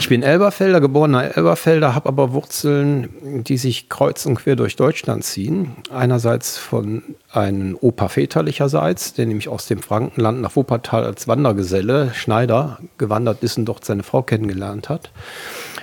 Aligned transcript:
Ich 0.00 0.08
bin 0.08 0.22
Elberfelder, 0.22 0.80
geborener 0.80 1.36
Elberfelder, 1.36 1.92
habe 1.92 2.08
aber 2.08 2.32
Wurzeln, 2.32 3.08
die 3.42 3.58
sich 3.58 3.88
kreuz 3.88 4.26
und 4.26 4.36
quer 4.36 4.54
durch 4.54 4.76
Deutschland 4.76 5.24
ziehen. 5.24 5.72
Einerseits 5.90 6.56
von 6.56 7.02
einem 7.32 7.76
Opa 7.80 8.08
väterlicherseits, 8.08 9.14
der 9.14 9.26
nämlich 9.26 9.48
aus 9.48 9.66
dem 9.66 9.82
Frankenland 9.82 10.40
nach 10.40 10.54
Wuppertal 10.54 11.04
als 11.04 11.26
Wandergeselle, 11.26 12.14
Schneider, 12.14 12.78
gewandert 12.96 13.42
ist 13.42 13.58
und 13.58 13.64
dort 13.64 13.84
seine 13.84 14.04
Frau 14.04 14.22
kennengelernt 14.22 14.88
hat. 14.88 15.10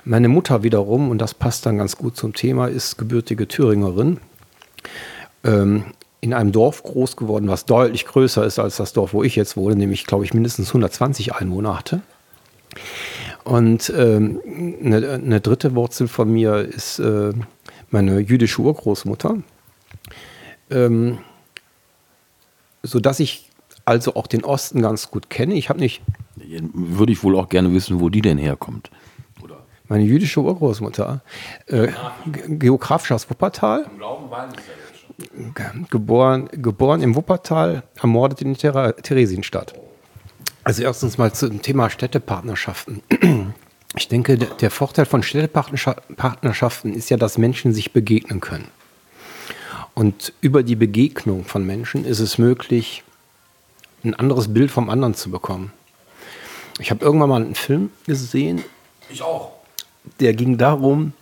Meine 0.05 0.29
Mutter 0.29 0.63
wiederum, 0.63 1.09
und 1.11 1.19
das 1.19 1.33
passt 1.33 1.65
dann 1.65 1.77
ganz 1.77 1.97
gut 1.97 2.15
zum 2.15 2.33
Thema, 2.33 2.67
ist 2.67 2.97
gebürtige 2.97 3.49
Thüringerin. 3.49 4.19
Ähm, 5.43 5.83
in 6.21 6.33
einem 6.33 6.53
Dorf 6.53 6.83
groß 6.83 7.17
geworden, 7.17 7.49
was 7.49 7.65
deutlich 7.65 8.05
größer 8.05 8.45
ist 8.45 8.59
als 8.59 8.77
das 8.77 8.93
Dorf, 8.93 9.13
wo 9.13 9.23
ich 9.23 9.35
jetzt 9.35 9.57
wohne, 9.57 9.75
nämlich, 9.75 10.07
glaube 10.07 10.23
ich, 10.23 10.33
mindestens 10.33 10.69
120 10.69 11.35
Einwohner 11.35 11.77
hatte. 11.77 12.01
Und 13.45 13.93
ähm, 13.95 14.41
eine, 14.83 15.11
eine, 15.11 15.39
dritte 15.39 15.75
Wurzel 15.75 16.07
von 16.07 16.31
mir 16.33 16.55
ist 16.57 16.97
äh, 16.97 17.31
meine 17.91 18.19
jüdische 18.19 18.61
Urgroßmutter. 18.61 19.37
Ähm, 20.71 21.19
sodass 22.81 23.19
ich 23.19 23.51
also 23.85 24.15
auch 24.15 24.25
den 24.25 24.43
Osten 24.43 24.81
ganz 24.81 25.11
gut 25.11 25.29
kenne. 25.29 25.53
Ich 25.53 25.69
habe 25.69 25.79
nicht. 25.79 26.01
Würde 26.73 27.11
ich 27.11 27.23
wohl 27.23 27.37
auch 27.37 27.47
gerne 27.47 27.71
wissen, 27.71 27.99
wo 27.99 28.09
die 28.09 28.21
denn 28.21 28.39
herkommt. 28.39 28.89
Oder? 29.43 29.57
Meine 29.87 30.03
jüdische 30.03 30.41
Urgroßmutter. 30.41 31.21
Äh, 31.67 31.89
geografisch 32.47 33.11
aus 33.11 33.29
Wuppertal. 33.29 33.85
Im 33.91 33.97
Glauben 33.97 34.31
waren 34.31 34.49
Geboren, 35.89 36.49
geboren 36.51 37.01
im 37.01 37.15
Wuppertal, 37.15 37.83
ermordet 38.01 38.41
in 38.41 38.55
Theresienstadt. 38.55 39.73
Also 40.65 40.81
erstens 40.81 41.19
mal 41.19 41.31
zum 41.31 41.61
Thema 41.61 41.89
Städtepartnerschaften. 41.89 43.01
Ich 43.97 44.09
denke, 44.09 44.37
der 44.37 44.71
Vorteil 44.71 45.05
von 45.05 45.23
Städtepartnerschaften 45.23 46.93
ist 46.93 47.09
ja, 47.09 47.15
dass 47.15 47.37
Menschen 47.37 47.73
sich 47.73 47.93
begegnen 47.93 48.41
können. 48.41 48.67
Und 49.93 50.33
über 50.41 50.63
die 50.63 50.75
Begegnung 50.75 51.45
von 51.45 51.65
Menschen 51.65 52.03
ist 52.03 52.19
es 52.19 52.37
möglich, 52.37 53.03
ein 54.03 54.13
anderes 54.13 54.53
Bild 54.53 54.69
vom 54.69 54.89
anderen 54.89 55.13
zu 55.13 55.31
bekommen. 55.31 55.71
Ich 56.79 56.91
habe 56.91 57.05
irgendwann 57.05 57.29
mal 57.29 57.41
einen 57.41 57.55
Film 57.55 57.89
gesehen. 58.05 58.65
Ich 59.09 59.21
auch. 59.21 59.53
Der 60.19 60.33
ging 60.33 60.57
darum, 60.57 61.13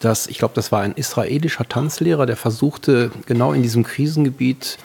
dass, 0.00 0.26
ich 0.26 0.36
glaube, 0.36 0.52
das 0.54 0.72
war 0.72 0.82
ein 0.82 0.92
israelischer 0.92 1.66
Tanzlehrer, 1.66 2.26
der 2.26 2.36
versuchte, 2.36 3.10
genau 3.24 3.54
in 3.54 3.62
diesem 3.62 3.84
Krisengebiet 3.84 4.76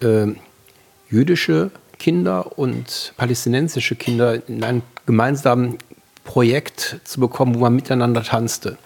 äh, 0.00 0.26
jüdische 1.08 1.70
Kinder 1.98 2.58
und 2.58 3.12
palästinensische 3.16 3.96
Kinder 3.96 4.46
in 4.48 4.62
einem 4.62 4.82
gemeinsamen 5.06 5.78
Projekt 6.24 7.00
zu 7.04 7.20
bekommen, 7.20 7.54
wo 7.54 7.60
man 7.60 7.74
miteinander 7.74 8.22
tanzte. 8.22 8.76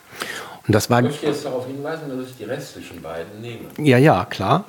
Und 0.66 0.74
das 0.74 0.90
war. 0.90 1.00
Ich 1.00 1.06
möchte 1.06 1.26
jetzt 1.26 1.44
darauf 1.44 1.66
hinweisen, 1.66 2.16
dass 2.16 2.30
ich 2.30 2.36
die 2.36 2.44
restlichen 2.44 3.02
beiden 3.02 3.40
nehme. 3.40 3.64
Ja, 3.78 3.98
ja, 3.98 4.24
klar. 4.24 4.64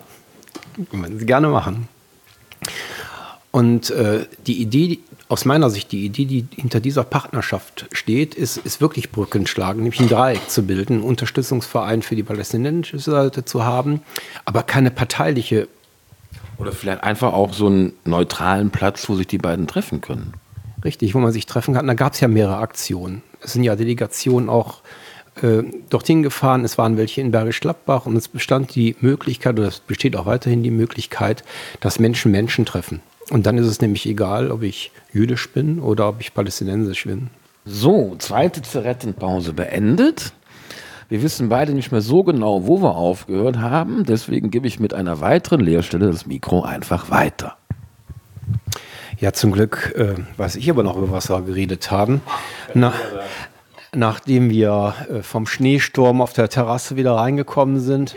Können 0.89 1.19
Sie 1.19 1.25
gerne 1.25 1.49
machen. 1.49 1.87
Und 3.51 3.89
äh, 3.91 4.25
die 4.47 4.61
Idee, 4.61 4.99
aus 5.27 5.43
meiner 5.43 5.69
Sicht, 5.69 5.91
die 5.91 6.05
Idee, 6.05 6.25
die 6.25 6.47
hinter 6.55 6.79
dieser 6.79 7.03
Partnerschaft 7.03 7.85
steht, 7.91 8.33
ist, 8.33 8.57
ist 8.57 8.79
wirklich 8.79 9.11
Brücken 9.11 9.45
schlagen, 9.45 9.83
nämlich 9.83 9.99
ein 9.99 10.07
Dreieck 10.07 10.49
zu 10.49 10.63
bilden, 10.63 10.93
einen 10.93 11.03
Unterstützungsverein 11.03 12.01
für 12.01 12.15
die 12.15 12.23
palästinensische 12.23 12.99
Seite 12.99 13.43
zu 13.43 13.65
haben, 13.65 14.01
aber 14.45 14.63
keine 14.63 14.89
parteiliche 14.89 15.67
oder 16.61 16.71
vielleicht 16.71 17.03
einfach 17.03 17.33
auch 17.33 17.53
so 17.53 17.67
einen 17.67 17.93
neutralen 18.05 18.69
Platz, 18.69 19.09
wo 19.09 19.15
sich 19.15 19.27
die 19.27 19.39
beiden 19.39 19.67
treffen 19.67 19.99
können. 19.99 20.33
Richtig, 20.85 21.13
wo 21.13 21.19
man 21.19 21.31
sich 21.31 21.45
treffen 21.45 21.73
kann. 21.73 21.87
Da 21.87 21.93
gab 21.93 22.13
es 22.13 22.19
ja 22.19 22.27
mehrere 22.27 22.57
Aktionen. 22.57 23.23
Es 23.41 23.53
sind 23.53 23.63
ja 23.63 23.75
Delegationen 23.75 24.49
auch 24.49 24.81
äh, 25.41 25.63
dorthin 25.89 26.23
gefahren. 26.23 26.63
Es 26.63 26.77
waren 26.77 26.97
welche 26.97 27.21
in 27.21 27.31
Bergisch 27.31 27.59
Gladbach 27.59 28.05
und 28.05 28.15
es 28.15 28.27
bestand 28.27 28.75
die 28.75 28.95
Möglichkeit, 29.01 29.57
oder 29.59 29.67
es 29.67 29.79
besteht 29.79 30.15
auch 30.15 30.25
weiterhin 30.25 30.63
die 30.63 30.71
Möglichkeit, 30.71 31.43
dass 31.79 31.99
Menschen 31.99 32.31
Menschen 32.31 32.65
treffen. 32.65 33.01
Und 33.29 33.45
dann 33.45 33.57
ist 33.57 33.67
es 33.67 33.81
nämlich 33.81 34.05
egal, 34.05 34.51
ob 34.51 34.63
ich 34.63 34.91
jüdisch 35.13 35.49
bin 35.51 35.79
oder 35.79 36.09
ob 36.09 36.21
ich 36.21 36.33
palästinensisch 36.33 37.05
bin. 37.05 37.29
So, 37.65 38.15
zweite 38.17 38.61
Zigarettenpause 38.61 39.53
beendet. 39.53 40.33
Wir 41.11 41.21
wissen 41.23 41.49
beide 41.49 41.73
nicht 41.73 41.91
mehr 41.91 41.99
so 41.99 42.23
genau, 42.23 42.67
wo 42.67 42.81
wir 42.81 42.95
aufgehört 42.95 43.57
haben. 43.57 44.05
Deswegen 44.05 44.49
gebe 44.49 44.65
ich 44.65 44.79
mit 44.79 44.93
einer 44.93 45.19
weiteren 45.19 45.59
Leerstelle 45.59 46.09
das 46.09 46.25
Mikro 46.25 46.61
einfach 46.61 47.11
weiter. 47.11 47.57
Ja, 49.19 49.33
zum 49.33 49.51
Glück 49.51 49.93
äh, 49.97 50.15
weiß 50.37 50.55
ich 50.55 50.69
aber 50.69 50.83
noch, 50.83 50.95
über 50.95 51.11
was 51.11 51.29
wir 51.29 51.41
geredet 51.41 51.91
haben. 51.91 52.21
Na, 52.73 52.93
nachdem 53.93 54.49
wir 54.49 54.95
äh, 55.09 55.21
vom 55.21 55.47
Schneesturm 55.47 56.21
auf 56.21 56.31
der 56.31 56.47
Terrasse 56.47 56.95
wieder 56.95 57.15
reingekommen 57.15 57.81
sind, 57.81 58.15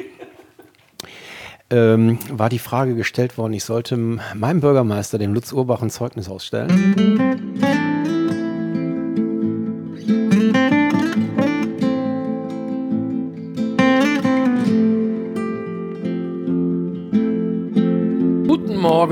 ähm, 1.71 2.21
war 2.31 2.49
die 2.49 2.61
Frage 2.61 2.94
gestellt 2.94 3.37
worden, 3.38 3.55
ich 3.55 3.65
sollte 3.65 3.97
meinem 3.97 4.61
Bürgermeister, 4.61 5.19
dem 5.19 5.34
Lutz 5.34 5.53
Urbach, 5.53 5.82
ein 5.82 5.91
Zeugnis 5.91 6.28
ausstellen. 6.28 6.94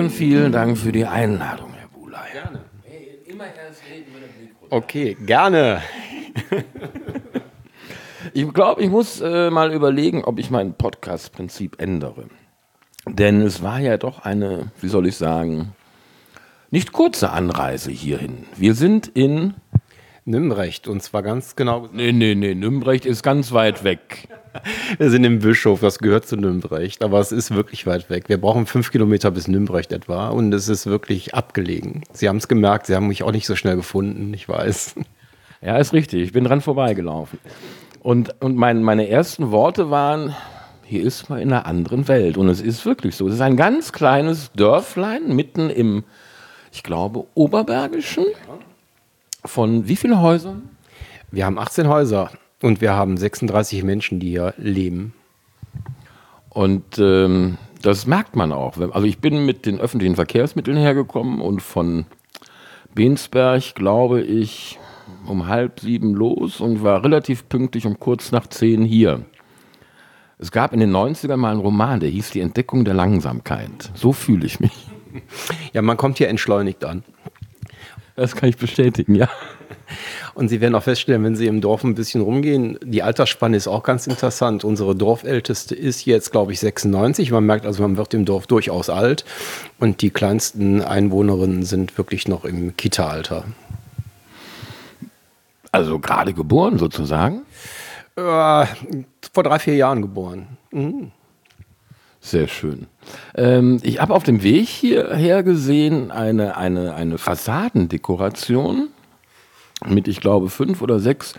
Morgen. 0.03 0.15
Vielen 0.15 0.51
Dank 0.51 0.79
für 0.79 0.91
die 0.91 1.07
Einladung, 1.07 1.73
Herr 1.75 1.87
Bulay. 1.87 2.33
Gerne. 2.33 2.61
Hey, 2.83 3.19
immer 3.25 3.45
erst 3.45 3.83
reden 3.89 4.13
mit 4.13 4.23
dem 4.23 4.47
Mikro. 4.47 4.67
Okay, 4.71 5.17
gerne. 5.25 5.81
ich 8.33 8.53
glaube, 8.53 8.83
ich 8.83 8.91
muss 8.91 9.21
äh, 9.21 9.51
mal 9.51 9.73
überlegen, 9.73 10.25
ob 10.25 10.41
ich 10.41 10.51
mein 10.51 10.75
Podcast-Prinzip 10.75 11.81
ändere. 11.81 12.25
Denn 13.07 13.43
es 13.43 13.63
war 13.63 13.79
ja 13.79 13.97
doch 13.97 14.25
eine, 14.25 14.73
wie 14.81 14.89
soll 14.89 15.07
ich 15.07 15.17
sagen, 15.17 15.73
nicht 16.73 16.93
kurze 16.93 17.31
Anreise 17.31 17.93
hierhin. 17.93 18.47
Wir 18.57 18.75
sind 18.75 19.07
in 19.07 19.55
Nümbrecht 20.25 20.89
und 20.89 21.01
zwar 21.01 21.23
ganz 21.23 21.55
genau. 21.55 21.89
Nee, 21.93 22.11
nee, 22.11 22.35
nee, 22.35 22.57
Nümbrecht 22.57 23.07
ist 23.07 23.23
ganz 23.23 23.53
weit 23.53 23.85
weg. 23.85 24.29
Wir 24.99 25.11
sind 25.11 25.25
im 25.25 25.39
Bischof, 25.39 25.81
das 25.81 25.99
gehört 25.99 26.27
zu 26.27 26.37
Nümbrecht, 26.37 27.03
aber 27.03 27.21
es 27.21 27.33
ist 27.33 27.55
wirklich 27.55 27.87
weit 27.87 28.11
weg. 28.11 28.29
Wir 28.29 28.41
brauchen 28.41 28.67
fünf 28.67 28.91
Kilometer 28.91 29.31
bis 29.31 29.49
Nümbrecht 29.49 29.93
etwa 29.93 30.29
und 30.29 30.53
es 30.53 30.69
ist 30.69 30.87
wirklich 30.87 31.35
abgelegen. 31.35 32.03
Sie 32.13 32.29
haben 32.29 32.37
es 32.37 32.49
gemerkt, 32.49 32.87
Sie 32.87 32.95
haben 32.95 33.09
mich 33.09 33.23
auch 33.23 33.33
nicht 33.33 33.47
so 33.47 33.57
schnell 33.57 33.77
gefunden, 33.77 34.33
ich 34.35 34.49
weiß. 34.49 34.97
Ja, 35.61 35.77
ist 35.79 35.93
richtig, 35.93 36.23
ich 36.23 36.33
bin 36.33 36.45
dran 36.45 36.61
vorbeigelaufen. 36.61 37.39
Und, 38.01 38.35
und 38.43 38.57
mein, 38.57 38.83
meine 38.83 39.09
ersten 39.09 39.53
Worte 39.53 39.91
waren, 39.91 40.35
hier 40.83 41.05
ist 41.05 41.31
man 41.31 41.39
in 41.39 41.53
einer 41.53 41.67
anderen 41.67 42.09
Welt. 42.09 42.37
Und 42.37 42.49
es 42.49 42.61
ist 42.61 42.85
wirklich 42.85 43.17
so. 43.17 43.29
Es 43.29 43.35
ist 43.35 43.41
ein 43.41 43.57
ganz 43.57 43.93
kleines 43.93 44.51
Dörflein 44.53 45.35
mitten 45.35 45.71
im, 45.71 46.05
ich 46.73 46.83
glaube, 46.83 47.27
Oberbergischen. 47.35 48.27
Von 49.45 49.89
wie 49.89 49.97
vielen 49.97 50.21
Häusern? 50.21 50.69
Wir 51.31 51.47
haben 51.47 51.59
18 51.59 51.89
Häuser. 51.89 52.31
Und 52.63 52.81
wir 52.81 52.95
haben 52.95 53.17
36 53.17 53.83
Menschen, 53.83 54.21
die 54.21 54.31
hier 54.31 54.55
leben. 54.57 55.15
Und 56.49 56.99
ähm, 56.99 57.59
das 57.83 58.07
merkt 58.07 58.37
man 58.37 58.53
auch. 58.53 58.77
Also 58.79 59.07
ich 59.07 59.19
bin 59.19 59.45
mit 59.45 59.67
den 59.67 59.81
öffentlichen 59.81 60.15
Verkehrsmitteln 60.15 60.77
hergekommen 60.77 61.41
und 61.41 61.61
von 61.61 62.07
Bensberg, 62.95 63.75
glaube 63.75 64.23
ich, 64.23 64.79
um 65.27 65.47
halb 65.49 65.81
sieben 65.81 66.15
los 66.15 66.61
und 66.61 66.83
war 66.83 67.03
relativ 67.05 67.49
pünktlich 67.49 67.87
um 67.87 67.99
kurz 67.99 68.33
nach 68.33 68.47
zehn 68.47 68.85
hier. 68.85 69.25
Es 70.39 70.51
gab 70.51 70.73
in 70.73 70.81
den 70.81 70.91
90ern 70.91 71.37
mal 71.37 71.53
einen 71.53 71.61
Roman, 71.61 72.01
der 72.01 72.11
hieß 72.11 72.31
Die 72.31 72.41
Entdeckung 72.41 72.85
der 72.85 72.95
Langsamkeit. 72.95 73.91
So 73.95 74.13
fühle 74.13 74.47
ich 74.47 74.61
mich. 74.61 74.87
Ja, 75.73 75.83
man 75.83 75.97
kommt 75.99 76.19
hier 76.19 76.29
entschleunigt 76.29 76.85
an. 76.85 77.05
Das 78.17 78.35
kann 78.35 78.49
ich 78.49 78.57
bestätigen, 78.57 79.15
ja. 79.15 79.29
Und 80.35 80.49
Sie 80.49 80.61
werden 80.61 80.75
auch 80.75 80.83
feststellen, 80.83 81.25
wenn 81.25 81.37
Sie 81.37 81.47
im 81.47 81.61
Dorf 81.61 81.85
ein 81.85 81.95
bisschen 81.95 82.21
rumgehen, 82.21 82.79
die 82.83 83.03
Altersspanne 83.03 83.57
ist 83.57 83.69
auch 83.69 83.83
ganz 83.83 84.07
interessant. 84.07 84.65
Unsere 84.65 84.95
Dorfälteste 84.95 85.75
ist 85.75 86.05
jetzt, 86.05 86.33
glaube 86.33 86.53
ich, 86.53 86.61
96. 86.61 87.31
Man 87.31 87.45
merkt 87.45 87.67
also, 87.67 87.83
man 87.83 87.97
wird 87.97 88.15
im 88.15 88.25
Dorf 88.25 88.47
durchaus 88.47 88.91
alt. 88.91 89.25
Und 89.79 90.03
die 90.03 90.11
kleinsten 90.11 90.83
Einwohnerinnen 90.83 91.65
sind 91.65 91.99
wirklich 91.99 92.29
noch 92.29 92.45
im 92.45 92.77
Kita-Alter. 92.77 93.45
Also 95.71 95.99
gerade 95.99 96.35
geboren 96.35 96.79
sozusagen? 96.79 97.43
Äh, 98.17 98.67
vor 99.33 99.43
drei, 99.43 99.59
vier 99.59 99.75
Jahren 99.75 100.03
geboren. 100.03 100.59
Mhm. 100.71 101.13
Sehr 102.21 102.47
schön. 102.47 102.87
Ähm, 103.35 103.81
ich 103.83 104.01
habe 104.01 104.15
auf 104.15 104.23
dem 104.23 104.43
Weg 104.45 104.69
hierher 104.69 105.43
gesehen 105.43 106.13
eine, 106.13 106.57
eine, 106.57 106.95
eine 106.95 107.19
Fassadendekoration 107.19 108.89
mit, 109.87 110.09
ich 110.09 110.21
glaube, 110.21 110.49
fünf 110.49 110.83
oder 110.83 110.99
sechs 111.01 111.35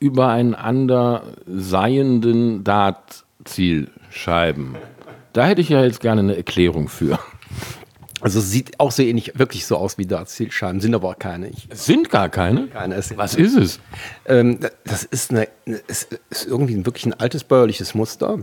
übereinander 0.00 1.22
seienden 1.46 2.64
Dartzielscheiben. 2.64 4.76
Da 5.32 5.46
hätte 5.46 5.60
ich 5.60 5.68
ja 5.68 5.84
jetzt 5.84 6.00
gerne 6.00 6.20
eine 6.20 6.36
Erklärung 6.36 6.88
für. 6.88 7.18
Also 8.20 8.40
es 8.40 8.50
sieht 8.50 8.80
auch 8.80 8.90
so 8.90 9.02
ähnlich, 9.02 9.38
wirklich 9.38 9.64
so 9.66 9.76
aus 9.76 9.98
wie 9.98 10.06
Dartzielscheiben, 10.06 10.80
sind 10.80 10.92
aber 10.94 11.10
auch 11.10 11.18
keine. 11.18 11.48
Ich, 11.48 11.68
Es 11.70 11.86
sind 11.86 12.10
gar 12.10 12.28
keine. 12.28 12.66
keine 12.66 12.96
es 12.96 13.16
Was 13.16 13.36
ist 13.36 13.56
es? 13.56 13.78
Ähm, 14.26 14.58
das 14.84 15.04
ist, 15.04 15.30
eine, 15.30 15.48
es 15.86 16.08
ist 16.30 16.46
irgendwie 16.46 16.74
ein, 16.74 16.84
wirklich 16.84 17.06
ein 17.06 17.14
altes 17.14 17.44
bäuerliches 17.44 17.94
Muster. 17.94 18.38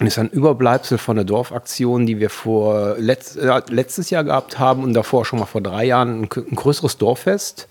Und 0.00 0.06
ist 0.06 0.18
ein 0.20 0.30
Überbleibsel 0.30 0.96
von 0.98 1.16
der 1.16 1.24
Dorfaktion, 1.24 2.06
die 2.06 2.20
wir 2.20 2.30
vor 2.30 2.94
letzt, 2.98 3.36
äh, 3.36 3.60
letztes 3.68 4.10
Jahr 4.10 4.22
gehabt 4.22 4.60
haben 4.60 4.84
und 4.84 4.94
davor 4.94 5.24
schon 5.24 5.40
mal 5.40 5.46
vor 5.46 5.60
drei 5.60 5.86
Jahren 5.86 6.22
ein, 6.22 6.22
ein 6.22 6.54
größeres 6.54 6.98
Dorffest, 6.98 7.66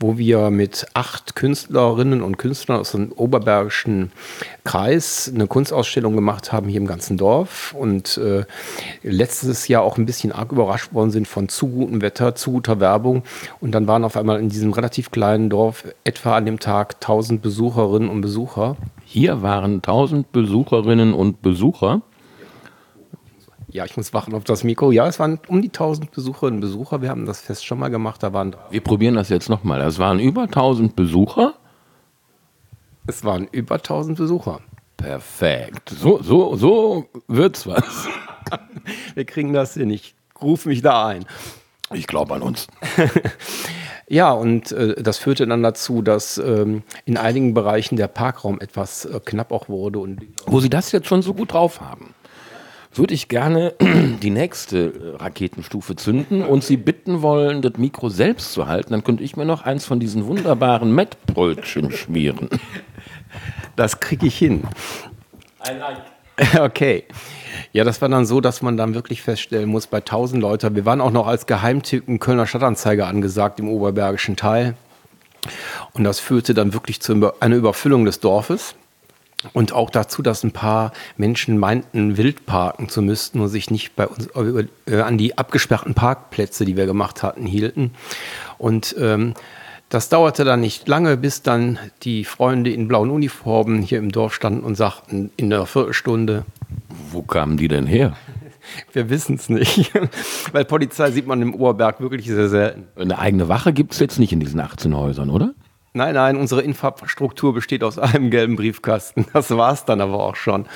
wo 0.00 0.16
wir 0.16 0.50
mit 0.50 0.86
acht 0.94 1.36
Künstlerinnen 1.36 2.22
und 2.22 2.38
Künstlern 2.38 2.80
aus 2.80 2.92
dem 2.92 3.12
Oberbergischen 3.12 4.10
Kreis 4.64 5.30
eine 5.32 5.46
Kunstausstellung 5.46 6.16
gemacht 6.16 6.52
haben 6.52 6.68
hier 6.68 6.80
im 6.80 6.86
ganzen 6.86 7.18
Dorf 7.18 7.74
und 7.78 8.16
äh, 8.16 8.44
letztes 9.02 9.68
Jahr 9.68 9.82
auch 9.82 9.98
ein 9.98 10.06
bisschen 10.06 10.32
arg 10.32 10.52
überrascht 10.52 10.94
worden 10.94 11.10
sind 11.10 11.28
von 11.28 11.50
zu 11.50 11.68
gutem 11.68 12.00
Wetter, 12.00 12.34
zu 12.34 12.52
guter 12.52 12.80
Werbung 12.80 13.22
und 13.60 13.72
dann 13.72 13.86
waren 13.86 14.04
auf 14.04 14.16
einmal 14.16 14.40
in 14.40 14.48
diesem 14.48 14.72
relativ 14.72 15.10
kleinen 15.10 15.50
Dorf 15.50 15.84
etwa 16.04 16.36
an 16.36 16.46
dem 16.46 16.58
Tag 16.58 16.94
1000 16.94 17.42
Besucherinnen 17.42 18.08
und 18.08 18.22
Besucher. 18.22 18.76
Hier 19.04 19.42
waren 19.42 19.76
1000 19.76 20.32
Besucherinnen 20.32 21.12
und 21.12 21.42
Besucher. 21.42 22.00
Ja, 23.72 23.84
ich 23.84 23.96
muss 23.96 24.12
wachen 24.12 24.34
auf 24.34 24.44
das 24.44 24.64
Mikro. 24.64 24.90
Ja, 24.90 25.06
es 25.06 25.18
waren 25.18 25.38
um 25.48 25.62
die 25.62 25.68
1000 25.68 26.10
Besucherinnen 26.10 26.56
und 26.56 26.60
Besucher. 26.60 27.02
Wir 27.02 27.08
haben 27.10 27.26
das 27.26 27.40
Fest 27.40 27.64
schon 27.64 27.78
mal 27.78 27.88
gemacht. 27.88 28.22
Da 28.22 28.32
waren, 28.32 28.56
Wir 28.70 28.80
probieren 28.82 29.14
das 29.14 29.28
jetzt 29.28 29.48
nochmal. 29.48 29.80
Es 29.82 29.98
waren 29.98 30.18
über 30.18 30.42
1000 30.42 30.96
Besucher. 30.96 31.54
es 33.06 33.24
waren 33.24 33.46
über 33.52 33.76
1000 33.76 34.18
Besucher. 34.18 34.60
Perfekt. 34.96 35.90
So, 35.90 36.22
so, 36.22 36.56
so 36.56 37.06
wird's 37.28 37.66
was. 37.66 38.08
Wir 39.14 39.24
kriegen 39.24 39.52
das 39.52 39.74
hin. 39.74 39.90
Ich 39.90 40.14
rufe 40.42 40.68
mich 40.68 40.82
da 40.82 41.06
ein. 41.06 41.24
Ich 41.92 42.06
glaube 42.06 42.34
an 42.34 42.42
uns. 42.42 42.66
Ja, 44.12 44.32
und 44.32 44.72
äh, 44.72 45.00
das 45.00 45.18
führte 45.18 45.46
dann 45.46 45.62
dazu, 45.62 46.02
dass 46.02 46.36
ähm, 46.36 46.82
in 47.04 47.16
einigen 47.16 47.54
Bereichen 47.54 47.94
der 47.94 48.08
Parkraum 48.08 48.60
etwas 48.60 49.04
äh, 49.04 49.20
knapp 49.24 49.52
auch 49.52 49.68
wurde. 49.68 50.00
Und 50.00 50.20
Wo 50.46 50.58
Sie 50.58 50.68
das 50.68 50.90
jetzt 50.90 51.06
schon 51.06 51.22
so 51.22 51.32
gut 51.32 51.52
drauf 51.52 51.80
haben, 51.80 52.12
würde 52.92 53.14
ich 53.14 53.28
gerne 53.28 53.74
die 54.22 54.30
nächste 54.30 54.78
äh, 54.78 55.16
Raketenstufe 55.16 55.96
zünden 55.96 56.42
und 56.42 56.64
Sie 56.64 56.76
bitten 56.76 57.22
wollen, 57.22 57.62
das 57.62 57.74
Mikro 57.76 58.08
selbst 58.08 58.52
zu 58.52 58.66
halten. 58.66 58.92
Dann 58.92 59.04
könnte 59.04 59.22
ich 59.22 59.36
mir 59.36 59.44
noch 59.44 59.62
eins 59.62 59.84
von 59.84 60.00
diesen 60.00 60.26
wunderbaren 60.26 60.94
Mettbrötchen 60.94 61.90
schmieren. 61.92 62.48
das 63.76 64.00
kriege 64.00 64.26
ich 64.26 64.38
hin. 64.38 64.64
Okay. 66.58 67.04
Ja, 67.72 67.84
das 67.84 68.00
war 68.00 68.08
dann 68.08 68.24
so, 68.24 68.40
dass 68.40 68.62
man 68.62 68.78
dann 68.78 68.94
wirklich 68.94 69.20
feststellen 69.20 69.68
muss, 69.68 69.86
bei 69.86 69.98
1000 69.98 70.40
Leuten, 70.40 70.74
wir 70.74 70.86
waren 70.86 71.02
auch 71.02 71.10
noch 71.10 71.26
als 71.26 71.44
Geheimtipp 71.44 72.08
im 72.08 72.18
Kölner 72.18 72.46
Stadtanzeiger 72.46 73.06
angesagt 73.06 73.60
im 73.60 73.68
oberbergischen 73.68 74.36
Teil. 74.36 74.74
Und 75.92 76.04
das 76.04 76.18
führte 76.18 76.54
dann 76.54 76.72
wirklich 76.72 77.00
zu 77.00 77.32
einer 77.40 77.56
Überfüllung 77.56 78.04
des 78.06 78.20
Dorfes. 78.20 78.74
Und 79.54 79.72
auch 79.72 79.88
dazu, 79.88 80.20
dass 80.20 80.44
ein 80.44 80.52
paar 80.52 80.92
Menschen 81.16 81.56
meinten, 81.56 82.18
wild 82.18 82.44
parken 82.44 82.88
zu 82.88 83.00
müssten 83.00 83.40
und 83.40 83.48
sich 83.48 83.70
nicht 83.70 83.96
bei 83.96 84.06
uns 84.06 84.28
äh, 84.86 85.00
an 85.00 85.16
die 85.16 85.38
abgesperrten 85.38 85.94
Parkplätze, 85.94 86.66
die 86.66 86.76
wir 86.76 86.86
gemacht 86.86 87.22
hatten, 87.22 87.46
hielten. 87.46 87.92
Und 88.58 88.94
ähm, 88.98 89.34
das 89.88 90.08
dauerte 90.08 90.44
dann 90.44 90.60
nicht 90.60 90.86
lange, 90.86 91.16
bis 91.16 91.42
dann 91.42 91.78
die 92.02 92.24
Freunde 92.24 92.70
in 92.70 92.86
blauen 92.86 93.10
Uniformen 93.10 93.82
hier 93.82 93.98
im 93.98 94.12
Dorf 94.12 94.34
standen 94.34 94.60
und 94.60 94.76
sagten, 94.76 95.30
in 95.36 95.52
einer 95.52 95.66
Viertelstunde, 95.66 96.44
Wo 97.10 97.22
kamen 97.22 97.56
die 97.56 97.68
denn 97.68 97.86
her? 97.86 98.16
wir 98.92 99.10
wissen 99.10 99.36
es 99.36 99.48
nicht. 99.48 99.90
Weil 100.52 100.64
Polizei 100.64 101.10
sieht 101.10 101.26
man 101.26 101.40
im 101.42 101.54
Oberberg 101.54 102.00
wirklich 102.00 102.26
sehr 102.26 102.48
selten. 102.48 102.86
Eine 102.94 103.18
eigene 103.18 103.48
Wache 103.48 103.72
gibt 103.72 103.94
es 103.94 103.98
jetzt 103.98 104.18
nicht 104.18 104.32
in 104.32 104.40
diesen 104.40 104.60
18 104.60 104.96
Häusern, 104.96 105.30
oder? 105.30 105.54
Nein, 105.92 106.14
nein, 106.14 106.36
unsere 106.36 106.62
Infrastruktur 106.62 107.52
besteht 107.52 107.82
aus 107.82 107.98
einem 107.98 108.30
gelben 108.30 108.56
Briefkasten. 108.56 109.26
Das 109.32 109.50
war 109.50 109.72
es 109.72 109.84
dann 109.84 110.00
aber 110.00 110.22
auch 110.24 110.36
schon. 110.36 110.66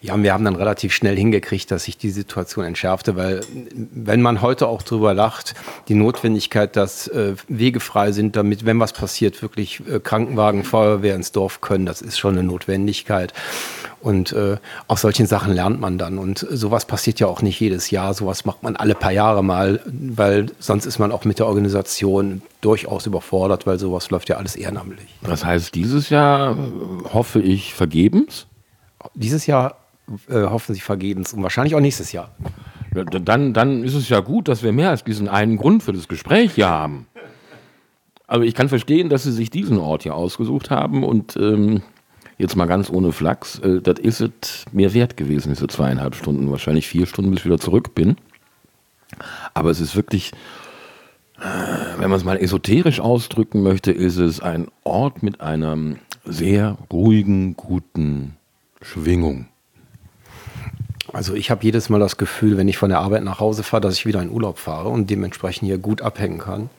Ja, 0.00 0.20
wir 0.22 0.32
haben 0.32 0.44
dann 0.44 0.56
relativ 0.56 0.92
schnell 0.92 1.16
hingekriegt, 1.16 1.70
dass 1.70 1.84
sich 1.84 1.96
die 1.96 2.10
Situation 2.10 2.64
entschärfte, 2.64 3.16
weil 3.16 3.40
wenn 3.74 4.20
man 4.20 4.42
heute 4.42 4.66
auch 4.66 4.82
drüber 4.82 5.14
lacht, 5.14 5.54
die 5.88 5.94
Notwendigkeit, 5.94 6.76
dass 6.76 7.08
äh, 7.08 7.34
Wege 7.48 7.80
frei 7.80 8.12
sind, 8.12 8.36
damit, 8.36 8.66
wenn 8.66 8.78
was 8.80 8.92
passiert, 8.92 9.40
wirklich 9.42 9.80
äh, 9.88 10.00
Krankenwagen, 10.00 10.64
Feuerwehr 10.64 11.14
ins 11.14 11.32
Dorf 11.32 11.60
können, 11.60 11.86
das 11.86 12.02
ist 12.02 12.18
schon 12.18 12.34
eine 12.34 12.42
Notwendigkeit. 12.42 13.32
Und 14.02 14.32
äh, 14.32 14.56
aus 14.88 15.00
solchen 15.00 15.26
Sachen 15.26 15.54
lernt 15.54 15.80
man 15.80 15.96
dann. 15.96 16.18
Und 16.18 16.44
sowas 16.50 16.84
passiert 16.86 17.20
ja 17.20 17.28
auch 17.28 17.40
nicht 17.40 17.60
jedes 17.60 17.90
Jahr. 17.90 18.14
Sowas 18.14 18.44
macht 18.44 18.64
man 18.64 18.74
alle 18.74 18.96
paar 18.96 19.12
Jahre 19.12 19.44
mal, 19.44 19.80
weil 19.86 20.46
sonst 20.58 20.86
ist 20.86 20.98
man 20.98 21.12
auch 21.12 21.24
mit 21.24 21.38
der 21.38 21.46
Organisation 21.46 22.42
durchaus 22.60 23.06
überfordert, 23.06 23.64
weil 23.66 23.78
sowas 23.78 24.10
läuft 24.10 24.28
ja 24.28 24.36
alles 24.36 24.56
ehrenamtlich. 24.56 25.08
Das 25.22 25.44
heißt, 25.44 25.74
dieses 25.74 26.10
Jahr 26.10 26.52
äh, 26.52 27.12
hoffe 27.12 27.40
ich 27.40 27.74
vergebens. 27.74 28.46
Dieses 29.14 29.46
Jahr 29.46 29.76
äh, 30.28 30.42
hoffen 30.42 30.74
sie 30.74 30.80
vergebens 30.80 31.32
und 31.32 31.42
wahrscheinlich 31.42 31.74
auch 31.74 31.80
nächstes 31.80 32.12
Jahr. 32.12 32.30
Ja, 32.94 33.04
Dann, 33.04 33.54
dann 33.54 33.84
ist 33.84 33.94
es 33.94 34.08
ja 34.08 34.20
gut, 34.20 34.48
dass 34.48 34.62
wir 34.62 34.72
mehr 34.72 34.90
als 34.90 35.04
diesen 35.04 35.28
einen 35.28 35.56
Grund 35.56 35.82
für 35.82 35.92
das 35.92 36.08
Gespräch 36.08 36.54
hier 36.54 36.68
haben. 36.68 37.06
Aber 38.26 38.44
ich 38.44 38.54
kann 38.54 38.68
verstehen, 38.68 39.08
dass 39.08 39.24
Sie 39.24 39.32
sich 39.32 39.50
diesen 39.50 39.78
Ort 39.78 40.04
hier 40.04 40.14
ausgesucht 40.14 40.70
haben 40.70 41.04
und 41.04 41.36
ähm, 41.36 41.82
jetzt 42.38 42.56
mal 42.56 42.66
ganz 42.66 42.90
ohne 42.90 43.12
Flachs, 43.12 43.58
äh, 43.58 43.80
das 43.80 43.98
ist 43.98 44.20
es 44.20 44.64
mir 44.72 44.94
wert 44.94 45.16
gewesen, 45.16 45.52
diese 45.52 45.66
zweieinhalb 45.66 46.14
Stunden, 46.14 46.50
wahrscheinlich 46.50 46.88
vier 46.88 47.06
Stunden, 47.06 47.30
bis 47.30 47.40
ich 47.40 47.46
wieder 47.46 47.58
zurück 47.58 47.94
bin. 47.94 48.16
Aber 49.54 49.70
es 49.70 49.80
ist 49.80 49.96
wirklich, 49.96 50.32
äh, 51.38 51.98
wenn 51.98 52.10
man 52.10 52.18
es 52.18 52.24
mal 52.24 52.38
esoterisch 52.38 53.00
ausdrücken 53.00 53.62
möchte, 53.62 53.92
ist 53.92 54.16
es 54.16 54.40
ein 54.40 54.68
Ort 54.84 55.22
mit 55.22 55.40
einer 55.40 55.76
sehr 56.24 56.78
ruhigen, 56.90 57.56
guten 57.56 58.36
Schwingung. 58.82 59.46
Also 61.12 61.34
ich 61.34 61.50
habe 61.50 61.64
jedes 61.64 61.88
Mal 61.88 61.98
das 61.98 62.16
Gefühl, 62.16 62.56
wenn 62.56 62.68
ich 62.68 62.78
von 62.78 62.88
der 62.88 63.00
Arbeit 63.00 63.24
nach 63.24 63.40
Hause 63.40 63.62
fahre, 63.62 63.82
dass 63.82 63.94
ich 63.94 64.06
wieder 64.06 64.22
in 64.22 64.30
Urlaub 64.30 64.58
fahre 64.58 64.88
und 64.88 65.10
dementsprechend 65.10 65.66
hier 65.66 65.78
gut 65.78 66.00
abhängen 66.00 66.38
kann. 66.38 66.70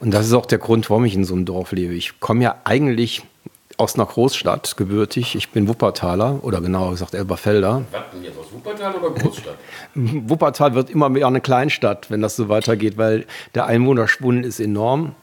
Und 0.00 0.12
das 0.12 0.26
ist 0.26 0.32
auch 0.32 0.46
der 0.46 0.58
Grund, 0.58 0.88
warum 0.90 1.04
ich 1.04 1.14
in 1.14 1.24
so 1.24 1.34
einem 1.34 1.44
Dorf 1.44 1.72
lebe. 1.72 1.94
Ich 1.94 2.20
komme 2.20 2.44
ja 2.44 2.56
eigentlich 2.64 3.22
aus 3.78 3.94
einer 3.94 4.06
Großstadt 4.06 4.76
gebürtig. 4.76 5.36
Ich 5.36 5.50
bin 5.50 5.68
Wuppertaler 5.68 6.40
oder 6.42 6.60
genauer 6.60 6.90
gesagt 6.90 7.14
Elberfelder. 7.14 7.84
Was 7.92 8.02
denn 8.12 8.24
jetzt 8.24 8.36
aus 8.36 8.52
Wuppertal 8.52 8.94
oder 8.96 9.10
Großstadt? 9.10 9.56
Wuppertal 9.94 10.74
wird 10.74 10.90
immer 10.90 11.08
mehr 11.08 11.28
eine 11.28 11.40
Kleinstadt, 11.40 12.10
wenn 12.10 12.20
das 12.20 12.34
so 12.34 12.48
weitergeht, 12.48 12.98
weil 12.98 13.24
der 13.54 13.66
Einwohnerschwund 13.66 14.44
ist 14.44 14.58
enorm. 14.58 15.14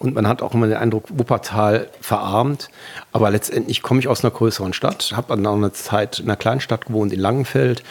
Und 0.00 0.16
man 0.16 0.26
hat 0.26 0.42
auch 0.42 0.52
immer 0.52 0.66
den 0.66 0.78
Eindruck, 0.78 1.04
Wuppertal 1.10 1.88
verarmt. 2.00 2.70
Aber 3.12 3.30
letztendlich 3.30 3.82
komme 3.82 4.00
ich 4.00 4.08
aus 4.08 4.24
einer 4.24 4.32
größeren 4.32 4.72
Stadt, 4.72 5.12
habe 5.14 5.28
dann 5.28 5.46
auch 5.46 5.54
eine 5.54 5.72
Zeit 5.72 6.18
in 6.18 6.24
einer 6.24 6.36
Kleinstadt 6.36 6.86
gewohnt, 6.86 7.12
in 7.12 7.20
Langenfeld, 7.20 7.84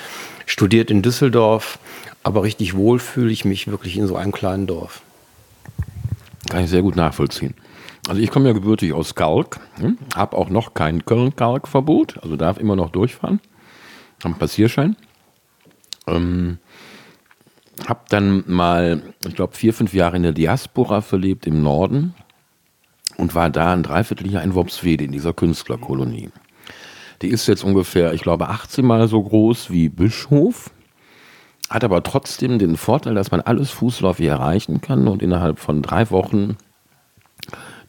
studiert 0.45 0.91
in 0.91 1.01
Düsseldorf. 1.01 1.79
Aber 2.21 2.43
richtig 2.43 2.75
wohl 2.75 2.99
fühle 2.99 3.31
ich 3.31 3.45
mich 3.45 3.67
wirklich 3.67 3.95
in 3.95 4.07
so 4.07 4.17
einem 4.17 4.33
kleinen 4.33 4.67
Dorf. 4.67 5.01
Kann 6.49 6.65
ich 6.65 6.69
sehr 6.69 6.81
gut 6.81 6.97
nachvollziehen. 6.97 7.53
Also 8.07 8.21
ich 8.21 8.31
komme 8.31 8.47
ja 8.47 8.53
gebürtig 8.53 8.93
aus 8.93 9.15
Kalk, 9.15 9.59
hm, 9.75 9.97
habe 10.15 10.37
auch 10.37 10.49
noch 10.49 10.73
kein 10.73 11.05
Köln-Kalk-Verbot, 11.05 12.17
also 12.23 12.35
darf 12.35 12.57
immer 12.57 12.75
noch 12.75 12.89
durchfahren, 12.89 13.39
habe 14.19 14.33
einen 14.33 14.39
Passierschein. 14.39 14.95
Ähm, 16.07 16.57
habe 17.87 18.01
dann 18.09 18.43
mal, 18.47 19.01
ich 19.25 19.35
glaube, 19.35 19.55
vier, 19.55 19.73
fünf 19.73 19.93
Jahre 19.93 20.17
in 20.17 20.23
der 20.23 20.33
Diaspora 20.33 21.01
verlebt 21.01 21.47
im 21.47 21.61
Norden 21.61 22.15
und 23.17 23.35
war 23.35 23.49
da 23.49 23.73
ein 23.73 23.83
Dreivierteljahr 23.83 24.43
in 24.43 24.55
Worpswede, 24.55 25.03
in 25.03 25.11
dieser 25.11 25.33
Künstlerkolonie. 25.33 26.29
Die 27.21 27.29
ist 27.29 27.47
jetzt 27.47 27.63
ungefähr, 27.63 28.13
ich 28.13 28.21
glaube, 28.21 28.49
18 28.49 28.85
Mal 28.85 29.07
so 29.07 29.21
groß 29.21 29.69
wie 29.69 29.89
Bischof, 29.89 30.71
hat 31.69 31.83
aber 31.83 32.03
trotzdem 32.03 32.59
den 32.59 32.77
Vorteil, 32.77 33.13
dass 33.13 33.31
man 33.31 33.41
alles 33.41 33.69
fußläufig 33.71 34.25
erreichen 34.25 34.81
kann 34.81 35.07
und 35.07 35.21
innerhalb 35.21 35.59
von 35.59 35.81
drei 35.81 36.09
Wochen 36.09 36.57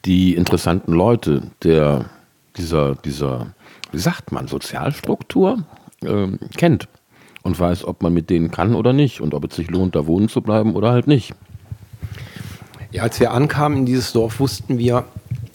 die 0.05 0.35
interessanten 0.35 0.93
Leute 0.93 1.43
der, 1.63 2.05
dieser, 2.57 2.95
dieser, 2.95 3.53
wie 3.91 3.99
sagt 3.99 4.31
man, 4.31 4.47
Sozialstruktur 4.47 5.63
ähm, 6.03 6.39
kennt 6.57 6.87
und 7.43 7.59
weiß, 7.59 7.85
ob 7.85 8.01
man 8.01 8.13
mit 8.13 8.29
denen 8.29 8.51
kann 8.51 8.75
oder 8.75 8.93
nicht 8.93 9.21
und 9.21 9.33
ob 9.33 9.45
es 9.45 9.55
sich 9.55 9.69
lohnt, 9.69 9.95
da 9.95 10.05
wohnen 10.07 10.29
zu 10.29 10.41
bleiben 10.41 10.75
oder 10.75 10.91
halt 10.91 11.07
nicht. 11.07 11.33
Ja, 12.91 13.03
als 13.03 13.19
wir 13.19 13.31
ankamen 13.31 13.79
in 13.79 13.85
dieses 13.85 14.13
Dorf, 14.13 14.39
wussten 14.39 14.77
wir, 14.77 15.05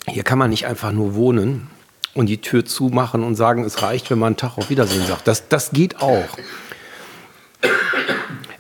hier 0.09 0.23
kann 0.23 0.39
man 0.39 0.51
nicht 0.51 0.67
einfach 0.67 0.93
nur 0.93 1.15
wohnen 1.15 1.69
und 2.15 2.27
die 2.27 2.41
Tür 2.41 2.65
zumachen 2.65 3.23
und 3.23 3.37
sagen, 3.37 3.65
es 3.65 3.83
reicht, 3.83 4.11
wenn 4.11 4.19
man 4.19 4.29
einen 4.29 4.37
Tag 4.37 4.59
auf 4.59 4.71
Wiedersehen 4.71 5.07
sagt. 5.07 5.29
Das, 5.29 5.49
das 5.49 5.71
geht 5.71 6.01
auch. 6.01 6.27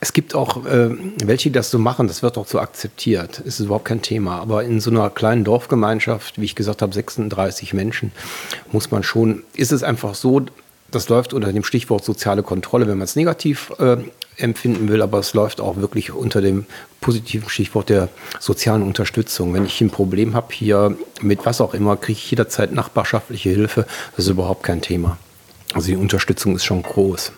Es 0.00 0.12
gibt 0.12 0.34
auch 0.34 0.64
äh, 0.64 0.90
welche, 1.24 1.48
die 1.48 1.54
das 1.54 1.70
so 1.70 1.78
machen, 1.78 2.06
das 2.06 2.22
wird 2.22 2.38
auch 2.38 2.46
so 2.46 2.60
akzeptiert. 2.60 3.40
Es 3.40 3.58
ist 3.58 3.66
überhaupt 3.66 3.86
kein 3.86 4.02
Thema. 4.02 4.38
Aber 4.38 4.62
in 4.62 4.80
so 4.80 4.90
einer 4.90 5.10
kleinen 5.10 5.44
Dorfgemeinschaft, 5.44 6.40
wie 6.40 6.44
ich 6.44 6.54
gesagt 6.54 6.82
habe, 6.82 6.94
36 6.94 7.74
Menschen, 7.74 8.12
muss 8.70 8.90
man 8.90 9.02
schon, 9.02 9.42
ist 9.54 9.72
es 9.72 9.82
einfach 9.82 10.14
so, 10.14 10.42
das 10.90 11.08
läuft 11.08 11.34
unter 11.34 11.52
dem 11.52 11.64
Stichwort 11.64 12.04
soziale 12.04 12.42
Kontrolle, 12.42 12.86
wenn 12.86 12.98
man 12.98 13.04
es 13.04 13.16
negativ 13.16 13.72
äh, 13.78 13.98
empfinden 14.36 14.88
will, 14.88 15.02
aber 15.02 15.18
es 15.18 15.34
läuft 15.34 15.60
auch 15.60 15.76
wirklich 15.76 16.12
unter 16.12 16.40
dem 16.40 16.64
positiven 17.00 17.48
Stichwort 17.48 17.88
der 17.88 18.08
sozialen 18.38 18.82
Unterstützung. 18.82 19.52
Wenn 19.52 19.66
ich 19.66 19.80
ein 19.80 19.90
Problem 19.90 20.34
habe 20.34 20.52
hier 20.52 20.96
mit 21.20 21.44
was 21.44 21.60
auch 21.60 21.74
immer, 21.74 21.96
kriege 21.96 22.18
ich 22.18 22.30
jederzeit 22.30 22.72
nachbarschaftliche 22.72 23.50
Hilfe. 23.50 23.86
Das 24.16 24.26
ist 24.26 24.30
überhaupt 24.30 24.62
kein 24.62 24.80
Thema. 24.80 25.18
Also 25.74 25.88
die 25.88 25.96
Unterstützung 25.96 26.56
ist 26.56 26.64
schon 26.64 26.82
groß. 26.82 27.32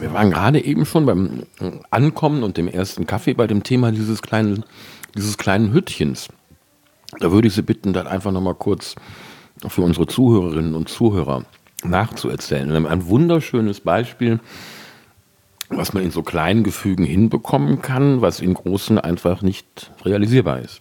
Wir 0.00 0.14
waren 0.14 0.30
gerade 0.30 0.64
eben 0.64 0.86
schon 0.86 1.04
beim 1.04 1.42
Ankommen 1.90 2.42
und 2.42 2.56
dem 2.56 2.68
ersten 2.68 3.06
Kaffee 3.06 3.34
bei 3.34 3.46
dem 3.46 3.62
Thema 3.62 3.92
dieses 3.92 4.22
kleinen, 4.22 4.64
dieses 5.14 5.36
kleinen 5.36 5.74
Hüttchens. 5.74 6.28
Da 7.18 7.30
würde 7.32 7.48
ich 7.48 7.54
Sie 7.54 7.62
bitten, 7.62 7.92
dann 7.92 8.06
einfach 8.06 8.32
nochmal 8.32 8.54
kurz 8.54 8.94
für 9.68 9.82
unsere 9.82 10.06
Zuhörerinnen 10.06 10.74
und 10.74 10.88
Zuhörer 10.88 11.44
nachzuerzählen. 11.84 12.68
Wir 12.68 12.76
haben 12.76 12.86
ein 12.86 13.06
wunderschönes 13.08 13.80
Beispiel, 13.80 14.40
was 15.68 15.92
man 15.92 16.02
in 16.02 16.10
so 16.10 16.22
kleinen 16.22 16.64
Gefügen 16.64 17.04
hinbekommen 17.04 17.82
kann, 17.82 18.22
was 18.22 18.40
in 18.40 18.54
großen 18.54 18.98
einfach 18.98 19.42
nicht 19.42 19.90
realisierbar 20.04 20.60
ist. 20.60 20.80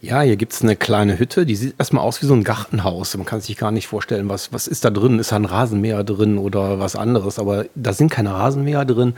Ja, 0.00 0.20
hier 0.20 0.36
gibt 0.36 0.52
es 0.52 0.62
eine 0.62 0.76
kleine 0.76 1.18
Hütte, 1.18 1.44
die 1.44 1.56
sieht 1.56 1.74
erstmal 1.76 2.04
aus 2.04 2.22
wie 2.22 2.26
so 2.26 2.34
ein 2.34 2.44
Gartenhaus. 2.44 3.16
Man 3.16 3.26
kann 3.26 3.40
sich 3.40 3.56
gar 3.56 3.72
nicht 3.72 3.88
vorstellen, 3.88 4.28
was, 4.28 4.52
was 4.52 4.68
ist 4.68 4.84
da 4.84 4.90
drin? 4.90 5.18
Ist 5.18 5.32
da 5.32 5.36
ein 5.36 5.44
Rasenmäher 5.44 6.04
drin 6.04 6.38
oder 6.38 6.78
was 6.78 6.94
anderes? 6.94 7.40
Aber 7.40 7.66
da 7.74 7.92
sind 7.92 8.08
keine 8.08 8.32
Rasenmäher 8.32 8.84
drin. 8.84 9.14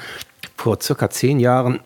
Vor 0.56 0.80
circa 0.80 1.10
zehn 1.10 1.38
Jahren 1.38 1.80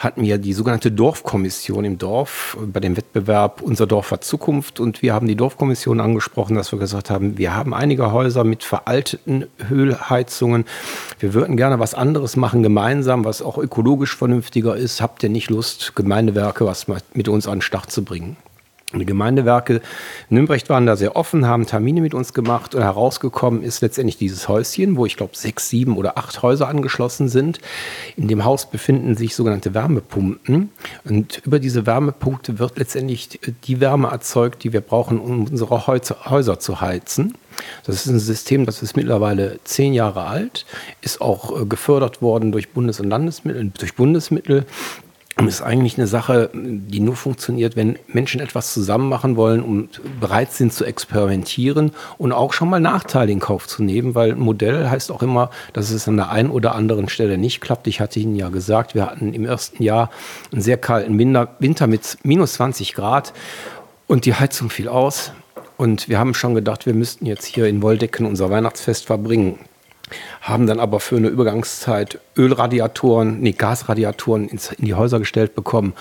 hatten 0.00 0.22
wir 0.22 0.38
die 0.38 0.54
sogenannte 0.54 0.90
Dorfkommission 0.90 1.84
im 1.84 1.98
Dorf 1.98 2.56
bei 2.72 2.80
dem 2.80 2.96
Wettbewerb 2.96 3.60
Unser 3.60 3.86
Dorf 3.86 4.10
hat 4.10 4.24
Zukunft. 4.24 4.80
Und 4.80 5.02
wir 5.02 5.12
haben 5.12 5.28
die 5.28 5.36
Dorfkommission 5.36 6.00
angesprochen, 6.00 6.56
dass 6.56 6.72
wir 6.72 6.78
gesagt 6.78 7.10
haben, 7.10 7.36
wir 7.36 7.54
haben 7.54 7.74
einige 7.74 8.10
Häuser 8.10 8.42
mit 8.42 8.64
veralteten 8.64 9.44
Ölheizungen. 9.70 10.64
Wir 11.18 11.34
würden 11.34 11.58
gerne 11.58 11.78
was 11.78 11.92
anderes 11.92 12.36
machen, 12.36 12.62
gemeinsam, 12.62 13.26
was 13.26 13.42
auch 13.42 13.58
ökologisch 13.58 14.16
vernünftiger 14.16 14.74
ist. 14.74 15.02
Habt 15.02 15.22
ihr 15.22 15.28
nicht 15.28 15.50
Lust, 15.50 15.94
Gemeindewerke 15.94 16.64
was 16.64 16.86
mit 17.12 17.28
uns 17.28 17.46
an 17.46 17.56
den 17.56 17.62
Start 17.62 17.90
zu 17.90 18.02
bringen? 18.02 18.38
Die 18.92 19.06
Gemeindewerke 19.06 19.82
Nürnberg 20.30 20.68
waren 20.68 20.84
da 20.84 20.96
sehr 20.96 21.14
offen, 21.14 21.46
haben 21.46 21.64
Termine 21.64 22.00
mit 22.00 22.12
uns 22.12 22.34
gemacht 22.34 22.74
und 22.74 22.82
herausgekommen 22.82 23.62
ist 23.62 23.82
letztendlich 23.82 24.16
dieses 24.16 24.48
Häuschen, 24.48 24.96
wo 24.96 25.06
ich 25.06 25.16
glaube 25.16 25.36
sechs, 25.36 25.68
sieben 25.68 25.96
oder 25.96 26.18
acht 26.18 26.42
Häuser 26.42 26.66
angeschlossen 26.66 27.28
sind. 27.28 27.60
In 28.16 28.26
dem 28.26 28.44
Haus 28.44 28.68
befinden 28.68 29.16
sich 29.16 29.36
sogenannte 29.36 29.74
Wärmepumpen 29.74 30.70
und 31.04 31.40
über 31.44 31.60
diese 31.60 31.86
Wärmepunkte 31.86 32.58
wird 32.58 32.78
letztendlich 32.78 33.38
die 33.64 33.80
Wärme 33.80 34.08
erzeugt, 34.08 34.64
die 34.64 34.72
wir 34.72 34.80
brauchen, 34.80 35.20
um 35.20 35.46
unsere 35.46 35.86
Häuser 35.86 36.58
zu 36.58 36.80
heizen. 36.80 37.34
Das 37.84 37.94
ist 37.94 38.06
ein 38.06 38.18
System, 38.18 38.66
das 38.66 38.82
ist 38.82 38.96
mittlerweile 38.96 39.60
zehn 39.64 39.92
Jahre 39.92 40.26
alt, 40.26 40.66
ist 41.00 41.20
auch 41.20 41.60
äh, 41.60 41.66
gefördert 41.66 42.22
worden 42.22 42.52
durch 42.52 42.70
Bundes- 42.70 43.00
und 43.00 43.08
Landesmittel, 43.08 43.70
durch 43.78 43.94
Bundesmittel 43.94 44.60
und 44.60 45.09
ist 45.46 45.62
eigentlich 45.62 45.96
eine 45.96 46.06
Sache, 46.06 46.50
die 46.52 47.00
nur 47.00 47.16
funktioniert, 47.16 47.76
wenn 47.76 47.98
Menschen 48.08 48.40
etwas 48.40 48.72
zusammen 48.72 49.08
machen 49.08 49.36
wollen 49.36 49.62
und 49.62 50.00
bereit 50.20 50.52
sind 50.52 50.72
zu 50.72 50.84
experimentieren 50.84 51.92
und 52.18 52.32
auch 52.32 52.52
schon 52.52 52.68
mal 52.68 52.80
Nachteile 52.80 53.30
in 53.30 53.40
Kauf 53.40 53.66
zu 53.66 53.82
nehmen, 53.82 54.14
weil 54.14 54.34
Modell 54.34 54.88
heißt 54.88 55.10
auch 55.10 55.22
immer, 55.22 55.50
dass 55.72 55.90
es 55.90 56.08
an 56.08 56.16
der 56.16 56.30
einen 56.30 56.50
oder 56.50 56.74
anderen 56.74 57.08
Stelle 57.08 57.38
nicht 57.38 57.60
klappt. 57.60 57.86
Ich 57.86 58.00
hatte 58.00 58.18
Ihnen 58.18 58.36
ja 58.36 58.48
gesagt, 58.48 58.94
wir 58.94 59.06
hatten 59.06 59.32
im 59.34 59.44
ersten 59.44 59.82
Jahr 59.82 60.10
einen 60.52 60.62
sehr 60.62 60.76
kalten 60.76 61.18
Winter 61.18 61.86
mit 61.86 62.18
minus 62.22 62.54
20 62.54 62.94
Grad 62.94 63.32
und 64.06 64.24
die 64.24 64.34
Heizung 64.34 64.70
fiel 64.70 64.88
aus. 64.88 65.32
Und 65.76 66.08
wir 66.08 66.18
haben 66.18 66.34
schon 66.34 66.54
gedacht, 66.54 66.84
wir 66.84 66.94
müssten 66.94 67.24
jetzt 67.24 67.46
hier 67.46 67.66
in 67.66 67.80
Woldecken 67.80 68.26
unser 68.26 68.50
Weihnachtsfest 68.50 69.06
verbringen 69.06 69.58
haben 70.40 70.66
dann 70.66 70.80
aber 70.80 71.00
für 71.00 71.16
eine 71.16 71.28
Übergangszeit 71.28 72.18
Ölradiatoren, 72.36 73.40
nee, 73.40 73.52
Gasradiatoren 73.52 74.48
ins, 74.48 74.72
in 74.72 74.84
die 74.84 74.94
Häuser 74.94 75.18
gestellt 75.18 75.54
bekommen. 75.54 75.92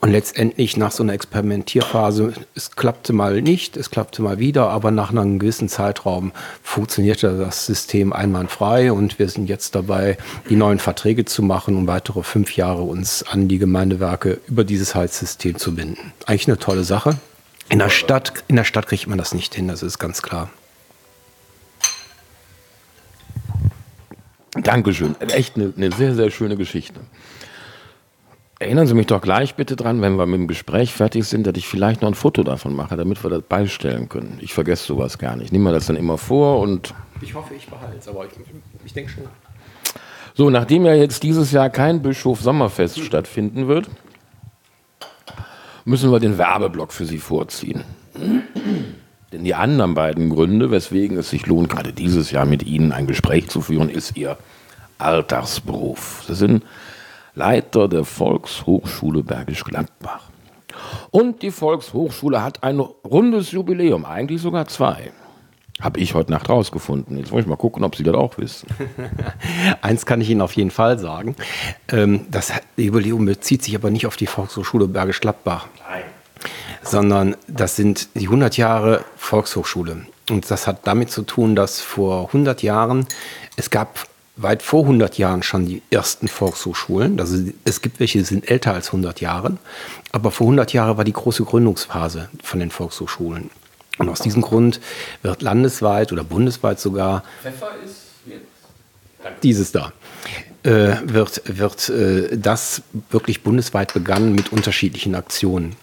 Und 0.00 0.10
letztendlich 0.10 0.76
nach 0.76 0.90
so 0.90 1.02
einer 1.02 1.12
Experimentierphase, 1.12 2.32
es 2.54 2.72
klappte 2.72 3.12
mal 3.12 3.40
nicht, 3.42 3.76
es 3.76 3.90
klappte 3.90 4.22
mal 4.22 4.38
wieder, 4.38 4.68
aber 4.70 4.90
nach 4.90 5.10
einem 5.10 5.38
gewissen 5.38 5.68
Zeitraum 5.68 6.32
funktionierte 6.62 7.38
das 7.38 7.66
System 7.66 8.12
einwandfrei 8.12 8.92
und 8.92 9.18
wir 9.18 9.28
sind 9.28 9.48
jetzt 9.48 9.74
dabei, 9.74 10.18
die 10.50 10.56
neuen 10.56 10.78
Verträge 10.78 11.24
zu 11.24 11.42
machen 11.42 11.76
und 11.76 11.86
weitere 11.86 12.22
fünf 12.22 12.56
Jahre 12.56 12.82
uns 12.82 13.22
an 13.22 13.48
die 13.48 13.58
Gemeindewerke 13.58 14.40
über 14.48 14.64
dieses 14.64 14.94
Heizsystem 14.94 15.56
zu 15.58 15.74
binden. 15.74 16.12
Eigentlich 16.26 16.48
eine 16.48 16.58
tolle 16.58 16.84
Sache. 16.84 17.16
In 17.68 17.78
der 17.78 17.88
Stadt, 17.88 18.44
in 18.48 18.56
der 18.56 18.64
Stadt 18.64 18.86
kriegt 18.86 19.06
man 19.06 19.18
das 19.18 19.32
nicht 19.32 19.54
hin, 19.54 19.68
das 19.68 19.82
ist 19.82 19.98
ganz 19.98 20.20
klar. 20.20 20.50
Dankeschön. 24.54 25.16
Echt 25.20 25.56
eine, 25.56 25.72
eine 25.76 25.90
sehr, 25.92 26.14
sehr 26.14 26.30
schöne 26.30 26.56
Geschichte. 26.56 27.00
Erinnern 28.60 28.86
Sie 28.86 28.94
mich 28.94 29.06
doch 29.06 29.20
gleich 29.20 29.56
bitte 29.56 29.74
dran, 29.74 30.00
wenn 30.00 30.16
wir 30.16 30.26
mit 30.26 30.38
dem 30.38 30.46
Gespräch 30.46 30.92
fertig 30.92 31.24
sind, 31.24 31.46
dass 31.46 31.56
ich 31.56 31.66
vielleicht 31.66 32.02
noch 32.02 32.08
ein 32.08 32.14
Foto 32.14 32.44
davon 32.44 32.74
mache, 32.74 32.96
damit 32.96 33.22
wir 33.22 33.30
das 33.30 33.42
beistellen 33.42 34.08
können. 34.08 34.38
Ich 34.40 34.54
vergesse 34.54 34.86
sowas 34.86 35.18
gar 35.18 35.34
nicht. 35.36 35.46
Ich 35.46 35.52
nehme 35.52 35.64
mir 35.64 35.72
das 35.72 35.86
dann 35.86 35.96
immer 35.96 36.18
vor 36.18 36.60
und. 36.60 36.94
Ich 37.20 37.34
hoffe, 37.34 37.54
ich 37.54 37.66
behalte 37.66 37.98
es, 37.98 38.08
aber 38.08 38.26
ich, 38.26 38.32
ich 38.84 38.92
denke 38.92 39.10
schon. 39.10 39.24
So, 40.34 40.50
nachdem 40.50 40.84
ja 40.84 40.94
jetzt 40.94 41.22
dieses 41.22 41.52
Jahr 41.52 41.68
kein 41.68 42.02
Bischof 42.02 42.40
Sommerfest 42.40 43.00
stattfinden 43.00 43.68
wird, 43.68 43.88
müssen 45.84 46.10
wir 46.10 46.20
den 46.20 46.38
Werbeblock 46.38 46.92
für 46.92 47.04
Sie 47.04 47.18
vorziehen. 47.18 47.84
Denn 49.34 49.42
die 49.42 49.56
anderen 49.56 49.94
beiden 49.94 50.30
Gründe, 50.30 50.70
weswegen 50.70 51.18
es 51.18 51.30
sich 51.30 51.46
lohnt, 51.46 51.68
gerade 51.68 51.92
dieses 51.92 52.30
Jahr 52.30 52.46
mit 52.46 52.62
Ihnen 52.62 52.92
ein 52.92 53.08
Gespräch 53.08 53.48
zu 53.48 53.62
führen, 53.62 53.88
ist 53.88 54.16
Ihr 54.16 54.38
Alltagsberuf. 54.98 56.22
Sie 56.28 56.36
sind 56.36 56.62
Leiter 57.34 57.88
der 57.88 58.04
Volkshochschule 58.04 59.24
Bergisch 59.24 59.64
Gladbach. 59.64 60.30
Und 61.10 61.42
die 61.42 61.50
Volkshochschule 61.50 62.44
hat 62.44 62.62
ein 62.62 62.78
rundes 62.78 63.50
Jubiläum, 63.50 64.04
eigentlich 64.04 64.40
sogar 64.40 64.68
zwei. 64.68 65.10
Habe 65.80 65.98
ich 65.98 66.14
heute 66.14 66.30
Nacht 66.30 66.48
rausgefunden. 66.48 67.18
Jetzt 67.18 67.32
muss 67.32 67.40
ich 67.40 67.48
mal 67.48 67.56
gucken, 67.56 67.82
ob 67.82 67.96
Sie 67.96 68.04
das 68.04 68.14
auch 68.14 68.38
wissen. 68.38 68.68
Eins 69.82 70.06
kann 70.06 70.20
ich 70.20 70.30
Ihnen 70.30 70.42
auf 70.42 70.52
jeden 70.52 70.70
Fall 70.70 71.00
sagen. 71.00 71.34
Ähm, 71.88 72.26
das 72.30 72.52
Jubiläum 72.76 73.24
bezieht 73.24 73.64
sich 73.64 73.74
aber 73.74 73.90
nicht 73.90 74.06
auf 74.06 74.16
die 74.16 74.26
Volkshochschule 74.26 74.86
Bergisch 74.86 75.20
Gladbach. 75.20 75.66
Nein 75.90 76.04
sondern 76.84 77.36
das 77.46 77.76
sind 77.76 78.08
die 78.14 78.26
100 78.26 78.56
Jahre 78.56 79.04
Volkshochschule. 79.16 80.06
Und 80.30 80.50
das 80.50 80.66
hat 80.66 80.86
damit 80.86 81.10
zu 81.10 81.22
tun, 81.22 81.54
dass 81.54 81.80
vor 81.80 82.26
100 82.28 82.62
Jahren, 82.62 83.06
es 83.56 83.70
gab 83.70 84.06
weit 84.36 84.62
vor 84.62 84.82
100 84.82 85.18
Jahren 85.18 85.42
schon 85.42 85.66
die 85.66 85.82
ersten 85.90 86.28
Volkshochschulen. 86.28 87.20
Also 87.20 87.38
es 87.64 87.82
gibt 87.82 88.00
welche, 88.00 88.18
die 88.18 88.24
sind 88.24 88.50
älter 88.50 88.72
als 88.72 88.88
100 88.88 89.20
Jahre. 89.20 89.58
Aber 90.12 90.30
vor 90.30 90.46
100 90.46 90.72
Jahren 90.72 90.96
war 90.96 91.04
die 91.04 91.12
große 91.12 91.44
Gründungsphase 91.44 92.28
von 92.42 92.60
den 92.60 92.70
Volkshochschulen. 92.70 93.50
Und 93.98 94.08
aus 94.08 94.20
diesem 94.20 94.42
Grund 94.42 94.80
wird 95.22 95.42
landesweit 95.42 96.12
oder 96.12 96.24
bundesweit 96.24 96.80
sogar 96.80 97.22
Pfeffer 97.42 97.70
ist 97.84 98.00
dieses 99.42 99.72
da 99.72 99.92
äh, 100.64 100.96
wird, 101.04 101.42
wird 101.44 101.88
äh, 101.90 102.36
das 102.36 102.82
wirklich 103.10 103.42
bundesweit 103.42 103.94
begangen 103.94 104.34
mit 104.34 104.52
unterschiedlichen 104.52 105.14
Aktionen. 105.14 105.76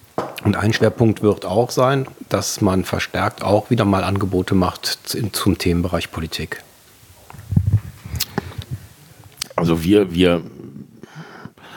Und 0.44 0.56
ein 0.56 0.74
Schwerpunkt 0.74 1.22
wird 1.22 1.46
auch 1.46 1.70
sein, 1.70 2.08
dass 2.30 2.62
man 2.62 2.84
verstärkt 2.84 3.44
auch 3.44 3.70
wieder 3.70 3.86
mal 3.86 4.04
Angebote 4.04 4.56
macht 4.56 5.00
zum 5.34 5.58
Themenbereich 5.58 6.12
Politik. 6.12 6.64
Also 9.56 9.84
wir, 9.84 10.12
wir, 10.12 10.42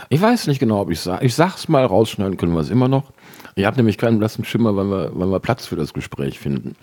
ich 0.09 0.21
weiß 0.21 0.47
nicht 0.47 0.61
genau, 0.61 0.80
ob 0.80 0.90
ich 0.90 1.00
sage, 1.00 1.26
ich 1.26 1.35
sag's 1.35 1.68
mal, 1.68 1.85
rausschneiden 1.85 2.38
können 2.38 2.54
wir 2.54 2.61
es 2.61 2.71
immer 2.71 2.88
noch. 2.88 3.12
Ihr 3.56 3.66
habt 3.66 3.76
nämlich 3.76 3.99
keinen 3.99 4.18
blassen 4.18 4.44
Schimmer, 4.44 4.76
wenn 4.76 4.88
wir, 4.88 5.12
wenn 5.14 5.30
wir 5.30 5.38
Platz 5.38 5.66
für 5.66 5.76
das 5.76 5.92
Gespräch 5.92 6.38
finden. 6.38 6.75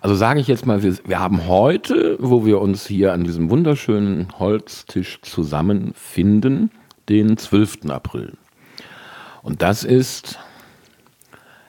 Also 0.00 0.14
sage 0.14 0.40
ich 0.40 0.48
jetzt 0.48 0.64
mal, 0.64 0.82
wir, 0.82 0.96
wir 1.04 1.20
haben 1.20 1.46
heute, 1.46 2.16
wo 2.18 2.46
wir 2.46 2.60
uns 2.60 2.86
hier 2.86 3.12
an 3.12 3.24
diesem 3.24 3.50
wunderschönen 3.50 4.28
Holztisch 4.38 5.20
zusammenfinden, 5.22 6.70
den 7.08 7.36
12. 7.36 7.90
April. 7.90 8.32
Und 9.42 9.62
das 9.62 9.84
ist 9.84 10.38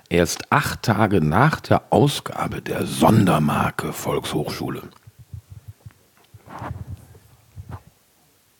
erst 0.09 0.51
acht 0.51 0.83
Tage 0.83 1.21
nach 1.21 1.61
der 1.61 1.83
Ausgabe 1.91 2.61
der 2.61 2.85
Sondermarke 2.85 3.93
Volkshochschule. 3.93 4.81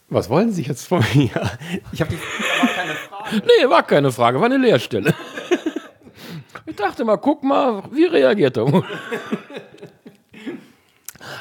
Was 0.10 0.30
wollen 0.30 0.52
Sie 0.52 0.64
jetzt 0.64 0.88
von 0.88 1.04
mir? 1.14 1.30
Ich 1.92 2.02
habe 2.02 2.16
keine 2.76 2.94
Frage. 2.94 3.44
Nee, 3.46 3.70
war 3.70 3.84
keine 3.84 4.12
Frage, 4.12 4.40
war 4.40 4.46
eine 4.46 4.58
Leerstelle. 4.58 5.14
Ich 6.66 6.76
dachte 6.76 7.04
mal, 7.04 7.18
guck 7.18 7.44
mal, 7.44 7.84
wie 7.92 8.06
reagiert 8.06 8.58
er? 8.58 8.84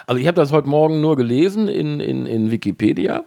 Also 0.06 0.20
ich 0.20 0.26
habe 0.26 0.36
das 0.36 0.52
heute 0.52 0.68
Morgen 0.68 1.00
nur 1.00 1.16
gelesen 1.16 1.68
in, 1.68 2.00
in, 2.00 2.26
in 2.26 2.50
Wikipedia 2.50 3.24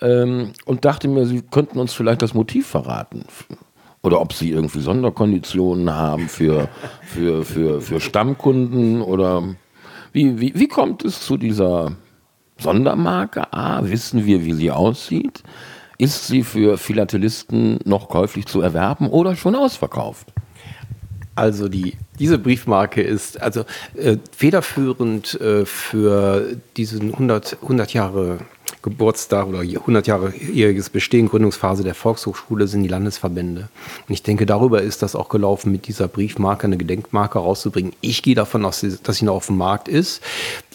ähm, 0.00 0.52
und 0.64 0.84
dachte 0.84 1.08
mir, 1.08 1.24
Sie 1.24 1.42
könnten 1.42 1.78
uns 1.78 1.92
vielleicht 1.92 2.22
das 2.22 2.34
Motiv 2.34 2.66
verraten. 2.66 3.24
Oder 4.06 4.20
ob 4.20 4.32
sie 4.32 4.52
irgendwie 4.52 4.78
Sonderkonditionen 4.78 5.92
haben 5.92 6.28
für, 6.28 6.68
für, 7.02 7.44
für, 7.44 7.80
für 7.80 8.00
Stammkunden 8.00 9.02
oder 9.02 9.42
Wie, 10.12 10.40
wie, 10.40 10.52
wie 10.54 10.68
kommt 10.68 11.04
es 11.04 11.20
zu 11.20 11.36
dieser 11.36 11.92
Sondermarke? 12.56 13.52
A, 13.52 13.82
wissen 13.84 14.24
wir, 14.24 14.46
wie 14.46 14.54
sie 14.54 14.70
aussieht? 14.70 15.42
Ist 15.98 16.28
sie 16.28 16.42
für 16.42 16.78
Philatelisten 16.78 17.80
noch 17.84 18.08
käuflich 18.08 18.46
zu 18.46 18.62
erwerben 18.62 19.08
oder 19.08 19.36
schon 19.36 19.54
ausverkauft? 19.54 20.32
Also 21.34 21.68
die, 21.68 21.98
diese 22.18 22.38
Briefmarke 22.38 23.02
ist 23.02 23.42
also 23.42 23.64
äh, 23.94 24.16
federführend 24.34 25.38
äh, 25.38 25.66
für 25.66 26.56
diesen 26.78 27.12
100, 27.12 27.58
100 27.60 27.92
Jahre 27.92 28.38
Geburtstag 28.86 29.48
oder 29.48 29.62
100 29.62 30.06
Jahre 30.06 30.32
jähriges 30.36 30.90
Bestehen, 30.90 31.28
Gründungsphase 31.28 31.82
der 31.82 31.96
Volkshochschule 31.96 32.68
sind 32.68 32.84
die 32.84 32.88
Landesverbände. 32.88 33.68
Und 34.08 34.12
ich 34.14 34.22
denke, 34.22 34.46
darüber 34.46 34.80
ist 34.80 35.02
das 35.02 35.16
auch 35.16 35.28
gelaufen, 35.28 35.72
mit 35.72 35.88
dieser 35.88 36.06
Briefmarke 36.06 36.68
eine 36.68 36.76
Gedenkmarke 36.76 37.40
rauszubringen. 37.40 37.94
Ich 38.00 38.22
gehe 38.22 38.36
davon 38.36 38.64
aus, 38.64 38.86
dass 39.02 39.16
sie 39.16 39.24
noch 39.24 39.34
auf 39.34 39.46
dem 39.48 39.56
Markt 39.56 39.88
ist. 39.88 40.22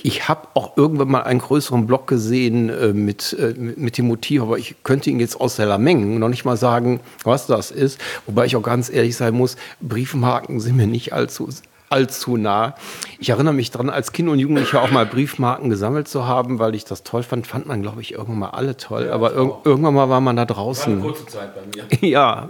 Ich 0.03 0.27
habe 0.27 0.49
auch 0.55 0.75
irgendwann 0.75 1.07
mal 1.07 1.23
einen 1.23 1.39
größeren 1.39 1.87
Block 1.87 2.07
gesehen 2.07 2.67
äh, 2.67 2.91
mit, 2.91 3.31
äh, 3.39 3.53
mit 3.57 3.97
dem 3.97 4.07
Motiv, 4.07 4.41
aber 4.41 4.57
ich 4.57 4.75
könnte 4.83 5.09
ihn 5.09 5.21
jetzt 5.21 5.39
aus 5.39 5.55
der 5.55 5.77
Mengen 5.77 6.19
noch 6.19 6.27
nicht 6.27 6.43
mal 6.43 6.57
sagen, 6.57 6.99
was 7.23 7.47
das 7.47 7.71
ist. 7.71 7.97
Wobei 8.25 8.45
ich 8.45 8.57
auch 8.57 8.61
ganz 8.61 8.89
ehrlich 8.89 9.15
sein 9.15 9.33
muss, 9.33 9.55
Briefmarken 9.79 10.59
sind 10.59 10.75
mir 10.75 10.85
nicht 10.87 11.13
allzu 11.13 11.47
allzu 11.91 12.37
nah. 12.37 12.75
Ich 13.19 13.29
erinnere 13.29 13.53
mich 13.53 13.71
daran, 13.71 13.89
als 13.89 14.11
Kind 14.11 14.29
und 14.29 14.39
Jugendlicher 14.39 14.81
auch 14.81 14.91
mal 14.91 15.05
Briefmarken 15.05 15.69
gesammelt 15.69 16.07
zu 16.07 16.25
haben, 16.25 16.59
weil 16.59 16.75
ich 16.75 16.85
das 16.85 17.03
toll 17.03 17.23
fand. 17.23 17.47
Fand 17.47 17.67
man, 17.67 17.81
glaube 17.81 18.01
ich, 18.01 18.13
irgendwann 18.13 18.39
mal 18.39 18.49
alle 18.49 18.77
toll. 18.77 19.05
Ja, 19.07 19.13
Aber 19.13 19.33
ir 19.33 19.57
irgendwann 19.63 19.93
mal 19.93 20.09
war 20.09 20.21
man 20.21 20.35
da 20.35 20.45
draußen. 20.45 20.97
War 20.97 21.03
eine 21.03 21.13
kurze 21.13 21.25
Zeit 21.27 21.51
bei 21.55 21.61
mir. 21.75 22.09
ja. 22.09 22.49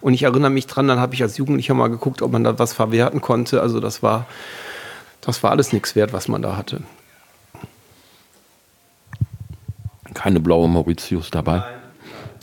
Und 0.00 0.14
ich 0.14 0.24
erinnere 0.24 0.50
mich 0.50 0.66
dran, 0.66 0.88
dann 0.88 0.98
habe 0.98 1.14
ich 1.14 1.22
als 1.22 1.38
Jugendlicher 1.38 1.74
mal 1.74 1.88
geguckt, 1.88 2.20
ob 2.20 2.32
man 2.32 2.44
da 2.44 2.58
was 2.58 2.72
verwerten 2.72 3.20
konnte. 3.20 3.62
Also 3.62 3.80
das 3.80 4.02
war, 4.02 4.26
das 5.20 5.42
war 5.42 5.50
alles 5.50 5.72
nichts 5.72 5.96
wert, 5.96 6.12
was 6.12 6.28
man 6.28 6.42
da 6.42 6.56
hatte. 6.56 6.82
Keine 10.12 10.40
blaue 10.40 10.68
Mauritius 10.68 11.30
dabei. 11.30 11.58
Nein. 11.58 11.82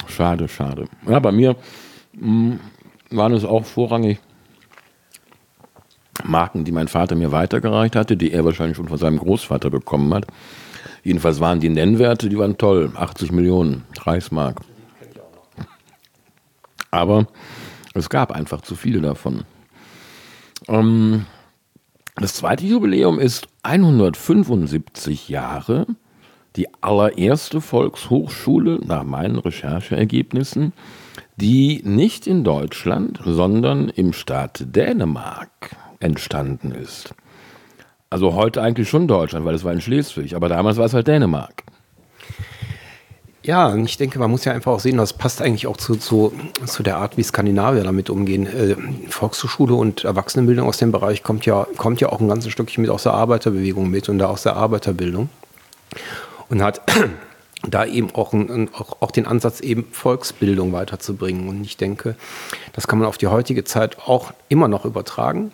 Schade, 0.08 0.48
schade. 0.48 0.86
Ja, 1.08 1.20
bei 1.20 1.32
mir 1.32 1.56
mh, 2.14 2.22
hm, 2.22 2.60
waren 3.12 3.34
es 3.34 3.46
auch 3.46 3.66
vorrangig 3.66 4.20
Marken, 6.24 6.66
die 6.66 6.72
mein 6.72 6.88
Vater 6.88 7.16
mir 7.16 7.32
weitergereicht 7.32 7.96
hatte, 7.96 8.18
die 8.18 8.32
er 8.32 8.46
wahrscheinlich 8.46 8.78
schon 8.78 8.88
von 8.88 8.98
seinem 8.98 9.18
Großvater 9.18 9.70
bekommen 9.70 10.14
hat. 10.14 10.28
Jedenfalls 11.04 11.40
waren 11.40 11.60
die 11.60 11.70
Nennwerte, 11.70 12.30
die 12.30 12.38
waren 12.38 12.58
toll. 12.58 12.92
80 12.96 13.32
Millionen 13.32 13.86
Reichsmark. 14.00 14.62
Aber 16.92 17.28
es 17.94 18.10
gab 18.10 18.32
einfach 18.32 18.62
zu 18.62 18.76
viele 18.76 19.02
davon. 19.02 19.44
Ähm, 20.68 21.26
das 22.16 22.34
zweite 22.34 22.66
Jubiläum 22.66 23.20
ist 23.20 23.48
175 23.64 25.30
Jahre. 25.30 25.88
Die 26.56 26.68
allererste 26.82 27.62
Volkshochschule 27.62 28.80
nach 28.84 29.04
meinen 29.04 29.38
Rechercheergebnissen, 29.38 30.74
die 31.38 31.82
nicht 31.86 32.28
in 32.28 32.44
Deutschland, 32.44 33.20
sondern 33.24 33.88
im 33.88 34.14
Staat 34.14 34.76
Dänemark 34.76 35.78
entstanden 36.00 36.72
ist. 36.72 37.14
Also 38.10 38.34
heute 38.34 38.62
eigentlich 38.62 38.90
schon 38.90 39.08
Deutschland, 39.08 39.46
weil 39.46 39.56
es 39.56 39.64
war 39.64 39.74
in 39.74 39.82
Schleswig, 39.82 40.36
aber 40.36 40.50
damals 40.50 40.78
war 40.78 40.86
es 40.86 40.94
halt 40.94 41.08
Dänemark. 41.08 41.64
Ja, 43.42 43.68
und 43.68 43.86
ich 43.86 43.98
denke, 43.98 44.20
man 44.20 44.30
muss 44.30 44.44
ja 44.46 44.52
einfach 44.52 44.74
auch 44.74 44.80
sehen, 44.80 44.98
das 44.98 45.14
passt 45.14 45.42
eigentlich 45.42 45.66
auch 45.66 45.78
zu, 45.78 45.96
zu, 45.96 46.34
zu 46.66 46.84
der 46.84 46.98
Art, 46.98 47.18
wie 47.18 47.24
Skandinavier 47.24 47.84
damit 47.84 48.10
umgehen. 48.10 48.46
Äh, 48.46 48.76
Volkshochschule 49.10 49.76
und 49.76 50.04
Erwachsenenbildung 50.04 50.68
aus 50.68 50.78
dem 50.78 50.92
Bereich 50.92 51.24
kommt 51.24 51.46
ja, 51.46 51.66
kommt 51.78 52.02
ja 52.02 52.10
auch 52.10 52.20
ein 52.20 52.28
ganzes 52.28 52.52
Stückchen 52.52 52.82
mit 52.82 52.92
aus 52.92 53.04
der 53.04 53.14
Arbeiterbewegung 53.14 53.90
mit 53.90 54.10
und 54.10 54.18
da 54.18 54.28
aus 54.28 54.44
der 54.44 54.56
Arbeiterbildung. 54.56 55.30
Und 56.50 56.62
hat 56.62 56.82
da 57.68 57.86
eben 57.86 58.14
auch, 58.14 58.34
ein, 58.34 58.70
auch, 58.74 58.98
auch, 59.02 59.12
den 59.12 59.26
Ansatz, 59.26 59.62
eben 59.62 59.88
Volksbildung 59.92 60.74
weiterzubringen. 60.74 61.48
Und 61.48 61.64
ich 61.64 61.78
denke, 61.78 62.16
das 62.74 62.88
kann 62.88 63.00
man 63.00 63.08
auf 63.08 63.18
die 63.18 63.28
heutige 63.28 63.64
Zeit 63.64 64.00
auch 64.00 64.34
immer 64.50 64.68
noch 64.68 64.84
übertragen. 64.84 65.54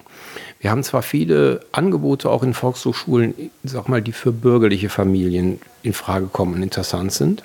Wir 0.65 0.71
haben 0.71 0.81
zwar 0.81 1.03
viele 1.03 1.59
Angebote 1.73 2.27
auch 2.27 2.41
in 2.41 2.55
Volkshochschulen, 2.55 3.35
sag 3.63 3.87
mal, 3.87 4.01
die 4.01 4.13
für 4.13 4.31
bürgerliche 4.31 4.89
Familien 4.89 5.61
in 5.83 5.93
Frage 5.93 6.25
kommen 6.25 6.55
und 6.55 6.63
interessant 6.63 7.11
sind. 7.11 7.43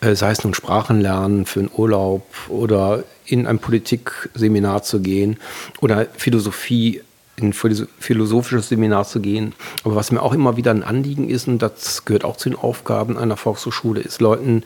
Äh, 0.00 0.16
sei 0.16 0.32
es 0.32 0.42
nun 0.42 0.52
Sprachenlernen 0.52 1.46
für 1.46 1.60
einen 1.60 1.70
Urlaub 1.72 2.26
oder 2.48 3.04
in 3.24 3.46
ein 3.46 3.60
Politikseminar 3.60 4.82
zu 4.82 4.98
gehen 4.98 5.36
oder 5.80 6.06
Philosophie 6.16 7.02
in 7.36 7.50
ein 7.50 7.52
philosophisches 7.52 8.70
Seminar 8.70 9.06
zu 9.06 9.20
gehen. 9.20 9.54
Aber 9.84 9.94
was 9.94 10.10
mir 10.10 10.22
auch 10.22 10.32
immer 10.32 10.56
wieder 10.56 10.72
ein 10.72 10.82
Anliegen 10.82 11.30
ist, 11.30 11.46
und 11.46 11.60
das 11.60 12.04
gehört 12.04 12.24
auch 12.24 12.36
zu 12.36 12.48
den 12.48 12.58
Aufgaben 12.58 13.16
einer 13.16 13.36
Volkshochschule, 13.36 14.00
ist 14.00 14.20
Leuten 14.20 14.64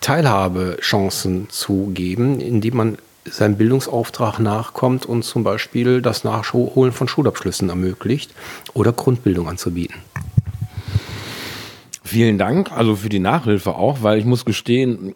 Teilhabechancen 0.00 1.48
zu 1.48 1.92
geben, 1.94 2.40
indem 2.40 2.76
man 2.76 2.98
seinem 3.24 3.56
Bildungsauftrag 3.56 4.38
nachkommt 4.38 5.06
und 5.06 5.24
zum 5.24 5.44
Beispiel 5.44 6.02
das 6.02 6.24
Nachholen 6.24 6.92
von 6.92 7.08
Schulabschlüssen 7.08 7.68
ermöglicht 7.68 8.32
oder 8.74 8.92
Grundbildung 8.92 9.48
anzubieten. 9.48 9.96
Vielen 12.04 12.36
Dank, 12.36 12.70
also 12.72 12.96
für 12.96 13.08
die 13.08 13.20
Nachhilfe 13.20 13.74
auch, 13.74 14.02
weil 14.02 14.18
ich 14.18 14.26
muss 14.26 14.44
gestehen, 14.44 15.14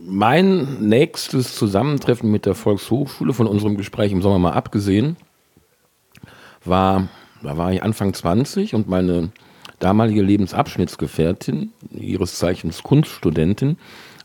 mein 0.00 0.78
nächstes 0.80 1.56
Zusammentreffen 1.56 2.30
mit 2.30 2.46
der 2.46 2.54
Volkshochschule, 2.54 3.32
von 3.32 3.48
unserem 3.48 3.76
Gespräch 3.76 4.12
im 4.12 4.22
Sommer 4.22 4.38
mal 4.38 4.52
abgesehen, 4.52 5.16
war, 6.64 7.08
da 7.42 7.56
war 7.56 7.72
ich 7.72 7.82
Anfang 7.82 8.14
20 8.14 8.76
und 8.76 8.88
meine 8.88 9.32
damalige 9.80 10.22
Lebensabschnittsgefährtin, 10.22 11.72
ihres 11.90 12.38
Zeichens 12.38 12.84
Kunststudentin, 12.84 13.76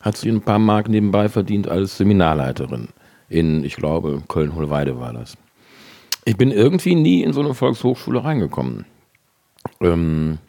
hat 0.02 0.18
sie 0.18 0.30
ein 0.30 0.42
paar 0.42 0.60
Mark 0.60 0.90
nebenbei 0.90 1.30
verdient 1.30 1.68
als 1.68 1.98
Seminarleiterin 1.98 2.90
in, 3.30 3.64
ich 3.64 3.76
glaube, 3.76 4.22
Köln-Hohlweide 4.28 5.00
war 5.00 5.14
das. 5.14 5.38
Ich 6.26 6.38
bin 6.38 6.52
irgendwie 6.52 6.96
nie 6.96 7.24
in 7.24 7.34
so 7.34 7.42
eine 7.42 7.54
Volkshochschule 7.54 8.24
reingekommen. 8.24 8.86
Ähm, 9.82 10.40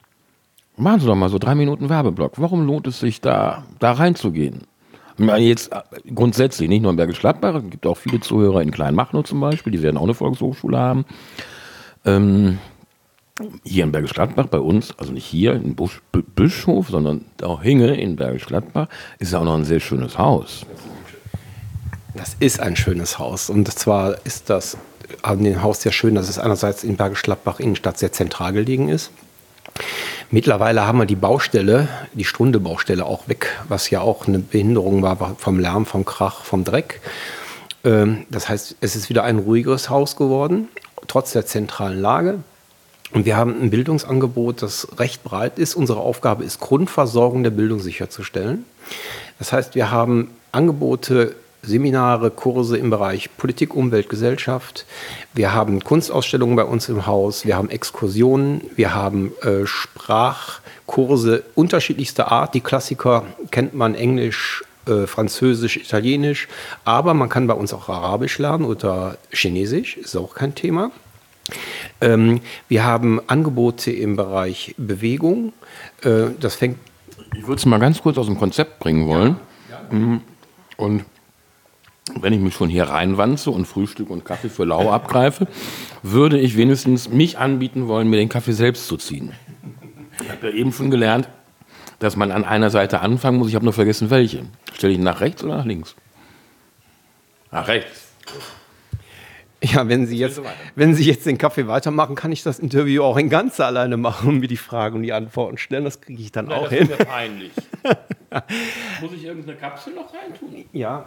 machen 0.77 1.01
Sie 1.01 1.07
doch 1.07 1.15
mal 1.15 1.29
so 1.29 1.39
drei 1.39 1.55
Minuten 1.55 1.89
Werbeblock. 1.89 2.33
Warum 2.37 2.67
lohnt 2.67 2.87
es 2.87 3.01
sich, 3.01 3.21
da, 3.21 3.65
da 3.79 3.93
reinzugehen? 3.93 4.63
Jetzt 5.19 5.73
äh, 5.73 5.81
grundsätzlich, 6.15 6.69
nicht 6.69 6.83
nur 6.83 6.93
in 6.93 6.97
Bergisch 6.97 7.21
Gladbach, 7.21 7.57
es 7.57 7.71
gibt 7.71 7.87
auch 7.87 7.97
viele 7.97 8.21
Zuhörer 8.21 8.63
in 8.63 8.71
Kleinmachnow 8.71 9.25
zum 9.25 9.41
Beispiel, 9.41 9.73
die 9.73 9.83
werden 9.83 9.97
auch 9.97 10.05
eine 10.05 10.15
Volkshochschule 10.15 10.79
haben. 10.79 11.05
Ähm, 12.05 12.59
hier 13.65 13.85
in 13.85 13.93
Bergisch 13.93 14.15
Gladbach 14.15 14.47
bei 14.47 14.59
uns, 14.59 14.95
also 14.99 15.13
nicht 15.13 15.27
hier 15.27 15.55
in 15.55 15.75
Busch, 15.75 16.01
Bischhof, 16.13 16.89
sondern 16.89 17.25
auch 17.43 17.63
Hinge 17.63 17.97
in 17.97 18.17
Bergisch 18.17 18.47
Gladbach, 18.47 18.89
ist 19.19 19.35
auch 19.35 19.45
noch 19.45 19.55
ein 19.55 19.65
sehr 19.65 19.81
schönes 19.81 20.19
Haus. 20.19 20.67
Das 22.15 22.37
ist 22.41 22.61
ein 22.61 22.77
schönes 22.77 23.19
Haus. 23.19 23.49
Und 23.51 23.71
zwar 23.73 24.17
ist 24.25 24.51
das 24.51 24.77
an 25.23 25.45
dem 25.45 25.63
Haus 25.63 25.83
sehr 25.83 25.93
schön, 25.93 26.15
dass 26.15 26.29
es 26.29 26.39
einerseits 26.39 26.85
in 26.85 26.97
Bergisch 26.97 27.23
Gladbach 27.23 27.61
Innenstadt 27.61 27.99
sehr 27.99 28.13
zentral 28.13 28.53
gelegen 28.53 28.89
ist. 28.89 29.11
Mittlerweile 30.31 30.87
haben 30.87 30.99
wir 30.99 31.07
die 31.07 31.17
Baustelle, 31.17 31.89
die 32.13 32.25
Stunde-Baustelle 32.25 33.07
auch 33.07 33.29
weg, 33.29 33.59
was 33.69 33.89
ja 33.91 34.01
auch 34.01 34.27
eine 34.27 34.39
Behinderung 34.41 35.03
war 35.03 35.37
vom 35.39 35.59
Lärm, 35.59 35.87
vom 35.87 36.05
Krach, 36.05 36.43
vom 36.43 36.65
Dreck. 36.65 37.01
Ähm, 37.85 38.27
das 38.31 38.49
heißt, 38.49 38.77
es 38.81 38.97
ist 38.97 39.09
wieder 39.09 39.25
ein 39.25 39.39
ruhigeres 39.39 39.89
Haus 39.89 40.17
geworden, 40.17 40.69
trotz 41.07 41.33
der 41.33 41.47
zentralen 41.47 42.01
Lage. 42.01 42.41
Und 43.13 43.25
wir 43.25 43.37
haben 43.37 43.61
ein 43.61 43.71
Bildungsangebot, 43.71 44.63
das 44.63 44.89
recht 44.99 45.25
breit 45.25 45.59
ist. 45.59 45.75
Unsere 45.75 46.01
Aufgabe 46.01 46.45
ist, 46.45 46.61
Grundversorgung 46.61 47.43
der 47.43 47.51
Bildung 47.51 47.81
sicherzustellen. 47.81 48.65
Das 49.39 49.53
heißt, 49.53 49.75
wir 49.75 49.91
haben 49.91 50.31
Angebote, 50.53 51.35
Seminare, 51.63 52.31
Kurse 52.31 52.77
im 52.77 52.91
Bereich 52.91 53.37
Politik, 53.37 53.75
Umwelt, 53.75 54.09
Gesellschaft. 54.09 54.87
Wir 55.35 55.53
haben 55.53 55.83
Kunstausstellungen 55.83 56.57
bei 56.57 56.65
uns 56.65 56.89
im 56.89 57.07
Haus. 57.07 57.45
Wir 57.45 57.57
haben 57.57 57.71
Exkursionen. 57.71 58.63
Wir 58.77 58.95
haben 58.95 59.33
äh, 59.43 59.67
Sprachkurse 59.67 61.43
unterschiedlichster 61.55 62.31
Art. 62.31 62.55
Die 62.55 62.61
Klassiker 62.61 63.25
kennt 63.51 63.75
man 63.75 63.95
Englisch, 63.95 64.63
äh, 64.87 65.07
Französisch, 65.07 65.79
Italienisch. 65.79 66.49
Aber 66.85 67.13
man 67.15 67.29
kann 67.29 67.47
bei 67.47 67.55
uns 67.55 67.73
auch 67.73 67.89
Arabisch 67.89 68.39
lernen 68.39 68.65
oder 68.65 69.19
Chinesisch. 69.31 69.97
Ist 69.97 70.17
auch 70.17 70.35
kein 70.35 70.55
Thema. 70.55 70.91
Ähm, 72.01 72.41
wir 72.69 72.85
haben 72.85 73.21
Angebote 73.27 73.91
im 73.91 74.17
Bereich 74.17 74.75
Bewegung. 74.77 75.53
Äh, 76.03 76.31
das 76.41 76.55
fängt. 76.55 76.79
Ich 77.37 77.47
würde 77.47 77.59
es 77.59 77.67
mal 77.67 77.79
ganz 77.79 78.01
kurz 78.03 78.19
aus 78.19 78.27
dem 78.27 78.39
Konzept 78.39 78.79
bringen 78.79 79.07
wollen. 79.07 79.37
Ja, 79.71 79.81
ja. 79.91 79.99
Mhm. 79.99 80.21
Und 80.77 81.05
wenn 82.21 82.33
ich 82.33 82.41
mich 82.41 82.55
schon 82.55 82.69
hier 82.69 82.85
reinwanze 82.85 83.51
und 83.51 83.67
Frühstück 83.67 84.11
und 84.11 84.25
Kaffee 84.25 84.49
für 84.49 84.65
lau 84.65 84.91
abgreife, 84.91 85.47
würde 86.03 86.39
ich 86.39 86.57
wenigstens 86.57 87.09
mich 87.09 87.39
anbieten 87.39 87.89
wollen, 87.89 88.09
mir 88.09 88.17
den 88.17 88.29
Kaffee 88.29 88.53
selbst 88.53 88.87
zu 88.87 88.97
ziehen. 88.97 89.33
Ich 90.23 90.31
habe 90.31 90.49
ja 90.49 90.55
eben 90.55 90.73
schon 90.73 90.91
gelernt, 90.91 91.29
dass 91.99 92.17
man 92.17 92.33
an 92.33 92.45
einer 92.45 92.71
Seite 92.71 93.01
anfangen 93.01 93.39
muss. 93.39 93.49
Ich 93.49 93.55
habe 93.55 93.65
nur 93.65 93.75
vergessen, 93.75 94.11
welche. 94.11 94.47
Stelle 94.73 94.93
ich 94.93 94.99
ihn 94.99 95.05
nach 95.05 95.21
rechts 95.21 95.43
oder 95.45 95.59
nach 95.59 95.65
links? 95.65 95.95
Nach 97.51 97.67
rechts. 97.69 98.13
Ja, 99.61 99.89
wenn 99.89 100.07
Sie, 100.07 100.17
jetzt, 100.17 100.41
wenn 100.77 100.95
Sie 100.95 101.05
jetzt 101.05 101.27
den 101.27 101.37
Kaffee 101.37 101.67
weitermachen, 101.67 102.15
kann 102.15 102.31
ich 102.31 102.45
das 102.45 102.61
Interview 102.61 103.03
auch 103.03 103.17
in 103.17 103.29
ganz 103.29 103.59
alleine 103.59 103.97
machen 103.97 104.29
und 104.29 104.39
mir 104.39 104.47
die 104.47 104.57
Fragen 104.57 104.97
und 104.97 105.03
die 105.03 105.13
Antworten 105.13 105.59
stellen. 105.59 105.85
Das 105.85 106.01
kriege 106.01 106.23
ich 106.23 106.31
dann 106.31 106.47
Nein, 106.47 106.59
auch 106.59 106.69
das 106.69 106.73
hin. 106.73 106.89
Das 106.89 106.91
ist 106.91 106.99
mir 107.01 107.05
peinlich. 107.07 107.53
Muss 109.01 109.13
ich 109.15 109.25
irgendeine 109.25 109.59
Kapsel 109.59 109.95
noch 109.95 110.15
reintun? 110.15 110.65
Ja. 110.73 111.07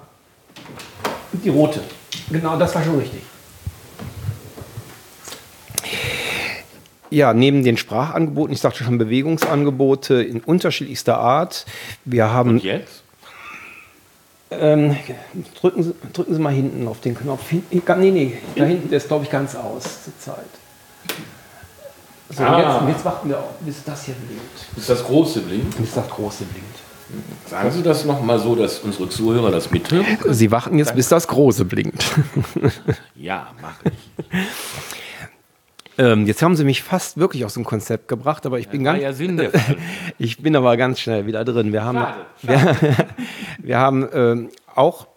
Die 1.31 1.49
rote. 1.49 1.81
Genau, 2.29 2.57
das 2.57 2.75
war 2.75 2.83
schon 2.83 2.99
richtig. 2.99 3.21
Ja, 7.09 7.33
neben 7.33 7.63
den 7.63 7.77
Sprachangeboten, 7.77 8.53
ich 8.53 8.61
sagte 8.61 8.83
schon 8.83 8.97
Bewegungsangebote 8.97 10.23
in 10.23 10.41
unterschiedlichster 10.41 11.17
Art. 11.17 11.65
Wir 12.03 12.31
haben. 12.31 12.51
Und 12.51 12.63
jetzt? 12.63 13.00
Ähm, 14.51 14.97
drücken, 15.59 15.83
Sie, 15.83 15.93
drücken 16.11 16.33
Sie 16.33 16.41
mal 16.41 16.53
hinten 16.53 16.87
auf 16.87 16.99
den 16.99 17.15
Knopf. 17.15 17.49
Hin, 17.49 17.63
nee, 17.69 18.11
nee, 18.11 18.37
da 18.55 18.65
hinten, 18.65 18.89
der 18.89 18.97
ist, 18.97 19.07
glaube 19.07 19.23
ich, 19.23 19.31
ganz 19.31 19.55
aus 19.55 19.83
zur 20.03 20.19
Zeit. 20.19 20.45
So, 22.29 22.43
ah. 22.43 22.83
jetzt, 22.85 22.97
jetzt, 22.97 23.05
warten 23.05 23.29
wir 23.29 23.39
auf, 23.39 23.57
bis 23.61 23.83
das 23.83 24.05
hier 24.05 24.15
blinkt. 24.15 24.75
Bis 24.75 24.87
das 24.87 25.03
große 25.03 25.41
blinkt? 25.41 25.77
Bis 25.77 25.93
das 25.93 26.09
große 26.09 26.43
blinkt. 26.45 26.79
Sagen 27.49 27.71
Sie 27.71 27.83
das 27.83 28.05
nochmal 28.05 28.39
so, 28.39 28.55
dass 28.55 28.79
unsere 28.79 29.09
Zuhörer 29.09 29.51
das 29.51 29.71
mithören? 29.71 30.05
Sie 30.29 30.51
warten 30.51 30.77
jetzt, 30.77 30.95
bis 30.95 31.09
das 31.09 31.27
große 31.27 31.65
blinkt. 31.65 32.03
ja, 33.15 33.47
mache 33.61 33.83
ich. 33.85 34.37
Ähm, 36.01 36.25
jetzt 36.25 36.41
haben 36.41 36.55
sie 36.55 36.63
mich 36.63 36.81
fast 36.81 37.17
wirklich 37.17 37.45
aus 37.45 37.53
dem 37.53 37.63
Konzept 37.63 38.07
gebracht, 38.07 38.47
aber 38.47 38.57
ich 38.57 38.69
bin 38.69 38.83
ganz. 38.83 39.01
Ja 39.01 39.13
ich 40.17 40.41
bin 40.41 40.55
aber 40.55 40.75
ganz 40.75 40.99
schnell 40.99 41.27
wieder 41.27 41.45
drin. 41.45 41.71
Wir 41.71 41.83
haben, 41.83 41.99
schade, 41.99 42.17
schade. 42.47 42.79
Wir, 42.81 43.07
wir, 43.67 43.77
haben 43.77 44.09
ähm, 44.11 44.49
auch 44.73 45.07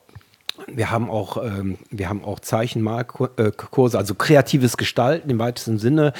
wir 0.67 0.91
haben 0.91 1.11
auch, 1.11 1.43
ähm, 1.43 1.79
wir 1.91 2.09
haben 2.09 2.23
auch 2.23 2.39
Zeichenmalkurse, 2.39 3.97
also 3.99 4.15
kreatives 4.15 4.77
Gestalten 4.77 5.31
im 5.31 5.39
weitesten 5.39 5.79
Sinne. 5.79 6.13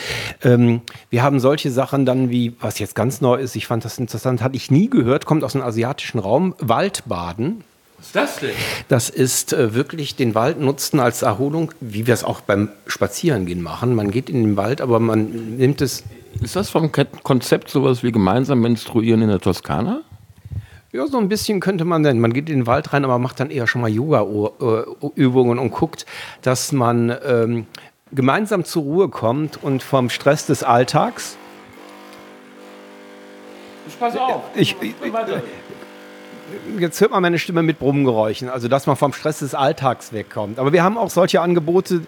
Ähm, 0.43 0.81
wir 1.11 1.23
haben 1.23 1.41
solche 1.41 1.71
Sachen 1.71 2.07
dann 2.07 2.31
wie, 2.31 2.57
was 2.61 2.79
jetzt 2.79 2.95
ganz 2.95 3.21
neu 3.21 3.37
ist, 3.37 3.57
ich 3.57 3.67
fand 3.67 3.85
das 3.85 3.99
interessant, 3.99 4.43
hatte 4.43 4.57
ich 4.57 4.71
nie 4.71 4.89
gehört, 4.89 5.27
kommt 5.27 5.45
aus 5.45 5.53
dem 5.53 5.63
asiatischen 5.63 6.19
Raum, 6.19 6.55
Waldbaden. 6.59 7.65
Was 7.99 8.07
ist 8.07 8.17
das 8.17 8.37
denn? 8.41 8.51
Das 8.89 9.11
ist 9.11 9.53
äh, 9.53 9.75
wirklich 9.75 10.17
den 10.17 10.35
Wald 10.35 10.61
nutzen 10.61 11.01
als 11.01 11.23
Erholung, 11.23 11.73
wie 11.81 12.07
wir 12.07 12.15
es 12.15 12.25
auch 12.25 12.41
beim 12.41 12.71
Spazierengehen 12.87 13.63
machen. 13.63 13.95
Man 13.95 14.11
geht 14.11 14.29
in 14.29 14.43
den 14.43 14.57
Wald, 14.57 14.81
aber 14.81 15.01
man 15.01 15.57
nimmt 15.57 15.81
es. 15.81 16.05
Ist 16.43 16.57
das 16.57 16.69
vom 16.69 16.91
Konzept 17.23 17.71
sowas 17.71 18.03
wie 18.03 18.11
gemeinsam 18.11 18.61
menstruieren 18.61 19.23
in 19.23 19.29
der 19.29 19.41
Toskana? 19.41 20.03
Ja, 20.95 21.07
so 21.09 21.19
ein 21.19 21.29
bisschen 21.29 21.61
könnte 21.61 21.85
man 21.85 22.03
denn. 22.03 22.21
Man 22.21 22.33
geht 22.33 22.49
in 22.49 22.61
den 22.61 22.67
Wald 22.67 22.93
rein, 22.93 23.05
aber 23.05 23.19
macht 23.19 23.41
dann 23.41 23.51
eher 23.51 23.67
schon 23.67 23.81
mal 23.81 23.91
Yoga-Übungen 23.91 25.59
und 25.59 25.71
guckt, 25.71 26.07
dass 26.43 26.71
man 26.71 27.17
ähm, 27.25 27.67
gemeinsam 28.13 28.65
zur 28.65 28.83
Ruhe 28.85 29.09
kommt 29.09 29.63
und 29.63 29.83
vom 29.83 30.09
Stress 30.11 30.47
des 30.47 30.63
Alltags. 30.63 31.37
Ich 33.89 33.99
pass 33.99 34.17
auf. 34.17 34.43
Ich, 34.55 34.77
ich, 34.81 34.95
jetzt 36.79 37.01
hört 37.01 37.11
man 37.11 37.23
meine 37.23 37.39
Stimme 37.39 37.63
mit 37.63 37.79
Brummgeräuschen, 37.79 38.49
also 38.49 38.69
dass 38.69 38.87
man 38.87 38.97
vom 38.97 39.13
Stress 39.13 39.41
des 39.41 39.55
Alltags 39.55 40.13
wegkommt. 40.13 40.59
Aber 40.59 40.73
wir 40.73 40.83
haben 40.83 40.99
auch 40.99 41.11
solche 41.11 41.41
Angebote 41.41 42.03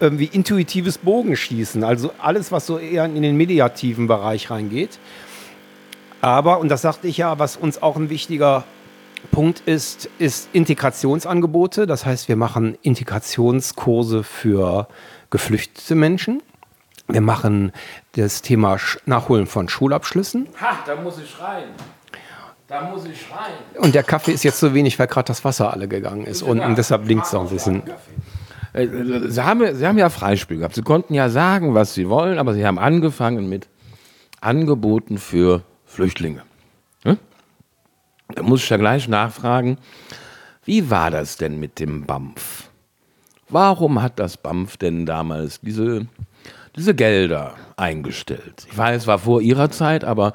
äh, 0.00 0.10
wie 0.12 0.26
intuitives 0.26 0.98
Bogenschießen, 0.98 1.84
also 1.84 2.12
alles, 2.18 2.52
was 2.52 2.66
so 2.66 2.78
eher 2.78 3.04
in 3.04 3.22
den 3.22 3.36
mediativen 3.36 4.06
Bereich 4.06 4.50
reingeht. 4.50 4.98
Aber, 6.20 6.60
und 6.60 6.68
das 6.68 6.82
sagte 6.82 7.08
ich 7.08 7.16
ja, 7.16 7.38
was 7.38 7.56
uns 7.56 7.82
auch 7.82 7.96
ein 7.96 8.08
wichtiger 8.08 8.64
Punkt 9.30 9.60
ist, 9.66 10.08
ist 10.18 10.48
Integrationsangebote. 10.52 11.86
Das 11.86 12.06
heißt, 12.06 12.28
wir 12.28 12.36
machen 12.36 12.78
Integrationskurse 12.82 14.22
für 14.22 14.88
geflüchtete 15.30 15.94
Menschen. 15.94 16.42
Wir 17.08 17.20
machen 17.20 17.72
das 18.12 18.42
Thema 18.42 18.78
Nachholen 19.06 19.46
von 19.46 19.68
Schulabschlüssen. 19.68 20.48
Ha, 20.60 20.78
da 20.86 20.96
muss 20.96 21.18
ich 21.18 21.28
schreien. 21.28 21.70
Da 22.72 22.80
muss 22.90 23.04
ich 23.04 23.20
schreien. 23.20 23.52
Und 23.76 23.94
der 23.94 24.02
Kaffee 24.02 24.32
ist 24.32 24.44
jetzt 24.44 24.58
so 24.58 24.72
wenig, 24.72 24.98
weil 24.98 25.06
gerade 25.06 25.26
das 25.26 25.44
Wasser 25.44 25.74
alle 25.74 25.88
gegangen 25.88 26.24
ist. 26.24 26.40
Und, 26.40 26.58
und 26.60 26.78
deshalb 26.78 27.04
blinkt 27.04 27.26
es 27.26 27.34
auch 27.34 27.42
ein 27.42 27.50
bisschen. 27.50 27.82
Äh, 28.72 28.88
Sie 29.28 29.44
haben, 29.44 29.76
Sie 29.76 29.86
haben 29.86 29.98
ja 29.98 30.08
Freispiel 30.08 30.56
gehabt. 30.56 30.74
Sie 30.74 30.80
konnten 30.80 31.12
ja 31.12 31.28
sagen, 31.28 31.74
was 31.74 31.92
Sie 31.92 32.08
wollen, 32.08 32.38
aber 32.38 32.54
Sie 32.54 32.66
haben 32.66 32.78
angefangen 32.78 33.50
mit 33.50 33.68
Angeboten 34.40 35.18
für 35.18 35.64
Flüchtlinge. 35.84 36.44
Hm? 37.02 37.18
Da 38.34 38.42
muss 38.42 38.64
ich 38.64 38.70
ja 38.70 38.78
gleich 38.78 39.06
nachfragen, 39.06 39.76
wie 40.64 40.88
war 40.88 41.10
das 41.10 41.36
denn 41.36 41.60
mit 41.60 41.78
dem 41.78 42.06
BAMF? 42.06 42.70
Warum 43.50 44.00
hat 44.00 44.18
das 44.18 44.38
BAMF 44.38 44.78
denn 44.78 45.04
damals 45.04 45.60
diese, 45.60 46.06
diese 46.74 46.94
Gelder 46.94 47.52
eingestellt? 47.76 48.66
Ich 48.70 48.78
weiß, 48.78 49.02
es 49.02 49.06
war 49.06 49.18
vor 49.18 49.42
Ihrer 49.42 49.70
Zeit, 49.70 50.04
aber 50.04 50.32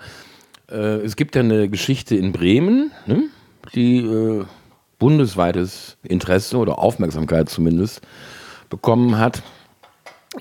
äh, 0.69 0.97
es 0.97 1.15
gibt 1.15 1.35
ja 1.35 1.41
eine 1.41 1.69
Geschichte 1.69 2.15
in 2.15 2.31
Bremen, 2.31 2.91
ne, 3.05 3.23
die 3.73 3.99
äh, 3.99 4.45
bundesweites 4.99 5.97
Interesse 6.03 6.57
oder 6.57 6.79
Aufmerksamkeit 6.79 7.49
zumindest 7.49 8.01
bekommen 8.69 9.17
hat. 9.17 9.43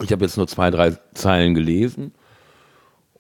Ich 0.02 0.12
habe 0.12 0.24
jetzt 0.24 0.36
nur 0.36 0.46
zwei, 0.46 0.70
drei 0.70 0.96
Zeilen 1.14 1.54
gelesen. 1.54 2.12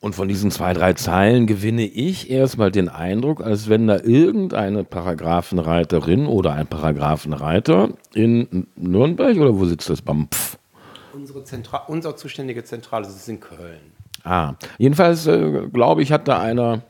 Und 0.00 0.14
von 0.14 0.28
diesen 0.28 0.50
zwei, 0.50 0.74
drei 0.74 0.92
Zeilen 0.92 1.46
gewinne 1.46 1.84
ich 1.84 2.30
erstmal 2.30 2.70
den 2.70 2.88
Eindruck, 2.88 3.40
als 3.40 3.68
wenn 3.68 3.86
da 3.86 3.96
irgendeine 3.96 4.84
Paragraphenreiterin 4.84 6.26
oder 6.26 6.52
ein 6.52 6.66
Paragraphenreiter 6.66 7.88
in 8.14 8.66
Nürnberg 8.76 9.36
oder 9.36 9.58
wo 9.58 9.64
sitzt 9.64 9.88
das? 9.88 10.02
BAMPF? 10.02 10.58
Unsere 11.14 11.44
Zentra 11.44 11.78
unser 11.88 12.14
zuständige 12.14 12.62
Zentrale 12.62 13.06
ist 13.06 13.28
in 13.28 13.40
Köln. 13.40 13.80
Ah, 14.22 14.54
jedenfalls 14.76 15.26
äh, 15.26 15.66
glaube 15.72 16.02
ich, 16.02 16.12
hat 16.12 16.28
da 16.28 16.40
einer 16.40 16.82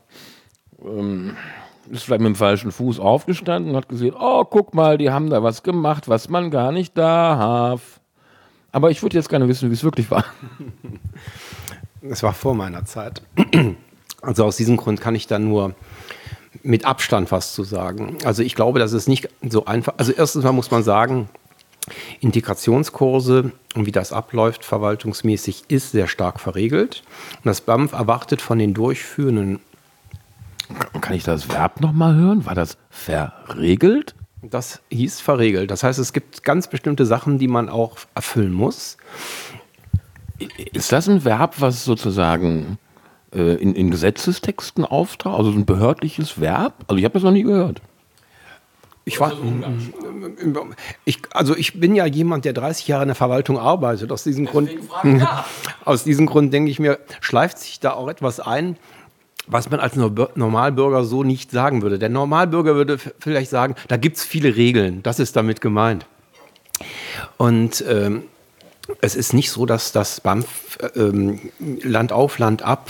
ähm, 0.85 1.35
ist 1.89 2.03
vielleicht 2.03 2.21
mit 2.21 2.29
dem 2.29 2.35
falschen 2.35 2.71
Fuß 2.71 2.99
aufgestanden 2.99 3.71
und 3.71 3.77
hat 3.77 3.89
gesehen, 3.89 4.15
oh, 4.19 4.43
guck 4.43 4.73
mal, 4.73 4.97
die 4.97 5.09
haben 5.09 5.29
da 5.29 5.43
was 5.43 5.63
gemacht, 5.63 6.07
was 6.07 6.29
man 6.29 6.51
gar 6.51 6.71
nicht 6.71 6.97
darf. 6.97 7.99
Aber 8.71 8.91
ich 8.91 9.01
würde 9.01 9.17
jetzt 9.17 9.29
gerne 9.29 9.47
wissen, 9.47 9.69
wie 9.69 9.73
es 9.73 9.83
wirklich 9.83 10.11
war. 10.11 10.25
Es 12.09 12.23
war 12.23 12.33
vor 12.33 12.53
meiner 12.53 12.85
Zeit. 12.85 13.21
Also 14.19 14.45
aus 14.45 14.57
diesem 14.57 14.77
Grund 14.77 14.99
kann 14.99 15.13
ich 15.13 15.27
da 15.27 15.37
nur 15.37 15.75
mit 16.63 16.85
Abstand 16.85 17.31
was 17.31 17.53
zu 17.53 17.63
sagen. 17.63 18.17
Also 18.25 18.41
ich 18.41 18.55
glaube, 18.55 18.79
das 18.79 18.91
ist 18.93 19.07
nicht 19.07 19.29
so 19.47 19.65
einfach. 19.65 19.93
Also 19.97 20.11
erstens 20.11 20.43
mal 20.43 20.51
muss 20.51 20.71
man 20.71 20.81
sagen, 20.81 21.29
Integrationskurse 22.19 23.51
und 23.75 23.85
wie 23.85 23.91
das 23.91 24.11
abläuft 24.11 24.65
verwaltungsmäßig 24.65 25.65
ist 25.67 25.91
sehr 25.91 26.07
stark 26.07 26.39
verregelt. 26.39 27.03
Und 27.37 27.45
das 27.45 27.61
BAMF 27.61 27.93
erwartet 27.93 28.41
von 28.41 28.57
den 28.57 28.73
Durchführenden 28.73 29.59
kann 31.01 31.15
ich 31.15 31.23
das 31.23 31.49
Verb 31.49 31.81
nochmal 31.81 32.15
hören? 32.15 32.45
War 32.45 32.55
das 32.55 32.77
verregelt? 32.89 34.15
Das 34.41 34.81
hieß 34.89 35.19
verregelt. 35.21 35.71
Das 35.71 35.83
heißt, 35.83 35.99
es 35.99 36.13
gibt 36.13 36.43
ganz 36.43 36.67
bestimmte 36.67 37.05
Sachen, 37.05 37.39
die 37.39 37.47
man 37.47 37.69
auch 37.69 37.97
erfüllen 38.13 38.53
muss. 38.53 38.97
Ist 40.73 40.91
das 40.91 41.09
ein 41.09 41.25
Verb, 41.25 41.55
was 41.59 41.83
sozusagen 41.83 42.77
äh, 43.33 43.55
in, 43.55 43.73
in, 43.73 43.89
Gesetzestexten 43.89 44.85
auftaucht? 44.85 45.39
Also 45.39 45.51
ein 45.51 45.65
behördliches 45.65 46.39
Verb? 46.39 46.73
Also 46.87 46.97
ich 46.97 47.05
habe 47.05 47.13
das 47.13 47.23
noch 47.23 47.31
nie 47.31 47.43
gehört. 47.43 47.81
Ich 49.05 49.21
war, 49.21 49.31
ich, 51.05 51.19
also 51.31 51.55
ich 51.55 51.79
bin 51.79 51.95
ja 51.95 52.05
jemand, 52.05 52.43
der 52.43 52.51
30 52.51 52.89
Jahre 52.89 53.03
in 53.03 53.07
der 53.07 53.15
Verwaltung 53.15 53.57
arbeitet. 53.57 54.11
Aus 54.11 54.25
diesem 54.25 54.45
Grund, 54.45 54.69
aus 55.85 56.03
diesem 56.03 56.25
Grund 56.25 56.53
denke 56.53 56.69
ich 56.69 56.79
mir, 56.79 56.99
schleift 57.21 57.57
sich 57.57 57.79
da 57.79 57.93
auch 57.93 58.09
etwas 58.09 58.41
ein, 58.41 58.75
was 59.47 59.69
man 59.69 59.79
als 59.79 59.95
Normalbürger 59.95 61.03
so 61.03 61.23
nicht 61.23 61.51
sagen 61.51 61.81
würde. 61.81 61.99
Der 61.99 62.09
Normalbürger 62.09 62.75
würde 62.75 62.97
vielleicht 63.19 63.49
sagen, 63.49 63.75
da 63.87 63.97
gibt 63.97 64.17
es 64.17 64.23
viele 64.23 64.55
Regeln, 64.55 65.01
das 65.03 65.19
ist 65.19 65.35
damit 65.35 65.61
gemeint. 65.61 66.05
Und 67.37 67.83
ähm, 67.87 68.23
es 69.01 69.15
ist 69.15 69.33
nicht 69.33 69.49
so, 69.49 69.65
dass 69.65 69.91
das 69.91 70.21
BAMF 70.21 70.77
ähm, 70.95 71.39
Land 71.59 72.11
auf, 72.11 72.37
Land 72.39 72.61
ab 72.61 72.89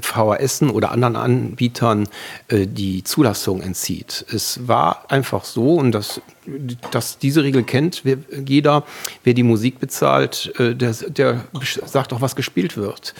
VHS 0.00 0.62
oder 0.62 0.90
anderen 0.92 1.16
Anbietern 1.16 2.08
äh, 2.48 2.66
die 2.66 3.04
Zulassung 3.04 3.60
entzieht. 3.60 4.24
Es 4.32 4.68
war 4.68 5.10
einfach 5.10 5.44
so, 5.44 5.76
und 5.76 5.92
das, 5.92 6.20
dass 6.90 7.18
diese 7.18 7.42
Regel 7.42 7.62
kennt 7.62 8.02
jeder, 8.46 8.84
wer 9.24 9.34
die 9.34 9.42
Musik 9.42 9.78
bezahlt, 9.78 10.52
äh, 10.58 10.74
der, 10.74 10.92
der 10.92 11.44
sagt 11.86 12.12
auch, 12.12 12.20
was 12.20 12.36
gespielt 12.36 12.76
wird. 12.76 13.14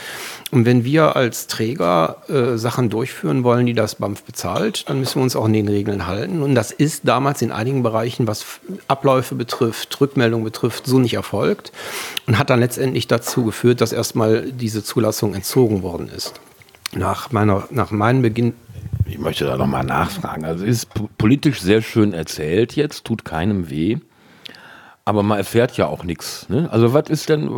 Und 0.51 0.67
wenn 0.67 0.85
wir 0.85 1.17
als 1.17 1.47
Träger 1.47 2.23
äh, 2.29 2.59
Sachen 2.59 2.91
durchführen 2.91 3.45
wollen, 3.45 3.67
die 3.67 3.75
das 3.75 3.97
BAMF 3.97 4.23
bezahlt, 4.25 4.89
dann 4.89 5.01
müssen 5.01 5.17
wir 5.17 5.23
uns 5.23 5.37
auch 5.37 5.45
an 5.45 5.53
den 5.53 5.69
Regeln 5.69 6.07
halten. 6.07 6.43
Und 6.43 6.55
das 6.55 6.73
ist 6.73 7.07
damals 7.07 7.43
in 7.43 7.53
einigen 7.53 7.83
Bereichen, 7.83 8.27
was 8.27 8.45
Abläufe 8.89 9.35
betrifft, 9.35 10.01
Rückmeldungen 10.01 10.45
betrifft, 10.45 10.87
so 10.87 10.99
nicht 10.99 11.15
erfolgt 11.15 11.73
und 12.27 12.39
hat 12.39 12.51
dann 12.51 12.61
letztendlich 12.61 13.09
dazu 13.09 13.45
geführt, 13.45 13.81
dass 13.81 13.93
erstmal 13.93 14.51
diese 14.53 14.83
Zulassung 14.83 15.35
entzogen 15.35 15.83
worden 15.83 16.09
ist 16.09 16.35
nach, 16.95 17.33
meiner, 17.33 17.65
nach 17.71 17.91
meinem 17.91 18.23
Beginn. 18.23 18.55
Ich 19.07 19.19
möchte 19.19 19.45
da 19.45 19.57
nochmal 19.57 19.85
nachfragen. 19.85 20.45
Also 20.45 20.65
ist 20.65 20.89
politisch 21.19 21.61
sehr 21.61 21.83
schön 21.83 22.13
erzählt 22.13 22.77
jetzt, 22.77 23.05
tut 23.05 23.25
keinem 23.25 23.71
weh. 23.71 23.99
Aber 25.05 25.23
man 25.23 25.39
erfährt 25.39 25.77
ja 25.77 25.87
auch 25.87 26.05
nichts. 26.05 26.49
Ne? 26.49 26.69
Also 26.71 26.95
was 26.95 27.09
ist 27.09 27.29
denn, 27.29 27.49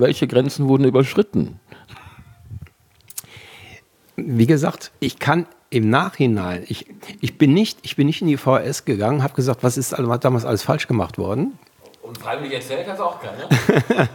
welche 0.00 0.26
Grenzen 0.26 0.68
wurden 0.68 0.84
überschritten? 0.84 1.60
Wie 4.16 4.46
gesagt, 4.46 4.90
ich 4.98 5.18
kann 5.20 5.46
im 5.70 5.90
Nachhinein, 5.90 6.64
ich, 6.66 6.86
ich, 7.20 7.38
bin, 7.38 7.54
nicht, 7.54 7.78
ich 7.82 7.94
bin 7.94 8.06
nicht 8.06 8.20
in 8.20 8.26
die 8.26 8.36
VHS 8.36 8.84
gegangen, 8.84 9.22
habe 9.22 9.34
gesagt, 9.34 9.62
was 9.62 9.76
ist 9.76 9.92
damals 9.92 10.44
alles 10.44 10.62
falsch 10.62 10.88
gemacht 10.88 11.18
worden. 11.18 11.58
Und 12.02 12.18
freiwillig 12.18 12.54
erzählt 12.54 12.88
hat 12.88 12.98
auch 13.00 13.20
keiner. 13.20 13.48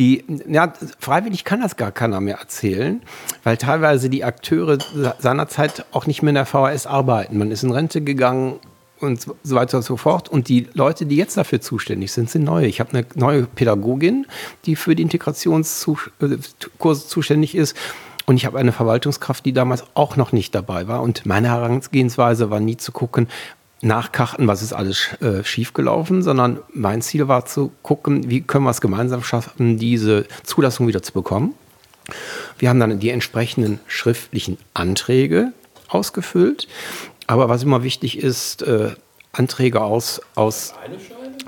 die, 0.00 0.24
ja, 0.48 0.72
freiwillig 0.98 1.44
kann 1.44 1.60
das 1.60 1.76
gar 1.76 1.92
keiner 1.92 2.22
mehr 2.22 2.38
erzählen, 2.38 3.02
weil 3.44 3.58
teilweise 3.58 4.08
die 4.08 4.24
Akteure 4.24 4.78
seinerzeit 5.18 5.84
auch 5.92 6.06
nicht 6.06 6.22
mehr 6.22 6.30
in 6.30 6.36
der 6.36 6.46
VHS 6.46 6.86
arbeiten. 6.86 7.36
Man 7.36 7.50
ist 7.50 7.62
in 7.62 7.70
Rente 7.70 8.00
gegangen 8.00 8.54
und 8.98 9.20
so 9.20 9.54
weiter 9.54 9.76
und 9.76 9.82
so 9.82 9.98
fort. 9.98 10.30
Und 10.30 10.48
die 10.48 10.68
Leute, 10.72 11.04
die 11.04 11.16
jetzt 11.16 11.36
dafür 11.36 11.60
zuständig 11.60 12.12
sind, 12.12 12.30
sind 12.30 12.44
neue. 12.44 12.66
Ich 12.66 12.80
habe 12.80 12.96
eine 12.96 13.06
neue 13.14 13.42
Pädagogin, 13.42 14.26
die 14.64 14.74
für 14.74 14.96
die 14.96 15.02
Integrationskurse 15.02 17.06
zuständig 17.06 17.54
ist. 17.54 17.76
Und 18.24 18.36
ich 18.36 18.46
habe 18.46 18.58
eine 18.58 18.72
Verwaltungskraft, 18.72 19.44
die 19.44 19.52
damals 19.52 19.84
auch 19.92 20.16
noch 20.16 20.32
nicht 20.32 20.54
dabei 20.54 20.88
war. 20.88 21.02
Und 21.02 21.26
meine 21.26 21.48
Herangehensweise 21.48 22.48
war 22.48 22.60
nie 22.60 22.78
zu 22.78 22.92
gucken, 22.92 23.28
nachkarten, 23.82 24.46
was 24.46 24.62
ist 24.62 24.72
alles 24.72 25.08
äh, 25.20 25.42
schiefgelaufen, 25.44 26.22
sondern 26.22 26.60
mein 26.72 27.02
Ziel 27.02 27.28
war 27.28 27.46
zu 27.46 27.72
gucken, 27.82 28.28
wie 28.28 28.42
können 28.42 28.64
wir 28.64 28.70
es 28.70 28.80
gemeinsam 28.80 29.22
schaffen, 29.22 29.78
diese 29.78 30.26
Zulassung 30.42 30.86
wieder 30.86 31.02
zu 31.02 31.12
bekommen. 31.12 31.54
Wir 32.58 32.68
haben 32.68 32.80
dann 32.80 32.98
die 32.98 33.10
entsprechenden 33.10 33.80
schriftlichen 33.86 34.58
Anträge 34.74 35.52
ausgefüllt. 35.88 36.68
Aber 37.26 37.48
was 37.48 37.62
immer 37.62 37.82
wichtig 37.82 38.18
ist, 38.18 38.62
äh, 38.62 38.90
Anträge 39.32 39.80
aus, 39.80 40.20
aus. 40.34 40.74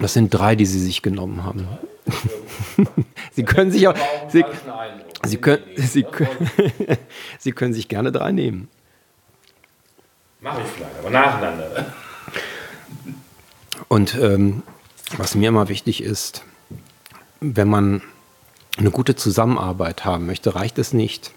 Das 0.01 0.15
sind 0.15 0.31
drei, 0.31 0.55
die 0.55 0.67
Sie 0.67 0.79
sich 0.79 1.03
genommen 1.03 1.45
haben. 1.45 1.67
Sie 3.33 3.45
können 3.45 3.71
sich 3.71 3.87
auch. 3.89 3.95
Sie, 4.29 4.45
Sie, 5.25 5.37
können, 5.37 5.63
Sie, 5.77 6.03
können, 6.05 6.51
Sie 7.39 7.53
können 7.53 7.75
sich 7.75 7.89
gerne 7.89 8.13
drei 8.13 8.33
nehmen. 8.33 8.69
Mache 10.41 10.61
ich 10.63 10.69
vielleicht, 10.69 10.99
aber 10.99 11.11
nacheinander. 11.11 11.95
Und 13.89 14.15
ähm, 14.15 14.63
was 15.17 15.35
mir 15.35 15.49
immer 15.49 15.69
wichtig 15.69 16.03
ist, 16.03 16.45
wenn 17.41 17.69
man 17.69 18.03
eine 18.79 18.91
gute 18.91 19.17
Zusammenarbeit 19.17 20.05
haben 20.05 20.27
möchte, 20.27 20.55
reicht 20.55 20.79
es 20.79 20.93
nicht, 20.93 21.33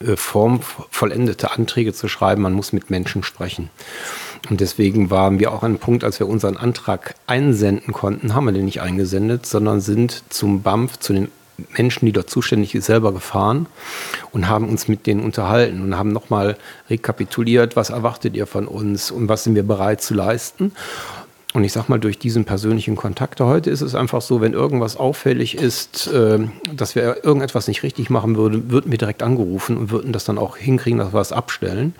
äh, 0.00 0.16
formvollendete 0.16 1.52
Anträge 1.52 1.92
zu 1.92 2.08
schreiben, 2.08 2.42
man 2.42 2.52
muss 2.52 2.72
mit 2.72 2.90
Menschen 2.90 3.22
sprechen. 3.22 3.70
Und 4.50 4.60
deswegen 4.60 5.10
waren 5.10 5.38
wir 5.38 5.52
auch 5.52 5.62
an 5.62 5.72
einem 5.72 5.78
Punkt, 5.78 6.04
als 6.04 6.18
wir 6.18 6.28
unseren 6.28 6.56
Antrag 6.56 7.14
einsenden 7.26 7.92
konnten, 7.92 8.34
haben 8.34 8.46
wir 8.46 8.52
den 8.52 8.64
nicht 8.64 8.80
eingesendet, 8.80 9.46
sondern 9.46 9.80
sind 9.80 10.24
zum 10.28 10.62
BAMF, 10.62 10.98
zu 10.98 11.12
den 11.12 11.28
Menschen, 11.76 12.06
die 12.06 12.12
dort 12.12 12.28
zuständig 12.28 12.72
sind, 12.72 12.84
selber 12.84 13.12
gefahren 13.12 13.66
und 14.32 14.48
haben 14.48 14.68
uns 14.68 14.88
mit 14.88 15.06
denen 15.06 15.22
unterhalten 15.22 15.80
und 15.82 15.96
haben 15.96 16.12
nochmal 16.12 16.56
rekapituliert, 16.90 17.76
was 17.76 17.90
erwartet 17.90 18.34
ihr 18.34 18.46
von 18.46 18.68
uns 18.68 19.10
und 19.10 19.28
was 19.28 19.44
sind 19.44 19.54
wir 19.54 19.62
bereit 19.62 20.02
zu 20.02 20.14
leisten. 20.14 20.72
Und 21.56 21.64
ich 21.64 21.72
sag 21.72 21.88
mal, 21.88 21.98
durch 21.98 22.18
diesen 22.18 22.44
persönlichen 22.44 22.96
Kontakt 22.96 23.40
heute 23.40 23.70
ist 23.70 23.80
es 23.80 23.94
einfach 23.94 24.20
so, 24.20 24.42
wenn 24.42 24.52
irgendwas 24.52 24.98
auffällig 24.98 25.56
ist, 25.56 26.06
äh, 26.08 26.38
dass 26.70 26.94
wir 26.94 27.24
irgendetwas 27.24 27.66
nicht 27.66 27.82
richtig 27.82 28.10
machen 28.10 28.36
würden, 28.36 28.70
würden 28.70 28.90
wir 28.90 28.98
direkt 28.98 29.22
angerufen 29.22 29.78
und 29.78 29.90
würden 29.90 30.12
das 30.12 30.26
dann 30.26 30.36
auch 30.36 30.58
hinkriegen, 30.58 30.98
dass 30.98 31.14
wir 31.14 31.20
es 31.22 31.32
abstellen. 31.32 31.94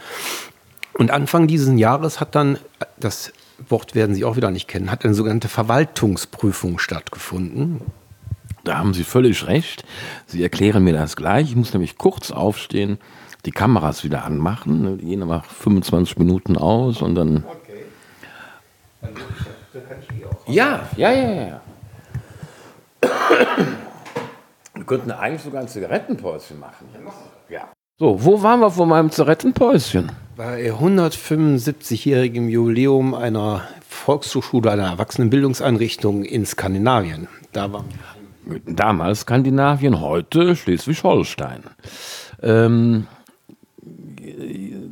Und 0.93 1.11
Anfang 1.11 1.47
dieses 1.47 1.75
Jahres 1.79 2.21
hat 2.21 2.35
dann, 2.35 2.59
das 2.99 3.33
Wort 3.71 3.95
werden 3.95 4.15
Sie 4.15 4.27
auch 4.27 4.37
wieder 4.37 4.51
nicht 4.51 4.69
kennen, 4.69 4.91
hat 4.91 5.07
eine 5.07 5.15
sogenannte 5.15 5.49
Verwaltungsprüfung 5.49 6.79
stattgefunden. 6.79 7.81
Da 8.65 8.77
haben 8.77 8.93
Sie 8.93 9.05
völlig 9.05 9.47
recht. 9.47 9.85
Sie 10.27 10.43
erklären 10.43 10.85
mir 10.85 10.93
das 10.93 11.17
gleich. 11.17 11.49
Ich 11.49 11.57
muss 11.57 11.73
nämlich 11.73 11.97
kurz 11.97 12.31
aufstehen, 12.31 12.99
die 13.47 13.53
Kameras 13.53 14.05
wieder 14.05 14.23
anmachen. 14.27 14.99
Die 14.99 15.07
gehen 15.07 15.23
aber 15.23 15.45
25 15.45 16.19
Minuten 16.19 16.59
aus 16.59 17.01
und 17.01 17.15
dann. 17.15 17.37
Okay. 17.39 17.47
Dann 17.47 17.47
kann 17.47 17.55
ich 17.55 17.63
die 17.63 17.63
auch. 17.63 17.65
Ja, 20.47 20.89
ja, 20.97 21.13
ja, 21.13 21.33
ja. 21.33 21.61
Wir 24.75 24.85
könnten 24.85 25.11
eigentlich 25.11 25.43
sogar 25.43 25.63
ein 25.63 25.69
Zigarettenpäuschen 25.69 26.59
machen. 26.59 26.87
Ja. 27.49 27.69
So, 27.99 28.25
wo 28.25 28.43
waren 28.43 28.61
wir 28.61 28.71
vor 28.71 28.87
meinem 28.87 29.11
Zigarettenpäuschen? 29.11 30.13
Bei 30.37 30.71
175-jährigem 30.71 32.49
Jubiläum 32.49 33.15
einer 33.15 33.63
Volkshochschule, 33.89 34.71
einer 34.71 34.91
Erwachsenenbildungseinrichtung 34.91 36.25
in 36.25 36.45
Skandinavien. 36.45 37.29
Da 37.53 37.73
waren 37.73 37.87
Damals 38.65 39.21
Skandinavien, 39.21 40.01
heute 40.01 40.55
Schleswig-Holstein. 40.55 41.65
Ähm, 42.43 43.09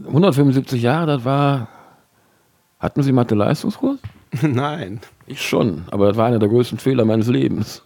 175 0.06 0.82
Jahre, 0.82 1.06
das 1.06 1.24
war. 1.24 1.68
Hatten 2.84 3.02
Sie 3.02 3.12
Mathe-Leistungskurs? 3.12 3.98
Nein. 4.42 5.00
Ich 5.26 5.40
schon, 5.40 5.84
aber 5.90 6.08
das 6.08 6.18
war 6.18 6.26
einer 6.26 6.38
der 6.38 6.50
größten 6.50 6.78
Fehler 6.78 7.06
meines 7.06 7.28
Lebens. 7.28 7.82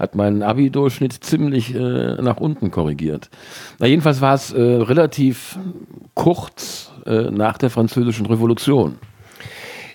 Hat 0.00 0.16
meinen 0.16 0.42
Abi-Durchschnitt 0.42 1.12
ziemlich 1.12 1.72
äh, 1.72 2.20
nach 2.20 2.38
unten 2.38 2.72
korrigiert. 2.72 3.30
Na, 3.78 3.86
jedenfalls 3.86 4.20
war 4.20 4.34
es 4.34 4.52
äh, 4.52 4.60
relativ 4.60 5.56
kurz 6.14 6.90
äh, 7.06 7.30
nach 7.30 7.56
der 7.56 7.70
Französischen 7.70 8.26
Revolution. 8.26 8.98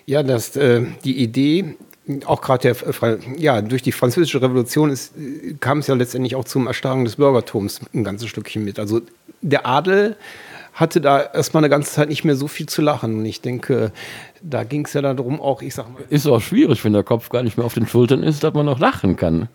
Ja, 0.06 0.22
das, 0.22 0.56
äh, 0.56 0.86
die 1.04 1.22
Idee, 1.22 1.76
auch 2.24 2.40
gerade 2.40 2.72
der, 2.72 3.18
ja, 3.36 3.60
durch 3.60 3.82
die 3.82 3.92
Französische 3.92 4.40
Revolution 4.40 4.88
ist, 4.88 5.12
kam 5.60 5.80
es 5.80 5.88
ja 5.88 5.94
letztendlich 5.94 6.36
auch 6.36 6.44
zum 6.44 6.68
Erstarren 6.68 7.04
des 7.04 7.16
Bürgertums 7.16 7.82
ein 7.92 8.02
ganzes 8.02 8.30
Stückchen 8.30 8.64
mit. 8.64 8.78
Also 8.78 9.02
der 9.42 9.66
Adel 9.66 10.16
hatte 10.78 11.00
da 11.00 11.20
erstmal 11.20 11.64
eine 11.64 11.70
ganze 11.70 11.92
Zeit 11.92 12.08
nicht 12.08 12.24
mehr 12.24 12.36
so 12.36 12.46
viel 12.46 12.66
zu 12.66 12.82
lachen. 12.82 13.18
Und 13.18 13.26
ich 13.26 13.40
denke, 13.40 13.90
da 14.40 14.62
ging 14.62 14.84
es 14.84 14.92
ja 14.92 15.02
darum, 15.02 15.40
auch, 15.40 15.60
ich 15.60 15.74
sag 15.74 15.92
mal. 15.92 16.02
Ist 16.08 16.26
auch 16.26 16.40
schwierig, 16.40 16.84
wenn 16.84 16.92
der 16.92 17.02
Kopf 17.02 17.30
gar 17.30 17.42
nicht 17.42 17.56
mehr 17.56 17.66
auf 17.66 17.74
den 17.74 17.88
Schultern 17.88 18.22
ist, 18.22 18.44
dass 18.44 18.54
man 18.54 18.66
noch 18.66 18.78
lachen 18.78 19.16
kann. 19.16 19.48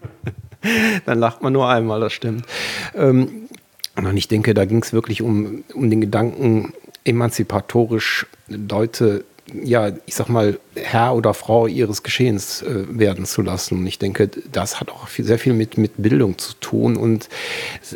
Dann 1.06 1.20
lacht 1.20 1.42
man 1.42 1.54
nur 1.54 1.70
einmal, 1.70 2.02
das 2.02 2.12
stimmt. 2.12 2.46
Ähm, 2.94 3.48
und 3.96 4.18
ich 4.18 4.28
denke, 4.28 4.54
da 4.54 4.66
ging 4.66 4.82
es 4.82 4.92
wirklich 4.92 5.22
um, 5.22 5.64
um 5.74 5.90
den 5.90 6.02
Gedanken, 6.02 6.74
emanzipatorisch 7.06 8.26
Leute 8.48 9.24
ja, 9.52 9.92
ich 10.06 10.16
sag 10.16 10.30
mal, 10.30 10.60
Herr 10.76 11.16
oder 11.16 11.34
Frau 11.34 11.68
ihres 11.68 12.04
Geschehens 12.04 12.62
äh, 12.62 12.86
werden 12.88 13.26
zu 13.26 13.42
lassen. 13.42 13.80
Und 13.80 13.88
ich 13.88 14.00
denke, 14.00 14.30
das 14.52 14.80
hat 14.80 14.90
auch 14.90 15.08
viel, 15.08 15.26
sehr 15.26 15.40
viel 15.40 15.54
mit, 15.54 15.78
mit 15.78 15.92
Bildung 15.98 16.38
zu 16.38 16.54
tun. 16.60 16.96
Und 16.96 17.30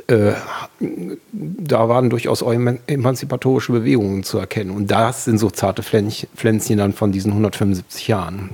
äh, 0.07 0.33
da 0.79 1.89
waren 1.89 2.09
durchaus 2.09 2.43
auch 2.43 2.51
emanzipatorische 2.51 3.71
Bewegungen 3.71 4.23
zu 4.23 4.37
erkennen. 4.37 4.71
Und 4.71 4.91
das 4.91 5.25
sind 5.25 5.37
so 5.37 5.49
zarte 5.49 5.83
Pflänzchen 5.83 6.77
dann 6.77 6.93
von 6.93 7.11
diesen 7.11 7.31
175 7.31 8.07
Jahren. 8.07 8.49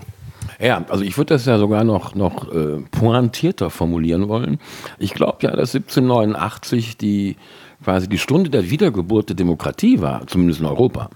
Ja, 0.59 0.85
also 0.87 1.03
ich 1.03 1.17
würde 1.17 1.33
das 1.33 1.45
ja 1.45 1.57
sogar 1.57 1.83
noch, 1.83 2.15
noch 2.15 2.53
äh, 2.53 2.79
pointierter 2.91 3.69
formulieren 3.69 4.29
wollen. 4.29 4.59
Ich 4.99 5.13
glaube 5.13 5.39
ja, 5.41 5.51
dass 5.51 5.75
1789 5.75 6.97
die 6.97 7.37
quasi 7.83 8.07
die 8.07 8.17
Stunde 8.17 8.49
der 8.49 8.69
Wiedergeburt 8.69 9.29
der 9.29 9.35
Demokratie 9.35 9.99
war, 9.99 10.25
zumindest 10.27 10.61
in 10.61 10.65
Europa. 10.65 11.09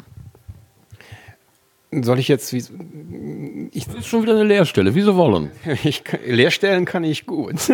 Soll 1.92 2.20
ich 2.20 2.28
jetzt. 2.28 2.52
Wie, 2.52 3.70
ich, 3.72 3.86
das 3.86 3.96
ist 3.96 4.08
schon 4.08 4.24
wieder 4.24 4.34
eine 4.34 4.44
Leerstelle, 4.44 4.94
wie 4.94 5.02
Sie 5.02 5.16
wollen. 5.16 5.52
Ich, 5.84 6.04
Leerstellen 6.26 6.86
kann 6.86 7.04
ich 7.04 7.26
gut. 7.26 7.56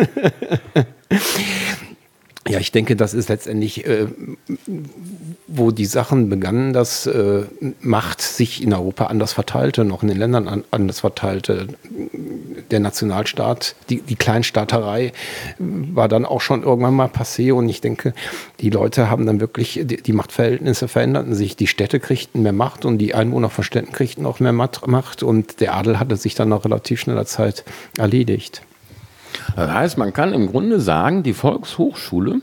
Ja, 2.46 2.58
ich 2.58 2.72
denke, 2.72 2.94
das 2.94 3.14
ist 3.14 3.30
letztendlich, 3.30 3.86
äh, 3.86 4.06
wo 5.46 5.70
die 5.70 5.86
Sachen 5.86 6.28
begannen, 6.28 6.74
dass 6.74 7.06
äh, 7.06 7.44
Macht 7.80 8.20
sich 8.20 8.62
in 8.62 8.74
Europa 8.74 9.06
anders 9.06 9.32
verteilte, 9.32 9.84
noch 9.84 10.02
in 10.02 10.08
den 10.08 10.18
Ländern 10.18 10.48
an, 10.48 10.64
anders 10.70 11.00
verteilte. 11.00 11.68
Der 12.70 12.80
Nationalstaat, 12.80 13.76
die, 13.88 14.02
die 14.02 14.16
Kleinstaaterei 14.16 15.12
war 15.58 16.08
dann 16.08 16.26
auch 16.26 16.42
schon 16.42 16.64
irgendwann 16.64 16.94
mal 16.94 17.08
passé 17.08 17.50
und 17.52 17.66
ich 17.68 17.80
denke, 17.80 18.12
die 18.60 18.70
Leute 18.70 19.10
haben 19.10 19.24
dann 19.24 19.40
wirklich, 19.40 19.80
die, 19.82 20.02
die 20.02 20.12
Machtverhältnisse 20.12 20.86
veränderten 20.86 21.34
sich. 21.34 21.56
Die 21.56 21.66
Städte 21.66 21.98
kriegten 21.98 22.42
mehr 22.42 22.52
Macht 22.52 22.84
und 22.84 22.98
die 22.98 23.14
Einwohner 23.14 23.48
von 23.48 23.64
Städten 23.64 23.92
kriegten 23.92 24.26
auch 24.26 24.40
mehr 24.40 24.52
Macht 24.52 25.22
und 25.22 25.60
der 25.60 25.74
Adel 25.74 25.98
hatte 25.98 26.16
sich 26.16 26.34
dann 26.34 26.50
nach 26.50 26.66
relativ 26.66 27.00
schneller 27.00 27.24
Zeit 27.24 27.64
erledigt. 27.96 28.62
Das 29.56 29.70
heißt, 29.70 29.98
man 29.98 30.12
kann 30.12 30.32
im 30.32 30.48
Grunde 30.48 30.80
sagen, 30.80 31.22
die 31.22 31.34
Volkshochschule, 31.34 32.40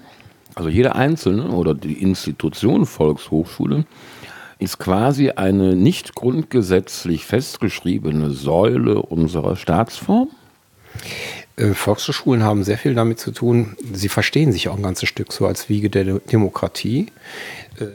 also 0.56 0.70
jede 0.70 0.96
einzelne 0.96 1.50
oder 1.50 1.74
die 1.74 2.02
Institution 2.02 2.86
Volkshochschule, 2.86 3.86
ist 4.60 4.78
quasi 4.78 5.32
eine 5.32 5.76
nicht 5.76 6.14
grundgesetzlich 6.14 7.26
festgeschriebene 7.26 8.30
Säule 8.30 9.02
unserer 9.02 9.56
Staatsform? 9.56 10.30
Äh, 11.56 11.74
Volkshochschulen 11.74 12.44
haben 12.44 12.64
sehr 12.64 12.78
viel 12.78 12.94
damit 12.94 13.20
zu 13.20 13.32
tun. 13.32 13.76
Sie 13.92 14.10
verstehen 14.10 14.52
sich 14.52 14.70
auch 14.70 14.78
ein 14.78 14.84
ganzes 14.84 15.10
Stück 15.10 15.34
so 15.34 15.48
als 15.48 15.70
Wiege 15.70 15.90
der 15.90 16.20
Demokratie. 16.20 17.08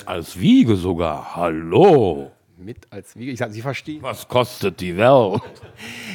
Als 0.06 0.40
Wiege 0.40 0.76
sogar. 0.76 1.36
Hallo. 1.36 2.32
Mit 2.58 2.86
als 2.90 3.16
Wiege. 3.16 3.32
Ich 3.32 3.38
sage, 3.38 3.52
Sie 3.52 3.60
verstehen. 3.60 4.02
Was 4.02 4.28
kostet 4.28 4.80
die 4.80 4.96
Welt? 4.96 5.42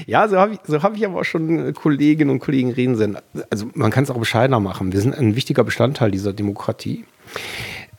Ja, 0.08 0.28
so 0.28 0.38
habe 0.38 0.54
ich, 0.54 0.60
so 0.66 0.82
hab 0.82 0.96
ich 0.96 1.06
aber 1.06 1.20
auch 1.20 1.24
schon 1.24 1.72
Kolleginnen 1.76 2.32
und 2.32 2.40
Kollegen 2.40 2.72
reden 2.72 2.96
sehen. 2.96 3.18
Also 3.52 3.70
man 3.76 3.92
kann 3.92 4.04
es 4.04 4.10
auch 4.10 4.18
bescheidener 4.18 4.60
machen. 4.60 4.92
Wir 4.92 5.02
sind 5.02 5.16
ein 5.16 5.36
wichtiger 5.36 5.64
Bestandteil 5.64 6.10
dieser 6.10 6.34
Demokratie. 6.34 7.06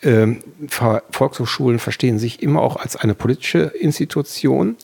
Ähm, 0.02 0.40
Volkshochschulen 0.68 1.78
verstehen 1.78 2.18
sich 2.18 2.42
immer 2.42 2.62
auch 2.62 2.74
als 2.74 2.96
eine 2.96 3.14
politische 3.14 3.60
Institution, 3.60 4.76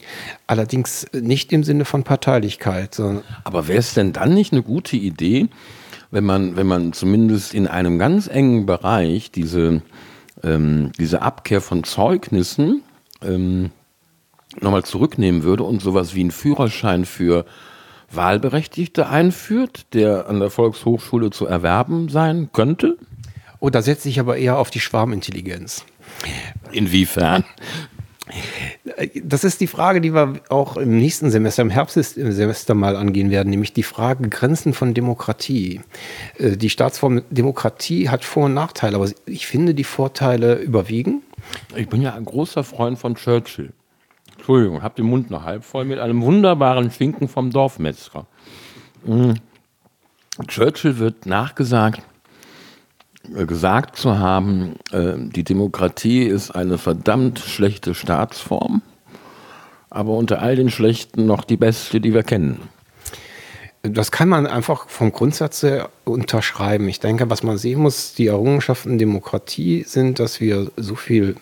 allerdings 0.47 1.07
nicht 1.13 1.53
im 1.53 1.65
Sinne 1.65 1.85
von 1.85 2.05
Parteilichkeit. 2.05 3.01
Aber 3.43 3.67
wäre 3.67 3.81
es 3.81 3.95
denn 3.95 4.13
dann 4.13 4.35
nicht 4.35 4.53
eine 4.53 4.63
gute 4.63 4.97
Idee, 4.97 5.49
wenn 6.13 6.25
man, 6.25 6.55
wenn 6.55 6.69
man 6.69 6.93
zumindest 6.93 7.55
in 7.55 7.67
einem 7.67 7.99
ganz 7.99 8.29
engen 8.29 8.67
Bereich 8.67 9.33
diese, 9.33 9.83
ähm, 10.45 10.93
diese 10.97 11.23
Abkehr 11.23 11.61
von 11.61 11.83
Zeugnissen 11.83 12.85
ähm, 13.23 13.71
nochmal 14.61 14.85
zurücknehmen 14.85 15.43
würde 15.43 15.65
und 15.65 15.83
sowas 15.83 16.15
wie 16.15 16.21
einen 16.21 16.31
Führerschein 16.31 17.05
für 17.05 17.45
Wahlberechtigte 18.11 19.09
einführt, 19.09 19.87
der 19.93 20.29
an 20.29 20.41
der 20.41 20.51
Volkshochschule 20.51 21.31
zu 21.31 21.47
erwerben 21.47 22.09
sein 22.09 22.51
könnte? 22.53 22.97
Oh, 23.61 23.71
da 23.71 23.83
setze 23.83 24.09
ich 24.09 24.21
aber 24.21 24.37
eher 24.37 24.59
auf 24.59 24.71
die 24.71 24.81
Schwarmintelligenz. 24.81 25.85
Inwiefern? 26.73 27.45
Das 29.23 29.45
ist 29.45 29.61
die 29.61 29.67
Frage, 29.67 30.01
die 30.01 30.13
wir 30.13 30.41
auch 30.49 30.77
im 30.77 30.99
nächsten 30.99 31.31
Semester, 31.31 31.63
im 31.63 31.71
Herbstsemester 31.71 32.75
mal 32.75 32.97
angehen 32.97 33.31
werden, 33.31 33.51
nämlich 33.51 33.73
die 33.73 33.83
Frage 33.83 34.29
Grenzen 34.29 34.75
von 34.75 34.95
Demokratie. 34.95 35.81
Äh, 36.39 36.57
die 36.57 36.71
Staatsform 36.71 37.23
Demokratie 37.31 38.09
hat 38.09 38.25
Vor- 38.25 38.47
und 38.47 38.55
Nachteile, 38.55 38.97
aber 38.97 39.09
ich 39.27 39.47
finde, 39.47 39.75
die 39.75 39.85
Vorteile 39.85 40.57
überwiegen. 40.57 41.23
Ich 41.77 41.89
bin 41.89 42.03
ja 42.03 42.15
ein 42.15 42.25
großer 42.25 42.65
Freund 42.65 42.99
von 42.99 43.15
Churchill. 43.15 43.73
Entschuldigung, 44.37 44.83
hab 44.83 44.97
den 44.97 45.07
Mund 45.07 45.31
noch 45.31 45.45
halb 45.45 45.65
voll 45.65 45.85
mit 45.85 45.99
einem 45.99 46.23
wunderbaren 46.23 46.91
Schinken 46.91 47.29
vom 47.29 47.51
Dorfmetzger. 47.51 48.27
Mhm. 49.05 49.35
Churchill 50.47 50.99
wird 50.99 51.27
nachgesagt, 51.27 52.03
gesagt 53.35 53.97
zu 53.97 54.19
haben, 54.19 54.77
äh, 54.91 55.15
die 55.17 55.45
Demokratie 55.45 56.25
ist 56.25 56.51
eine 56.51 56.79
verdammt 56.79 57.39
schlechte 57.39 57.95
Staatsform, 57.95 58.83
aber 59.91 60.13
unter 60.13 60.41
all 60.41 60.57
den 60.57 60.71
schlechten 60.71 61.27
noch 61.27 61.45
die 61.45 61.57
beste, 61.57 62.01
die 62.01 62.15
wir 62.15 62.23
kennen. 62.23 62.61
Das 63.83 64.11
kann 64.11 64.29
man 64.29 64.47
einfach 64.47 64.89
vom 64.89 65.13
Grundsatz 65.13 65.63
her 65.63 65.89
unterschreiben. 66.05 66.89
Ich 66.89 67.01
denke, 67.01 67.31
was 67.31 67.43
man 67.43 67.59
sehen 67.59 67.81
muss, 67.81 68.15
die 68.15 68.27
Errungenschaften 68.27 68.99
Demokratie 68.99 69.85
sind, 69.87 70.19
dass 70.19 70.41
wir 70.41 70.71
so 70.77 70.97
viel 70.97 71.37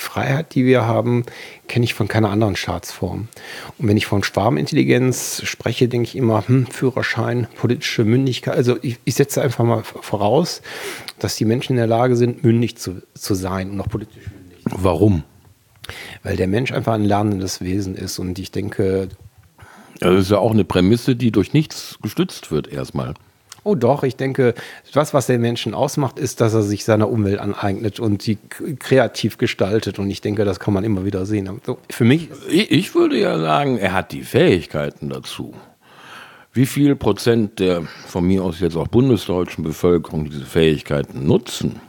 Freiheit, 0.00 0.54
die 0.54 0.64
wir 0.64 0.86
haben, 0.86 1.24
kenne 1.68 1.84
ich 1.84 1.92
von 1.92 2.08
keiner 2.08 2.30
anderen 2.30 2.56
Staatsform. 2.56 3.28
Und 3.76 3.88
wenn 3.88 3.98
ich 3.98 4.06
von 4.06 4.24
Schwarmintelligenz 4.24 5.42
spreche, 5.44 5.88
denke 5.88 6.08
ich 6.08 6.16
immer, 6.16 6.48
hm, 6.48 6.66
Führerschein, 6.66 7.46
politische 7.56 8.04
Mündigkeit. 8.04 8.54
Also 8.56 8.78
ich, 8.80 8.98
ich, 9.04 9.14
setze 9.14 9.42
einfach 9.42 9.62
mal 9.62 9.82
voraus, 9.84 10.62
dass 11.18 11.36
die 11.36 11.44
Menschen 11.44 11.72
in 11.72 11.76
der 11.76 11.86
Lage 11.86 12.16
sind, 12.16 12.42
mündig 12.42 12.78
zu, 12.78 13.02
zu 13.14 13.34
sein 13.34 13.70
und 13.70 13.80
auch 13.80 13.88
politisch 13.88 14.24
mündig. 14.34 14.58
Warum? 14.64 15.22
Weil 16.22 16.36
der 16.36 16.48
Mensch 16.48 16.72
einfach 16.72 16.94
ein 16.94 17.04
lernendes 17.04 17.60
Wesen 17.60 17.94
ist. 17.94 18.18
Und 18.18 18.38
ich 18.38 18.50
denke. 18.50 19.10
Ja, 20.00 20.10
das 20.10 20.22
ist 20.22 20.30
ja 20.30 20.38
auch 20.38 20.52
eine 20.52 20.64
Prämisse, 20.64 21.14
die 21.14 21.30
durch 21.30 21.52
nichts 21.52 21.98
gestützt 22.00 22.50
wird, 22.50 22.68
erstmal. 22.68 23.14
Oh 23.64 23.74
doch, 23.74 24.02
ich 24.02 24.16
denke, 24.16 24.54
das, 24.92 25.12
was 25.12 25.26
den 25.26 25.40
Menschen 25.40 25.74
ausmacht, 25.74 26.18
ist, 26.18 26.40
dass 26.40 26.54
er 26.54 26.62
sich 26.62 26.84
seiner 26.84 27.10
Umwelt 27.10 27.38
aneignet 27.38 28.00
und 28.00 28.22
sie 28.22 28.38
kreativ 28.78 29.38
gestaltet. 29.38 29.98
Und 29.98 30.10
ich 30.10 30.20
denke, 30.20 30.44
das 30.44 30.60
kann 30.60 30.74
man 30.74 30.84
immer 30.84 31.04
wieder 31.04 31.26
sehen. 31.26 31.48
Also 31.48 31.78
für 31.90 32.04
mich. 32.04 32.28
Ich 32.48 32.94
würde 32.94 33.18
ja 33.18 33.38
sagen, 33.38 33.78
er 33.78 33.92
hat 33.92 34.12
die 34.12 34.22
Fähigkeiten 34.22 35.08
dazu. 35.08 35.54
Wie 36.52 36.66
viel 36.66 36.96
Prozent 36.96 37.60
der 37.60 37.84
von 38.06 38.26
mir 38.26 38.42
aus 38.42 38.58
jetzt 38.60 38.76
auch 38.76 38.88
bundesdeutschen 38.88 39.62
Bevölkerung 39.62 40.28
diese 40.28 40.46
Fähigkeiten 40.46 41.26
nutzen, 41.26 41.80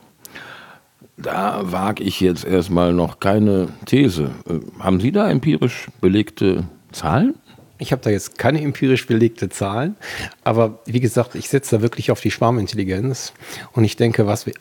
da 1.18 1.72
wage 1.72 2.04
ich 2.04 2.20
jetzt 2.20 2.46
erstmal 2.46 2.94
noch 2.94 3.20
keine 3.20 3.70
These. 3.86 4.32
Äh, 4.48 4.60
haben 4.80 5.00
Sie 5.00 5.12
da 5.12 5.30
empirisch 5.30 5.88
belegte 6.00 6.64
Zahlen? 6.92 7.36
Ich 7.82 7.91
habe 7.91 8.02
da 8.04 8.12
jetzt 8.12 8.38
keine 8.38 8.62
empirisch 8.62 9.08
belegte 9.08 9.50
Zahlen, 9.50 9.96
aber 10.44 10.80
wie 10.86 11.00
gesagt, 11.00 11.34
ich 11.34 11.50
setze 11.50 11.78
da 11.78 11.82
wirklich 11.82 12.12
auf 12.12 12.22
die 12.22 12.30
Schwarmintelligenz 12.30 13.34
und 13.72 13.84
ich 13.84 13.96
denke, 13.96 14.28
was 14.28 14.46
wir, 14.46 14.54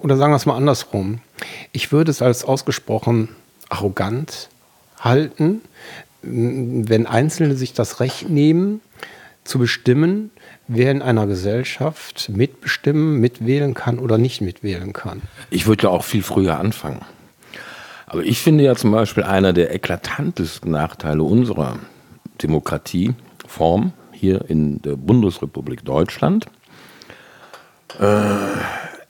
oder 0.00 0.16
sagen 0.16 0.32
wir 0.32 0.36
es 0.36 0.46
mal 0.46 0.56
andersrum, 0.56 1.18
ich 1.72 1.90
würde 1.90 2.12
es 2.12 2.22
als 2.22 2.44
ausgesprochen 2.44 3.30
arrogant 3.68 4.48
halten, 5.00 5.60
wenn 6.22 7.08
Einzelne 7.08 7.56
sich 7.56 7.72
das 7.72 7.98
Recht 7.98 8.30
nehmen, 8.30 8.80
zu 9.42 9.58
bestimmen, 9.58 10.30
wer 10.68 10.92
in 10.92 11.02
einer 11.02 11.26
Gesellschaft 11.26 12.30
mitbestimmen, 12.32 13.18
mitwählen 13.18 13.74
kann 13.74 13.98
oder 13.98 14.18
nicht 14.18 14.40
mitwählen 14.40 14.92
kann. 14.92 15.22
Ich 15.50 15.66
würde 15.66 15.84
ja 15.84 15.88
auch 15.88 16.04
viel 16.04 16.22
früher 16.22 16.60
anfangen. 16.60 17.00
Aber 18.06 18.22
ich 18.22 18.40
finde 18.40 18.62
ja 18.62 18.76
zum 18.76 18.92
Beispiel 18.92 19.24
einer 19.24 19.52
der 19.52 19.74
eklatantesten 19.74 20.70
Nachteile 20.70 21.24
unserer 21.24 21.80
Demokratieform 22.42 23.92
hier 24.12 24.48
in 24.48 24.80
der 24.82 24.96
Bundesrepublik 24.96 25.84
Deutschland 25.84 26.46
äh, 27.98 28.26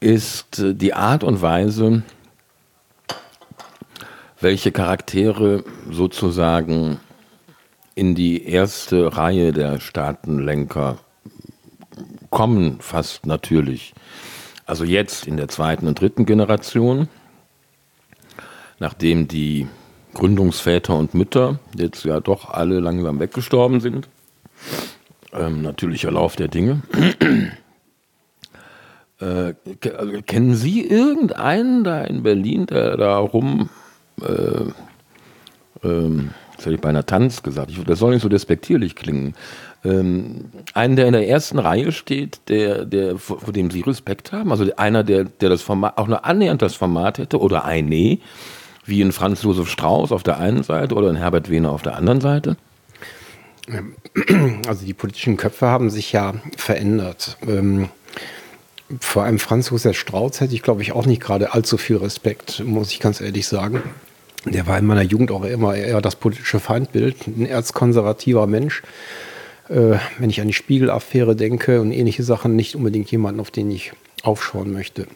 ist 0.01 0.63
die 0.63 0.95
Art 0.95 1.25
und 1.25 1.43
Weise, 1.43 2.03
welche 4.41 4.73
Charaktere 4.73 5.65
sozusagen 5.91 6.99
in 7.95 8.15
die 8.15 8.45
erste 8.47 9.17
Reihe 9.17 9.53
der 9.53 9.81
Staatenlenker 9.81 10.99
kommen, 12.31 12.81
fast 12.81 13.27
natürlich. 13.27 13.95
Also 14.67 14.85
jetzt 14.85 15.27
in 15.27 15.37
der 15.37 15.49
zweiten 15.49 15.87
und 15.87 16.01
dritten 16.01 16.25
Generation, 16.25 17.09
nachdem 18.79 19.29
die 19.29 19.69
Gründungsväter 20.15 20.97
und 20.97 21.15
Mütter 21.15 21.59
jetzt 21.77 22.05
ja 22.05 22.21
doch 22.21 22.51
alle 22.51 22.81
langsam 22.81 23.21
weggestorben 23.21 23.81
sind. 23.81 24.09
Ähm, 25.33 25.63
natürlicher 25.63 26.11
Lauf 26.11 26.37
der 26.37 26.49
Dinge. 26.49 26.83
äh, 29.21 29.55
kennen 30.27 30.55
Sie 30.55 30.87
irgendeinen 30.87 31.85
da 31.85 32.03
in 32.03 32.23
Berlin, 32.23 32.67
der 32.67 32.97
da 32.97 33.17
rum, 33.19 33.71
äh, 34.21 35.87
ähm, 35.87 36.31
das 36.57 36.67
hätte 36.67 36.75
ich 36.75 36.81
bei 36.81 36.91
einer 36.91 37.07
Tanz 37.07 37.43
gesagt, 37.43 37.71
ich, 37.71 37.83
das 37.83 37.99
soll 37.99 38.13
nicht 38.13 38.23
so 38.23 38.29
despektierlich 38.29 38.95
klingen, 38.95 39.35
ähm, 39.85 40.45
einen, 40.75 40.97
der 40.97 41.07
in 41.07 41.13
der 41.13 41.29
ersten 41.29 41.59
Reihe 41.59 41.93
steht, 41.93 42.41
der, 42.49 42.85
der, 42.85 43.19
vor, 43.19 43.41
vor 43.41 43.53
dem 43.53 43.71
Sie 43.71 43.81
Respekt 43.81 44.33
haben, 44.33 44.53
also 44.53 44.65
einer, 44.77 45.03
der, 45.03 45.25
der 45.25 45.49
das 45.49 45.63
Format, 45.63 45.99
auch 45.99 46.07
nur 46.07 46.25
annähernd 46.25 46.63
das 46.63 46.75
Format 46.75 47.19
hätte, 47.19 47.41
oder 47.41 47.65
eine, 47.65 48.19
wie 48.85 49.01
in 49.01 49.13
Franz 49.13 49.43
Josef 49.43 49.69
Strauß 49.69 50.13
auf 50.13 50.23
der 50.23 50.39
einen 50.39 50.63
Seite 50.63 50.95
oder 50.95 51.11
in 51.11 51.17
Herbert 51.17 51.51
Wehner 51.51 51.71
auf 51.71 51.83
der 51.83 51.97
anderen 51.97 52.21
Seite? 52.21 52.57
Also 54.67 54.85
die 54.85 54.93
politischen 54.93 55.39
Köpfe 55.39 55.67
haben 55.67 55.89
sich 55.89 56.13
ja 56.13 56.35
verändert. 56.57 57.39
Ähm, 57.49 57.89
vor 59.01 59.25
allem 59.25 59.39
Franz 59.39 59.71
Josef 59.71 59.99
Strauß 59.99 60.41
hätte 60.41 60.55
ich, 60.55 60.63
glaube 60.63 60.83
ich, 60.83 60.93
auch 60.93 61.07
nicht 61.07 61.23
gerade 61.23 61.55
allzu 61.55 61.79
viel 61.79 61.97
Respekt, 61.97 62.63
muss 62.65 62.93
ich 62.93 63.01
ganz 63.01 63.21
ehrlich 63.21 63.47
sagen. 63.47 63.83
Der 64.45 64.67
war 64.67 64.79
in 64.79 64.87
meiner 64.87 65.03
Jugend 65.03 65.31
auch 65.31 65.45
immer 65.45 65.75
eher 65.75 66.01
das 66.01 66.17
politische 66.17 66.61
Feindbild, 66.61 67.27
ein 67.27 67.47
erzkonservativer 67.47 68.47
Mensch. 68.47 68.83
Äh, 69.69 69.97
wenn 70.19 70.31
ich 70.31 70.41
an 70.41 70.49
die 70.49 70.53
Spiegelaffäre 70.53 71.37
denke 71.37 71.81
und 71.81 71.93
ähnliche 71.93 72.25
Sachen, 72.25 72.57
nicht 72.57 72.75
unbedingt 72.75 73.11
jemanden, 73.11 73.41
auf 73.41 73.51
den 73.51 73.71
ich 73.71 73.93
aufschauen 74.23 74.73
möchte. 74.73 75.07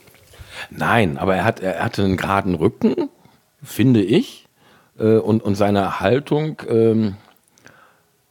Nein, 0.70 1.18
aber 1.18 1.36
er, 1.36 1.44
hat, 1.44 1.60
er 1.60 1.84
hatte 1.84 2.04
einen 2.04 2.16
geraden 2.16 2.54
Rücken, 2.54 3.10
finde 3.66 4.02
ich, 4.02 4.46
äh, 4.98 5.16
und, 5.16 5.42
und 5.42 5.54
seine 5.54 6.00
Haltung 6.00 6.62
ähm, 6.68 7.16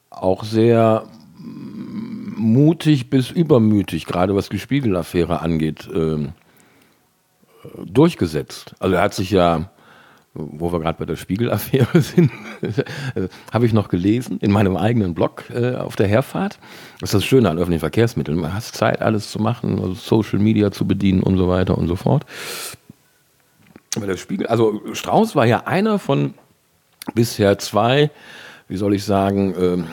auch 0.09 0.43
sehr 0.43 1.07
mutig 1.37 3.09
bis 3.09 3.31
übermütig, 3.31 4.05
gerade 4.05 4.35
was 4.35 4.49
die 4.49 4.59
Spiegelaffäre 4.59 5.41
angeht, 5.41 5.89
ähm, 5.93 6.33
durchgesetzt. 7.85 8.75
Also 8.79 8.95
er 8.95 9.01
hat 9.01 9.13
sich 9.13 9.31
ja, 9.31 9.69
wo 10.33 10.71
wir 10.71 10.79
gerade 10.79 10.97
bei 10.99 11.05
der 11.05 11.15
Spiegelaffäre 11.15 12.01
sind, 12.01 12.31
habe 13.51 13.65
ich 13.65 13.73
noch 13.73 13.87
gelesen 13.87 14.39
in 14.41 14.51
meinem 14.51 14.77
eigenen 14.77 15.13
Blog 15.13 15.45
äh, 15.49 15.75
auf 15.75 15.95
der 15.95 16.07
Herfahrt. 16.07 16.59
Das 16.99 17.09
ist 17.09 17.13
das 17.15 17.25
Schöne 17.25 17.49
an 17.49 17.57
öffentlichen 17.57 17.79
Verkehrsmitteln. 17.79 18.37
Man 18.37 18.53
hat 18.53 18.63
Zeit, 18.63 19.01
alles 19.01 19.31
zu 19.31 19.39
machen, 19.39 19.79
also 19.79 19.93
Social 19.93 20.39
Media 20.39 20.71
zu 20.71 20.85
bedienen 20.85 21.23
und 21.23 21.37
so 21.37 21.47
weiter 21.47 21.77
und 21.77 21.87
so 21.87 21.95
fort. 21.95 22.25
Aber 23.95 24.07
der 24.07 24.17
Spiegel, 24.17 24.47
also 24.47 24.81
Strauß 24.93 25.35
war 25.35 25.45
ja 25.45 25.63
einer 25.65 25.99
von 25.99 26.33
bisher 27.13 27.57
zwei, 27.59 28.09
wie 28.67 28.77
soll 28.77 28.93
ich 28.93 29.03
sagen, 29.03 29.55
ähm, 29.59 29.87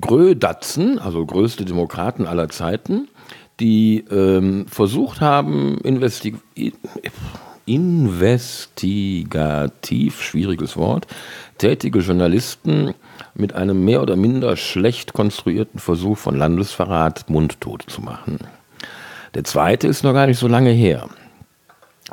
Grödatzen, 0.00 0.98
also 0.98 1.24
größte 1.24 1.64
Demokraten 1.64 2.26
aller 2.26 2.48
Zeiten, 2.48 3.08
die 3.60 4.04
ähm, 4.10 4.66
versucht 4.66 5.20
haben, 5.20 5.78
investigativ, 7.66 10.22
schwieriges 10.22 10.76
Wort, 10.76 11.06
tätige 11.58 12.00
Journalisten 12.00 12.94
mit 13.34 13.54
einem 13.54 13.84
mehr 13.84 14.02
oder 14.02 14.16
minder 14.16 14.56
schlecht 14.56 15.12
konstruierten 15.12 15.78
Versuch 15.78 16.18
von 16.18 16.36
Landesverrat 16.36 17.30
mundtot 17.30 17.84
zu 17.86 18.02
machen. 18.02 18.40
Der 19.34 19.44
zweite 19.44 19.88
ist 19.88 20.04
noch 20.04 20.12
gar 20.12 20.26
nicht 20.26 20.38
so 20.38 20.48
lange 20.48 20.70
her. 20.70 21.08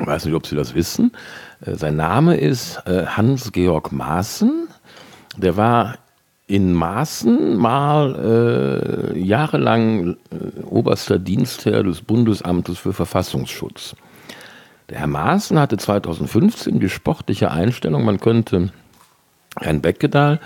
Ich 0.00 0.06
weiß 0.06 0.24
nicht, 0.24 0.34
ob 0.34 0.46
Sie 0.46 0.56
das 0.56 0.74
wissen. 0.74 1.12
Äh, 1.64 1.74
sein 1.74 1.96
Name 1.96 2.36
ist 2.36 2.80
äh, 2.86 3.06
Hans-Georg 3.06 3.92
Maaßen. 3.92 4.68
Der 5.36 5.56
war 5.56 5.98
in 6.46 6.72
Maaßen 6.72 7.56
mal 7.56 9.12
äh, 9.14 9.18
jahrelang 9.18 10.16
äh, 10.30 10.62
oberster 10.64 11.18
Dienstherr 11.18 11.84
des 11.84 12.00
Bundesamtes 12.00 12.78
für 12.78 12.92
Verfassungsschutz. 12.92 13.94
Der 14.88 14.98
Herr 14.98 15.06
Maaßen 15.06 15.60
hatte 15.60 15.76
2015 15.76 16.80
die 16.80 16.88
sportliche 16.88 17.52
Einstellung, 17.52 18.04
man 18.04 18.18
könnte 18.18 18.72
Herrn 19.60 19.80
Beckedahl 19.80 20.40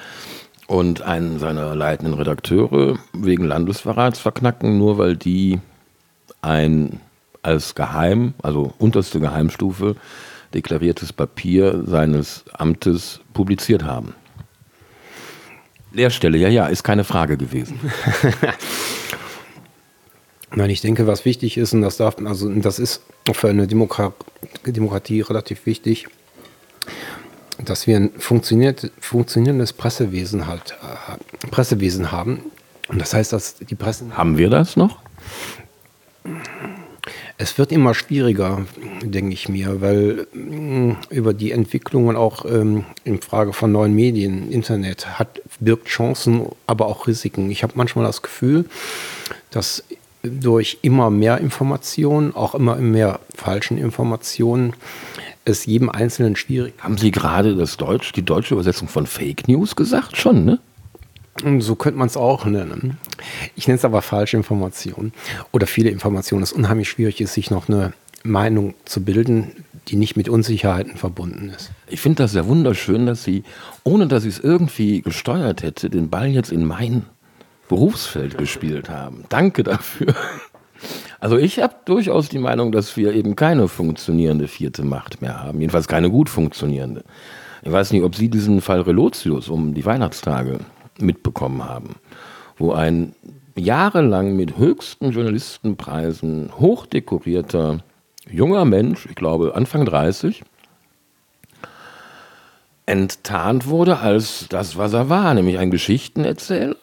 und 0.66 1.01
einen 1.01 1.39
seiner 1.39 1.75
leitenden 1.75 2.14
Redakteure 2.14 2.99
wegen 3.14 3.45
Landesverrats 3.45 4.18
verknacken, 4.18 4.77
nur 4.77 4.99
weil 4.99 5.16
die 5.16 5.61
ein 6.45 7.01
als 7.42 7.74
geheim, 7.74 8.34
also 8.42 8.72
unterste 8.78 9.20
Geheimstufe, 9.20 9.97
deklariertes 10.55 11.12
Papier 11.12 11.82
seines 11.86 12.45
Amtes 12.53 13.20
publiziert 13.32 13.84
haben. 13.84 14.14
Lehrstelle, 15.92 16.38
ja, 16.38 16.49
ja, 16.49 16.66
ist 16.66 16.82
keine 16.82 17.05
Frage 17.05 17.36
gewesen. 17.36 17.78
Nein, 20.57 20.70
ich 20.70 20.80
denke, 20.80 21.07
was 21.07 21.24
wichtig 21.24 21.57
ist, 21.57 21.72
und 21.72 21.82
das 21.82 21.97
darf, 21.97 22.16
also 22.24 22.49
das 22.49 22.78
ist 22.78 23.03
für 23.32 23.49
eine 23.49 23.66
Demokratie 23.66 25.20
relativ 25.20 25.66
wichtig, 25.66 26.07
dass 27.64 27.86
wir 27.86 27.97
ein 27.97 28.11
funktionierendes 28.18 29.72
Pressewesen 29.72 30.47
halt, 30.47 30.76
äh, 30.82 31.49
Pressewesen 31.49 32.12
haben. 32.12 32.40
Und 32.88 33.01
das 33.01 33.14
heißt, 33.14 33.32
dass 33.32 33.57
die 33.57 33.74
Presse. 33.74 34.07
Haben 34.16 34.36
wir 34.38 34.51
das 34.51 34.76
noch? 34.76 34.99
Es 37.37 37.59
wird 37.59 37.72
immer 37.72 37.95
schwieriger, 37.95 38.66
denke 39.03 39.35
ich 39.35 39.49
mir, 39.49 39.81
weil 39.81 40.27
mh, 40.33 40.57
mm, 40.57 40.97
über 41.11 41.35
die 41.35 41.53
Entwicklungen 41.53 42.16
auch 42.16 42.45
ähm, 42.47 42.85
in 43.05 43.20
Frage 43.20 43.53
von 43.53 43.72
neuen 43.72 43.95
Medien, 43.95 44.51
Internet, 44.51 45.18
hat, 45.18 45.43
birgt 45.61 45.89
Chancen, 45.89 46.47
aber 46.66 46.87
auch 46.87 47.07
Risiken. 47.07 47.51
Ich 47.51 47.62
habe 47.62 47.75
manchmal 47.77 48.07
das 48.07 48.22
Gefühl, 48.22 48.64
dass 49.51 49.85
durch 50.22 50.79
immer 50.83 51.11
mehr 51.11 51.39
Informationen, 51.39 52.35
auch 52.35 52.55
immer 52.55 52.77
mehr 52.77 53.20
falschen 53.35 53.77
Informationen, 53.77 54.72
es 55.45 55.66
jedem 55.66 55.91
Einzelnen 55.91 56.37
schwierig. 56.37 56.75
Haben 56.79 56.97
Sie 56.97 57.11
gerade 57.11 57.55
das 57.57 57.77
Deutsch, 57.77 58.12
die 58.12 58.22
deutsche 58.22 58.55
Übersetzung 58.55 58.89
von 58.89 59.07
Fake 59.07 59.47
News 59.49 59.77
gesagt? 59.77 60.16
Schon, 60.16 60.45
ne? 60.45 60.59
So 61.59 61.75
könnte 61.75 61.99
man 61.99 62.07
es 62.07 62.16
auch 62.16 62.47
nennen. 62.47 62.97
Ich 63.55 63.67
nenne 63.67 63.79
es 63.79 63.85
aber 63.85 64.03
falsche 64.03 64.37
Informationen 64.37 65.12
oder 65.53 65.67
viele 65.67 65.91
Informationen. 65.91 66.43
Es 66.43 66.53
ist 66.53 66.59
unheimlich 66.59 66.89
schwierig 66.89 67.21
ist, 67.21 67.35
sich 67.35 67.51
noch 67.51 67.69
eine 67.69 67.93
Meinung 68.23 68.75
zu 68.85 69.05
bilden, 69.05 69.65
die 69.89 69.97
nicht 69.97 70.17
mit 70.17 70.29
Unsicherheiten 70.29 70.97
verbunden 70.97 71.53
ist. 71.55 71.71
Ich 71.89 72.01
finde 72.01 72.23
das 72.23 72.33
sehr 72.33 72.47
wunderschön, 72.47 73.07
dass 73.07 73.23
Sie, 73.23 73.45
ohne 73.83 74.07
dass 74.07 74.25
ich 74.25 74.37
es 74.37 74.41
irgendwie 74.41 75.03
gesteuert 75.03 75.62
hätte, 75.62 75.91
den 75.91 76.09
Ball 76.09 76.29
jetzt 76.29 76.51
in 76.51 76.65
mein 76.65 77.05
Berufsfeld 77.69 78.39
gespielt 78.39 78.89
haben. 78.89 79.25
Danke 79.29 79.62
dafür. 79.62 80.15
Also 81.21 81.39
ich 81.39 81.61
habe 81.61 81.75
durchaus 81.85 82.29
die 82.29 82.39
Meinung, 82.39 82.73
dass 82.73 82.97
wir 82.97 83.15
eben 83.15 83.37
keine 83.37 83.69
funktionierende 83.69 84.49
vierte 84.49 84.85
Macht 84.85 85.23
mehr 85.23 85.43
haben. 85.43 85.61
Jedenfalls 85.61 85.89
keine 85.89 86.11
gut 86.11 86.29
funktionierende. 86.29 87.05
Ich 87.62 87.73
weiß 87.73 87.93
nicht, 87.93 88.03
ob 88.03 88.15
Sie 88.15 88.29
diesen 88.29 88.61
Fall 88.61 88.83
Relotius 88.83 89.49
um 89.49 89.73
die 89.73 89.87
Weihnachtstage 89.87 90.59
mitbekommen 90.99 91.65
haben, 91.65 91.97
wo 92.57 92.73
ein 92.73 93.15
jahrelang 93.57 94.37
mit 94.37 94.57
höchsten 94.57 95.11
Journalistenpreisen 95.11 96.51
hochdekorierter 96.59 97.81
junger 98.31 98.65
Mensch, 98.65 99.07
ich 99.07 99.15
glaube 99.15 99.55
Anfang 99.55 99.85
30, 99.85 100.43
enttarnt 102.87 103.67
wurde 103.67 103.99
als 103.99 104.47
das, 104.49 104.77
was 104.77 104.93
er 104.93 105.09
war, 105.09 105.35
nämlich 105.35 105.59
ein 105.59 105.71
Geschichtenerzähler, 105.71 106.77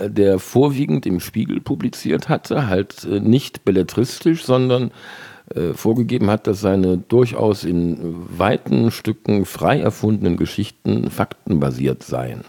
der 0.00 0.38
vorwiegend 0.38 1.06
im 1.06 1.20
Spiegel 1.20 1.60
publiziert 1.60 2.28
hatte, 2.28 2.66
halt 2.66 3.04
äh, 3.04 3.20
nicht 3.20 3.64
belletristisch, 3.64 4.44
sondern 4.44 4.90
äh, 5.54 5.74
vorgegeben 5.74 6.30
hat, 6.30 6.46
dass 6.46 6.60
seine 6.60 6.98
durchaus 6.98 7.64
in 7.64 7.98
weiten 8.38 8.90
Stücken 8.90 9.44
frei 9.44 9.80
erfundenen 9.80 10.36
Geschichten 10.36 11.10
faktenbasiert 11.10 12.02
seien. 12.02 12.42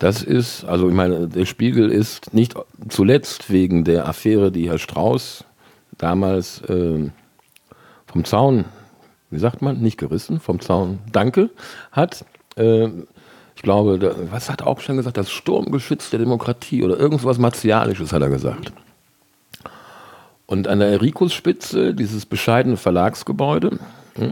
Das 0.00 0.22
ist, 0.22 0.64
also 0.64 0.88
ich 0.88 0.94
meine, 0.94 1.28
der 1.28 1.44
Spiegel 1.44 1.90
ist 1.90 2.32
nicht 2.32 2.54
zuletzt 2.88 3.52
wegen 3.52 3.84
der 3.84 4.08
Affäre, 4.08 4.50
die 4.50 4.68
Herr 4.70 4.78
Strauß 4.78 5.44
damals 5.98 6.62
äh, 6.62 7.10
vom 8.06 8.24
Zaun, 8.24 8.64
wie 9.28 9.38
sagt 9.38 9.60
man, 9.60 9.80
nicht 9.80 9.98
gerissen, 9.98 10.40
vom 10.40 10.58
Zaun, 10.60 11.00
danke, 11.12 11.50
hat. 11.92 12.24
Äh, 12.56 12.88
ich 13.54 13.62
glaube, 13.62 13.98
der, 13.98 14.32
was 14.32 14.48
hat 14.48 14.62
auch 14.62 14.80
schon 14.80 14.96
gesagt, 14.96 15.18
das 15.18 15.30
Sturmgeschütz 15.30 16.08
der 16.08 16.20
Demokratie 16.20 16.82
oder 16.82 16.98
irgendwas 16.98 17.36
Martialisches 17.36 18.14
hat 18.14 18.22
er 18.22 18.30
gesagt. 18.30 18.72
Und 20.46 20.66
an 20.66 20.78
der 20.78 21.02
Rikus-Spitze, 21.02 21.92
dieses 21.92 22.24
bescheidene 22.24 22.78
Verlagsgebäude, 22.78 23.78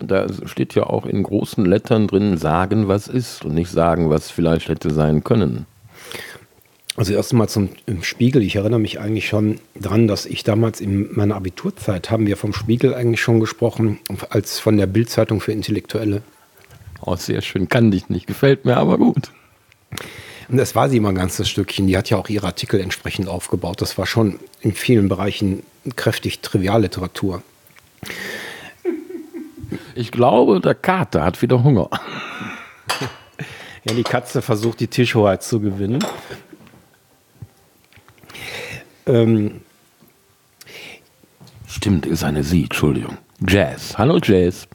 da 0.03 0.27
steht 0.47 0.75
ja 0.75 0.85
auch 0.85 1.07
in 1.07 1.23
großen 1.23 1.65
Lettern 1.65 2.07
drin, 2.07 2.37
sagen, 2.37 2.89
was 2.89 3.09
ist 3.09 3.45
und 3.45 3.55
nicht 3.55 3.71
sagen, 3.71 4.11
was 4.11 4.31
vielleicht 4.31 4.69
hätte 4.69 4.91
sein 4.93 5.25
können. 5.25 5.67
Also 6.97 7.13
erst 7.13 7.33
mal 7.33 7.49
zum 7.49 7.69
Spiegel. 8.01 8.43
Ich 8.43 8.57
erinnere 8.57 8.81
mich 8.81 8.99
eigentlich 8.99 9.29
schon 9.29 9.61
daran, 9.77 10.09
dass 10.09 10.27
ich 10.27 10.43
damals 10.43 10.81
in 10.81 11.15
meiner 11.15 11.37
Abiturzeit 11.37 12.11
haben 12.11 12.27
wir 12.27 12.37
vom 12.37 12.53
Spiegel 12.53 12.93
eigentlich 12.93 13.21
schon 13.21 13.39
gesprochen, 13.39 14.01
als 14.31 14.59
von 14.59 14.77
der 14.77 14.89
Bildzeitung 14.89 15.41
für 15.41 15.53
Intellektuelle. 15.53 16.23
Oh, 17.01 17.15
sehr 17.15 17.41
schön. 17.41 17.69
Kann 17.69 17.93
dich 17.93 18.09
nicht. 18.09 18.27
Gefällt 18.27 18.65
mir 18.65 18.77
aber 18.77 18.99
gut. 18.99 19.31
Und 20.49 20.57
das 20.57 20.75
war 20.75 20.89
sie 20.89 20.97
immer 20.97 21.11
ein 21.11 21.15
ganzes 21.15 21.49
Stückchen. 21.49 21.87
Die 21.87 21.97
hat 21.97 22.11
ja 22.11 22.17
auch 22.17 22.29
ihre 22.29 22.47
Artikel 22.47 22.81
entsprechend 22.81 23.29
aufgebaut. 23.29 23.81
Das 23.81 23.97
war 23.97 24.07
schon 24.07 24.41
in 24.61 24.73
vielen 24.73 25.09
Bereichen 25.09 25.63
kräftig 25.95 26.41
Trivialliteratur. 26.41 27.43
Ich 29.95 30.11
glaube, 30.11 30.61
der 30.61 30.75
Kater 30.75 31.25
hat 31.25 31.41
wieder 31.43 31.63
Hunger. 31.63 31.89
Ja, 33.85 33.95
die 33.95 34.03
Katze 34.03 34.43
versucht, 34.43 34.81
die 34.81 34.89
Tischhoheit 34.89 35.43
zu 35.43 35.61
gewinnen. 35.61 36.05
Ähm, 39.07 39.61
Stimmt, 41.67 42.07
ist 42.07 42.25
eine 42.25 42.43
Sie, 42.43 42.65
Entschuldigung. 42.65 43.19
Jazz. 43.47 43.97
Hallo 43.97 44.19
Jazz. 44.23 44.67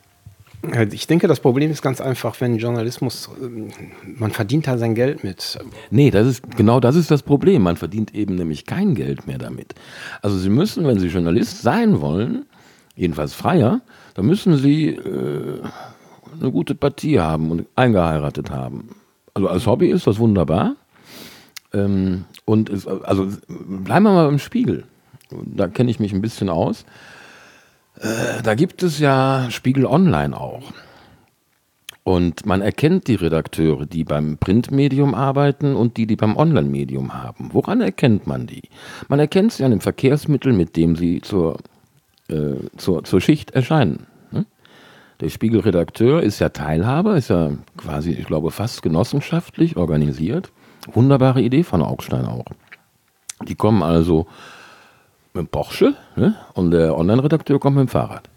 Ich 0.91 1.07
denke, 1.07 1.27
das 1.27 1.41
Problem 1.41 1.69
ist 1.69 1.81
ganz 1.81 1.99
einfach, 1.99 2.39
wenn 2.39 2.57
Journalismus, 2.57 3.29
ähm, 3.41 3.69
man 4.15 4.31
verdient 4.31 4.67
da 4.67 4.77
sein 4.77 4.95
Geld 4.95 5.23
mit. 5.23 5.59
Nee, 5.91 6.09
das 6.09 6.25
ist, 6.25 6.55
genau 6.55 6.79
das 6.79 6.95
ist 6.95 7.11
das 7.11 7.21
Problem. 7.21 7.63
Man 7.63 7.75
verdient 7.75 8.15
eben 8.15 8.35
nämlich 8.35 8.65
kein 8.65 8.95
Geld 8.95 9.27
mehr 9.27 9.37
damit. 9.37 9.75
Also 10.21 10.37
Sie 10.37 10.49
müssen, 10.49 10.87
wenn 10.87 10.99
Sie 10.99 11.07
Journalist 11.07 11.61
sein 11.61 11.99
wollen, 11.99 12.45
jedenfalls 12.95 13.33
freier, 13.33 13.81
dann 14.14 14.26
müssen 14.26 14.57
Sie 14.57 14.89
äh, 14.89 15.61
eine 16.39 16.51
gute 16.51 16.76
Partie 16.76 17.20
haben 17.20 17.51
und 17.51 17.68
eingeheiratet 17.76 18.51
haben. 18.51 18.89
Also 19.34 19.47
als 19.47 19.66
Hobby 19.66 19.89
ist 19.89 20.07
das 20.07 20.20
wunderbar. 20.20 20.76
Ähm, 21.74 22.26
und 22.45 22.70
es, 22.70 22.88
also 22.88 23.28
bleiben 23.47 24.03
wir 24.03 24.14
mal 24.14 24.30
im 24.30 24.39
Spiegel. 24.39 24.86
Da 25.30 25.68
kenne 25.68 25.89
ich 25.89 25.99
mich 25.99 26.14
ein 26.14 26.22
bisschen 26.22 26.49
aus. 26.49 26.86
Äh, 27.99 28.41
da 28.43 28.55
gibt 28.55 28.84
es 28.84 28.99
ja 28.99 29.47
Spiegel 29.49 29.86
Online 29.86 30.39
auch. 30.39 30.72
Und 32.03 32.45
man 32.45 32.61
erkennt 32.61 33.07
die 33.07 33.16
Redakteure, 33.16 33.86
die 33.86 34.03
beim 34.03 34.38
Printmedium 34.38 35.16
arbeiten 35.16 35.74
und 35.74 35.95
die, 35.95 36.05
die 36.05 36.18
beim 36.18 36.36
Online-Medium 36.36 37.14
haben. 37.14 37.51
Woran 37.53 37.80
erkennt 37.80 38.28
man 38.28 38.45
die? 38.45 38.64
Man 39.07 39.20
erkennt 39.20 39.53
sie 39.53 39.64
an 39.64 39.72
dem 39.72 39.80
Verkehrsmittel, 39.80 40.51
mit 40.51 40.76
dem 40.76 40.97
sie 40.97 41.22
zur 41.22 41.59
äh, 42.34 42.55
zur, 42.77 43.03
zur 43.03 43.21
Schicht 43.21 43.51
erscheinen. 43.51 44.07
Ne? 44.31 44.45
Der 45.19 45.29
Spiegelredakteur 45.29 46.21
ist 46.23 46.39
ja 46.39 46.49
Teilhaber, 46.49 47.15
ist 47.15 47.29
ja 47.29 47.51
quasi, 47.77 48.11
ich 48.11 48.25
glaube, 48.25 48.51
fast 48.51 48.81
genossenschaftlich 48.81 49.77
organisiert. 49.77 50.51
Wunderbare 50.91 51.41
Idee 51.41 51.63
von 51.63 51.81
Augstein 51.81 52.25
auch. 52.25 52.45
Die 53.47 53.55
kommen 53.55 53.84
also 53.84 54.27
mit 55.34 55.45
dem 55.45 55.47
Porsche 55.47 55.95
ne? 56.15 56.36
und 56.53 56.71
der 56.71 56.97
Online-Redakteur 56.97 57.59
kommt 57.59 57.77
mit 57.77 57.88
dem 57.88 57.89
Fahrrad. 57.89 58.29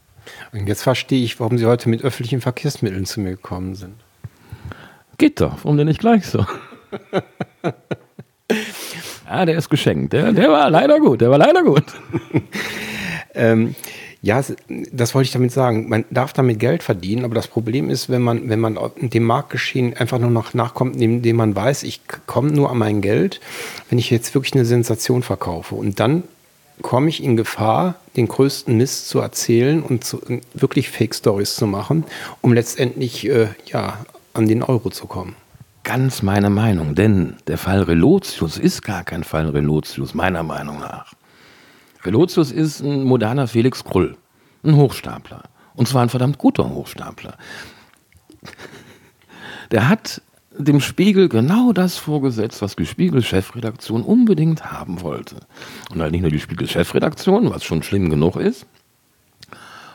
Und 0.53 0.67
jetzt 0.67 0.83
verstehe 0.83 1.23
ich, 1.23 1.39
warum 1.41 1.59
Sie 1.59 1.67
heute 1.67 1.89
mit 1.89 2.03
öffentlichen 2.03 2.41
Verkehrsmitteln 2.41 3.07
zu 3.07 3.21
mir 3.21 3.31
gekommen 3.31 3.75
sind. 3.75 3.95
Geht 5.19 5.41
doch, 5.41 5.59
warum 5.63 5.77
denn 5.77 5.87
nicht 5.87 6.01
gleich 6.01 6.27
so? 6.27 6.45
ja, 9.29 9.45
der 9.47 9.57
ist 9.57 9.71
geschenkt. 9.71 10.13
Der, 10.13 10.33
der 10.33 10.51
war 10.51 10.69
leider 10.71 10.99
gut, 11.01 11.21
der 11.21 11.31
war 11.31 11.39
leider 11.39 11.63
gut. 11.63 11.85
Ähm, 13.37 13.75
Ja, 14.23 14.43
das 14.93 15.15
wollte 15.15 15.27
ich 15.27 15.33
damit 15.33 15.53
sagen. 15.53 15.89
Man 15.89 16.05
darf 16.11 16.33
damit 16.33 16.59
Geld 16.59 16.83
verdienen, 16.83 17.25
aber 17.25 17.37
das 17.37 17.47
Problem 17.47 17.91
ist, 17.91 18.09
wenn 18.09 18.23
man, 18.23 18.49
wenn 18.49 18.59
man 18.59 18.77
dem 18.97 19.23
Marktgeschehen 19.23 19.95
einfach 19.97 20.19
nur 20.19 20.31
noch 20.31 20.53
nachkommt, 20.53 21.01
indem 21.01 21.37
man 21.37 21.55
weiß, 21.55 21.85
ich 21.85 22.01
komme 22.27 22.51
nur 22.51 22.71
an 22.71 22.79
mein 22.79 23.03
Geld, 23.03 23.41
wenn 23.89 24.01
ich 24.01 24.11
jetzt 24.11 24.35
wirklich 24.35 24.55
eine 24.55 24.65
Sensation 24.65 25.23
verkaufe. 25.23 25.77
Und 25.77 26.01
dann 26.01 26.25
komme 26.83 27.09
ich 27.09 27.23
in 27.23 27.37
Gefahr, 27.37 27.95
den 28.17 28.27
größten 28.27 28.77
Mist 28.77 29.09
zu 29.09 29.21
erzählen 29.21 29.81
und 29.81 30.03
zu, 30.03 30.21
wirklich 30.55 30.91
Fake-Stories 30.91 31.55
zu 31.55 31.69
machen, 31.69 32.05
um 32.41 32.53
letztendlich 32.53 33.29
äh, 33.29 33.49
ja, 33.67 34.05
an 34.35 34.49
den 34.49 34.65
Euro 34.65 34.91
zu 34.91 35.07
kommen. 35.07 35.37
Ganz 35.85 36.23
meine 36.23 36.51
Meinung, 36.51 36.97
denn 36.97 37.37
der 37.47 37.59
Fall 37.59 37.83
Relotius 37.83 38.59
ist 38.59 38.83
gar 38.83 39.05
kein 39.05 39.23
Fall 39.23 39.49
Relotius, 39.51 40.15
meiner 40.15 40.43
Meinung 40.43 40.81
nach. 40.81 41.13
Relotius 42.07 42.53
ist 42.53 42.81
ein 42.81 43.05
moderner 43.05 43.49
Felix 43.49 43.85
Krull, 43.85 44.17
ein 44.65 44.77
Hochstapler. 44.77 45.43
Und 45.75 45.89
zwar 45.89 46.03
ein 46.03 46.09
verdammt 46.09 46.39
guter 46.39 46.71
Hochstapler. 46.71 47.37
Der 49.73 49.89
hat 49.89 50.23
dem 50.57 50.81
Spiegel 50.81 51.29
genau 51.29 51.73
das 51.73 51.99
vorgesetzt, 51.99 52.63
was 52.63 52.77
die 52.77 52.87
Spiegel-Chefredaktion 52.87 54.03
unbedingt 54.03 54.73
haben 54.73 55.03
wollte. 55.03 55.37
Und 55.91 56.01
halt 56.01 56.13
nicht 56.13 56.23
nur 56.23 56.31
die 56.31 56.41
Spiegel-Chefredaktion, 56.41 57.51
was 57.51 57.65
schon 57.65 57.83
schlimm 57.83 58.09
genug 58.09 58.37
ist, 58.37 58.67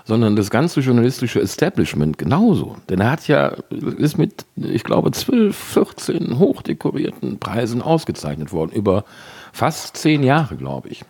sondern 0.05 0.35
das 0.35 0.49
ganze 0.49 0.81
journalistische 0.81 1.41
Establishment 1.41 2.17
genauso. 2.17 2.75
Denn 2.89 2.99
er 2.99 3.11
hat 3.11 3.27
ja, 3.27 3.55
ist 3.69 4.17
mit, 4.17 4.45
ich 4.55 4.83
glaube, 4.83 5.11
12, 5.11 5.55
14 5.55 6.37
hochdekorierten 6.37 7.39
Preisen 7.39 7.81
ausgezeichnet 7.81 8.51
worden, 8.51 8.71
über 8.73 9.05
fast 9.53 9.97
zehn 9.97 10.21
Jahre, 10.23 10.57
glaube 10.57 10.89
ich. 10.89 11.05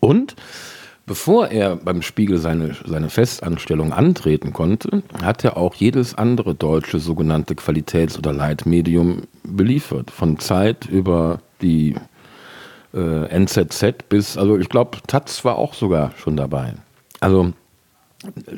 Und 0.00 0.34
bevor 1.06 1.48
er 1.48 1.76
beim 1.76 2.02
Spiegel 2.02 2.38
seine, 2.38 2.74
seine 2.86 3.10
Festanstellung 3.10 3.92
antreten 3.92 4.52
konnte, 4.52 5.02
hat 5.22 5.44
er 5.44 5.56
auch 5.56 5.74
jedes 5.74 6.14
andere 6.14 6.54
deutsche 6.54 6.98
sogenannte 6.98 7.54
Qualitäts- 7.54 8.18
oder 8.18 8.32
Leitmedium 8.32 9.22
beliefert. 9.42 10.10
Von 10.10 10.38
Zeit 10.38 10.86
über 10.86 11.40
die 11.60 11.94
äh, 12.94 13.26
NZZ 13.26 14.08
bis, 14.08 14.36
also 14.36 14.58
ich 14.58 14.68
glaube, 14.68 14.98
Taz 15.06 15.44
war 15.44 15.56
auch 15.56 15.74
sogar 15.74 16.12
schon 16.16 16.36
dabei. 16.36 16.74
Also 17.20 17.52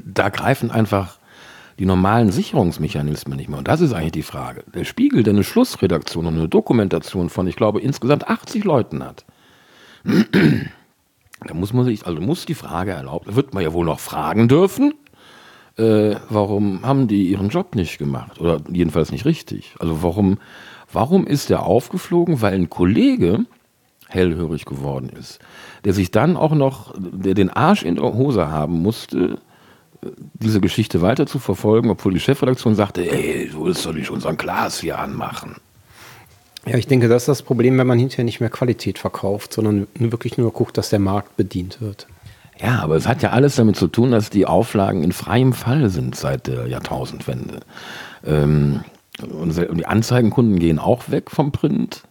da 0.05 0.29
greifen 0.29 0.70
einfach 0.70 1.18
die 1.79 1.87
normalen 1.87 2.31
Sicherungsmechanismen 2.31 3.37
nicht 3.37 3.49
mehr. 3.49 3.59
Und 3.59 3.68
das 3.68 3.81
ist 3.81 3.93
eigentlich 3.93 4.12
die 4.12 4.22
Frage. 4.22 4.64
Der 4.74 4.85
Spiegel, 4.85 5.22
der 5.22 5.35
eine 5.35 5.45
Schlussredaktion 5.45 6.27
und 6.27 6.37
eine 6.37 6.49
Dokumentation 6.49 7.29
von, 7.29 7.47
ich 7.47 7.57
glaube, 7.57 7.81
insgesamt 7.81 8.29
80 8.29 8.64
Leuten 8.64 9.05
hat, 9.05 9.24
da 11.45 11.55
muss 11.55 11.72
man 11.72 11.84
sich, 11.84 12.07
also 12.07 12.20
muss 12.20 12.47
die 12.47 12.55
Frage 12.55 12.93
erlaubt, 12.93 13.34
wird 13.34 13.55
man 13.55 13.62
ja 13.62 13.72
wohl 13.72 13.84
noch 13.84 14.01
fragen 14.01 14.49
dürfen, 14.49 14.95
äh, 15.76 16.16
warum 16.30 16.87
haben 16.87 17.07
die 17.07 17.28
ihren 17.28 17.51
Job 17.51 17.74
nicht 17.74 17.99
gemacht? 17.99 18.41
Oder 18.41 18.61
jedenfalls 18.70 19.12
nicht 19.12 19.26
richtig. 19.26 19.74
Also 19.78 20.03
warum, 20.03 20.39
warum 20.91 21.26
ist 21.26 21.51
der 21.51 21.64
aufgeflogen? 21.64 22.41
Weil 22.41 22.55
ein 22.55 22.70
Kollege 22.70 23.45
hellhörig 24.09 24.64
geworden 24.64 25.11
ist, 25.11 25.41
der 25.84 25.93
sich 25.93 26.11
dann 26.11 26.37
auch 26.37 26.55
noch, 26.55 26.95
der 26.97 27.34
den 27.34 27.51
Arsch 27.51 27.82
in 27.82 27.97
der 27.97 28.14
Hose 28.14 28.49
haben 28.49 28.80
musste, 28.80 29.39
diese 30.34 30.61
Geschichte 30.61 31.03
weiter 31.03 31.26
zu 31.26 31.39
verfolgen, 31.39 31.91
obwohl 31.91 32.14
die 32.14 32.20
Chefredaktion 32.20 32.74
sagte, 32.74 33.11
ey, 33.11 33.49
du 33.51 33.64
willst 33.64 33.84
doch 33.84 33.93
nicht 33.93 34.11
unseren 34.11 34.37
Glas 34.37 34.80
hier 34.80 34.99
anmachen. 34.99 35.57
Ja, 36.67 36.77
ich 36.77 36.89
denke, 36.89 37.09
das 37.09 37.23
ist 37.23 37.29
das 37.29 37.43
Problem, 37.43 37.79
wenn 37.79 37.87
man 37.87 37.99
hinterher 37.99 38.25
nicht 38.25 38.41
mehr 38.41 38.51
Qualität 38.51 38.99
verkauft, 38.99 39.53
sondern 39.53 39.87
wirklich 39.95 40.37
nur 40.37 40.53
guckt, 40.53 40.77
dass 40.77 40.91
der 40.91 40.99
Markt 40.99 41.37
bedient 41.37 41.81
wird. 41.81 42.09
Ja, 42.59 42.81
aber 42.81 42.97
es 42.97 43.07
hat 43.07 43.23
ja 43.23 43.31
alles 43.31 43.57
damit 43.57 43.77
zu 43.77 43.87
tun, 43.87 44.11
dass 44.11 44.31
die 44.31 44.47
Auflagen 44.47 45.05
in 45.05 45.12
freiem 45.12 45.53
Fall 45.53 45.91
sind 45.91 46.17
seit 46.17 46.47
der 46.47 46.67
Jahrtausendwende. 46.67 47.61
Ähm, 48.25 48.81
und 49.23 49.57
die 49.57 49.87
Anzeigenkunden 49.87 50.59
gehen 50.59 50.79
auch 50.79 51.11
weg 51.11 51.31
vom 51.31 51.53
Print. 51.53 52.03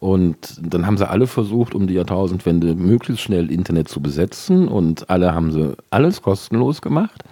Und 0.00 0.58
dann 0.62 0.86
haben 0.86 0.96
sie 0.96 1.08
alle 1.08 1.26
versucht, 1.26 1.74
um 1.74 1.86
die 1.86 1.94
Jahrtausendwende 1.94 2.74
möglichst 2.74 3.22
schnell 3.22 3.50
Internet 3.50 3.88
zu 3.88 4.00
besetzen. 4.00 4.66
Und 4.66 5.08
alle 5.10 5.34
haben 5.34 5.52
sie 5.52 5.76
alles 5.90 6.22
kostenlos 6.22 6.82
gemacht. 6.82 7.22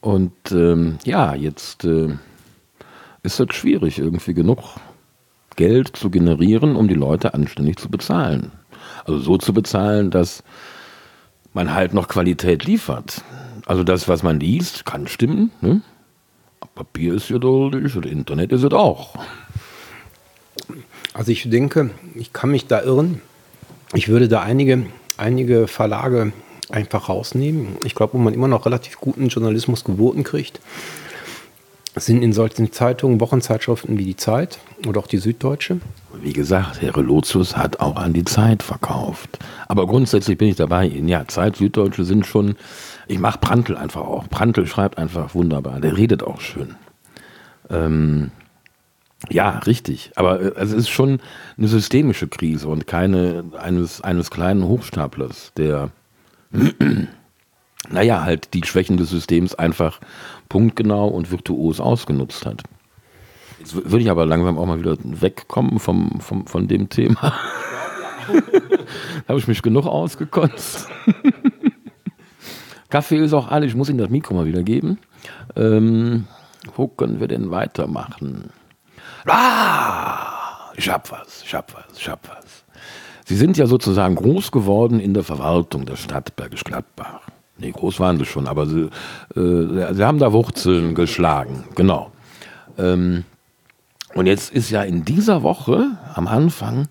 Und 0.00 0.32
ähm, 0.50 0.98
ja, 1.04 1.34
jetzt 1.34 1.84
äh, 1.84 2.08
ist 3.22 3.40
das 3.40 3.48
schwierig, 3.52 3.98
irgendwie 3.98 4.34
genug 4.34 4.58
Geld 5.56 5.96
zu 5.96 6.10
generieren, 6.10 6.76
um 6.76 6.88
die 6.88 6.94
Leute 6.94 7.34
anständig 7.34 7.78
zu 7.78 7.88
bezahlen. 7.88 8.52
Also 9.04 9.18
so 9.18 9.38
zu 9.38 9.52
bezahlen, 9.52 10.10
dass 10.10 10.42
man 11.52 11.74
halt 11.74 11.94
noch 11.94 12.08
Qualität 12.08 12.64
liefert. 12.64 13.22
Also 13.66 13.82
das, 13.82 14.08
was 14.08 14.22
man 14.22 14.38
liest, 14.38 14.84
kann 14.84 15.08
stimmen. 15.08 15.50
Ne? 15.60 15.82
Papier 16.74 17.14
ist 17.14 17.30
ja 17.30 17.38
duldig 17.38 17.96
und 17.96 18.06
Internet 18.06 18.52
ist 18.52 18.62
es 18.62 18.72
auch. 18.72 19.16
Also 21.14 21.32
ich 21.32 21.48
denke, 21.48 21.90
ich 22.14 22.32
kann 22.32 22.50
mich 22.50 22.66
da 22.66 22.82
irren. 22.82 23.22
Ich 23.94 24.08
würde 24.08 24.28
da 24.28 24.42
einige, 24.42 24.86
einige 25.16 25.68
Verlage 25.68 26.32
einfach 26.70 27.08
rausnehmen. 27.08 27.76
Ich 27.84 27.94
glaube, 27.94 28.14
wo 28.14 28.18
man 28.18 28.34
immer 28.34 28.48
noch 28.48 28.66
relativ 28.66 28.98
guten 28.98 29.28
Journalismus 29.28 29.84
geboten 29.84 30.24
kriegt, 30.24 30.60
sind 31.96 32.22
in 32.22 32.32
solchen 32.32 32.72
Zeitungen 32.72 33.20
Wochenzeitschriften 33.20 33.96
wie 33.98 34.04
die 34.04 34.16
Zeit 34.16 34.58
oder 34.86 35.00
auch 35.00 35.06
die 35.06 35.16
Süddeutsche. 35.16 35.80
Wie 36.20 36.32
gesagt, 36.32 36.82
Herr 36.82 36.92
Lozius 37.02 37.56
hat 37.56 37.80
auch 37.80 37.96
an 37.96 38.12
die 38.12 38.24
Zeit 38.24 38.62
verkauft. 38.62 39.38
Aber 39.66 39.86
grundsätzlich 39.86 40.36
bin 40.36 40.48
ich 40.48 40.56
dabei. 40.56 40.86
Ja, 40.86 41.26
Zeit, 41.26 41.56
Süddeutsche 41.56 42.04
sind 42.04 42.26
schon. 42.26 42.56
Ich 43.08 43.18
mache 43.18 43.38
Prantl 43.38 43.76
einfach 43.76 44.02
auch. 44.02 44.28
Prantl 44.28 44.66
schreibt 44.66 44.98
einfach 44.98 45.34
wunderbar. 45.34 45.80
Der 45.80 45.96
redet 45.96 46.22
auch 46.22 46.40
schön. 46.40 46.74
Ähm, 47.70 48.30
ja, 49.30 49.58
richtig. 49.60 50.12
Aber 50.16 50.40
äh, 50.40 50.52
es 50.56 50.72
ist 50.72 50.88
schon 50.88 51.20
eine 51.56 51.68
systemische 51.68 52.28
Krise 52.28 52.68
und 52.68 52.86
keine 52.86 53.44
eines, 53.58 54.00
eines 54.02 54.30
kleinen 54.30 54.64
Hochstaplers, 54.64 55.52
der, 55.56 55.90
naja, 57.90 58.22
halt 58.22 58.54
die 58.54 58.64
Schwächen 58.64 58.96
des 58.96 59.10
Systems 59.10 59.54
einfach 59.54 60.00
punktgenau 60.48 61.08
und 61.08 61.30
virtuos 61.30 61.80
ausgenutzt 61.80 62.46
hat. 62.46 62.62
Jetzt 63.58 63.74
würde 63.74 64.00
ich 64.00 64.10
aber 64.10 64.26
langsam 64.26 64.58
auch 64.58 64.66
mal 64.66 64.78
wieder 64.78 64.96
wegkommen 65.02 65.78
vom, 65.78 66.20
vom, 66.20 66.46
von 66.46 66.68
dem 66.68 66.88
Thema. 66.88 67.32
da 68.28 69.28
habe 69.28 69.38
ich 69.38 69.48
mich 69.48 69.62
genug 69.62 69.86
ausgekotzt. 69.86 70.88
Kaffee 72.90 73.18
ist 73.18 73.32
auch 73.32 73.48
alle, 73.48 73.66
ich 73.66 73.74
muss 73.74 73.88
Ihnen 73.88 73.98
das 73.98 74.10
Mikro 74.10 74.34
mal 74.34 74.46
wieder 74.46 74.62
geben. 74.62 74.98
Ähm, 75.56 76.26
wo 76.74 76.86
können 76.86 77.20
wir 77.20 77.28
denn 77.28 77.50
weitermachen? 77.50 78.50
Ah, 79.26 80.70
ich 80.76 80.88
hab 80.88 81.10
was, 81.10 81.42
ich 81.44 81.54
hab 81.54 81.74
was, 81.74 81.98
ich 81.98 82.08
hab 82.08 82.28
was. 82.28 82.64
Sie 83.24 83.36
sind 83.36 83.56
ja 83.56 83.66
sozusagen 83.66 84.14
groß 84.14 84.52
geworden 84.52 85.00
in 85.00 85.14
der 85.14 85.24
Verwaltung 85.24 85.84
der 85.84 85.96
Stadt 85.96 86.36
Bergisch 86.36 86.62
Gladbach. 86.62 87.22
Nee, 87.58 87.72
groß 87.72 88.00
waren 88.00 88.18
sie 88.18 88.26
schon, 88.26 88.46
aber 88.46 88.66
sie, 88.66 88.90
äh, 89.34 89.94
sie 89.94 90.04
haben 90.04 90.18
da 90.18 90.32
Wurzeln 90.32 90.94
geschlagen, 90.94 91.64
genau. 91.74 92.12
Ähm, 92.76 93.24
und 94.14 94.26
jetzt 94.26 94.52
ist 94.52 94.70
ja 94.70 94.82
in 94.82 95.04
dieser 95.04 95.42
Woche 95.42 95.98
am 96.14 96.26
Anfang 96.26 96.88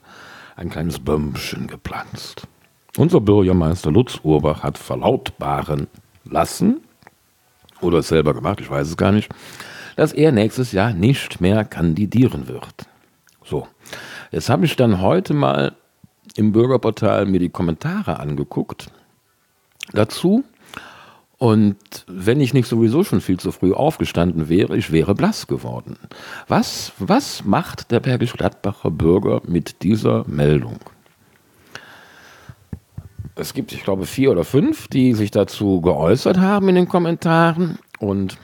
ein 0.56 0.70
kleines 0.70 1.00
Bömmchen 1.00 1.68
gepflanzt. 1.68 2.48
Unser 2.98 3.20
Bürgermeister 3.20 3.92
Lutz 3.92 4.20
Urbach 4.24 4.64
hat 4.64 4.78
verlautbaren 4.78 5.88
lassen, 6.24 6.82
oder 7.82 8.00
es 8.00 8.08
selber 8.08 8.34
gemacht, 8.34 8.62
ich 8.62 8.70
weiß 8.70 8.88
es 8.88 8.98
gar 8.98 9.12
nicht, 9.12 9.30
dass 9.96 10.14
er 10.14 10.32
nächstes 10.32 10.72
Jahr 10.72 10.94
nicht 10.94 11.42
mehr 11.42 11.64
kandidieren 11.66 12.48
wird. 12.48 12.88
So, 13.44 13.68
jetzt 14.32 14.50
habe 14.50 14.66
ich 14.66 14.76
dann 14.76 15.02
heute 15.02 15.34
mal 15.34 15.74
im 16.36 16.52
Bürgerportal 16.52 17.26
mir 17.26 17.40
die 17.40 17.50
Kommentare 17.50 18.20
angeguckt 18.20 18.88
dazu. 19.94 20.44
Und 21.38 22.06
wenn 22.08 22.40
ich 22.40 22.54
nicht 22.54 22.68
sowieso 22.68 23.04
schon 23.04 23.20
viel 23.20 23.40
zu 23.40 23.52
früh 23.52 23.74
aufgestanden 23.74 24.48
wäre, 24.48 24.78
ich 24.78 24.92
wäre 24.92 25.16
blass 25.16 25.48
geworden. 25.48 25.98
Was, 26.48 26.94
was 26.98 27.44
macht 27.44 27.92
der 27.92 28.00
Bergisch-Gladbacher 28.00 28.92
Bürger 28.92 29.42
mit 29.46 29.84
dieser 29.84 30.24
Meldung? 30.28 30.80
Es 33.36 33.54
gibt, 33.54 33.74
ich 33.74 33.84
glaube, 33.84 34.06
vier 34.06 34.32
oder 34.32 34.46
fünf, 34.46 34.88
die 34.88 35.14
sich 35.14 35.30
dazu 35.30 35.82
geäußert 35.82 36.38
haben 36.38 36.70
in 36.70 36.76
den 36.76 36.88
Kommentaren. 36.88 37.80
Und 38.00 38.38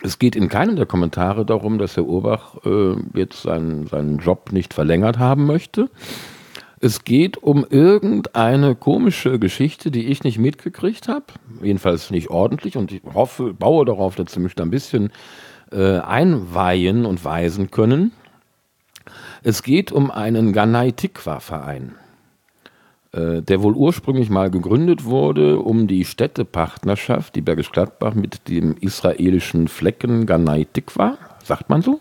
es 0.00 0.20
geht 0.20 0.36
in 0.36 0.48
keinem 0.48 0.76
der 0.76 0.86
Kommentare 0.86 1.44
darum, 1.44 1.78
dass 1.78 1.96
Herr 1.96 2.06
Urbach 2.06 2.54
äh, 2.64 2.94
jetzt 3.14 3.42
seinen, 3.42 3.88
seinen 3.88 4.18
Job 4.18 4.52
nicht 4.52 4.72
verlängert 4.72 5.18
haben 5.18 5.46
möchte. 5.46 5.90
Es 6.80 7.04
geht 7.04 7.38
um 7.38 7.66
irgendeine 7.68 8.74
komische 8.74 9.38
Geschichte, 9.38 9.90
die 9.90 10.06
ich 10.06 10.22
nicht 10.22 10.38
mitgekriegt 10.38 11.08
habe, 11.08 11.26
jedenfalls 11.62 12.10
nicht 12.10 12.30
ordentlich 12.30 12.76
und 12.76 12.92
ich 12.92 13.02
hoffe, 13.14 13.52
baue 13.52 13.84
darauf, 13.84 14.14
dass 14.14 14.32
Sie 14.32 14.40
mich 14.40 14.54
da 14.54 14.62
ein 14.62 14.70
bisschen 14.70 15.10
äh, 15.72 15.98
einweihen 15.98 17.04
und 17.04 17.24
weisen 17.24 17.70
können. 17.70 18.12
Es 19.42 19.62
geht 19.62 19.90
um 19.92 20.10
einen 20.10 20.52
Ganai 20.52 20.90
Tikwa 20.92 21.40
Verein. 21.40 21.94
äh, 23.12 23.42
der 23.42 23.62
wohl 23.62 23.74
ursprünglich 23.74 24.30
mal 24.30 24.50
gegründet 24.50 25.04
wurde, 25.04 25.58
um 25.60 25.86
die 25.86 26.04
Städtepartnerschaft, 26.04 27.34
die 27.34 27.40
Bergisch 27.40 27.72
Gladbach 27.72 28.14
mit 28.14 28.48
dem 28.48 28.76
israelischen 28.76 29.68
Flecken 29.68 30.26
Ganai 30.26 30.66
Tikva, 30.70 31.16
sagt 31.42 31.70
man 31.70 31.82
so? 31.82 32.00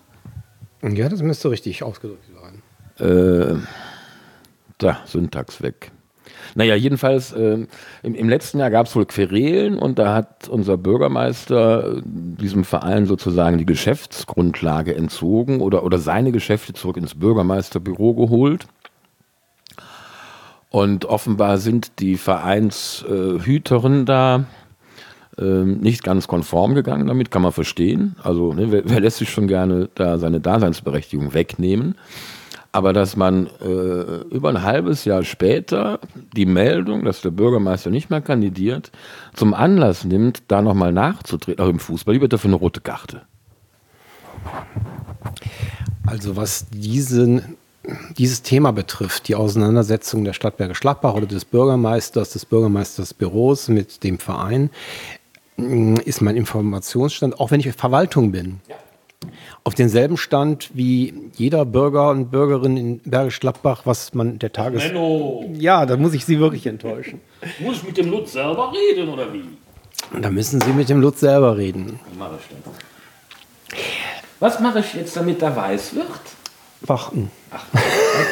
Ja, 0.84 1.09
das 1.09 1.21
müsste 1.21 1.49
richtig 1.49 1.82
ausgedrückt 1.84 2.25
sein. 2.41 2.61
Äh, 3.07 3.55
da, 4.78 4.99
Syntax 5.05 5.61
weg. 5.61 5.91
Naja, 6.55 6.75
jedenfalls, 6.75 7.32
äh, 7.34 7.65
im, 8.03 8.15
im, 8.15 8.30
letzten 8.30 8.59
Jahr 8.59 8.69
gab 8.69 8.88
es 8.88 8.95
wohl 8.95 9.05
Querelen 9.05 9.78
und 9.78 9.99
da 9.99 10.13
hat 10.13 10.49
unser 10.49 10.78
Bürgermeister 10.78 11.97
äh, 11.97 12.01
diesem 12.03 12.63
Verein 12.63 13.05
sozusagen 13.05 13.57
die 13.57 13.65
Geschäftsgrundlage 13.65 14.95
entzogen 14.95 15.61
oder, 15.61 15.84
oder 15.84 15.99
seine 15.99 16.32
Geschäfte 16.32 16.73
zurück 16.73 16.97
ins 16.97 17.15
Bürgermeisterbüro 17.15 18.13
geholt. 18.13 18.67
Und 20.69 21.05
offenbar 21.05 21.59
sind 21.59 21.99
die 21.99 22.17
Vereinshüterinnen 22.17 24.05
da 24.05 24.45
äh, 25.38 25.43
nicht 25.43 26.03
ganz 26.03 26.28
konform 26.28 26.75
gegangen 26.75 27.07
damit, 27.07 27.32
kann 27.32 27.41
man 27.41 27.53
verstehen. 27.53 28.15
Also 28.21 28.53
ne, 28.53 28.71
wer, 28.71 28.82
wer, 28.86 28.99
lässt 28.99 29.17
sich 29.17 29.30
schon 29.30 29.47
gerne 29.47 29.89
da 29.95 30.17
seine 30.17 30.39
Daseinsberechtigung 30.39 31.34
wegnehmen? 31.34 31.95
Aber 32.72 32.93
dass 32.93 33.15
man 33.15 33.47
äh, 33.61 34.24
über 34.30 34.49
ein 34.49 34.63
halbes 34.63 35.05
Jahr 35.05 35.24
später 35.24 35.99
die 36.36 36.45
Meldung, 36.45 37.05
dass 37.05 37.22
der 37.22 37.32
Bürgermeister 37.32 37.89
nicht 37.89 38.09
mehr 38.09 38.22
kandidiert, 38.22 38.91
zum 39.34 39.53
Anlass 39.53 40.03
nimmt, 40.03 40.43
da 40.47 40.61
nochmal 40.61 40.91
nachzutreten, 40.91 41.63
auch 41.63 41.70
im 41.70 41.80
Fußball, 41.80 42.15
die 42.15 42.22
wird 42.22 42.34
dafür 42.34 42.49
eine 42.49 42.57
rote 42.57 42.82
Karte. 42.82 43.22
Also 46.05 46.36
was 46.36 46.70
diesen 46.70 47.57
dieses 48.18 48.41
Thema 48.41 48.72
betrifft, 48.72 49.28
die 49.30 49.36
Auseinandersetzung 49.36 50.26
der 50.26 50.34
Stadt 50.34 50.57
Bergisch 50.57 50.82
Gladbach 50.82 51.13
oder 51.13 51.26
des 51.26 51.45
Bürgermeisters, 51.45 52.32
des 52.32 52.45
Bürgermeistersbüros 52.45 53.70
mit 53.70 54.03
dem 54.03 54.20
Verein, 54.20 54.70
ist 55.57 56.22
mein 56.22 56.36
Informationsstand, 56.36 57.39
auch 57.39 57.51
wenn 57.51 57.59
ich 57.59 57.72
Verwaltung 57.72 58.32
bin, 58.32 58.59
ja. 58.68 58.76
Auf 59.63 59.76
denselben 59.76 60.18
Stand 60.18 60.70
wie 60.74 61.13
jeder 61.36 61.65
Bürger 61.65 62.09
und 62.11 62.32
Bürgerin 62.32 62.78
in 62.78 62.99
Bergisch 62.99 63.39
Gladbach, 63.39 63.82
was 63.86 64.13
man 64.13 64.39
der 64.39 64.53
Tages... 64.53 64.84
Menno. 64.86 65.43
Ja, 65.57 65.86
da 65.86 65.97
muss 65.97 66.13
ich 66.13 66.26
Sie 66.26 66.39
wirklich 66.39 66.65
enttäuschen. 66.68 67.20
Muss 67.59 67.78
ich 67.78 67.84
mit 67.84 67.97
dem 67.97 68.09
Lutz 68.09 68.32
selber 68.34 68.72
reden 68.74 69.09
oder 69.09 69.32
wie? 69.34 69.43
Da 70.22 70.30
müssen 70.30 70.61
Sie 70.61 70.72
mit 70.72 70.88
dem 70.89 71.01
Lutz 71.01 71.20
selber 71.20 71.57
reden. 71.57 71.99
Mache 72.18 72.39
ich? 73.70 73.78
Was 74.39 74.59
mache 74.59 74.80
ich 74.80 74.93
jetzt, 74.93 75.18
damit 75.18 75.41
er 75.41 75.55
weiß 75.55 75.95
wird? 75.95 76.07
Warten. 76.82 77.32
Ach, 77.51 77.65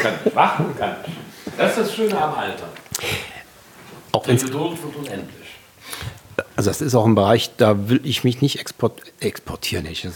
kann 0.02 0.14
ich. 0.24 0.36
Warten 0.36 0.78
kann 0.78 0.96
ich. 1.06 1.58
Das 1.58 1.72
ist 1.72 1.80
das 1.80 1.96
Schöne 1.96 2.22
am 2.22 2.34
Alter. 2.34 2.68
Auch 4.12 4.26
wenn 4.28 4.38
Geduld 4.38 4.82
wird 4.82 4.96
unendlich. 4.96 5.46
Also 6.56 6.70
das 6.70 6.82
ist 6.82 6.96
auch 6.96 7.06
ein 7.06 7.16
Bereich, 7.16 7.52
da 7.58 7.90
will 7.90 8.02
ich 8.04 8.24
mich 8.24 8.42
nicht 8.42 8.60
export 8.60 9.02
exportieren. 9.20 9.86
Ich, 9.86 10.08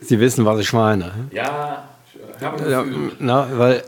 Sie 0.00 0.20
wissen, 0.20 0.44
was 0.44 0.60
ich 0.60 0.72
meine. 0.72 1.12
Ja, 1.30 1.84
ja, 2.40 2.84
na, 3.18 3.48
weil 3.56 3.84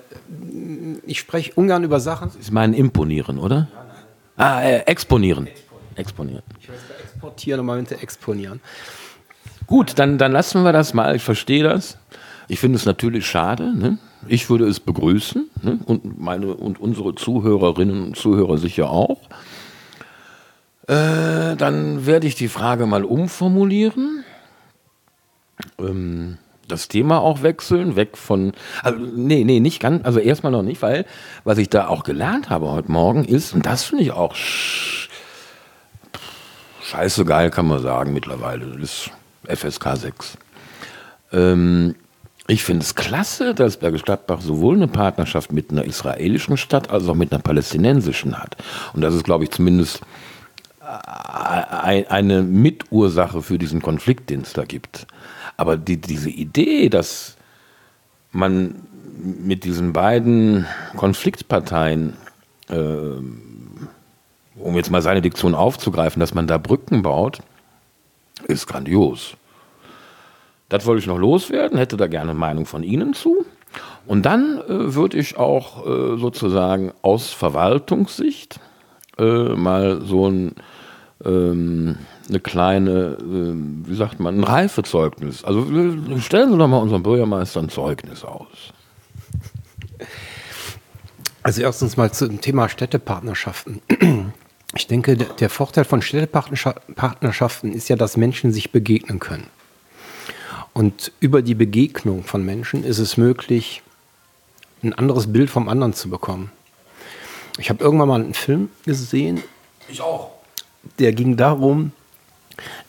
ich 1.06 1.18
spreche 1.18 1.52
ungern 1.54 1.82
über 1.82 2.00
Sachen. 2.00 2.30
Sie 2.38 2.52
meinen 2.52 2.74
imponieren, 2.74 3.38
oder? 3.38 3.68
Ah, 4.36 4.62
äh, 4.62 4.78
exponieren. 4.80 5.48
Exponieren. 5.96 6.42
Ich 6.60 6.68
weiß 6.68 6.76
exportieren 7.24 7.60
und 7.60 7.66
meinte 7.66 8.00
exponieren. 8.00 8.60
Gut, 9.66 9.98
dann, 9.98 10.18
dann 10.18 10.32
lassen 10.32 10.62
wir 10.62 10.72
das 10.72 10.94
mal. 10.94 11.16
Ich 11.16 11.22
verstehe 11.22 11.62
das. 11.62 11.96
Ich 12.48 12.58
finde 12.60 12.76
es 12.76 12.84
natürlich 12.84 13.26
schade. 13.26 13.74
Ne? 13.74 13.98
Ich 14.28 14.50
würde 14.50 14.66
es 14.66 14.80
begrüßen 14.80 15.48
ne? 15.62 15.78
und 15.86 16.20
meine 16.20 16.54
und 16.54 16.80
unsere 16.80 17.14
Zuhörerinnen 17.14 18.02
und 18.02 18.16
Zuhörer 18.16 18.58
sicher 18.58 18.90
auch. 18.90 19.20
Äh, 20.86 21.56
dann 21.56 22.06
werde 22.06 22.26
ich 22.26 22.34
die 22.34 22.48
Frage 22.48 22.86
mal 22.86 23.04
umformulieren. 23.04 24.24
Ähm, 25.78 26.38
das 26.68 26.88
Thema 26.88 27.20
auch 27.20 27.42
wechseln, 27.42 27.96
weg 27.96 28.16
von. 28.16 28.52
Also, 28.82 28.98
nee, 28.98 29.44
nee, 29.44 29.60
nicht 29.60 29.80
ganz. 29.80 30.04
Also 30.04 30.18
erstmal 30.18 30.52
noch 30.52 30.62
nicht, 30.62 30.82
weil 30.82 31.04
was 31.44 31.58
ich 31.58 31.68
da 31.70 31.88
auch 31.88 32.04
gelernt 32.04 32.50
habe 32.50 32.70
heute 32.70 32.90
Morgen 32.90 33.24
ist, 33.24 33.54
und 33.54 33.66
das 33.66 33.84
finde 33.84 34.04
ich 34.04 34.12
auch 34.12 34.34
sch 34.34 35.08
scheiße 36.82 37.24
geil, 37.24 37.50
kann 37.50 37.66
man 37.66 37.82
sagen 37.82 38.12
mittlerweile. 38.12 38.66
Das 38.66 38.82
ist 38.82 39.10
FSK 39.46 39.96
6. 39.96 40.38
Ähm, 41.32 41.94
ich 42.46 42.62
finde 42.62 42.82
es 42.82 42.94
klasse, 42.94 43.54
dass 43.54 43.78
Bergisch 43.78 44.02
Gladbach 44.02 44.42
sowohl 44.42 44.76
eine 44.76 44.86
Partnerschaft 44.86 45.50
mit 45.50 45.70
einer 45.70 45.84
israelischen 45.84 46.58
Stadt 46.58 46.90
als 46.90 47.08
auch 47.08 47.14
mit 47.14 47.32
einer 47.32 47.42
palästinensischen 47.42 48.38
hat. 48.38 48.56
Und 48.92 49.00
das 49.00 49.14
ist, 49.14 49.24
glaube 49.24 49.44
ich, 49.44 49.50
zumindest 49.50 50.02
eine 50.84 52.42
Mitursache 52.42 53.42
für 53.42 53.58
diesen 53.58 53.82
Konflikt, 53.82 54.30
den 54.30 54.42
es 54.42 54.52
da 54.52 54.64
gibt. 54.64 55.06
Aber 55.56 55.76
die, 55.76 56.00
diese 56.00 56.30
Idee, 56.30 56.88
dass 56.88 57.36
man 58.32 58.82
mit 59.18 59.64
diesen 59.64 59.92
beiden 59.92 60.66
Konfliktparteien, 60.96 62.14
äh, 62.68 62.76
um 64.56 64.76
jetzt 64.76 64.90
mal 64.90 65.02
seine 65.02 65.22
Diktion 65.22 65.54
aufzugreifen, 65.54 66.20
dass 66.20 66.34
man 66.34 66.46
da 66.46 66.58
Brücken 66.58 67.02
baut, 67.02 67.40
ist 68.48 68.66
grandios. 68.66 69.36
Das 70.68 70.86
wollte 70.86 71.00
ich 71.00 71.06
noch 71.06 71.18
loswerden, 71.18 71.78
hätte 71.78 71.96
da 71.96 72.06
gerne 72.06 72.34
Meinung 72.34 72.66
von 72.66 72.82
Ihnen 72.82 73.14
zu. 73.14 73.44
Und 74.06 74.26
dann 74.26 74.60
äh, 74.60 74.94
würde 74.94 75.18
ich 75.18 75.36
auch 75.36 75.86
äh, 75.86 76.18
sozusagen 76.18 76.92
aus 77.02 77.30
Verwaltungssicht 77.30 78.60
äh, 79.18 79.54
mal 79.54 80.02
so 80.02 80.28
ein, 80.28 80.54
ähm, 81.24 81.98
eine 82.28 82.40
kleine, 82.40 83.18
ähm, 83.20 83.84
wie 83.86 83.96
sagt 83.96 84.20
man, 84.20 84.38
ein 84.38 84.44
Reifezeugnis. 84.44 85.44
Also 85.44 85.66
stellen 86.20 86.52
Sie 86.52 86.58
doch 86.58 86.68
mal 86.68 86.78
unserem 86.78 87.02
Bürgermeister 87.02 87.60
ein 87.60 87.68
Zeugnis 87.68 88.24
aus. 88.24 88.72
Also 91.42 91.60
erstens 91.60 91.96
mal 91.96 92.10
zum 92.10 92.40
Thema 92.40 92.68
Städtepartnerschaften. 92.68 93.82
Ich 94.76 94.86
denke, 94.86 95.16
der 95.16 95.50
Vorteil 95.50 95.84
von 95.84 96.02
Städtepartnerschaften 96.02 97.72
ist 97.72 97.88
ja, 97.88 97.96
dass 97.96 98.16
Menschen 98.16 98.52
sich 98.52 98.72
begegnen 98.72 99.20
können. 99.20 99.46
Und 100.72 101.12
über 101.20 101.42
die 101.42 101.54
Begegnung 101.54 102.24
von 102.24 102.44
Menschen 102.44 102.82
ist 102.82 102.98
es 102.98 103.16
möglich, 103.16 103.82
ein 104.82 104.92
anderes 104.92 105.32
Bild 105.32 105.48
vom 105.48 105.68
anderen 105.68 105.92
zu 105.92 106.10
bekommen. 106.10 106.50
Ich 107.58 107.70
habe 107.70 107.84
irgendwann 107.84 108.08
mal 108.08 108.20
einen 108.20 108.34
Film 108.34 108.70
gesehen. 108.84 109.42
Ich 109.88 110.00
auch. 110.00 110.32
Der 110.98 111.12
ging 111.12 111.36
darum, 111.36 111.92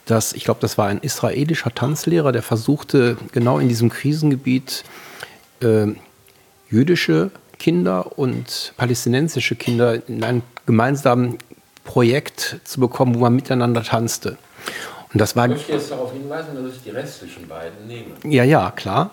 dass, 0.04 0.32
ich 0.32 0.44
glaube, 0.44 0.60
das 0.60 0.78
war 0.78 0.86
ein 0.86 0.98
israelischer 0.98 1.74
Tanzlehrer, 1.74 2.32
der 2.32 2.42
versuchte, 2.42 3.16
genau 3.32 3.58
in 3.58 3.68
diesem 3.68 3.90
Krisengebiet 3.90 4.84
äh, 5.60 5.86
jüdische 6.70 7.30
Kinder 7.58 8.18
und 8.18 8.74
palästinensische 8.76 9.56
Kinder 9.56 10.08
in 10.08 10.22
einem 10.22 10.42
gemeinsamen 10.66 11.38
Projekt 11.84 12.60
zu 12.64 12.80
bekommen, 12.80 13.14
wo 13.14 13.20
man 13.20 13.34
miteinander 13.34 13.82
tanzte. 13.82 14.36
Und 15.12 15.20
das 15.20 15.34
war, 15.36 15.46
ich 15.46 15.52
möchte 15.52 15.72
jetzt 15.72 15.90
darauf 15.90 16.12
hinweisen, 16.12 16.62
dass 16.62 16.76
ich 16.76 16.82
die 16.82 16.90
restlichen 16.90 17.48
beiden 17.48 17.86
nehme. 17.86 18.06
Ja, 18.24 18.44
ja, 18.44 18.70
klar. 18.70 19.10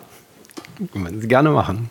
Können 0.91 1.21
Sie 1.21 1.27
gerne 1.27 1.51
machen. 1.51 1.89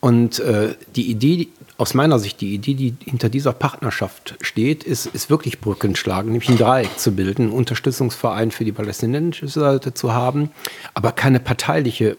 Und 0.00 0.40
äh, 0.40 0.74
die 0.96 1.10
Idee, 1.10 1.48
aus 1.80 1.94
meiner 1.94 2.18
Sicht, 2.18 2.42
die 2.42 2.54
Idee, 2.54 2.74
die 2.74 2.94
hinter 3.06 3.30
dieser 3.30 3.54
Partnerschaft 3.54 4.36
steht, 4.42 4.84
ist, 4.84 5.06
ist 5.06 5.30
wirklich 5.30 5.60
Brücken 5.60 5.96
schlagen, 5.96 6.32
nämlich 6.32 6.50
ein 6.50 6.58
Dreieck 6.58 6.98
zu 6.98 7.12
bilden, 7.12 7.44
einen 7.44 7.52
Unterstützungsverein 7.52 8.50
für 8.50 8.66
die 8.66 8.72
palästinensische 8.72 9.48
Seite 9.48 9.94
zu 9.94 10.12
haben, 10.12 10.50
aber 10.92 11.12
keine 11.12 11.40
parteiliche. 11.40 12.18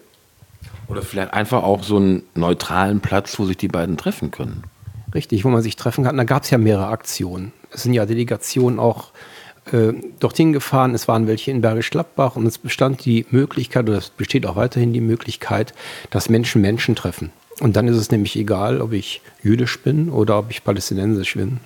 Oder 0.88 1.04
vielleicht 1.04 1.34
einfach 1.34 1.62
auch 1.62 1.84
so 1.84 1.98
einen 1.98 2.24
neutralen 2.34 3.02
Platz, 3.02 3.38
wo 3.38 3.46
sich 3.46 3.56
die 3.56 3.68
beiden 3.68 3.98
treffen 3.98 4.32
können. 4.32 4.64
Richtig, 5.14 5.46
wo 5.46 5.50
man 5.50 5.62
sich 5.62 5.76
treffen 5.76 6.06
kann. 6.06 6.18
Da 6.18 6.24
gab 6.24 6.44
es 6.44 6.50
ja 6.50 6.58
mehrere 6.58 6.88
Aktionen. 6.88 7.54
Es 7.70 7.84
sind 7.84 7.94
ja 7.94 8.08
Delegationen 8.08 8.80
auch 8.80 9.12
äh, 9.72 9.94
dorthin 10.20 10.54
gefahren. 10.54 10.96
Es 10.96 11.08
waren 11.08 11.28
welche 11.28 11.52
in 11.52 11.62
Bergisch 11.62 11.92
Gladbach 11.92 12.36
und 12.36 12.48
es 12.48 12.58
bestand 12.58 13.06
die 13.06 13.28
Möglichkeit, 13.30 13.88
oder 13.88 14.00
es 14.00 14.10
besteht 14.10 14.48
auch 14.48 14.56
weiterhin 14.56 14.92
die 14.92 15.02
Möglichkeit, 15.02 15.76
dass 16.10 16.30
Menschen 16.30 16.62
Menschen 16.62 16.96
treffen. 16.96 17.32
Und 17.62 17.76
dann 17.76 17.88
ist 17.88 17.96
es 17.96 18.10
nämlich 18.10 18.36
egal, 18.38 18.82
ob 18.82 18.92
ich 18.92 19.22
jüdisch 19.44 19.80
bin 19.84 20.10
oder 20.10 20.40
ob 20.40 20.50
ich 20.50 20.64
palästinensisch 20.64 21.36
bin. 21.36 21.60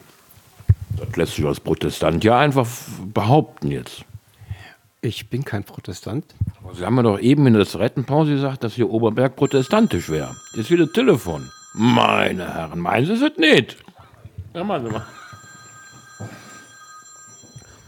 Das 0.98 1.16
lässt 1.16 1.36
sich 1.36 1.46
als 1.46 1.62
Protestant 1.62 2.22
ja 2.26 2.38
einfach 2.38 2.68
behaupten 3.14 3.72
jetzt. 3.72 4.04
Ich 5.00 5.30
bin 5.30 5.46
kein 5.46 5.64
Protestant. 5.64 6.26
Aber 6.62 6.76
Sie 6.76 6.86
haben 6.86 6.96
mir 6.96 7.04
doch 7.04 7.18
eben 7.18 7.48
in 7.48 7.54
der 7.54 7.66
Zigarettenpause 7.66 8.34
gesagt, 8.34 8.66
dass 8.66 8.74
hier 8.74 8.90
Oberberg 8.90 9.38
protestantisch 9.38 10.10
wäre. 10.10 10.36
Jetzt 10.54 10.70
wieder 10.70 10.92
Telefon. 10.92 11.50
Meine 11.74 12.54
Herren, 12.54 12.80
meinen 12.80 13.06
Sie 13.06 13.14
es 13.14 13.38
nicht? 13.38 13.78
Ja, 14.54 14.66
machen 14.66 14.88
Sie 14.88 14.92
mal. 14.92 15.06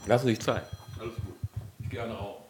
Lassen 0.06 0.28
Sie 0.28 0.36
sich 0.36 0.40
Zeit. 0.40 0.64
Alles 0.98 1.16
gut. 1.16 1.36
Ich 1.80 1.90
gehe 1.90 2.06
auch. 2.06 2.44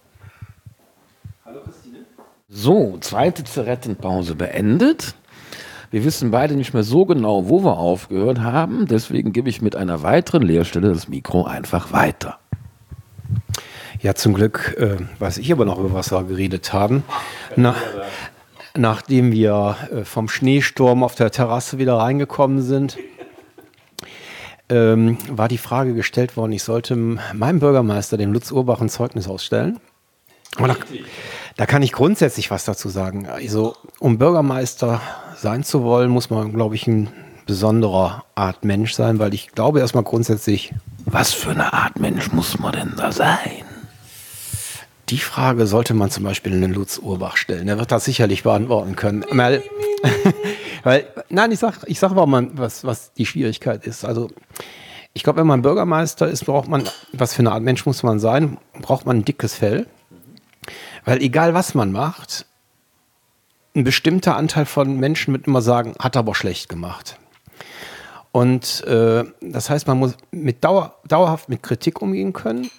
Hallo 1.46 1.62
Christine. 1.62 2.06
So, 2.48 3.00
zweite 3.00 3.44
Zigarettenpause 3.44 4.36
beendet. 4.36 5.16
Wir 5.90 6.04
wissen 6.04 6.32
beide 6.32 6.56
nicht 6.56 6.74
mehr 6.74 6.84
so 6.84 7.06
genau, 7.06 7.48
wo 7.48 7.64
wir 7.64 7.78
aufgehört 7.78 8.40
haben. 8.40 8.88
Deswegen 8.88 9.32
gebe 9.32 9.50
ich 9.50 9.62
mit 9.62 9.76
einer 9.76 10.04
weiteren 10.04 10.42
Leerstelle 10.42 10.90
das 10.90 11.08
Mikro 11.08 11.46
einfach 11.46 11.94
weiter. 11.94 12.40
Ja, 14.02 14.14
zum 14.14 14.34
Glück 14.34 14.76
äh, 14.78 14.98
weiß 15.20 15.38
ich 15.38 15.52
aber 15.52 15.66
noch, 15.66 15.80
über 15.80 15.94
was 15.94 16.12
wir 16.12 16.24
geredet 16.24 16.74
haben. 16.74 17.04
Na, 17.56 17.76
nachdem 18.76 19.32
wir 19.32 19.78
äh, 19.92 20.04
vom 20.04 20.30
Schneesturm 20.30 21.04
auf 21.04 21.16
der 21.16 21.32
Terrasse 21.32 21.78
wieder 21.78 21.96
reingekommen 21.96 22.62
sind, 22.62 22.98
ähm, 24.70 25.18
war 25.30 25.48
die 25.48 25.58
Frage 25.58 25.94
gestellt 25.94 26.36
worden, 26.36 26.52
ich 26.52 26.64
sollte 26.64 26.96
meinem 26.96 27.60
Bürgermeister, 27.60 28.18
dem 28.18 28.34
Lutz 28.34 28.52
Urbach, 28.52 28.82
ein 28.82 28.90
Zeugnis 28.90 29.28
ausstellen. 29.28 29.80
Da, 30.58 30.76
da, 31.56 31.66
kann 31.66 31.84
ich 31.84 31.92
grundsätzlich 31.92 32.52
was 32.52 32.66
dazu 32.66 32.90
sagen. 32.90 33.28
Also, 33.28 33.76
um 34.00 34.18
Bürgermeister 34.18 35.02
sein 35.38 35.64
zu 35.64 35.84
wollen, 35.84 36.10
muss 36.10 36.30
man, 36.30 36.54
glaube 36.54 36.76
ich, 36.76 36.88
ein 36.88 37.10
besonderer 37.46 38.26
Art 38.36 38.66
Mensch 38.66 38.94
sein, 38.94 39.20
weil 39.20 39.34
ich 39.34 39.52
glaube 39.52 39.80
erstmal 39.80 40.04
grundsätzlich. 40.04 40.74
Was 41.06 41.34
für 41.34 41.52
eine 41.52 41.72
Art 41.74 42.00
Mensch 42.00 42.32
muss 42.34 42.60
man 42.60 42.74
denn 42.74 42.94
da 42.98 43.12
sein? 43.12 43.64
Die 45.10 45.20
Frage 45.20 45.68
sollte 45.68 45.94
man 45.94 46.12
zum 46.12 46.26
Beispiel 46.26 46.52
in 46.52 46.62
den 46.62 46.74
Lutz 46.74 46.98
Urbach 46.98 47.38
stellen. 47.38 47.70
Er 47.70 47.80
wird 47.80 47.94
das 47.94 48.04
sicherlich 48.04 48.44
beantworten 48.44 48.98
können. 48.98 49.24
Weil, 49.32 49.64
weil 50.84 51.08
nein, 51.30 51.54
ich 51.54 51.60
sage 51.60 51.78
ich 51.86 51.98
sag 51.98 52.14
mal, 52.14 52.50
was, 52.54 52.84
was 52.84 53.14
die 53.14 53.26
Schwierigkeit 53.26 53.88
ist. 53.88 54.04
Also, 54.04 54.30
ich 55.14 55.24
glaube, 55.24 55.40
wenn 55.40 55.48
man 55.48 55.62
Bürgermeister 55.62 56.28
ist, 56.28 56.46
braucht 56.46 56.68
man, 56.68 56.90
was 57.14 57.34
für 57.34 57.40
eine 57.40 57.54
Art 57.54 57.64
Mensch 57.64 57.86
muss 57.86 58.04
man 58.04 58.20
sein, 58.20 58.58
braucht 58.82 59.06
man 59.06 59.20
ein 59.20 59.26
dickes 59.26 59.56
Fell. 59.56 59.88
Weil 61.06 61.22
egal 61.22 61.54
was 61.54 61.74
man 61.74 61.94
macht, 61.94 62.47
ein 63.78 63.84
bestimmter 63.84 64.36
Anteil 64.36 64.66
von 64.66 65.00
Menschen 65.00 65.34
wird 65.34 65.48
immer 65.48 65.62
sagen, 65.62 65.94
hat 66.00 66.18
aber 66.18 66.34
schlecht 66.34 66.68
gemacht. 66.68 67.18
Und 68.32 68.84
äh, 68.86 69.24
das 69.42 69.70
heißt, 69.70 69.88
man 69.88 70.00
muss 70.00 70.18
mit 70.32 70.64
Dauer, 70.64 70.96
dauerhaft 71.08 71.48
mit 71.48 71.64
Kritik 71.64 72.02
umgehen 72.02 72.34
können. 72.34 72.70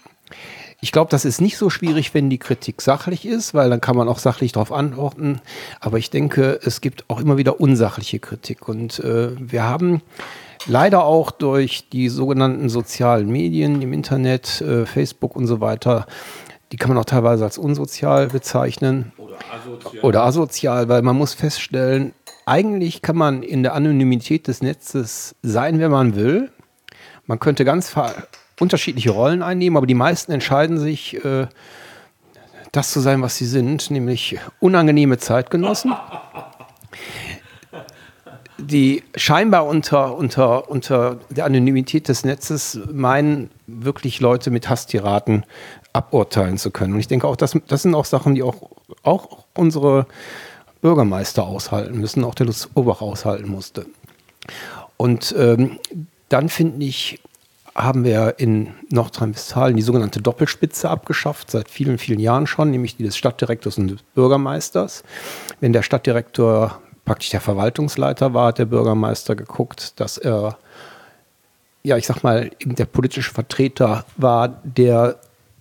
Ich 0.80 0.92
glaube, 0.92 1.10
das 1.10 1.24
ist 1.24 1.40
nicht 1.40 1.56
so 1.56 1.70
schwierig, 1.70 2.14
wenn 2.14 2.30
die 2.30 2.38
Kritik 2.38 2.82
sachlich 2.82 3.26
ist, 3.26 3.54
weil 3.54 3.70
dann 3.70 3.80
kann 3.80 3.96
man 3.96 4.08
auch 4.08 4.18
sachlich 4.18 4.52
darauf 4.52 4.72
antworten. 4.72 5.40
Aber 5.80 5.98
ich 5.98 6.10
denke, 6.10 6.60
es 6.62 6.80
gibt 6.80 7.04
auch 7.08 7.20
immer 7.20 7.36
wieder 7.36 7.60
unsachliche 7.60 8.18
Kritik. 8.18 8.68
Und 8.68 8.98
äh, 9.00 9.30
wir 9.38 9.64
haben 9.64 10.02
leider 10.66 11.04
auch 11.04 11.30
durch 11.30 11.88
die 11.88 12.08
sogenannten 12.08 12.68
sozialen 12.68 13.28
Medien 13.28 13.82
im 13.82 13.92
Internet, 13.92 14.60
äh, 14.60 14.84
Facebook 14.84 15.36
und 15.36 15.46
so 15.46 15.60
weiter, 15.60 16.06
die 16.72 16.76
kann 16.76 16.90
man 16.90 16.98
auch 16.98 17.04
teilweise 17.04 17.44
als 17.44 17.58
unsozial 17.58 18.28
bezeichnen. 18.28 19.12
Oder 19.16 19.36
asozial. 19.52 20.04
Oder 20.04 20.24
asozial, 20.24 20.88
weil 20.88 21.02
man 21.02 21.16
muss 21.16 21.34
feststellen, 21.34 22.12
eigentlich 22.46 23.02
kann 23.02 23.16
man 23.16 23.42
in 23.42 23.62
der 23.62 23.74
Anonymität 23.74 24.48
des 24.48 24.62
Netzes 24.62 25.34
sein, 25.42 25.78
wer 25.78 25.88
man 25.88 26.14
will. 26.16 26.50
Man 27.26 27.38
könnte 27.38 27.64
ganz 27.64 27.94
unterschiedliche 28.58 29.10
Rollen 29.10 29.42
einnehmen, 29.42 29.76
aber 29.76 29.86
die 29.86 29.94
meisten 29.94 30.32
entscheiden 30.32 30.78
sich, 30.78 31.22
äh, 31.24 31.46
das 32.72 32.92
zu 32.92 33.00
sein, 33.00 33.22
was 33.22 33.36
sie 33.36 33.46
sind, 33.46 33.90
nämlich 33.90 34.38
unangenehme 34.60 35.18
Zeitgenossen, 35.18 35.94
die 38.58 39.02
scheinbar 39.14 39.66
unter, 39.66 40.16
unter, 40.16 40.68
unter 40.68 41.18
der 41.30 41.44
Anonymität 41.44 42.08
des 42.08 42.24
Netzes 42.24 42.78
meinen, 42.92 43.50
wirklich 43.66 44.20
Leute 44.20 44.50
mit 44.50 44.68
Hasstiraten 44.68 45.44
aburteilen 45.92 46.58
zu 46.58 46.70
können. 46.70 46.94
Und 46.94 47.00
ich 47.00 47.08
denke 47.08 47.26
auch, 47.26 47.36
das, 47.36 47.58
das 47.66 47.82
sind 47.82 47.94
auch 47.94 48.04
Sachen, 48.04 48.34
die 48.34 48.42
auch, 48.42 48.70
auch 49.02 49.44
unsere 49.54 50.06
Bürgermeister 50.80 51.44
aushalten 51.44 51.98
müssen, 51.98 52.24
auch 52.24 52.34
der 52.34 52.46
Lutz 52.46 52.68
Obach 52.74 53.00
aushalten 53.00 53.48
musste. 53.48 53.86
Und 54.96 55.34
ähm, 55.36 55.78
dann 56.28 56.48
finde 56.48 56.84
ich, 56.84 57.20
haben 57.74 58.04
wir 58.04 58.34
in 58.38 58.74
Nordrhein-Westfalen 58.90 59.76
die 59.76 59.82
sogenannte 59.82 60.20
Doppelspitze 60.20 60.90
abgeschafft, 60.90 61.50
seit 61.50 61.68
vielen, 61.70 61.98
vielen 61.98 62.18
Jahren 62.18 62.46
schon, 62.46 62.70
nämlich 62.70 62.96
die 62.96 63.04
des 63.04 63.16
Stadtdirektors 63.16 63.78
und 63.78 63.88
des 63.88 64.02
Bürgermeisters. 64.14 65.04
Wenn 65.60 65.72
der 65.72 65.82
Stadtdirektor 65.82 66.80
praktisch 67.04 67.30
der 67.30 67.40
Verwaltungsleiter 67.40 68.34
war, 68.34 68.48
hat 68.48 68.58
der 68.58 68.66
Bürgermeister 68.66 69.36
geguckt, 69.36 69.98
dass 70.00 70.18
er, 70.18 70.58
ja, 71.82 71.96
ich 71.96 72.06
sag 72.06 72.22
mal, 72.22 72.50
eben 72.58 72.74
der 72.74 72.84
politische 72.84 73.32
Vertreter 73.32 74.04
war, 74.16 74.48
der 74.64 75.18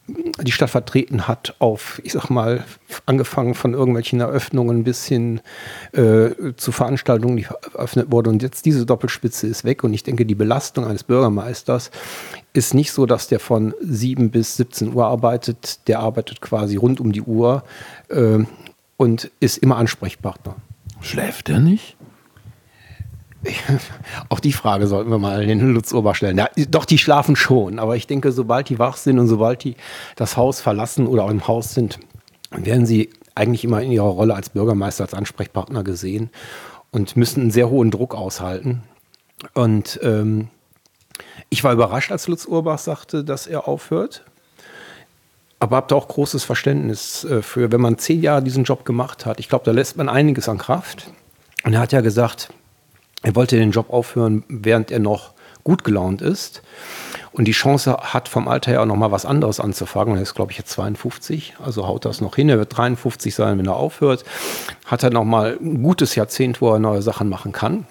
die 0.07 0.51
Stadt 0.51 0.69
vertreten 0.69 1.27
hat, 1.27 1.55
auf, 1.59 1.99
ich 2.03 2.13
sag 2.13 2.29
mal, 2.29 2.63
angefangen 3.05 3.53
von 3.55 3.73
irgendwelchen 3.73 4.21
Eröffnungen 4.21 4.83
bis 4.83 5.05
hin 5.05 5.41
äh, 5.91 6.29
zu 6.55 6.71
Veranstaltungen, 6.71 7.37
die 7.37 7.47
eröffnet 7.73 8.11
wurden. 8.11 8.29
Und 8.29 8.43
jetzt 8.43 8.65
diese 8.65 8.85
Doppelspitze 8.85 9.47
ist 9.47 9.65
weg. 9.65 9.83
Und 9.83 9.93
ich 9.93 10.03
denke, 10.03 10.25
die 10.25 10.35
Belastung 10.35 10.85
eines 10.85 11.03
Bürgermeisters 11.03 11.91
ist 12.53 12.73
nicht 12.73 12.91
so, 12.91 13.05
dass 13.05 13.27
der 13.27 13.39
von 13.39 13.73
7 13.81 14.31
bis 14.31 14.55
17 14.55 14.93
Uhr 14.93 15.05
arbeitet. 15.05 15.87
Der 15.87 15.99
arbeitet 15.99 16.39
quasi 16.39 16.77
rund 16.77 17.01
um 17.01 17.11
die 17.11 17.21
Uhr 17.21 17.63
äh, 18.07 18.39
und 18.95 19.31
ist 19.41 19.57
immer 19.57 19.75
Ansprechpartner. 19.77 20.55
Schläft 21.01 21.49
er 21.49 21.59
nicht? 21.59 21.96
Auch 24.29 24.39
die 24.39 24.53
Frage 24.53 24.87
sollten 24.87 25.09
wir 25.09 25.19
mal 25.19 25.45
den 25.45 25.73
Lutz 25.73 25.93
Ober 25.93 26.15
stellen. 26.15 26.37
Ja, 26.37 26.49
doch, 26.69 26.85
die 26.85 26.97
schlafen 26.97 27.35
schon. 27.35 27.79
Aber 27.79 27.95
ich 27.95 28.07
denke, 28.07 28.31
sobald 28.31 28.69
die 28.69 28.79
wach 28.79 28.97
sind 28.97 29.19
und 29.19 29.27
sobald 29.27 29.63
die 29.63 29.75
das 30.15 30.37
Haus 30.37 30.61
verlassen 30.61 31.07
oder 31.07 31.25
auch 31.25 31.29
im 31.29 31.47
Haus 31.47 31.73
sind, 31.73 31.99
werden 32.51 32.85
sie 32.85 33.09
eigentlich 33.35 33.63
immer 33.63 33.81
in 33.81 33.91
ihrer 33.91 34.05
Rolle 34.05 34.35
als 34.35 34.49
Bürgermeister, 34.49 35.03
als 35.03 35.13
Ansprechpartner 35.13 35.83
gesehen 35.83 36.29
und 36.91 37.15
müssen 37.15 37.41
einen 37.41 37.51
sehr 37.51 37.69
hohen 37.69 37.91
Druck 37.91 38.15
aushalten. 38.15 38.83
Und 39.53 39.99
ähm, 40.03 40.47
ich 41.49 41.63
war 41.63 41.73
überrascht, 41.73 42.11
als 42.11 42.27
Lutz 42.27 42.45
Urbach 42.45 42.79
sagte, 42.79 43.23
dass 43.23 43.47
er 43.47 43.67
aufhört. 43.67 44.23
Aber 45.59 45.77
habt 45.77 45.93
auch 45.93 46.07
großes 46.07 46.43
Verständnis 46.43 47.23
äh, 47.23 47.41
für, 47.41 47.71
wenn 47.71 47.81
man 47.81 47.97
zehn 47.97 48.21
Jahre 48.21 48.43
diesen 48.43 48.63
Job 48.63 48.85
gemacht 48.85 49.25
hat. 49.25 49.39
Ich 49.39 49.49
glaube, 49.49 49.65
da 49.65 49.71
lässt 49.71 49.97
man 49.97 50.09
einiges 50.09 50.49
an 50.49 50.57
Kraft. 50.57 51.11
Und 51.63 51.73
er 51.73 51.79
hat 51.79 51.91
ja 51.91 52.01
gesagt, 52.01 52.49
er 53.28 53.36
wollte 53.36 53.57
den 53.57 53.71
Job 53.71 53.89
aufhören, 53.89 54.45
während 54.47 54.89
er 54.89 54.99
noch 54.99 55.34
gut 55.65 55.84
gelaunt 55.84 56.21
ist 56.21 56.61
und 57.34 57.43
die 57.43 57.51
Chance 57.51 57.97
hat, 57.99 58.30
vom 58.30 58.47
Alter 58.47 58.71
her 58.71 58.82
auch 58.82 58.86
noch 58.86 58.95
mal 58.95 59.11
was 59.11 59.25
anderes 59.25 59.59
anzufangen. 59.59 60.15
Er 60.15 60.21
ist, 60.21 60.34
glaube 60.34 60.53
ich, 60.53 60.57
jetzt 60.57 60.69
52, 60.69 61.55
also 61.61 61.86
haut 61.86 62.05
das 62.05 62.21
noch 62.21 62.38
hin. 62.38 62.47
Er 62.47 62.57
wird 62.57 62.78
53 62.78 63.36
sein, 63.36 63.57
wenn 63.57 63.65
er 63.65 63.75
aufhört. 63.75 64.23
Hat 64.86 65.03
er 65.03 65.09
noch 65.09 65.25
mal 65.25 65.57
ein 65.61 65.84
gutes 65.84 66.15
Jahrzehnt, 66.15 66.61
wo 66.61 66.71
er 66.71 66.80
neue 66.80 67.01
Sachen 67.01 67.28
machen 67.28 67.51
kann. 67.51 67.86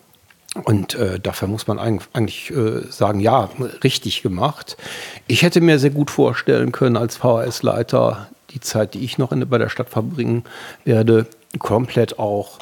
Und 0.64 0.95
äh, 0.95 1.20
dafür 1.20 1.49
muss 1.49 1.66
man 1.66 1.78
eigentlich 1.78 2.51
äh, 2.51 2.91
sagen, 2.91 3.20
ja, 3.20 3.51
richtig 3.84 4.22
gemacht. 4.22 4.78
Ich 5.26 5.43
hätte 5.43 5.61
mir 5.61 5.78
sehr 5.78 5.91
gut 5.91 6.11
vorstellen 6.11 6.72
können, 6.72 6.97
als 6.97 7.18
VHS-Leiter 7.18 8.28
die 8.53 8.61
Zeit, 8.61 8.95
die 8.95 9.05
ich 9.05 9.18
noch 9.18 9.32
in, 9.32 9.47
bei 9.47 9.59
der 9.59 9.68
Stadt 9.68 9.91
verbringen 9.91 10.45
werde, 10.87 11.26
komplett 11.59 12.18
auch 12.18 12.59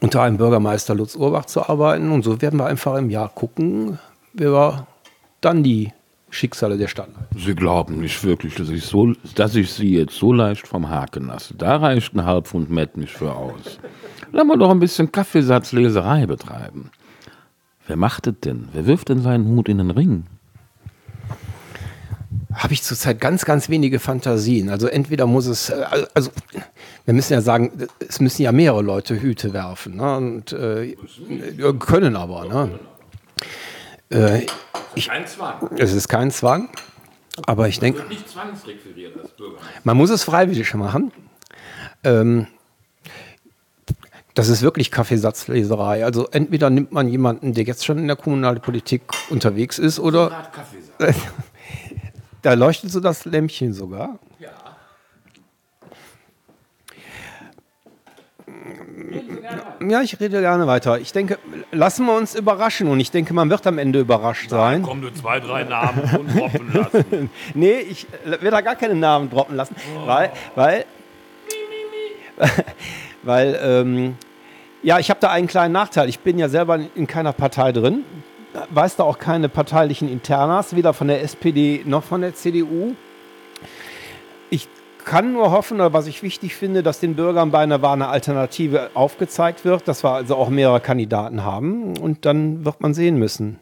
unter 0.00 0.22
einem 0.22 0.36
Bürgermeister 0.36 0.94
Lutz 0.94 1.16
Urbach 1.16 1.46
zu 1.46 1.68
arbeiten. 1.68 2.10
Und 2.10 2.22
so 2.22 2.40
werden 2.40 2.58
wir 2.58 2.66
einfach 2.66 2.96
im 2.96 3.10
Jahr 3.10 3.28
gucken, 3.28 3.98
wer 4.32 4.52
wir 4.52 4.86
dann 5.40 5.62
die 5.62 5.92
Schicksale 6.30 6.76
der 6.76 6.88
Stadt. 6.88 7.08
Sie 7.36 7.54
glauben 7.54 8.00
nicht 8.00 8.22
wirklich, 8.24 8.54
dass 8.56 8.68
ich, 8.68 8.84
so, 8.84 9.12
dass 9.34 9.54
ich 9.54 9.72
Sie 9.72 9.96
jetzt 9.96 10.16
so 10.16 10.32
leicht 10.32 10.66
vom 10.66 10.88
Haken 10.88 11.28
lasse. 11.28 11.54
Da 11.54 11.76
reicht 11.76 12.14
ein 12.14 12.24
Halbpfund 12.24 12.70
Met 12.70 12.96
nicht 12.96 13.12
für 13.12 13.32
aus. 13.32 13.78
Lass 14.32 14.44
mal 14.44 14.58
doch 14.58 14.70
ein 14.70 14.80
bisschen 14.80 15.10
Kaffeesatzleserei 15.10 16.26
betreiben. 16.26 16.90
Wer 17.86 17.96
macht 17.96 18.26
es 18.26 18.34
denn? 18.40 18.68
Wer 18.72 18.86
wirft 18.86 19.08
denn 19.08 19.22
seinen 19.22 19.46
Hut 19.46 19.68
in 19.68 19.78
den 19.78 19.92
Ring? 19.92 20.26
Habe 22.56 22.72
ich 22.72 22.82
zurzeit 22.82 23.20
ganz, 23.20 23.44
ganz 23.44 23.68
wenige 23.68 23.98
Fantasien. 23.98 24.70
Also 24.70 24.86
entweder 24.88 25.26
muss 25.26 25.46
es, 25.46 25.70
äh, 25.70 25.84
also 26.14 26.30
wir 27.04 27.14
müssen 27.14 27.32
ja 27.32 27.40
sagen, 27.40 27.70
es 28.06 28.20
müssen 28.20 28.42
ja 28.42 28.52
mehrere 28.52 28.82
Leute 28.82 29.20
Hüte 29.20 29.52
werfen. 29.52 29.96
Ne? 29.96 30.16
Und 30.16 30.52
äh, 30.52 30.96
können 31.78 32.16
aber. 32.16 32.46
Ne? 32.46 32.78
Äh, 34.10 34.46
ich, 34.94 35.08
kein 35.08 35.26
Zwang. 35.26 35.70
Es 35.76 35.92
ist 35.92 36.08
kein 36.08 36.30
Zwang. 36.30 36.70
Aber 37.46 37.68
ich 37.68 37.78
denke. 37.78 38.02
nicht 38.08 38.28
zwangsrequiriert 38.28 39.18
als 39.20 39.30
Bürger. 39.32 39.58
Man 39.84 39.96
muss 39.96 40.08
es 40.08 40.24
freiwillig 40.24 40.72
machen. 40.74 41.12
Ähm, 42.02 42.46
das 44.32 44.48
ist 44.48 44.62
wirklich 44.62 44.90
Kaffeesatzleserei. 44.90 46.04
Also 46.04 46.28
entweder 46.28 46.70
nimmt 46.70 46.92
man 46.92 47.08
jemanden, 47.08 47.54
der 47.54 47.64
jetzt 47.64 47.84
schon 47.84 47.98
in 47.98 48.06
der 48.06 48.16
Kommunalpolitik 48.16 49.02
unterwegs 49.30 49.78
ist, 49.78 49.98
oder. 49.98 50.50
Da 52.46 52.54
leuchtet 52.54 52.92
so 52.92 53.00
das 53.00 53.24
Lämpchen 53.24 53.72
sogar. 53.72 54.20
Ja. 54.38 54.50
Ja, 59.80 60.02
ich 60.02 60.20
rede 60.20 60.40
gerne 60.40 60.68
weiter. 60.68 61.00
Ich 61.00 61.12
denke, 61.12 61.40
lassen 61.72 62.06
wir 62.06 62.14
uns 62.16 62.36
überraschen 62.36 62.86
und 62.86 63.00
ich 63.00 63.10
denke, 63.10 63.34
man 63.34 63.50
wird 63.50 63.66
am 63.66 63.78
Ende 63.78 63.98
überrascht 63.98 64.48
sein. 64.48 64.82
Komm, 64.82 65.02
du 65.02 65.12
zwei, 65.12 65.40
drei 65.40 65.64
Namen 65.64 66.02
und 66.16 66.38
droppen 66.38 66.72
lassen. 66.72 67.30
nee, 67.54 67.78
ich 67.80 68.06
werde 68.24 68.50
da 68.50 68.60
gar 68.60 68.76
keine 68.76 68.94
Namen 68.94 69.28
droppen 69.28 69.56
lassen, 69.56 69.74
oh. 69.96 70.06
weil, 70.06 70.30
weil, 70.54 70.84
weil 73.24 73.58
ähm, 73.60 74.16
Ja, 74.84 75.00
ich 75.00 75.10
habe 75.10 75.18
da 75.18 75.32
einen 75.32 75.48
kleinen 75.48 75.72
Nachteil. 75.72 76.08
Ich 76.08 76.20
bin 76.20 76.38
ja 76.38 76.48
selber 76.48 76.78
in 76.94 77.08
keiner 77.08 77.32
Partei 77.32 77.72
drin, 77.72 78.04
weiß 78.70 78.96
da 78.96 79.04
auch 79.04 79.18
keine 79.18 79.48
parteilichen 79.48 80.08
Internas, 80.10 80.74
weder 80.76 80.92
von 80.92 81.08
der 81.08 81.22
SPD 81.22 81.82
noch 81.84 82.04
von 82.04 82.20
der 82.20 82.34
CDU. 82.34 82.94
Ich 84.50 84.68
kann 85.06 85.32
nur 85.32 85.52
hoffen, 85.52 85.76
oder 85.76 85.92
was 85.92 86.08
ich 86.08 86.24
wichtig 86.24 86.56
finde, 86.56 86.82
dass 86.82 86.98
den 86.98 87.14
Bürgern 87.14 87.52
bei 87.52 87.60
einer 87.60 87.80
Wahl 87.80 87.94
eine 87.94 88.08
Alternative 88.08 88.90
aufgezeigt 88.94 89.64
wird, 89.64 89.86
dass 89.86 90.02
wir 90.02 90.10
also 90.10 90.34
auch 90.34 90.48
mehrere 90.48 90.80
Kandidaten 90.80 91.44
haben 91.44 91.96
und 91.96 92.26
dann 92.26 92.64
wird 92.64 92.80
man 92.80 92.92
sehen 92.92 93.16
müssen. 93.16 93.60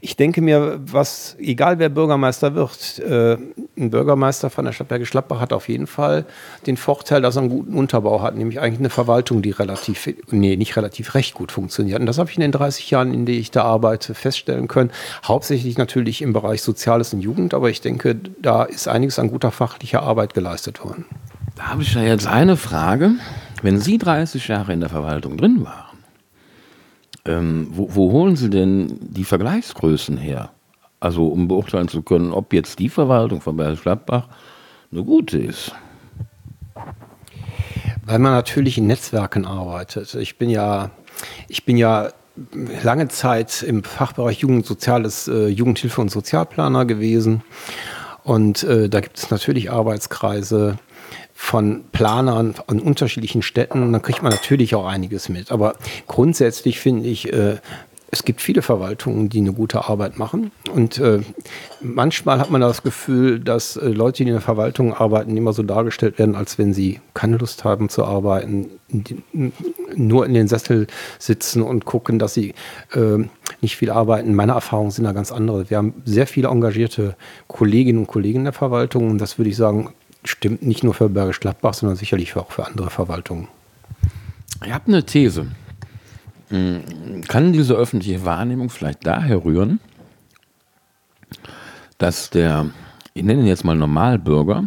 Ich 0.00 0.16
denke 0.16 0.42
mir, 0.42 0.80
was, 0.84 1.36
egal 1.38 1.78
wer 1.78 1.90
Bürgermeister 1.90 2.56
wird, 2.56 2.98
äh, 2.98 3.38
ein 3.78 3.90
Bürgermeister 3.90 4.50
von 4.50 4.64
der 4.64 4.72
Stadt 4.72 4.88
Bergisch 4.88 5.12
Gladbach 5.12 5.40
hat 5.40 5.52
auf 5.52 5.68
jeden 5.68 5.86
Fall 5.86 6.26
den 6.66 6.76
Vorteil, 6.76 7.22
dass 7.22 7.36
er 7.36 7.42
einen 7.42 7.50
guten 7.50 7.74
Unterbau 7.74 8.20
hat, 8.20 8.34
nämlich 8.34 8.58
eigentlich 8.58 8.80
eine 8.80 8.90
Verwaltung, 8.90 9.42
die 9.42 9.52
relativ, 9.52 10.12
nee, 10.30 10.56
nicht 10.56 10.76
relativ, 10.76 11.14
recht 11.14 11.34
gut 11.34 11.52
funktioniert. 11.52 12.00
Und 12.00 12.06
das 12.06 12.18
habe 12.18 12.28
ich 12.30 12.36
in 12.36 12.42
den 12.42 12.52
30 12.52 12.90
Jahren, 12.90 13.14
in 13.14 13.26
denen 13.26 13.38
ich 13.38 13.52
da 13.52 13.62
arbeite, 13.62 14.14
feststellen 14.14 14.66
können. 14.66 14.90
Hauptsächlich 15.24 15.78
natürlich 15.78 16.20
im 16.20 16.32
Bereich 16.32 16.62
Soziales 16.62 17.14
und 17.14 17.20
Jugend, 17.20 17.54
aber 17.54 17.70
ich 17.70 17.80
denke, 17.80 18.16
da 18.42 18.64
ist 18.64 18.88
einiges 18.88 19.20
an 19.20 19.30
guter 19.30 19.52
fachlicher 19.52 20.02
Arbeit 20.02 20.34
geleistet 20.34 20.79
worden. 20.84 21.04
Da 21.56 21.68
habe 21.68 21.82
ich 21.82 21.94
ja 21.94 22.02
jetzt 22.02 22.26
eine 22.26 22.56
Frage. 22.56 23.12
Wenn 23.62 23.80
Sie 23.80 23.98
30 23.98 24.48
Jahre 24.48 24.72
in 24.72 24.80
der 24.80 24.88
Verwaltung 24.88 25.36
drin 25.36 25.64
waren, 25.64 25.98
ähm, 27.26 27.68
wo, 27.70 27.94
wo, 27.94 28.12
holen 28.12 28.36
Sie 28.36 28.48
denn 28.48 28.98
die 29.00 29.24
Vergleichsgrößen 29.24 30.16
her? 30.16 30.50
Also 31.00 31.28
um 31.28 31.48
beurteilen 31.48 31.88
zu 31.88 32.02
können, 32.02 32.32
ob 32.32 32.52
jetzt 32.52 32.78
die 32.78 32.88
Verwaltung 32.88 33.40
von 33.40 33.56
Bergisch 33.56 33.82
Gladbach 33.82 34.28
eine 34.90 35.04
gute 35.04 35.38
ist. 35.38 35.72
Weil 38.04 38.18
man 38.18 38.32
natürlich 38.32 38.78
in 38.78 38.86
Netzwerken 38.86 39.44
arbeitet. 39.44 40.14
Ich 40.14 40.38
bin 40.38 40.50
ja, 40.50 40.90
ich 41.48 41.64
bin 41.64 41.76
ja 41.76 42.08
lange 42.82 43.08
Zeit 43.08 43.62
im 43.62 43.84
Fachbereich 43.84 44.38
Jugend, 44.38 44.64
Soziales, 44.64 45.28
äh, 45.28 45.48
Jugendhilfe 45.48 46.00
und 46.00 46.10
Sozialplaner 46.10 46.86
gewesen 46.86 47.42
und 48.24 48.62
äh, 48.64 48.88
da 48.88 49.00
gibt 49.00 49.18
es 49.18 49.30
natürlich 49.30 49.70
Arbeitskreise 49.70 50.78
von 51.40 51.84
Planern 51.90 52.54
an 52.66 52.80
unterschiedlichen 52.80 53.40
Städten. 53.40 53.82
Und 53.82 53.94
dann 53.94 54.02
kriegt 54.02 54.22
man 54.22 54.30
natürlich 54.30 54.74
auch 54.74 54.86
einiges 54.86 55.30
mit. 55.30 55.50
Aber 55.50 55.74
grundsätzlich 56.06 56.78
finde 56.78 57.08
ich, 57.08 57.32
äh, 57.32 57.56
es 58.12 58.24
gibt 58.24 58.40
viele 58.40 58.62
Verwaltungen, 58.62 59.28
die 59.28 59.38
eine 59.38 59.52
gute 59.52 59.88
Arbeit 59.88 60.18
machen. 60.18 60.50
Und 60.74 60.98
äh, 60.98 61.20
manchmal 61.80 62.40
hat 62.40 62.50
man 62.50 62.60
das 62.60 62.82
Gefühl, 62.82 63.38
dass 63.38 63.76
äh, 63.76 63.88
Leute, 63.88 64.18
die 64.18 64.28
in 64.28 64.34
der 64.34 64.40
Verwaltung 64.40 64.94
arbeiten, 64.94 65.36
immer 65.36 65.52
so 65.52 65.62
dargestellt 65.62 66.18
werden, 66.18 66.34
als 66.34 66.58
wenn 66.58 66.74
sie 66.74 67.00
keine 67.14 67.36
Lust 67.36 67.62
haben 67.64 67.88
zu 67.88 68.04
arbeiten, 68.04 68.68
die, 68.88 69.22
nur 69.94 70.26
in 70.26 70.34
den 70.34 70.48
Sessel 70.48 70.88
sitzen 71.20 71.62
und 71.62 71.84
gucken, 71.84 72.18
dass 72.18 72.34
sie 72.34 72.54
äh, 72.94 73.24
nicht 73.60 73.76
viel 73.76 73.90
arbeiten. 73.90 74.34
Meine 74.34 74.52
Erfahrungen 74.52 74.90
sind 74.90 75.04
da 75.04 75.12
ganz 75.12 75.30
andere. 75.30 75.70
Wir 75.70 75.76
haben 75.76 75.94
sehr 76.04 76.26
viele 76.26 76.48
engagierte 76.48 77.14
Kolleginnen 77.46 78.00
und 78.00 78.06
Kollegen 78.08 78.40
in 78.40 78.44
der 78.44 78.52
Verwaltung. 78.52 79.08
Und 79.08 79.18
das 79.18 79.38
würde 79.38 79.50
ich 79.50 79.56
sagen, 79.56 79.90
stimmt 80.24 80.62
nicht 80.62 80.82
nur 80.82 80.94
für 80.94 81.08
Bergisch 81.08 81.38
Gladbach, 81.38 81.74
sondern 81.74 81.96
sicherlich 81.96 82.34
auch 82.34 82.50
für 82.50 82.66
andere 82.66 82.90
Verwaltungen. 82.90 83.46
Ich 84.64 84.72
habe 84.72 84.88
eine 84.88 85.04
These. 85.04 85.46
Kann 86.50 87.52
diese 87.52 87.74
öffentliche 87.74 88.24
Wahrnehmung 88.24 88.70
vielleicht 88.70 89.06
daher 89.06 89.44
rühren, 89.44 89.78
dass 91.98 92.30
der, 92.30 92.70
ich 93.14 93.22
nenne 93.22 93.42
ihn 93.42 93.46
jetzt 93.46 93.64
mal 93.64 93.76
Normalbürger, 93.76 94.64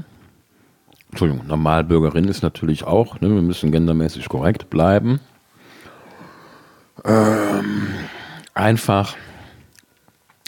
Entschuldigung, 1.10 1.46
Normalbürgerin 1.46 2.30
ist 2.30 2.42
natürlich 2.42 2.86
auch, 2.86 3.20
ne, 3.20 3.30
wir 3.30 3.42
müssen 3.42 3.72
gendermäßig 3.72 4.30
korrekt 4.30 4.70
bleiben, 4.70 5.20
ähm, 7.04 7.88
einfach 8.54 9.18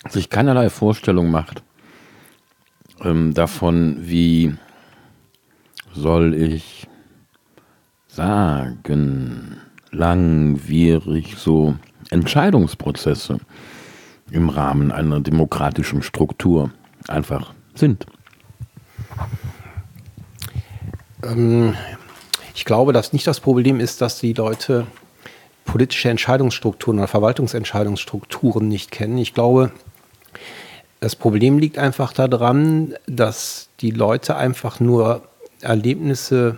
sich 0.08 0.30
keinerlei 0.30 0.70
Vorstellung 0.70 1.32
macht 1.32 1.64
ähm, 3.02 3.34
davon, 3.34 3.98
wie 4.00 4.56
soll 5.94 6.34
ich 6.34 6.88
sagen, 8.08 9.58
langwierig 9.96 11.36
so 11.38 11.76
Entscheidungsprozesse 12.10 13.40
im 14.32 14.50
Rahmen 14.50 14.92
einer 14.92 15.20
demokratischen 15.20 16.02
Struktur 16.02 16.72
einfach 17.08 17.54
sind. 17.74 18.06
Ähm, 21.24 21.76
ich 22.54 22.66
glaube, 22.66 22.94
dass 22.94 23.14
nicht 23.14 23.28
das 23.28 23.40
Problem 23.40 23.80
ist, 23.80 24.02
dass 24.02 24.20
die 24.20 24.34
Leute 24.34 24.88
politische 25.66 26.10
Entscheidungsstrukturen 26.10 27.00
oder 27.00 27.08
Verwaltungsentscheidungsstrukturen 27.08 28.68
nicht 28.68 28.92
kennen. 28.92 29.18
Ich 29.18 29.34
glaube, 29.34 29.72
das 31.00 31.16
Problem 31.16 31.60
liegt 31.60 31.78
einfach 31.78 32.14
daran, 32.14 32.94
dass 33.08 33.70
die 33.80 33.92
Leute 33.92 34.36
einfach 34.36 34.80
nur 34.80 35.24
Erlebnisse 35.62 36.58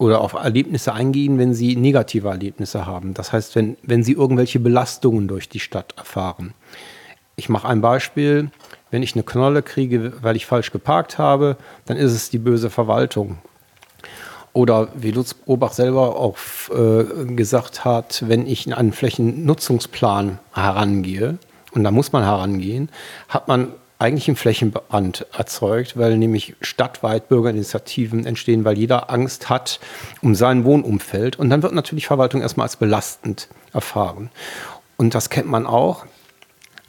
oder 0.00 0.22
auf 0.22 0.32
Erlebnisse 0.32 0.94
eingehen, 0.94 1.38
wenn 1.38 1.52
sie 1.52 1.76
negative 1.76 2.28
Erlebnisse 2.28 2.86
haben. 2.86 3.12
Das 3.12 3.34
heißt, 3.34 3.54
wenn, 3.54 3.76
wenn 3.82 4.02
sie 4.02 4.12
irgendwelche 4.12 4.58
Belastungen 4.58 5.28
durch 5.28 5.50
die 5.50 5.60
Stadt 5.60 5.92
erfahren. 5.98 6.54
Ich 7.36 7.50
mache 7.50 7.68
ein 7.68 7.82
Beispiel. 7.82 8.50
Wenn 8.90 9.02
ich 9.02 9.12
eine 9.14 9.24
Knolle 9.24 9.62
kriege, 9.62 10.14
weil 10.22 10.36
ich 10.36 10.46
falsch 10.46 10.72
geparkt 10.72 11.18
habe, 11.18 11.58
dann 11.84 11.98
ist 11.98 12.12
es 12.12 12.30
die 12.30 12.38
böse 12.38 12.70
Verwaltung. 12.70 13.38
Oder 14.54 14.88
wie 14.94 15.10
Lutz 15.10 15.36
Obach 15.44 15.74
selber 15.74 16.16
auch 16.16 16.38
äh, 16.70 17.26
gesagt 17.34 17.84
hat, 17.84 18.24
wenn 18.26 18.46
ich 18.46 18.66
in 18.66 18.72
einen 18.72 18.92
Flächennutzungsplan 18.92 20.38
herangehe, 20.54 21.36
und 21.72 21.84
da 21.84 21.90
muss 21.90 22.10
man 22.10 22.24
herangehen, 22.24 22.88
hat 23.28 23.48
man 23.48 23.68
eigentlich 24.00 24.28
einen 24.28 24.36
Flächenbrand 24.36 25.26
erzeugt, 25.36 25.98
weil 25.98 26.16
nämlich 26.16 26.56
stadtweit 26.62 27.28
Bürgerinitiativen 27.28 28.24
entstehen, 28.24 28.64
weil 28.64 28.78
jeder 28.78 29.10
Angst 29.10 29.50
hat 29.50 29.78
um 30.22 30.34
sein 30.34 30.64
Wohnumfeld. 30.64 31.38
Und 31.38 31.50
dann 31.50 31.62
wird 31.62 31.74
natürlich 31.74 32.06
Verwaltung 32.06 32.40
erstmal 32.40 32.64
als 32.64 32.76
belastend 32.76 33.48
erfahren. 33.74 34.30
Und 34.96 35.14
das 35.14 35.28
kennt 35.28 35.48
man 35.48 35.66
auch. 35.66 36.06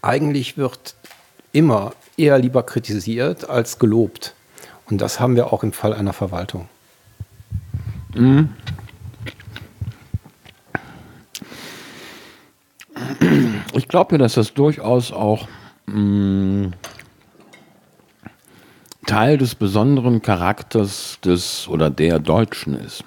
Eigentlich 0.02 0.58
wird 0.58 0.96
immer 1.52 1.92
eher 2.16 2.40
lieber 2.40 2.64
kritisiert 2.64 3.50
als 3.50 3.78
gelobt. 3.78 4.34
Und 4.90 5.02
das 5.02 5.20
haben 5.20 5.36
wir 5.36 5.52
auch 5.52 5.64
im 5.64 5.74
Fall 5.74 5.94
einer 5.94 6.14
Verwaltung. 6.14 6.70
Mhm. 8.14 8.50
Ich 13.74 13.90
glaube 13.90 14.16
ja, 14.16 14.18
dass 14.18 14.36
das 14.36 14.54
durchaus 14.54 15.12
auch 15.12 15.48
mh, 15.88 15.98
mm, 15.98 16.74
Teil 19.06 19.38
des 19.38 19.56
besonderen 19.56 20.22
Charakters 20.22 21.20
des 21.24 21.68
oder 21.68 21.90
der 21.90 22.20
Deutschen 22.20 22.76
ist. 22.76 23.04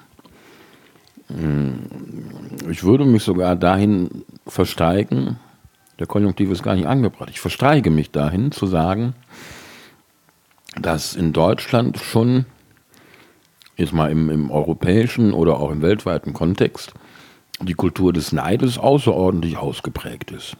Mm, 1.29 2.71
ich 2.71 2.83
würde 2.85 3.05
mich 3.05 3.23
sogar 3.23 3.57
dahin 3.57 4.25
versteigen, 4.47 5.39
der 5.99 6.07
Konjunktiv 6.07 6.51
ist 6.51 6.63
gar 6.63 6.75
nicht 6.75 6.87
angebracht, 6.87 7.31
ich 7.31 7.41
versteige 7.41 7.91
mich 7.91 8.11
dahin 8.11 8.51
zu 8.51 8.67
sagen, 8.67 9.15
dass 10.81 11.15
in 11.15 11.33
Deutschland 11.33 11.99
schon, 11.99 12.47
jetzt 13.77 13.93
mal 13.93 14.11
im, 14.11 14.29
im 14.29 14.51
europäischen 14.51 15.33
oder 15.33 15.59
auch 15.59 15.71
im 15.71 15.83
weltweiten 15.83 16.33
Kontext, 16.33 16.93
die 17.61 17.75
Kultur 17.75 18.13
des 18.13 18.33
Neides 18.33 18.79
außerordentlich 18.79 19.57
ausgeprägt 19.57 20.33
ist. 20.33 20.57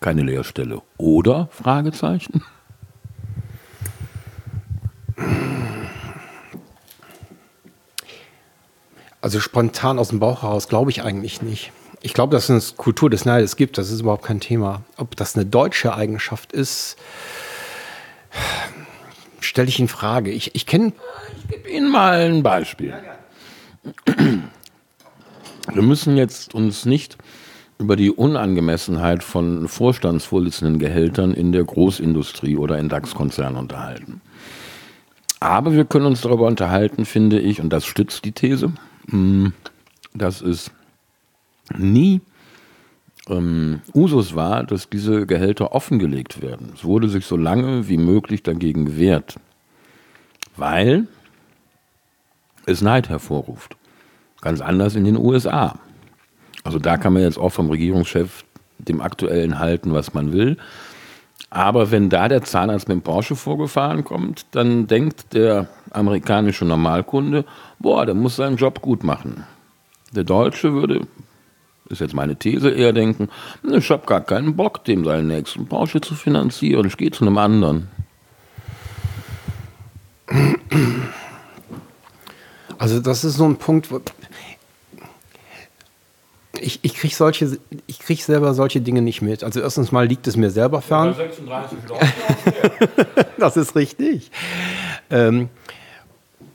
Keine 0.00 0.22
Leerstelle. 0.22 0.82
Oder? 0.98 1.48
Fragezeichen. 1.50 2.42
Also 9.20 9.38
spontan 9.38 9.98
aus 9.98 10.08
dem 10.08 10.18
Bauch 10.18 10.42
heraus 10.42 10.68
glaube 10.68 10.90
ich 10.90 11.02
eigentlich 11.02 11.42
nicht. 11.42 11.72
Ich 12.02 12.14
glaube, 12.14 12.34
dass 12.34 12.48
es 12.48 12.70
eine 12.70 12.76
Kultur 12.76 13.08
des 13.08 13.24
Neides 13.24 13.54
gibt, 13.54 13.78
das 13.78 13.90
ist 13.90 14.00
überhaupt 14.00 14.24
kein 14.24 14.40
Thema. 14.40 14.82
Ob 14.96 15.14
das 15.14 15.36
eine 15.36 15.46
deutsche 15.46 15.94
Eigenschaft 15.94 16.52
ist, 16.52 16.96
stelle 19.40 19.68
ich 19.68 19.78
in 19.78 19.86
Frage. 19.86 20.32
Ich, 20.32 20.54
ich 20.56 20.66
kenne. 20.66 20.92
Ich 21.38 21.48
gebe 21.48 21.68
Ihnen 21.70 21.90
mal 21.90 22.22
ein 22.22 22.42
Beispiel. 22.42 22.94
Wir 25.72 25.82
müssen 25.82 26.16
jetzt 26.16 26.54
uns 26.54 26.84
nicht 26.84 27.18
über 27.78 27.94
die 27.94 28.10
Unangemessenheit 28.10 29.22
von 29.22 29.68
Vorstandsvorsitzenden 29.68 30.80
Gehältern 30.80 31.32
in 31.34 31.52
der 31.52 31.64
Großindustrie 31.64 32.56
oder 32.56 32.78
in 32.78 32.88
DAX-Konzernen 32.88 33.56
unterhalten. 33.56 34.20
Aber 35.42 35.72
wir 35.72 35.84
können 35.84 36.06
uns 36.06 36.20
darüber 36.20 36.46
unterhalten, 36.46 37.04
finde 37.04 37.40
ich, 37.40 37.60
und 37.60 37.70
das 37.70 37.84
stützt 37.84 38.24
die 38.24 38.30
These, 38.30 38.72
mm, 39.08 39.48
dass 40.14 40.40
es 40.40 40.70
nie 41.76 42.20
ähm, 43.28 43.80
Usus 43.92 44.36
war, 44.36 44.62
dass 44.62 44.88
diese 44.88 45.26
Gehälter 45.26 45.72
offengelegt 45.72 46.42
werden. 46.42 46.70
Es 46.76 46.84
wurde 46.84 47.08
sich 47.08 47.26
so 47.26 47.36
lange 47.36 47.88
wie 47.88 47.96
möglich 47.96 48.44
dagegen 48.44 48.84
gewehrt, 48.84 49.40
weil 50.56 51.08
es 52.66 52.80
Neid 52.80 53.08
hervorruft. 53.08 53.76
Ganz 54.42 54.60
anders 54.60 54.94
in 54.94 55.02
den 55.02 55.16
USA. 55.16 55.80
Also 56.62 56.78
da 56.78 56.96
kann 56.98 57.14
man 57.14 57.22
jetzt 57.22 57.38
auch 57.38 57.50
vom 57.50 57.68
Regierungschef 57.68 58.44
dem 58.78 59.00
aktuellen 59.00 59.58
halten, 59.58 59.92
was 59.92 60.14
man 60.14 60.32
will. 60.32 60.56
Aber 61.54 61.90
wenn 61.90 62.08
da 62.08 62.28
der 62.28 62.42
Zahnarzt 62.42 62.88
mit 62.88 62.94
dem 62.94 63.02
Porsche 63.02 63.36
vorgefahren 63.36 64.04
kommt, 64.04 64.46
dann 64.52 64.86
denkt 64.86 65.34
der 65.34 65.68
amerikanische 65.90 66.64
Normalkunde, 66.64 67.44
boah, 67.78 68.06
der 68.06 68.14
muss 68.14 68.36
seinen 68.36 68.56
Job 68.56 68.80
gut 68.80 69.04
machen. 69.04 69.44
Der 70.12 70.24
Deutsche 70.24 70.72
würde, 70.72 71.06
ist 71.90 72.00
jetzt 72.00 72.14
meine 72.14 72.36
These, 72.36 72.70
eher 72.70 72.94
denken, 72.94 73.28
ich 73.70 73.90
habe 73.90 74.06
gar 74.06 74.22
keinen 74.22 74.56
Bock, 74.56 74.82
dem 74.84 75.04
seinen 75.04 75.26
nächsten 75.26 75.66
Porsche 75.66 76.00
zu 76.00 76.14
finanzieren, 76.14 76.86
ich 76.86 76.96
gehe 76.96 77.10
zu 77.10 77.26
einem 77.26 77.36
anderen. 77.36 77.88
Also 82.78 82.98
das 82.98 83.24
ist 83.24 83.36
so 83.36 83.44
ein 83.44 83.56
Punkt, 83.56 83.90
wo 83.90 84.00
ich, 86.62 86.80
ich 86.82 86.94
kriege 86.94 87.14
solche, 87.14 87.58
ich 87.86 87.98
kriege 87.98 88.22
selber 88.22 88.54
solche 88.54 88.80
Dinge 88.80 89.02
nicht 89.02 89.22
mit. 89.22 89.44
Also 89.44 89.60
erstens 89.60 89.92
mal 89.92 90.06
liegt 90.06 90.26
es 90.26 90.36
mir 90.36 90.50
selber 90.50 90.80
fern. 90.80 91.14
36 91.14 91.78
das 93.38 93.56
ist 93.56 93.74
richtig. 93.74 94.30
Ähm, 95.10 95.48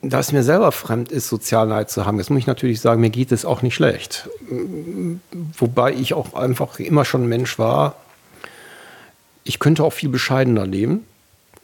da 0.02 0.20
es 0.20 0.32
mir 0.32 0.44
selber 0.44 0.72
fremd 0.72 1.12
ist, 1.12 1.28
Sozialneid 1.28 1.90
zu 1.90 2.06
haben, 2.06 2.18
jetzt 2.18 2.30
muss 2.30 2.40
ich 2.40 2.48
natürlich 2.48 2.82
sagen, 2.82 3.02
mir 3.02 3.10
geht 3.10 3.32
es 3.32 3.46
auch 3.46 3.62
nicht 3.62 3.76
schlecht. 3.76 4.30
Wobei 5.58 5.94
ich 5.94 6.14
auch 6.14 6.34
einfach 6.34 6.80
immer 6.80 7.04
schon 7.04 7.24
ein 7.24 7.30
Mensch 7.30 7.60
war. 7.60 7.96
Ich 9.44 9.60
könnte 9.60 9.84
auch 9.84 9.94
viel 9.94 10.10
bescheidener 10.10 10.66
leben 10.66 11.06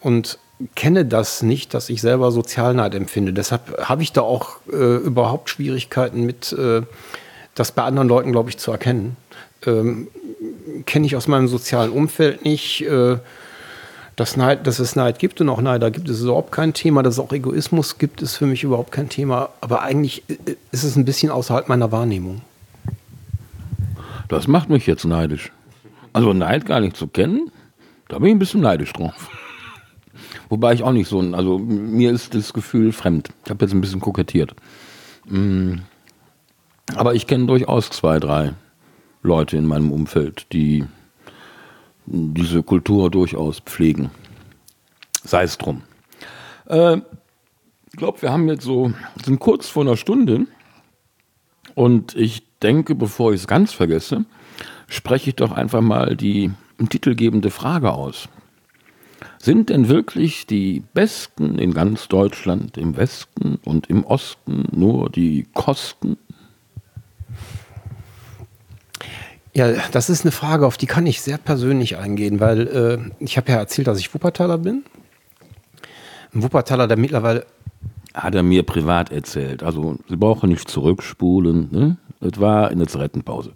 und 0.02 0.40
kenne 0.76 1.06
das 1.06 1.42
nicht, 1.42 1.74
dass 1.74 1.90
ich 1.90 2.02
selber 2.02 2.32
Sozialneid 2.32 2.96
empfinde. 2.96 3.34
Deshalb 3.34 3.88
habe 3.88 4.04
ich 4.04 4.14
da 4.14 4.22
auch 4.22 4.58
äh, 4.72 4.98
überhaupt 4.98 5.50
Schwierigkeiten 5.50 6.26
mit, 6.26 6.54
äh, 6.54 6.84
das 7.56 7.72
bei 7.72 7.84
anderen 7.84 8.08
Leuten, 8.08 8.32
glaube 8.32 8.50
ich, 8.50 8.58
zu 8.58 8.72
erkennen. 8.72 9.16
Ähm, 9.66 10.08
kenne 10.86 11.06
ich 11.06 11.16
aus 11.16 11.28
meinem 11.28 11.48
sozialen 11.48 11.92
Umfeld 11.92 12.44
nicht. 12.46 12.82
Äh, 12.82 13.18
dass, 14.16 14.38
Neid, 14.38 14.68
dass 14.68 14.78
es 14.78 14.96
Neid 14.96 15.18
gibt 15.18 15.42
und 15.42 15.50
auch 15.50 15.62
Neider 15.62 15.90
gibt, 15.90 16.08
ist 16.08 16.22
überhaupt 16.22 16.52
kein 16.52 16.74
Thema. 16.74 17.02
Dass 17.02 17.16
es 17.16 17.20
auch 17.20 17.32
Egoismus 17.32 17.98
gibt, 17.98 18.22
ist 18.22 18.36
für 18.36 18.46
mich 18.46 18.64
überhaupt 18.64 18.92
kein 18.92 19.10
Thema. 19.10 19.50
Aber 19.62 19.82
eigentlich 19.82 20.24
äh, 20.30 20.56
ist 20.72 20.84
es 20.84 20.96
ein 20.96 21.06
bisschen 21.06 21.32
außerhalb 21.32 21.68
meiner 21.70 21.92
Wahrnehmung. 21.92 22.42
Das 24.28 24.48
macht 24.48 24.70
mich 24.70 24.88
jetzt 24.88 25.06
neidisch. 25.06 25.52
Also 26.12 26.34
Neid 26.34 26.66
gar 26.66 26.80
nicht 26.80 26.96
zu 26.96 27.08
kennen, 27.08 27.52
da 28.08 28.20
bin 28.20 28.28
ich 28.28 28.36
ein 28.36 28.40
bisschen 28.40 28.62
neidisch 28.62 28.94
drauf. 28.94 29.30
Wobei 30.50 30.74
ich 30.74 30.84
auch 30.84 30.92
nicht 30.92 31.10
so, 31.10 31.20
also 31.20 31.58
mir 31.58 32.12
ist 32.12 32.36
das 32.36 32.54
Gefühl 32.54 32.92
fremd. 32.92 33.30
Ich 33.44 33.50
habe 33.50 33.66
jetzt 33.66 33.74
ein 33.74 33.82
bisschen 33.82 34.00
kokettiert. 34.00 34.54
Mm. 35.26 35.78
Aber 36.96 37.16
ich 37.16 37.28
kenne 37.28 37.46
durchaus 37.46 37.90
zwei, 37.90 38.20
drei 38.20 38.54
Leute 39.22 39.58
in 39.58 39.66
meinem 39.66 39.92
Umfeld, 39.92 40.48
die 40.52 40.86
diese 42.06 42.64
Kultur 42.64 43.10
durchaus 43.10 43.60
pflegen. 43.60 44.12
Sei 45.24 45.44
es 45.44 45.58
drum. 45.58 45.82
Äh, 46.68 46.98
ich 46.98 47.98
glaube, 47.98 48.22
wir 48.22 48.32
haben 48.32 48.50
jetzt 48.50 48.64
so, 48.64 48.92
sind 49.24 49.40
kurz 49.40 49.70
vor 49.70 49.84
einer 49.84 49.98
Stunde 49.98 50.48
und 51.76 52.16
ich 52.16 52.44
denke, 52.62 52.96
bevor 52.96 53.34
ich 53.34 53.42
es 53.42 53.48
ganz 53.48 53.72
vergesse, 53.72 54.26
spreche 54.88 55.30
ich 55.30 55.36
doch 55.36 55.52
einfach 55.52 55.82
mal 55.82 56.16
die 56.16 56.52
titelgebende 56.90 57.50
Frage 57.50 57.94
aus. 57.94 58.28
Sind 59.38 59.70
denn 59.70 59.88
wirklich 59.88 60.48
die 60.48 60.84
Besten 60.94 61.58
in 61.58 61.74
ganz 61.74 62.08
Deutschland 62.08 62.78
im 62.78 62.98
Westen 62.98 63.60
und 63.64 63.90
im 63.90 64.04
Osten 64.04 64.68
nur 64.72 65.10
die 65.10 65.48
Kosten 65.54 66.18
Ja, 69.56 69.72
das 69.92 70.10
ist 70.10 70.26
eine 70.26 70.32
Frage, 70.32 70.66
auf 70.66 70.78
die 70.78 70.88
kann 70.88 71.06
ich 71.06 71.22
sehr 71.22 71.38
persönlich 71.38 71.98
eingehen, 71.98 72.40
weil 72.40 72.68
äh, 72.68 73.24
ich 73.24 73.38
habe 73.38 73.52
ja 73.52 73.60
erzählt, 73.60 73.88
dass 73.88 74.00
ich 74.00 74.14
Wuppertaler 74.14 74.58
bin. 74.58 74.84
Ein 76.34 76.42
Wuppertaler, 76.42 76.88
der 76.88 76.98
mittlerweile. 76.98 77.46
Hat 78.16 78.34
er 78.34 78.42
mir 78.42 78.64
privat 78.64 79.12
erzählt. 79.12 79.62
Also, 79.62 79.98
Sie 80.10 80.16
brauchen 80.16 80.50
nicht 80.50 80.70
zurückspulen. 80.70 81.70
Ne? 81.72 81.98
Das 82.20 82.40
war 82.40 82.72
in 82.72 82.80
der 82.80 82.88
Zigarettenpause. 82.88 83.54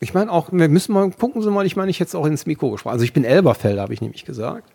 Ich 0.00 0.12
meine 0.12 0.30
auch, 0.30 0.50
wir 0.52 0.68
müssen 0.68 0.92
mal, 0.92 1.10
gucken 1.10 1.40
Sie 1.40 1.50
mal, 1.50 1.66
ich 1.66 1.76
meine, 1.76 1.90
ich 1.90 1.98
jetzt 1.98 2.14
auch 2.14 2.26
ins 2.26 2.44
Mikro 2.44 2.70
gesprochen. 2.70 2.92
Also, 2.92 3.04
ich 3.04 3.14
bin 3.14 3.24
Elberfelder, 3.24 3.80
habe 3.80 3.94
ich 3.94 4.02
nämlich 4.02 4.26
gesagt. 4.26 4.70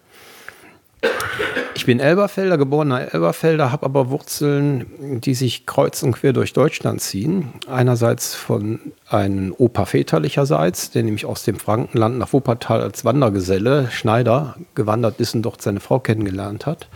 Ich 1.75 1.87
bin 1.87 1.99
Elberfelder, 1.99 2.57
geborener 2.57 3.13
Elberfelder, 3.13 3.71
habe 3.71 3.85
aber 3.85 4.09
Wurzeln, 4.09 5.19
die 5.19 5.33
sich 5.33 5.65
kreuz 5.65 6.01
und 6.01 6.13
quer 6.13 6.31
durch 6.31 6.53
Deutschland 6.53 7.01
ziehen. 7.01 7.49
Einerseits 7.67 8.35
von 8.35 8.79
einem 9.09 9.53
Opa 9.57 9.83
väterlicherseits, 9.85 10.91
der 10.91 11.03
nämlich 11.03 11.25
aus 11.25 11.43
dem 11.43 11.57
Frankenland 11.57 12.17
nach 12.19 12.31
Wuppertal 12.31 12.81
als 12.81 13.03
Wandergeselle, 13.03 13.91
Schneider, 13.91 14.55
gewandert 14.75 15.19
ist 15.19 15.35
und 15.35 15.41
dort 15.41 15.61
seine 15.61 15.81
Frau 15.81 15.99
kennengelernt 15.99 16.65
hat. 16.65 16.87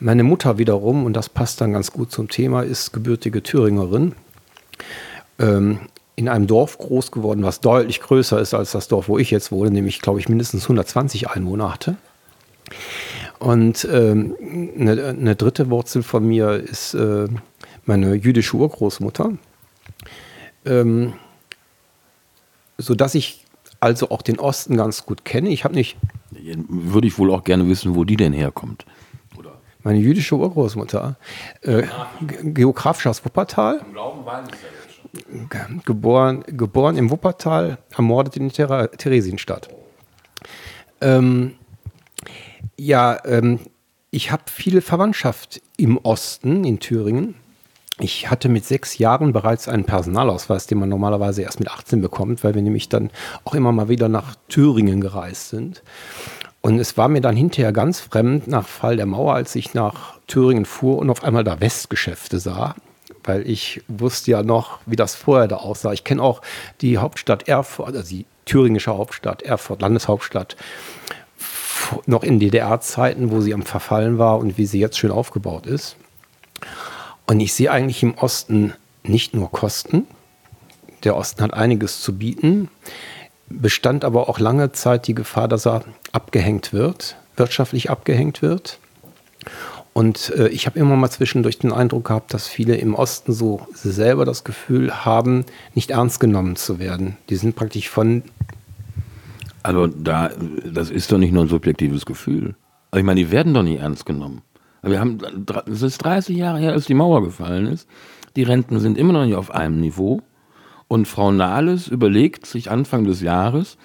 Meine 0.00 0.24
Mutter 0.24 0.58
wiederum, 0.58 1.04
und 1.04 1.12
das 1.12 1.28
passt 1.28 1.60
dann 1.60 1.72
ganz 1.72 1.92
gut 1.92 2.10
zum 2.10 2.28
Thema, 2.28 2.62
ist 2.62 2.92
gebürtige 2.92 3.42
Thüringerin. 3.42 4.14
Ähm, 5.38 5.80
in 6.16 6.28
einem 6.28 6.48
Dorf 6.48 6.78
groß 6.78 7.12
geworden, 7.12 7.44
was 7.44 7.60
deutlich 7.60 8.00
größer 8.00 8.40
ist 8.40 8.52
als 8.52 8.72
das 8.72 8.88
Dorf, 8.88 9.08
wo 9.08 9.18
ich 9.18 9.30
jetzt 9.30 9.52
wohne, 9.52 9.70
nämlich, 9.70 10.00
glaube 10.00 10.18
ich, 10.18 10.28
mindestens 10.28 10.64
120 10.64 11.30
Einwohner 11.30 11.72
hatte. 11.72 11.96
Und 13.38 13.86
ähm, 13.90 14.34
eine, 14.78 15.04
eine, 15.04 15.36
dritte 15.36 15.70
Wurzel 15.70 16.02
von 16.02 16.26
mir 16.26 16.50
ist 16.54 16.94
äh, 16.94 17.28
meine 17.84 18.14
jüdische 18.14 18.56
Urgroßmutter. 18.56 19.32
Ähm, 20.64 21.12
sodass 22.78 23.14
ich 23.14 23.44
also 23.80 24.10
auch 24.10 24.22
den 24.22 24.38
Osten 24.38 24.76
ganz 24.76 25.06
gut 25.06 25.24
kenne. 25.24 25.50
Ich 25.50 25.64
habe 25.64 25.74
nicht. 25.74 25.96
Würde 26.30 27.06
ich 27.06 27.18
wohl 27.18 27.30
auch 27.32 27.44
gerne 27.44 27.68
wissen, 27.68 27.94
wo 27.94 28.04
die 28.04 28.16
denn 28.16 28.32
herkommt. 28.32 28.84
Oder? 29.36 29.52
Meine 29.82 29.98
jüdische 29.98 30.36
Urgroßmutter. 30.36 31.16
Äh, 31.62 31.84
geografisch 32.42 33.06
aus 33.06 33.24
Wuppertal. 33.24 33.80
Im 33.84 33.92
Glauben 33.92 34.26
weiß 34.26 34.48
ich 34.48 34.54
ja. 34.54 35.66
Geboren, 35.84 36.44
geboren 36.46 36.96
im 36.96 37.10
Wuppertal, 37.10 37.78
ermordet 37.96 38.36
in 38.36 38.50
Theresienstadt. 38.50 39.68
Ähm, 41.00 41.54
ja, 42.78 43.18
ähm, 43.24 43.58
ich 44.10 44.30
habe 44.30 44.44
viele 44.46 44.80
Verwandtschaft 44.80 45.60
im 45.76 45.98
Osten, 45.98 46.64
in 46.64 46.80
Thüringen. 46.80 47.34
Ich 48.00 48.30
hatte 48.30 48.48
mit 48.48 48.64
sechs 48.64 48.98
Jahren 48.98 49.32
bereits 49.32 49.68
einen 49.68 49.84
Personalausweis, 49.84 50.66
den 50.66 50.78
man 50.78 50.88
normalerweise 50.88 51.42
erst 51.42 51.58
mit 51.58 51.68
18 51.68 52.00
bekommt, 52.00 52.44
weil 52.44 52.54
wir 52.54 52.62
nämlich 52.62 52.88
dann 52.88 53.10
auch 53.44 53.54
immer 53.54 53.72
mal 53.72 53.88
wieder 53.88 54.08
nach 54.08 54.36
Thüringen 54.48 55.00
gereist 55.00 55.50
sind. 55.50 55.82
Und 56.60 56.78
es 56.78 56.96
war 56.96 57.08
mir 57.08 57.20
dann 57.20 57.36
hinterher 57.36 57.72
ganz 57.72 58.00
fremd 58.00 58.46
nach 58.46 58.66
Fall 58.66 58.96
der 58.96 59.06
Mauer, 59.06 59.34
als 59.34 59.54
ich 59.56 59.74
nach 59.74 60.18
Thüringen 60.28 60.64
fuhr 60.64 60.98
und 60.98 61.10
auf 61.10 61.24
einmal 61.24 61.44
da 61.44 61.60
Westgeschäfte 61.60 62.38
sah, 62.38 62.76
weil 63.24 63.48
ich 63.48 63.82
wusste 63.88 64.30
ja 64.30 64.42
noch, 64.42 64.78
wie 64.86 64.96
das 64.96 65.14
vorher 65.14 65.48
da 65.48 65.56
aussah. 65.56 65.92
Ich 65.92 66.04
kenne 66.04 66.22
auch 66.22 66.40
die 66.80 66.98
Hauptstadt 66.98 67.48
Erfurt, 67.48 67.96
also 67.96 68.08
die 68.08 68.26
thüringische 68.44 68.96
Hauptstadt 68.96 69.42
Erfurt, 69.42 69.82
Landeshauptstadt 69.82 70.56
noch 72.06 72.22
in 72.22 72.40
DDR-Zeiten, 72.40 73.30
wo 73.30 73.40
sie 73.40 73.54
am 73.54 73.62
Verfallen 73.62 74.18
war 74.18 74.38
und 74.38 74.58
wie 74.58 74.66
sie 74.66 74.80
jetzt 74.80 74.98
schön 74.98 75.10
aufgebaut 75.10 75.66
ist. 75.66 75.96
Und 77.26 77.40
ich 77.40 77.52
sehe 77.52 77.70
eigentlich 77.70 78.02
im 78.02 78.14
Osten 78.14 78.72
nicht 79.02 79.34
nur 79.34 79.50
Kosten. 79.50 80.06
Der 81.04 81.16
Osten 81.16 81.42
hat 81.42 81.54
einiges 81.54 82.00
zu 82.00 82.16
bieten, 82.16 82.68
bestand 83.48 84.04
aber 84.04 84.28
auch 84.28 84.38
lange 84.38 84.72
Zeit 84.72 85.06
die 85.06 85.14
Gefahr, 85.14 85.48
dass 85.48 85.66
er 85.66 85.84
abgehängt 86.12 86.72
wird, 86.72 87.16
wirtschaftlich 87.36 87.90
abgehängt 87.90 88.42
wird. 88.42 88.78
Und 89.92 90.30
äh, 90.36 90.48
ich 90.48 90.66
habe 90.66 90.78
immer 90.78 90.96
mal 90.96 91.10
zwischendurch 91.10 91.58
den 91.58 91.72
Eindruck 91.72 92.06
gehabt, 92.06 92.32
dass 92.32 92.46
viele 92.46 92.76
im 92.76 92.94
Osten 92.94 93.32
so 93.32 93.66
selber 93.74 94.24
das 94.24 94.44
Gefühl 94.44 95.04
haben, 95.04 95.44
nicht 95.74 95.90
ernst 95.90 96.20
genommen 96.20 96.56
zu 96.56 96.78
werden. 96.78 97.16
Die 97.30 97.36
sind 97.36 97.56
praktisch 97.56 97.88
von 97.88 98.22
also 99.68 99.86
da, 99.86 100.30
das 100.64 100.88
ist 100.88 101.12
doch 101.12 101.18
nicht 101.18 101.30
nur 101.30 101.44
ein 101.44 101.48
subjektives 101.50 102.06
Gefühl. 102.06 102.54
Also 102.90 103.00
ich 103.00 103.04
meine, 103.04 103.20
die 103.20 103.30
werden 103.30 103.52
doch 103.52 103.62
nicht 103.62 103.80
ernst 103.80 104.06
genommen. 104.06 104.40
Wir 104.80 104.98
haben, 104.98 105.18
es 105.70 105.82
ist 105.82 105.98
30 105.98 106.34
Jahre 106.38 106.58
her, 106.58 106.72
als 106.72 106.86
die 106.86 106.94
Mauer 106.94 107.22
gefallen 107.22 107.66
ist. 107.66 107.86
Die 108.34 108.44
Renten 108.44 108.78
sind 108.80 108.96
immer 108.96 109.12
noch 109.12 109.26
nicht 109.26 109.34
auf 109.34 109.50
einem 109.50 109.78
Niveau. 109.78 110.22
Und 110.88 111.06
Frau 111.06 111.32
Nahles 111.32 111.86
überlegt 111.86 112.46
sich 112.46 112.70
Anfang 112.70 113.04
des 113.04 113.20
Jahres, 113.20 113.76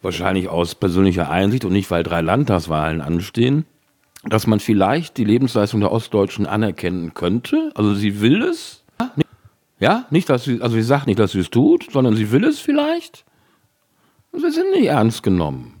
wahrscheinlich 0.00 0.48
aus 0.48 0.74
persönlicher 0.74 1.30
Einsicht 1.30 1.66
und 1.66 1.74
nicht, 1.74 1.90
weil 1.90 2.02
drei 2.02 2.22
Landtagswahlen 2.22 3.02
anstehen, 3.02 3.66
dass 4.24 4.46
man 4.46 4.58
vielleicht 4.58 5.18
die 5.18 5.24
Lebensleistung 5.24 5.80
der 5.80 5.92
Ostdeutschen 5.92 6.46
anerkennen 6.46 7.12
könnte. 7.12 7.72
Also 7.74 7.92
sie 7.92 8.22
will 8.22 8.40
es. 8.40 8.84
Ja, 9.78 10.06
nicht, 10.08 10.30
dass 10.30 10.44
sie, 10.44 10.62
also 10.62 10.76
sie 10.76 10.82
sagt 10.82 11.06
nicht, 11.08 11.18
dass 11.18 11.32
sie 11.32 11.40
es 11.40 11.50
tut, 11.50 11.92
sondern 11.92 12.16
sie 12.16 12.32
will 12.32 12.44
es 12.44 12.58
vielleicht. 12.58 13.26
Sie 14.36 14.50
sind 14.50 14.72
nicht 14.72 14.86
ernst 14.86 15.22
genommen. 15.22 15.74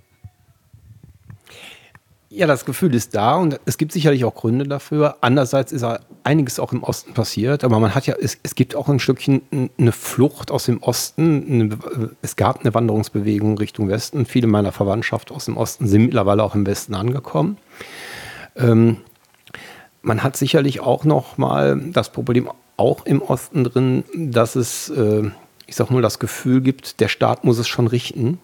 Ja, 2.36 2.48
das 2.48 2.64
Gefühl 2.64 2.92
ist 2.96 3.14
da 3.14 3.36
und 3.36 3.60
es 3.64 3.78
gibt 3.78 3.92
sicherlich 3.92 4.24
auch 4.24 4.34
Gründe 4.34 4.66
dafür. 4.66 5.18
Andererseits 5.20 5.70
ist 5.70 5.86
einiges 6.24 6.58
auch 6.58 6.72
im 6.72 6.82
Osten 6.82 7.14
passiert, 7.14 7.62
aber 7.62 7.78
man 7.78 7.94
hat 7.94 8.08
ja, 8.08 8.16
es, 8.20 8.38
es 8.42 8.56
gibt 8.56 8.74
auch 8.74 8.88
ein 8.88 8.98
Stückchen 8.98 9.42
eine 9.78 9.92
Flucht 9.92 10.50
aus 10.50 10.64
dem 10.64 10.82
Osten. 10.82 11.78
Es 12.22 12.34
gab 12.34 12.60
eine 12.60 12.74
Wanderungsbewegung 12.74 13.56
Richtung 13.58 13.88
Westen. 13.88 14.26
Viele 14.26 14.48
meiner 14.48 14.72
Verwandtschaft 14.72 15.30
aus 15.30 15.44
dem 15.44 15.56
Osten 15.56 15.86
sind 15.86 16.06
mittlerweile 16.06 16.42
auch 16.42 16.56
im 16.56 16.66
Westen 16.66 16.96
angekommen. 16.96 17.56
Ähm, 18.56 18.96
man 20.02 20.24
hat 20.24 20.36
sicherlich 20.36 20.80
auch 20.80 21.04
noch 21.04 21.38
mal 21.38 21.80
das 21.92 22.10
Problem 22.10 22.50
auch 22.76 23.06
im 23.06 23.22
Osten 23.22 23.62
drin, 23.62 24.04
dass 24.12 24.56
es, 24.56 24.90
äh, 24.90 25.30
ich 25.66 25.76
sag 25.76 25.90
mal, 25.90 26.02
das 26.02 26.18
Gefühl 26.18 26.60
gibt, 26.60 27.00
der 27.00 27.08
Staat 27.08 27.44
muss 27.44 27.58
es 27.58 27.68
schon 27.68 27.86
richten 27.86 28.38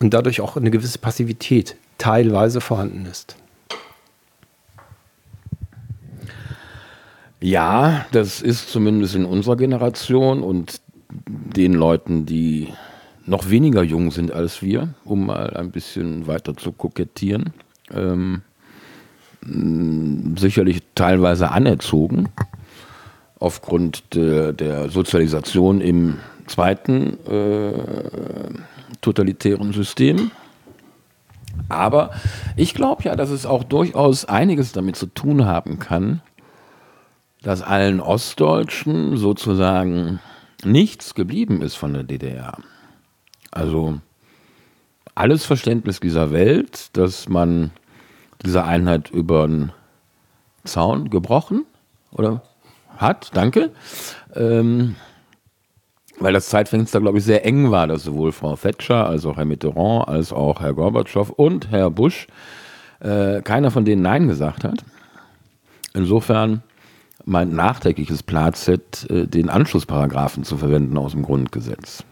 und 0.00 0.14
dadurch 0.14 0.40
auch 0.40 0.56
eine 0.56 0.70
gewisse 0.70 0.98
Passivität 0.98 1.76
teilweise 1.98 2.60
vorhanden 2.60 3.06
ist. 3.06 3.36
Ja, 7.40 8.06
das 8.12 8.40
ist 8.40 8.70
zumindest 8.70 9.14
in 9.14 9.26
unserer 9.26 9.56
Generation 9.56 10.42
und 10.42 10.80
den 11.10 11.74
Leuten, 11.74 12.24
die 12.24 12.68
noch 13.26 13.50
weniger 13.50 13.82
jung 13.82 14.10
sind 14.10 14.32
als 14.32 14.62
wir, 14.62 14.94
um 15.04 15.26
mal 15.26 15.54
ein 15.56 15.70
bisschen 15.70 16.26
weiter 16.26 16.56
zu 16.56 16.72
kokettieren, 16.72 17.52
ähm, 17.92 18.42
sicherlich 20.36 20.82
teilweise 20.94 21.50
anerzogen 21.50 22.30
aufgrund 23.38 24.14
de, 24.14 24.52
der 24.52 24.88
Sozialisation 24.88 25.80
im 25.80 26.18
zweiten 26.46 27.18
äh, 27.26 27.72
totalitären 29.00 29.72
System. 29.72 30.30
Aber 31.68 32.10
ich 32.56 32.74
glaube 32.74 33.04
ja, 33.04 33.16
dass 33.16 33.30
es 33.30 33.46
auch 33.46 33.64
durchaus 33.64 34.24
einiges 34.24 34.72
damit 34.72 34.96
zu 34.96 35.06
tun 35.06 35.46
haben 35.46 35.78
kann, 35.78 36.20
dass 37.42 37.62
allen 37.62 38.00
Ostdeutschen 38.00 39.16
sozusagen 39.16 40.20
nichts 40.64 41.14
geblieben 41.14 41.62
ist 41.62 41.74
von 41.74 41.92
der 41.92 42.02
DDR. 42.02 42.58
Also 43.50 44.00
alles 45.14 45.44
Verständnis 45.44 46.00
dieser 46.00 46.32
Welt, 46.32 46.96
dass 46.96 47.28
man 47.28 47.70
diese 48.44 48.64
Einheit 48.64 49.10
über 49.10 49.46
den 49.46 49.72
Zaun 50.64 51.10
gebrochen 51.10 51.64
oder 52.10 52.42
hat, 52.96 53.30
danke. 53.34 53.70
Ähm, 54.34 54.96
weil 56.18 56.32
das 56.32 56.48
Zeitfenster, 56.48 57.00
glaube 57.00 57.18
ich, 57.18 57.24
sehr 57.24 57.44
eng 57.44 57.70
war, 57.70 57.86
dass 57.86 58.04
sowohl 58.04 58.32
Frau 58.32 58.56
Thatcher 58.56 59.06
als 59.08 59.26
auch 59.26 59.36
Herr 59.36 59.44
Mitterrand 59.44 60.08
als 60.08 60.32
auch 60.32 60.60
Herr 60.60 60.74
Gorbatschow 60.74 61.30
und 61.30 61.70
Herr 61.70 61.90
Bush 61.90 62.26
äh, 63.00 63.42
keiner 63.42 63.70
von 63.70 63.84
denen 63.84 64.02
Nein 64.02 64.28
gesagt 64.28 64.64
hat. 64.64 64.84
Insofern 65.92 66.62
mein 67.24 67.50
nachträgliches 67.50 68.22
Plazet, 68.22 69.08
äh, 69.10 69.26
den 69.26 69.48
Anschlussparagraphen 69.48 70.44
zu 70.44 70.56
verwenden 70.56 70.96
aus 70.98 71.12
dem 71.12 71.22
Grundgesetz. 71.22 72.04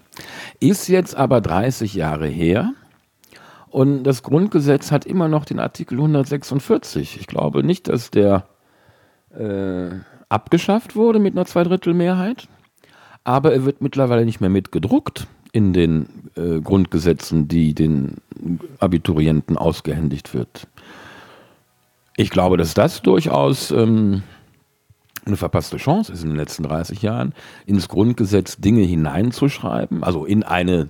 Ist 0.60 0.88
jetzt 0.88 1.16
aber 1.16 1.40
30 1.40 1.94
Jahre 1.94 2.26
her 2.26 2.72
und 3.70 4.04
das 4.04 4.22
Grundgesetz 4.22 4.90
hat 4.90 5.06
immer 5.06 5.28
noch 5.28 5.44
den 5.44 5.58
Artikel 5.58 5.94
146. 5.96 7.18
Ich 7.18 7.26
glaube 7.26 7.62
nicht, 7.62 7.88
dass 7.88 8.10
der 8.10 8.44
äh, 9.30 9.90
abgeschafft 10.32 10.96
wurde 10.96 11.18
mit 11.18 11.34
einer 11.34 11.46
Zweidrittelmehrheit 11.46 12.48
aber 13.24 13.52
er 13.52 13.64
wird 13.64 13.80
mittlerweile 13.80 14.24
nicht 14.24 14.40
mehr 14.40 14.50
mitgedruckt 14.50 15.26
in 15.52 15.72
den 15.72 16.06
äh, 16.34 16.60
Grundgesetzen, 16.60 17.48
die 17.48 17.74
den 17.74 18.16
Abiturienten 18.78 19.56
ausgehändigt 19.56 20.34
wird. 20.34 20.66
Ich 22.16 22.30
glaube, 22.30 22.56
dass 22.56 22.74
das 22.74 23.02
durchaus 23.02 23.70
ähm, 23.70 24.22
eine 25.24 25.36
verpasste 25.36 25.76
Chance 25.76 26.12
ist 26.12 26.22
in 26.22 26.30
den 26.30 26.36
letzten 26.36 26.64
30 26.64 27.02
Jahren, 27.02 27.34
ins 27.66 27.88
Grundgesetz 27.88 28.56
Dinge 28.58 28.82
hineinzuschreiben, 28.82 30.02
also 30.02 30.24
in 30.24 30.42
eine 30.42 30.88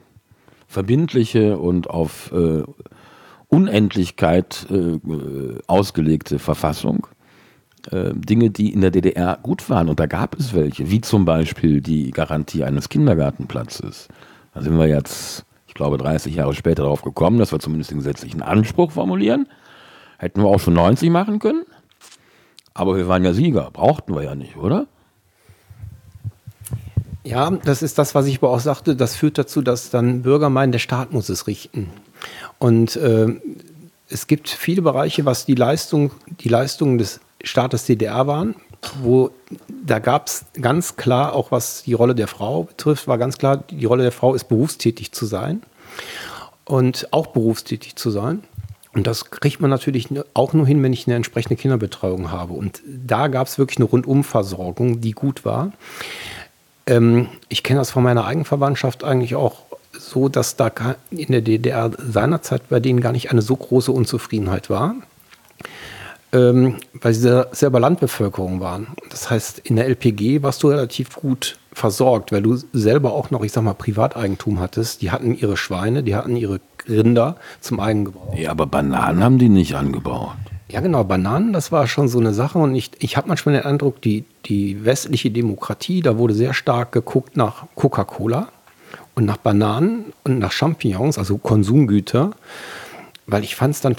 verbindliche 0.69 1.59
und 1.59 1.91
auf 1.91 2.33
äh, 2.33 2.63
Unendlichkeit 3.49 4.67
äh, 4.71 4.99
ausgelegte 5.67 6.39
Verfassung 6.39 7.07
Dinge, 7.91 8.51
die 8.51 8.73
in 8.73 8.81
der 8.81 8.91
DDR 8.91 9.39
gut 9.43 9.69
waren. 9.69 9.89
Und 9.89 9.99
da 10.01 10.07
gab 10.07 10.39
es 10.39 10.55
welche, 10.55 10.91
wie 10.91 11.01
zum 11.01 11.25
Beispiel 11.25 11.81
die 11.81 12.11
Garantie 12.11 12.65
eines 12.65 12.89
Kindergartenplatzes. 12.89 14.09
Da 14.55 14.63
sind 14.63 14.79
wir 14.79 14.87
jetzt, 14.87 15.45
ich 15.67 15.75
glaube, 15.75 15.99
30 15.99 16.35
Jahre 16.35 16.55
später 16.55 16.83
darauf 16.83 17.03
gekommen, 17.03 17.39
dass 17.39 17.53
wir 17.53 17.59
zumindest 17.59 17.91
den 17.91 17.99
gesetzlichen 17.99 18.43
Anspruch 18.43 18.93
formulieren. 18.93 19.49
Hätten 20.19 20.43
wir 20.43 20.49
auch 20.49 20.61
schon 20.61 20.75
90 20.75 21.11
machen 21.11 21.39
können. 21.39 21.65
Aber 22.75 22.97
wir 22.97 23.09
waren 23.09 23.25
ja 23.25 23.33
Sieger, 23.33 23.71
brauchten 23.73 24.15
wir 24.15 24.23
ja 24.23 24.35
nicht, 24.35 24.57
oder? 24.57 24.87
Ja, 27.25 27.51
das 27.51 27.83
ist 27.83 27.99
das, 27.99 28.15
was 28.15 28.27
ich 28.27 28.39
aber 28.39 28.51
auch 28.51 28.61
sagte. 28.61 28.97
Das 28.97 29.15
führt 29.15 29.39
dazu, 29.39 29.63
dass 29.63 29.91
dann 29.91 30.23
Bürger 30.23 30.51
meinen, 30.51 30.73
der 30.73 30.79
Staat 30.79 31.13
muss 31.13 31.29
es 31.29 31.47
richten. 31.47 31.91
Und 32.59 32.97
äh, 32.97 33.29
es 34.09 34.27
gibt 34.27 34.49
viele 34.49 34.83
Bereiche, 34.83 35.25
was 35.25 35.47
die 35.47 35.55
Leistung, 35.55 36.11
die 36.41 36.49
Leistung 36.49 36.99
des 36.99 37.21
Staates 37.43 37.85
DDR 37.85 38.27
waren, 38.27 38.55
wo 39.01 39.31
da 39.85 39.99
gab 39.99 40.27
es 40.27 40.45
ganz 40.61 40.97
klar, 40.97 41.35
auch 41.35 41.51
was 41.51 41.85
die 41.85 41.93
Rolle 41.93 42.15
der 42.15 42.29
Frau 42.29 42.65
betrifft, 42.65 43.07
war 43.07 43.19
ganz 43.19 43.39
klar, 43.39 43.65
die 43.71 43.85
Rolle 43.85 44.03
der 44.03 44.13
Frau 44.13 44.35
ist 44.35 44.45
berufstätig 44.45 45.13
zu 45.13 45.27
sein 45.27 45.63
und 46.65 47.13
auch 47.13 47.29
berufstätig 47.29 47.97
zu 47.97 48.11
sein. 48.11 48.43
Und 48.95 49.07
das 49.07 49.31
kriegt 49.31 49.61
man 49.61 49.71
natürlich 49.71 50.09
auch 50.35 50.53
nur 50.53 50.67
hin, 50.67 50.83
wenn 50.83 50.93
ich 50.93 51.07
eine 51.07 51.17
entsprechende 51.17 51.57
Kinderbetreuung 51.57 52.31
habe. 52.31 52.53
Und 52.53 52.83
da 52.87 53.29
gab 53.29 53.47
es 53.47 53.59
wirklich 53.59 53.79
eine 53.79 53.87
Rundumversorgung, 53.87 55.01
die 55.01 55.13
gut 55.13 55.47
war. 55.47 55.73
Ähm, 56.87 57.29
ich 57.49 57.63
kenne 57.63 57.79
das 57.79 57.91
von 57.91 58.03
meiner 58.03 58.27
Eigenverwandtschaft 58.27 59.03
eigentlich 59.03 59.35
auch 59.35 59.63
so, 59.93 60.29
dass 60.29 60.57
da 60.57 60.71
in 61.11 61.33
der 61.33 61.41
DDR 61.41 61.91
seinerzeit 61.97 62.69
bei 62.69 62.81
denen 62.81 63.01
gar 63.01 63.13
nicht 63.13 63.31
eine 63.31 63.41
so 63.41 63.57
große 63.57 63.93
Unzufriedenheit 63.93 64.69
war 64.69 64.97
ähm, 66.33 66.77
weil 66.95 67.15
sie 67.15 67.47
selber 67.53 67.81
Landbevölkerung 67.81 68.61
waren. 68.61 68.89
Das 69.11 69.31
heißt, 69.31 69.61
in 69.61 69.77
der 69.77 69.87
LPG 69.87 70.43
warst 70.43 70.63
du 70.63 70.69
relativ 70.69 71.15
gut 71.17 71.59
versorgt, 71.73 72.33
weil 72.33 72.43
du 72.43 72.57
selber 72.73 73.13
auch 73.13 73.31
noch, 73.31 73.45
ich 73.45 73.53
sag 73.53 73.63
mal, 73.63 73.75
Privateigentum 73.75 74.61
hattest. 74.61 75.03
Die 75.03 75.11
hatten 75.11 75.35
ihre 75.35 75.57
Schweine, 75.57 76.03
die 76.03 76.15
hatten 76.15 76.37
ihre 76.37 76.61
Rinder 76.89 77.37
zum 77.61 77.81
Eigengebrauch. 77.81 78.35
Ja, 78.35 78.51
aber 78.51 78.67
Bananen 78.67 79.23
haben 79.23 79.39
die 79.39 79.49
nicht 79.49 79.75
angebaut. 79.75 80.33
Ja, 80.69 80.81
genau, 80.81 81.05
Bananen, 81.05 81.53
das 81.53 81.71
war 81.71 81.87
schon 81.87 82.09
so 82.09 82.19
eine 82.19 82.33
Sache. 82.33 82.59
Und 82.59 82.75
ich, 82.75 82.91
ich 82.99 83.17
habe 83.19 83.29
manchmal 83.29 83.55
den 83.57 83.65
Eindruck, 83.65 84.01
die, 84.01 84.25
die 84.47 84.85
westliche 84.85 85.31
Demokratie, 85.31 86.01
da 86.01 86.17
wurde 86.17 86.35
sehr 86.35 86.55
stark 86.55 86.93
geguckt 86.93 87.37
nach 87.37 87.67
Coca-Cola 87.75 88.49
und 89.15 89.27
nach 89.27 89.37
Bananen 89.37 90.15
und 90.25 90.39
nach 90.39 90.53
Champignons, 90.53 91.19
also 91.19 91.37
Konsumgüter. 91.37 92.31
Weil 93.27 93.45
ich 93.45 93.55
fand 93.55 93.75
es 93.75 93.83
dann 93.83 93.97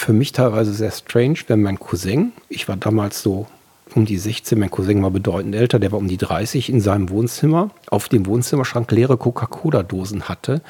für 0.00 0.14
mich 0.14 0.32
teilweise 0.32 0.72
sehr 0.72 0.90
strange, 0.92 1.40
wenn 1.48 1.60
mein 1.60 1.78
Cousin, 1.78 2.32
ich 2.48 2.68
war 2.68 2.76
damals 2.76 3.20
so 3.20 3.46
um 3.94 4.06
die 4.06 4.16
16, 4.16 4.58
mein 4.58 4.70
Cousin 4.70 5.02
war 5.02 5.10
bedeutend 5.10 5.54
älter, 5.54 5.78
der 5.78 5.92
war 5.92 5.98
um 5.98 6.08
die 6.08 6.16
30, 6.16 6.70
in 6.70 6.80
seinem 6.80 7.10
Wohnzimmer 7.10 7.70
auf 7.90 8.08
dem 8.08 8.24
Wohnzimmerschrank 8.24 8.90
leere 8.92 9.18
Coca-Cola-Dosen 9.18 10.28
hatte, 10.28 10.62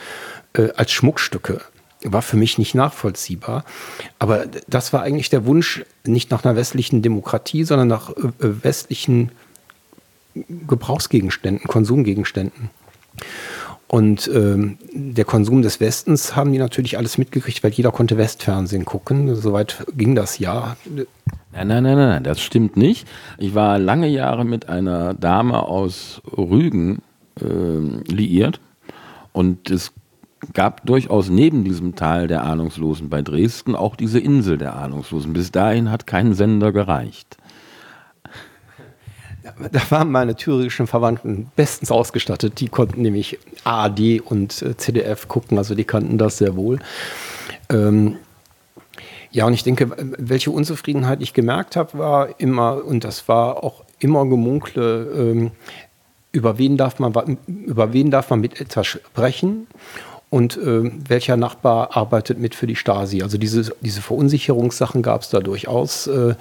äh, 0.55 0.71
als 0.75 0.91
Schmuckstücke. 0.91 1.61
War 2.03 2.23
für 2.23 2.37
mich 2.37 2.59
nicht 2.59 2.75
nachvollziehbar. 2.75 3.65
Aber 4.19 4.47
das 4.67 4.93
war 4.93 5.03
eigentlich 5.03 5.31
der 5.31 5.47
Wunsch, 5.47 5.85
nicht 6.05 6.33
nach 6.33 6.45
einer 6.45 6.57
westlichen 6.57 7.01
Demokratie, 7.01 7.63
sondern 7.63 7.87
nach 7.87 8.11
äh, 8.11 8.15
westlichen 8.41 9.31
Gebrauchsgegenständen, 10.35 11.69
Konsumgegenständen. 11.69 12.71
Und 13.91 14.31
ähm, 14.33 14.79
der 14.93 15.25
Konsum 15.25 15.63
des 15.63 15.81
Westens 15.81 16.37
haben 16.37 16.53
die 16.53 16.61
natürlich 16.61 16.97
alles 16.97 17.19
mitgekriegt, 17.19 17.65
weil 17.65 17.73
jeder 17.73 17.91
konnte 17.91 18.17
Westfernsehen 18.17 18.85
gucken. 18.85 19.35
Soweit 19.35 19.85
ging 19.97 20.15
das 20.15 20.39
ja. 20.39 20.77
Nein, 21.53 21.67
nein, 21.67 21.83
nein, 21.83 21.97
nein, 21.97 22.23
das 22.23 22.41
stimmt 22.41 22.77
nicht. 22.77 23.09
Ich 23.37 23.57
war 23.57 23.81
lange 23.81 24.07
Jahre 24.07 24.45
mit 24.45 24.69
einer 24.69 25.15
Dame 25.15 25.65
aus 25.65 26.23
Rügen 26.25 27.03
äh, 27.41 28.13
liiert 28.13 28.61
und 29.33 29.69
es 29.71 29.93
gab 30.53 30.87
durchaus 30.87 31.29
neben 31.29 31.65
diesem 31.65 31.97
Tal 31.97 32.29
der 32.29 32.45
Ahnungslosen 32.45 33.09
bei 33.09 33.23
Dresden 33.23 33.75
auch 33.75 33.97
diese 33.97 34.21
Insel 34.21 34.57
der 34.57 34.77
Ahnungslosen. 34.77 35.33
Bis 35.33 35.51
dahin 35.51 35.91
hat 35.91 36.07
kein 36.07 36.35
Sender 36.35 36.71
gereicht 36.71 37.40
da 39.73 39.81
waren 39.91 40.11
meine 40.11 40.35
thüringischen 40.35 40.87
Verwandten 40.87 41.51
bestens 41.57 41.91
ausgestattet. 41.91 42.61
Die 42.61 42.69
konnten 42.69 43.03
nämlich 43.03 43.39
ARD 43.65 44.21
und 44.25 44.63
äh, 44.63 44.77
CDF 44.77 45.29
gucken, 45.29 45.59
also 45.59 45.75
die 45.75 45.85
kannten 45.85 46.19
das 46.19 46.39
sehr 46.39 46.57
wohl. 46.57 46.79
Ähm, 47.71 48.17
ja, 49.33 49.47
und 49.47 49.55
ich 49.55 49.63
denke, 49.63 49.91
welche 49.97 50.51
Unzufriedenheit 50.51 51.23
ich 51.23 51.35
gemerkt 51.35 51.77
habe, 51.77 51.99
war 51.99 52.41
immer, 52.41 52.85
und 52.85 53.05
das 53.05 53.29
war 53.29 53.63
auch 53.63 53.85
immer 54.01 54.27
Gemunkle, 54.27 55.03
ähm, 55.17 55.51
über 56.33 56.59
wen 56.59 56.77
darf 56.77 56.99
man 56.99 57.39
über 57.47 57.93
wen 57.93 58.11
darf 58.11 58.31
man 58.31 58.41
mit 58.41 58.61
etwas 58.61 58.87
sprechen 58.87 59.67
und 60.31 60.57
äh, 60.57 60.91
welcher 61.09 61.37
Nachbar 61.37 61.97
arbeitet 61.97 62.39
mit 62.39 62.55
für 62.55 62.69
die 62.69 62.77
Stasi. 62.77 63.23
Also 63.23 63.37
diese, 63.37 63.75
diese 63.81 64.01
Verunsicherungssachen 64.01 65.03
gab 65.03 65.23
es 65.23 65.31
da 65.31 65.41
durchaus. 65.41 66.07
Äh, 66.07 66.37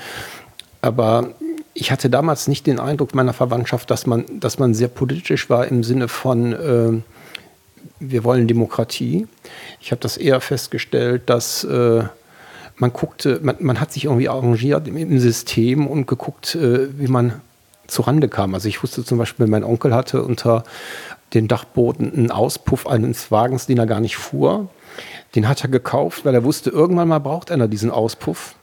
aber 0.81 1.34
ich 1.80 1.91
hatte 1.91 2.10
damals 2.10 2.49
nicht 2.49 2.68
den 2.68 2.77
Eindruck 2.77 3.15
meiner 3.15 3.31
Verwandtschaft, 3.31 3.89
dass 3.89 4.06
man, 4.06 4.26
dass 4.41 4.60
man 4.60 4.73
sehr 4.73 4.89
politisch 4.89 5.49
war 5.49 5.65
im 5.65 5.84
Sinne 5.84 6.10
von, 6.10 6.53
äh, 6.53 7.01
wir 8.01 8.23
wollen 8.26 8.47
Demokratie. 8.47 9.27
Ich 9.80 9.91
habe 9.91 10.01
das 10.01 10.18
eher 10.18 10.41
festgestellt, 10.41 11.30
dass 11.30 11.64
äh, 11.64 12.03
man 12.76 12.93
guckte, 12.93 13.39
man, 13.41 13.56
man, 13.60 13.80
hat 13.80 13.93
sich 13.93 14.06
irgendwie 14.06 14.27
arrangiert 14.27 14.89
im, 14.89 14.97
im 14.97 15.19
System 15.19 15.88
und 15.88 16.06
geguckt, 16.06 16.56
äh, 16.56 16.89
wie 16.99 17.07
man 17.07 17.39
zurande 17.88 18.27
kam. 18.27 18.56
Also 18.56 18.68
ich 18.68 18.84
wusste 18.84 19.06
zum 19.06 19.18
Beispiel, 19.18 19.47
mein 19.47 19.64
Onkel 19.64 19.93
hatte 19.93 20.23
unter 20.23 20.65
den 21.34 21.47
Dachboden 21.47 22.14
einen 22.14 22.31
Auspuff 22.31 22.88
eines 22.88 23.31
Wagens, 23.31 23.68
den 23.68 23.77
er 23.77 23.88
gar 23.88 24.01
nicht 24.01 24.18
fuhr. 24.18 24.68
Den 25.34 25.47
hat 25.47 25.64
er 25.64 25.69
gekauft, 25.69 26.26
weil 26.26 26.34
er 26.35 26.43
wusste, 26.43 26.72
irgendwann 26.72 27.07
mal 27.07 27.19
braucht 27.19 27.51
einer 27.51 27.69
diesen 27.69 27.89
Auspuff. 27.89 28.56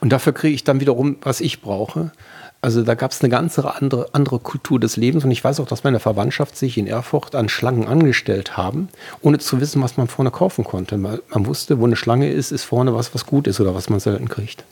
Und 0.00 0.12
dafür 0.12 0.32
kriege 0.32 0.54
ich 0.54 0.64
dann 0.64 0.80
wiederum, 0.80 1.16
was 1.22 1.40
ich 1.40 1.60
brauche. 1.60 2.12
Also 2.60 2.82
da 2.82 2.94
gab 2.94 3.10
es 3.10 3.20
eine 3.20 3.28
ganz 3.28 3.58
andere, 3.58 4.10
andere 4.12 4.38
Kultur 4.38 4.78
des 4.78 4.96
Lebens. 4.96 5.24
Und 5.24 5.32
ich 5.32 5.42
weiß 5.42 5.58
auch, 5.58 5.66
dass 5.66 5.82
meine 5.82 5.98
Verwandtschaft 5.98 6.56
sich 6.56 6.78
in 6.78 6.86
Erfurt 6.86 7.34
an 7.34 7.48
Schlangen 7.48 7.88
angestellt 7.88 8.56
haben, 8.56 8.88
ohne 9.20 9.38
zu 9.38 9.60
wissen, 9.60 9.82
was 9.82 9.96
man 9.96 10.06
vorne 10.06 10.30
kaufen 10.30 10.62
konnte. 10.64 10.96
Man, 10.96 11.18
man 11.30 11.46
wusste, 11.46 11.80
wo 11.80 11.86
eine 11.86 11.96
Schlange 11.96 12.30
ist, 12.30 12.52
ist 12.52 12.64
vorne 12.64 12.94
was, 12.94 13.14
was 13.14 13.26
gut 13.26 13.48
ist 13.48 13.60
oder 13.60 13.74
was 13.74 13.90
man 13.90 13.98
selten 13.98 14.28
kriegt. 14.28 14.64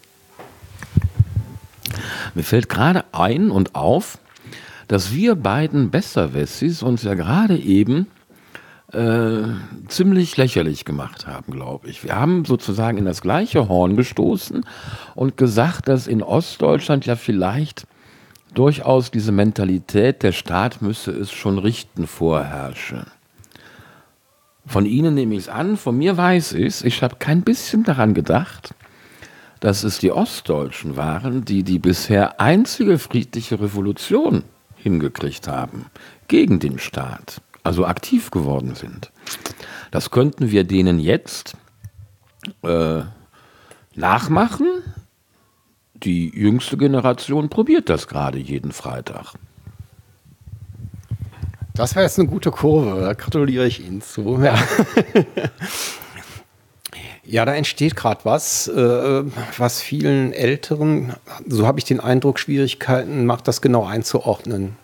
Mir 2.35 2.45
fällt 2.45 2.69
gerade 2.69 3.05
ein 3.13 3.51
und 3.51 3.75
auf, 3.75 4.19
dass 4.87 5.13
wir 5.13 5.35
beiden 5.35 5.91
Besserwessis 5.91 6.83
uns 6.83 7.03
ja 7.03 7.15
gerade 7.15 7.57
eben 7.57 8.07
äh, 8.93 9.43
ziemlich 9.89 10.37
lächerlich 10.37 10.85
gemacht 10.85 11.27
haben, 11.27 11.53
glaube 11.53 11.89
ich. 11.89 12.03
Wir 12.05 12.17
haben 12.17 12.45
sozusagen 12.45 12.99
in 12.99 13.05
das 13.05 13.23
gleiche 13.23 13.69
Horn 13.69 13.97
gestoßen 13.97 14.65
und 15.15 15.37
gesagt, 15.37 15.89
dass 15.89 16.07
in 16.07 16.23
Ostdeutschland 16.23 17.07
ja 17.07 17.17
vielleicht 17.17 17.87
durchaus 18.55 19.11
diese 19.11 19.33
Mentalität, 19.33 20.23
der 20.23 20.33
Staat 20.33 20.83
müsse 20.83 21.13
es 21.13 21.31
schon 21.31 21.59
richten, 21.59 22.07
vorherrsche. 22.07 23.07
Von 24.67 24.87
Ihnen 24.87 25.15
nehme 25.15 25.35
ich 25.35 25.43
es 25.43 25.49
an, 25.49 25.77
von 25.77 25.97
mir 25.97 26.17
weiß 26.17 26.53
ich 26.53 26.67
es. 26.67 26.83
Ich 26.83 27.03
habe 27.03 27.17
kein 27.19 27.43
bisschen 27.43 27.85
daran 27.85 28.15
gedacht, 28.15 28.75
dass 29.61 29.85
es 29.85 29.99
die 29.99 30.13
Ostdeutschen 30.13 30.97
waren, 30.97 31.45
die 31.45 31.63
die 31.63 31.79
bisher 31.79 32.41
einzige 32.41 32.99
friedliche 32.99 33.61
Revolution 33.61 34.45
hingekriegt 34.77 35.49
haben 35.49 35.87
gegen 36.29 36.61
den 36.61 36.79
Staat, 36.79 37.43
also 37.63 37.87
aktiv 37.87 38.31
geworden 38.31 38.75
sind. 38.75 39.11
Das 39.91 40.11
könnten 40.11 40.51
wir 40.51 40.65
denen 40.65 40.99
jetzt 40.99 41.57
äh, 42.63 43.03
nachmachen. 43.95 44.67
Die 45.95 46.31
jüngste 46.31 46.77
Generation 46.77 47.51
probiert 47.51 47.89
das 47.89 48.09
gerade 48.09 48.39
jeden 48.39 48.73
Freitag. 48.73 49.35
Das 51.75 51.97
war 51.97 52.03
jetzt 52.03 52.19
eine 52.19 52.29
gute 52.29 52.51
Kurve, 52.51 53.01
da 53.01 53.13
gratuliere 53.15 53.67
ich 53.67 53.85
Ihnen 53.85 54.03
zu. 54.03 54.43
Ja. 54.45 54.59
Ja, 57.31 57.45
da 57.45 57.55
entsteht 57.55 57.95
gerade 57.95 58.25
was, 58.25 58.67
äh, 58.67 59.23
was 59.57 59.81
vielen 59.81 60.33
Älteren, 60.33 61.15
so 61.47 61.65
habe 61.65 61.79
ich 61.79 61.85
den 61.85 62.01
Eindruck, 62.01 62.41
Schwierigkeiten 62.41 63.25
macht, 63.25 63.47
das 63.47 63.63
genau 63.63 63.85
einzuordnen. 63.85 64.77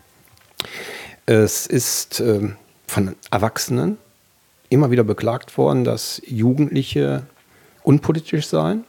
Es 1.24 1.66
ist 1.66 2.20
äh, 2.20 2.50
von 2.86 3.14
Erwachsenen 3.30 3.98
immer 4.68 4.90
wieder 4.90 5.04
beklagt 5.04 5.56
worden, 5.58 5.84
dass 5.84 6.20
Jugendliche 6.26 7.22
unpolitisch 7.82 8.48
seien 8.48 8.84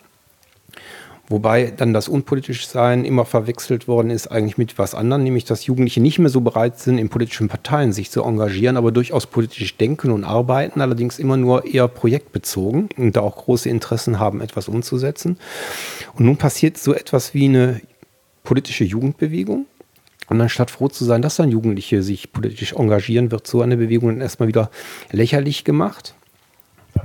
Wobei 1.30 1.74
dann 1.76 1.94
das 1.94 2.08
unpolitisch 2.08 2.68
Sein 2.68 3.04
immer 3.04 3.26
verwechselt 3.26 3.88
worden 3.90 4.12
ist 4.12 4.28
eigentlich 4.28 4.58
mit 4.58 4.80
was 4.80 4.96
anderem, 4.96 5.24
nämlich 5.24 5.44
dass 5.44 5.66
Jugendliche 5.66 6.00
nicht 6.00 6.20
mehr 6.20 6.30
so 6.30 6.40
bereit 6.40 6.80
sind, 6.80 6.98
in 6.98 7.10
politischen 7.10 7.50
Parteien 7.50 7.92
sich 7.92 8.10
zu 8.12 8.24
engagieren, 8.24 8.78
aber 8.78 8.94
durchaus 8.94 9.28
politisch 9.28 9.76
denken 9.76 10.12
und 10.12 10.24
arbeiten, 10.24 10.80
allerdings 10.80 11.20
immer 11.20 11.36
nur 11.36 11.66
eher 11.66 11.90
projektbezogen 11.90 12.88
und 12.96 13.18
da 13.18 13.22
auch 13.22 13.36
große 13.36 13.68
Interessen 13.68 14.20
haben, 14.20 14.40
etwas 14.40 14.70
umzusetzen. 14.70 15.38
Und 16.16 16.26
nun 16.26 16.38
passiert 16.38 16.78
so 16.78 16.94
etwas 16.94 17.34
wie 17.34 17.46
eine 17.46 17.82
politische 18.46 18.86
Jugendbewegung. 18.86 19.66
Und 20.30 20.42
anstatt 20.42 20.72
froh 20.72 20.90
zu 20.90 21.06
sein, 21.06 21.22
dass 21.22 21.38
dann 21.38 21.50
Jugendliche 21.50 22.04
sich 22.04 22.32
politisch 22.34 22.74
engagieren, 22.74 23.32
wird 23.32 23.48
so 23.48 23.62
eine 23.62 23.78
Bewegung 23.78 24.10
dann 24.10 24.22
erstmal 24.22 24.48
wieder 24.48 24.70
lächerlich 25.12 25.64
gemacht. 25.64 26.16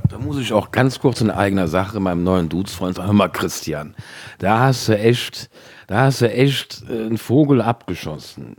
Da 0.09 0.19
muss 0.19 0.39
ich 0.39 0.53
auch 0.53 0.71
ganz 0.71 0.99
kurz 1.01 1.21
in 1.21 1.31
eigener 1.31 1.69
Sache 1.69 2.01
meinem 2.01 2.25
neuen 2.25 2.49
Dudesfreund 2.49 2.97
sagen, 2.97 3.09
hör 3.09 3.15
mal 3.15 3.29
Christian, 3.29 3.95
da 4.39 4.61
hast 4.61 4.89
du 4.89 4.99
echt, 4.99 5.51
da 5.87 6.05
hast 6.05 6.23
du 6.23 6.31
echt 6.31 6.85
äh, 6.89 6.93
einen 6.93 7.19
Vogel 7.19 7.61
abgeschossen. 7.61 8.57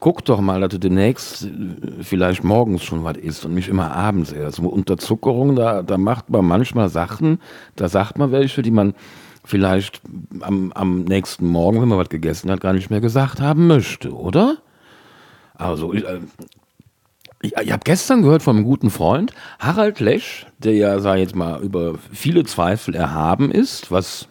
Guck 0.00 0.24
doch 0.24 0.40
mal, 0.40 0.60
dass 0.60 0.70
du 0.70 0.78
demnächst 0.78 1.44
äh, 1.44 1.48
vielleicht 2.02 2.44
morgens 2.44 2.84
schon 2.84 3.04
was 3.04 3.16
isst 3.16 3.44
und 3.44 3.54
nicht 3.54 3.68
immer 3.68 3.92
abends 3.92 4.32
erst. 4.32 4.58
Unterzuckerung, 4.58 5.56
da, 5.56 5.82
da 5.82 5.96
macht 5.96 6.30
man 6.30 6.44
manchmal 6.44 6.88
Sachen, 6.88 7.40
da 7.76 7.88
sagt 7.88 8.18
man 8.18 8.30
welche, 8.32 8.62
die 8.62 8.70
man 8.70 8.94
vielleicht 9.44 10.00
am, 10.40 10.72
am 10.72 11.04
nächsten 11.04 11.46
Morgen, 11.46 11.80
wenn 11.80 11.88
man 11.88 11.98
was 11.98 12.08
gegessen 12.08 12.50
hat, 12.50 12.60
gar 12.60 12.72
nicht 12.72 12.90
mehr 12.90 13.00
gesagt 13.00 13.40
haben 13.40 13.66
möchte, 13.66 14.12
oder? 14.12 14.58
Also, 15.54 15.92
äh, 15.92 16.20
ich, 17.42 17.54
ich 17.56 17.72
habe 17.72 17.82
gestern 17.84 18.22
gehört 18.22 18.42
von 18.42 18.56
einem 18.56 18.64
guten 18.64 18.90
Freund, 18.90 19.32
Harald 19.58 20.00
Lesch, 20.00 20.46
der 20.58 20.74
ja, 20.74 20.98
sag 20.98 21.16
ich 21.16 21.22
jetzt 21.22 21.36
mal, 21.36 21.62
über 21.62 21.94
viele 22.12 22.44
Zweifel 22.44 22.94
erhaben 22.94 23.50
ist, 23.52 23.90
was 23.90 24.28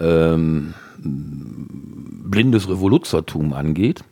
ähm, 0.00 0.74
blindes 0.98 2.68
Revoluzertum 2.68 3.52
angeht. 3.52 4.04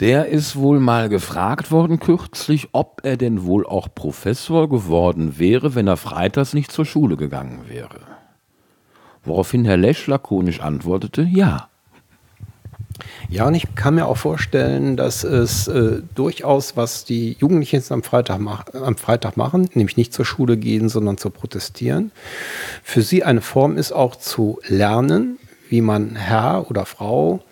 Der 0.00 0.26
ist 0.26 0.56
wohl 0.56 0.78
mal 0.78 1.08
gefragt 1.08 1.70
worden 1.70 1.98
kürzlich, 1.98 2.68
ob 2.72 3.00
er 3.02 3.16
denn 3.16 3.44
wohl 3.44 3.66
auch 3.66 3.88
Professor 3.94 4.68
geworden 4.68 5.38
wäre, 5.38 5.74
wenn 5.74 5.88
er 5.88 5.96
freitags 5.96 6.52
nicht 6.52 6.70
zur 6.70 6.84
Schule 6.84 7.16
gegangen 7.16 7.60
wäre. 7.66 8.15
Woraufhin 9.26 9.64
Herr 9.64 9.76
Lesch 9.76 10.06
lakonisch 10.06 10.60
antwortete, 10.60 11.22
ja. 11.22 11.68
Ja, 13.28 13.46
und 13.46 13.54
ich 13.54 13.74
kann 13.74 13.96
mir 13.96 14.06
auch 14.06 14.16
vorstellen, 14.16 14.96
dass 14.96 15.24
es 15.24 15.68
äh, 15.68 16.00
durchaus, 16.14 16.76
was 16.76 17.04
die 17.04 17.36
Jugendlichen 17.38 17.76
jetzt 17.76 17.92
am 17.92 18.02
Freitag, 18.02 18.40
am 18.40 18.96
Freitag 18.96 19.36
machen, 19.36 19.68
nämlich 19.74 19.96
nicht 19.96 20.14
zur 20.14 20.24
Schule 20.24 20.56
gehen, 20.56 20.88
sondern 20.88 21.18
zu 21.18 21.30
protestieren, 21.30 22.12
für 22.82 23.02
sie 23.02 23.24
eine 23.24 23.42
Form 23.42 23.76
ist 23.76 23.92
auch 23.92 24.16
zu 24.16 24.60
lernen, 24.66 25.38
wie 25.68 25.80
man 25.80 26.14
Herr 26.14 26.70
oder 26.70 26.86
Frau 26.86 27.42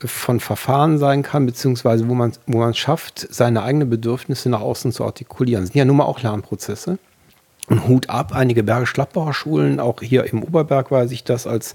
von 0.00 0.40
Verfahren 0.40 0.98
sein 0.98 1.22
kann, 1.22 1.46
beziehungsweise 1.46 2.08
wo 2.08 2.14
man, 2.14 2.32
wo 2.46 2.58
man 2.58 2.74
schafft, 2.74 3.26
seine 3.30 3.62
eigenen 3.62 3.88
Bedürfnisse 3.88 4.50
nach 4.50 4.60
außen 4.60 4.92
zu 4.92 5.04
artikulieren. 5.04 5.64
Das 5.64 5.72
sind 5.72 5.78
ja 5.78 5.84
nun 5.84 5.96
mal 5.96 6.04
auch 6.04 6.20
Lernprozesse. 6.20 6.98
Und 7.66 7.88
Hut 7.88 8.10
ab, 8.10 8.32
einige 8.34 8.62
Bergisch-Gladbacher 8.62 9.32
Schulen, 9.32 9.80
auch 9.80 10.02
hier 10.02 10.24
im 10.30 10.42
Oberberg 10.42 10.90
weiß 10.90 11.10
ich 11.12 11.24
das, 11.24 11.46
als 11.46 11.72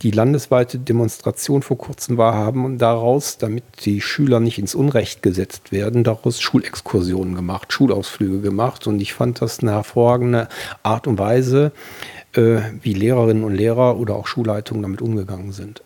die 0.00 0.10
landesweite 0.10 0.78
Demonstration 0.78 1.60
vor 1.60 1.76
kurzem 1.76 2.16
war, 2.16 2.32
haben 2.32 2.78
daraus, 2.78 3.36
damit 3.36 3.64
die 3.84 4.00
Schüler 4.00 4.40
nicht 4.40 4.58
ins 4.58 4.74
Unrecht 4.74 5.22
gesetzt 5.22 5.72
werden, 5.72 6.04
daraus 6.04 6.40
Schulexkursionen 6.40 7.34
gemacht, 7.34 7.70
Schulausflüge 7.70 8.40
gemacht. 8.40 8.86
Und 8.86 8.98
ich 9.00 9.12
fand 9.12 9.42
das 9.42 9.60
eine 9.60 9.72
hervorragende 9.72 10.48
Art 10.82 11.06
und 11.06 11.18
Weise, 11.18 11.72
äh, 12.32 12.60
wie 12.80 12.94
Lehrerinnen 12.94 13.44
und 13.44 13.54
Lehrer 13.54 13.98
oder 13.98 14.16
auch 14.16 14.26
Schulleitungen 14.26 14.82
damit 14.82 15.02
umgegangen 15.02 15.52
sind. 15.52 15.82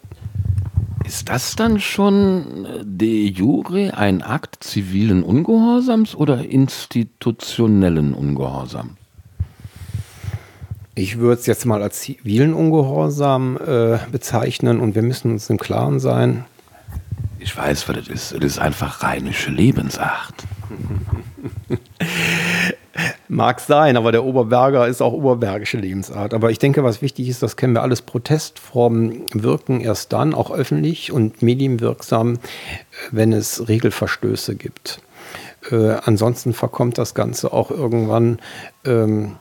Ist 1.04 1.28
das 1.28 1.56
dann 1.56 1.80
schon 1.80 2.68
de 2.84 3.26
jure 3.26 3.96
ein 3.96 4.22
Akt 4.22 4.62
zivilen 4.62 5.24
Ungehorsams 5.24 6.14
oder 6.14 6.44
institutionellen 6.44 8.14
Ungehorsams? 8.14 8.92
Ich 10.94 11.18
würde 11.18 11.40
es 11.40 11.46
jetzt 11.46 11.66
mal 11.66 11.82
als 11.82 12.00
zivilen 12.00 12.52
Ungehorsam 12.52 13.58
äh, 13.64 13.98
bezeichnen 14.10 14.80
und 14.80 14.94
wir 14.94 15.02
müssen 15.02 15.32
uns 15.32 15.48
im 15.48 15.58
Klaren 15.58 16.00
sein. 16.00 16.44
Ich 17.38 17.56
weiß, 17.56 17.88
was 17.88 17.96
das 17.96 18.08
ist. 18.08 18.34
Das 18.34 18.44
ist 18.44 18.58
einfach 18.58 19.02
rheinische 19.02 19.50
Lebensart. 19.50 20.34
Mag 23.28 23.60
sein, 23.60 23.96
aber 23.96 24.12
der 24.12 24.24
Oberberger 24.24 24.88
ist 24.88 25.00
auch 25.00 25.12
oberbergische 25.12 25.78
Lebensart. 25.78 26.34
Aber 26.34 26.50
ich 26.50 26.58
denke, 26.58 26.84
was 26.84 27.00
wichtig 27.00 27.28
ist, 27.28 27.42
das 27.42 27.56
kennen 27.56 27.72
wir 27.74 27.82
alles, 27.82 28.02
Protestformen 28.02 29.26
wirken 29.32 29.80
erst 29.80 30.12
dann, 30.12 30.34
auch 30.34 30.50
öffentlich 30.50 31.12
und 31.12 31.40
medienwirksam, 31.40 32.38
wenn 33.10 33.32
es 33.32 33.68
Regelverstöße 33.68 34.56
gibt. 34.56 35.00
Äh, 35.70 35.96
ansonsten 36.04 36.52
verkommt 36.52 36.98
das 36.98 37.14
Ganze 37.14 37.52
auch 37.52 37.70
irgendwann 37.70 38.40
ähm, 38.84 39.36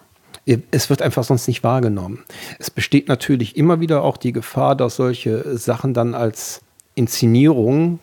es 0.71 0.89
wird 0.89 1.01
einfach 1.01 1.23
sonst 1.23 1.47
nicht 1.47 1.63
wahrgenommen. 1.63 2.23
Es 2.57 2.71
besteht 2.71 3.07
natürlich 3.07 3.55
immer 3.55 3.79
wieder 3.79 4.03
auch 4.03 4.17
die 4.17 4.31
Gefahr, 4.31 4.75
dass 4.75 4.95
solche 4.95 5.57
Sachen 5.57 5.93
dann 5.93 6.15
als 6.15 6.61
Inszenierung 6.95 7.99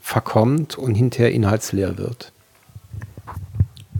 verkommt 0.00 0.78
und 0.78 0.94
hinterher 0.94 1.32
inhaltsleer 1.32 1.98
wird. 1.98 2.32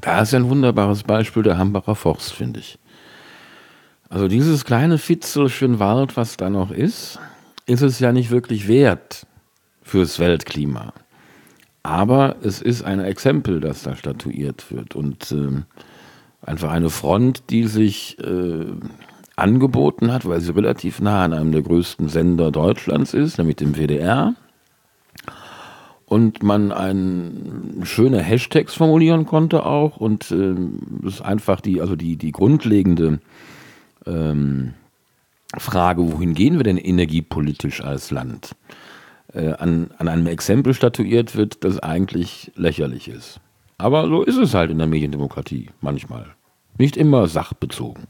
Da 0.00 0.22
ist 0.22 0.34
ein 0.34 0.48
wunderbares 0.48 1.02
Beispiel 1.02 1.42
der 1.42 1.58
Hambacher 1.58 1.94
Forst, 1.94 2.32
finde 2.32 2.60
ich. 2.60 2.78
Also 4.08 4.26
dieses 4.26 4.64
kleine 4.64 4.98
Fitzelchen 4.98 5.78
Wald, 5.78 6.16
was 6.16 6.36
da 6.36 6.50
noch 6.50 6.70
ist, 6.70 7.20
ist 7.66 7.82
es 7.82 8.00
ja 8.00 8.12
nicht 8.12 8.30
wirklich 8.30 8.66
wert 8.66 9.26
fürs 9.82 10.18
Weltklima. 10.18 10.92
Aber 11.82 12.36
es 12.42 12.60
ist 12.60 12.82
ein 12.82 13.00
Exempel, 13.00 13.60
das 13.60 13.82
da 13.82 13.94
statuiert 13.94 14.72
wird 14.72 14.94
und 14.96 15.30
äh, 15.32 15.62
einfach 16.42 16.70
eine 16.70 16.90
Front, 16.90 17.44
die 17.50 17.66
sich 17.66 18.18
äh, 18.18 18.66
angeboten 19.36 20.12
hat, 20.12 20.26
weil 20.26 20.40
sie 20.40 20.54
relativ 20.54 21.00
nah 21.00 21.24
an 21.24 21.32
einem 21.32 21.52
der 21.52 21.62
größten 21.62 22.08
Sender 22.08 22.50
Deutschlands 22.50 23.14
ist, 23.14 23.38
nämlich 23.38 23.56
dem 23.56 23.74
WDR. 23.74 24.34
Und 26.04 26.42
man 26.42 26.72
ein 26.72 27.82
schöne 27.84 28.20
Hashtags 28.20 28.74
formulieren 28.74 29.26
konnte 29.26 29.64
auch 29.64 29.96
und 29.98 30.30
äh, 30.32 30.56
ist 31.06 31.22
einfach 31.22 31.60
die, 31.60 31.80
also 31.80 31.94
die, 31.94 32.16
die 32.16 32.32
grundlegende 32.32 33.20
ähm, 34.06 34.74
Frage, 35.56 36.12
wohin 36.12 36.34
gehen 36.34 36.56
wir 36.56 36.64
denn 36.64 36.78
energiepolitisch 36.78 37.82
als 37.82 38.10
Land, 38.10 38.56
äh, 39.32 39.52
an, 39.52 39.90
an 39.98 40.08
einem 40.08 40.26
Exempel 40.26 40.74
statuiert 40.74 41.36
wird, 41.36 41.64
das 41.64 41.78
eigentlich 41.78 42.50
lächerlich 42.56 43.08
ist. 43.08 43.40
Aber 43.80 44.06
so 44.08 44.22
ist 44.22 44.36
es 44.36 44.54
halt 44.54 44.70
in 44.70 44.78
der 44.78 44.86
Mediendemokratie 44.86 45.70
manchmal. 45.80 46.26
Nicht 46.78 46.96
immer 46.96 47.28
sachbezogen. 47.28 48.04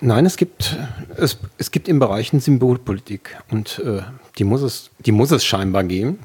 Nein, 0.00 0.26
es 0.26 0.36
gibt, 0.36 0.76
es, 1.16 1.38
es 1.58 1.70
gibt 1.70 1.86
im 1.86 1.98
Bereich 1.98 2.30
Symbolpolitik 2.32 3.38
und 3.50 3.80
äh, 3.84 4.02
die, 4.38 4.44
muss 4.44 4.62
es, 4.62 4.90
die 5.06 5.12
muss 5.12 5.30
es 5.30 5.44
scheinbar 5.44 5.84
geben, 5.84 6.18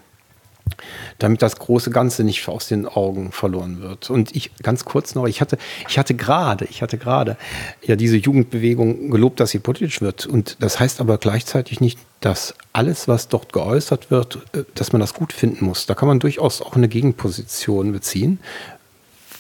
damit 1.19 1.41
das 1.41 1.57
große 1.57 1.89
Ganze 1.89 2.23
nicht 2.23 2.48
aus 2.48 2.68
den 2.68 2.85
Augen 2.88 3.31
verloren 3.31 3.81
wird. 3.81 4.10
Und 4.10 4.35
ich 4.35 4.52
ganz 4.64 4.85
kurz 4.85 5.15
noch, 5.15 5.26
ich 5.26 5.41
hatte, 5.41 5.57
ich 5.88 5.98
hatte 5.98 6.15
gerade, 6.15 6.65
ich 6.65 6.81
hatte 6.81 6.98
gerade 6.98 7.38
ja 7.84 7.95
diese 7.95 8.18
Jugendbewegung 8.18 9.10
gelobt, 9.10 9.39
dass 9.39 9.52
sie 9.52 9.60
politisch 9.60 10.02
wird. 10.02 10.26
Und 10.26 10.57
das 10.60 10.80
heißt 10.80 11.02
aber 11.02 11.18
gleichzeitig 11.18 11.81
nicht, 11.81 11.99
dass 12.19 12.56
alles, 12.73 13.07
was 13.07 13.27
dort 13.27 13.53
geäußert 13.53 14.11
wird, 14.11 14.39
äh, 14.53 14.64
dass 14.76 14.91
man 14.91 14.99
das 14.99 15.14
gut 15.14 15.34
finden 15.34 15.65
muss. 15.65 15.85
Da 15.85 15.95
kann 15.95 16.07
man 16.07 16.19
durchaus 16.19 16.61
auch 16.61 16.76
eine 16.76 16.88
Gegenposition 16.88 17.91
beziehen, 17.91 18.39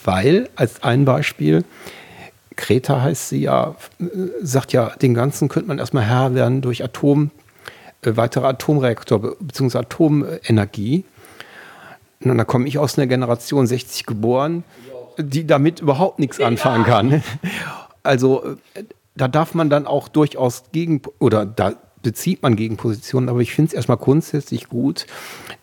weil 0.03 0.49
als 0.55 0.83
ein 0.83 1.05
Beispiel 1.05 1.63
Kreta 2.55 3.01
heißt 3.01 3.29
sie 3.29 3.41
ja, 3.41 3.75
sagt 4.41 4.73
ja, 4.73 4.89
den 5.01 5.13
Ganzen 5.13 5.47
könnte 5.47 5.69
man 5.69 5.79
erstmal 5.79 6.03
Herr 6.03 6.35
werden 6.35 6.61
durch 6.61 6.83
Atom, 6.83 7.31
äh, 8.01 8.15
weitere 8.15 8.47
Atomreaktor 8.47 9.37
bzw. 9.39 9.77
Atomenergie. 9.77 11.05
Und 12.23 12.37
da 12.37 12.43
komme 12.43 12.67
ich 12.67 12.77
aus 12.77 12.97
einer 12.97 13.07
Generation 13.07 13.67
60 13.67 14.05
geboren, 14.05 14.63
die 15.17 15.45
damit 15.45 15.79
überhaupt 15.79 16.19
nichts 16.19 16.39
anfangen 16.39 16.83
kann. 16.83 17.23
Also 18.03 18.55
äh, 18.73 18.85
da 19.15 19.27
darf 19.27 19.53
man 19.53 19.69
dann 19.69 19.85
auch 19.85 20.07
durchaus 20.07 20.63
gegen 20.71 21.01
oder 21.19 21.45
da 21.45 21.73
bezieht 22.03 22.41
man 22.41 22.55
Gegenpositionen, 22.55 23.27
aber 23.27 23.41
ich 23.41 23.53
finde 23.53 23.69
es 23.69 23.73
erstmal 23.73 23.97
grundsätzlich 23.97 24.69
gut, 24.69 25.07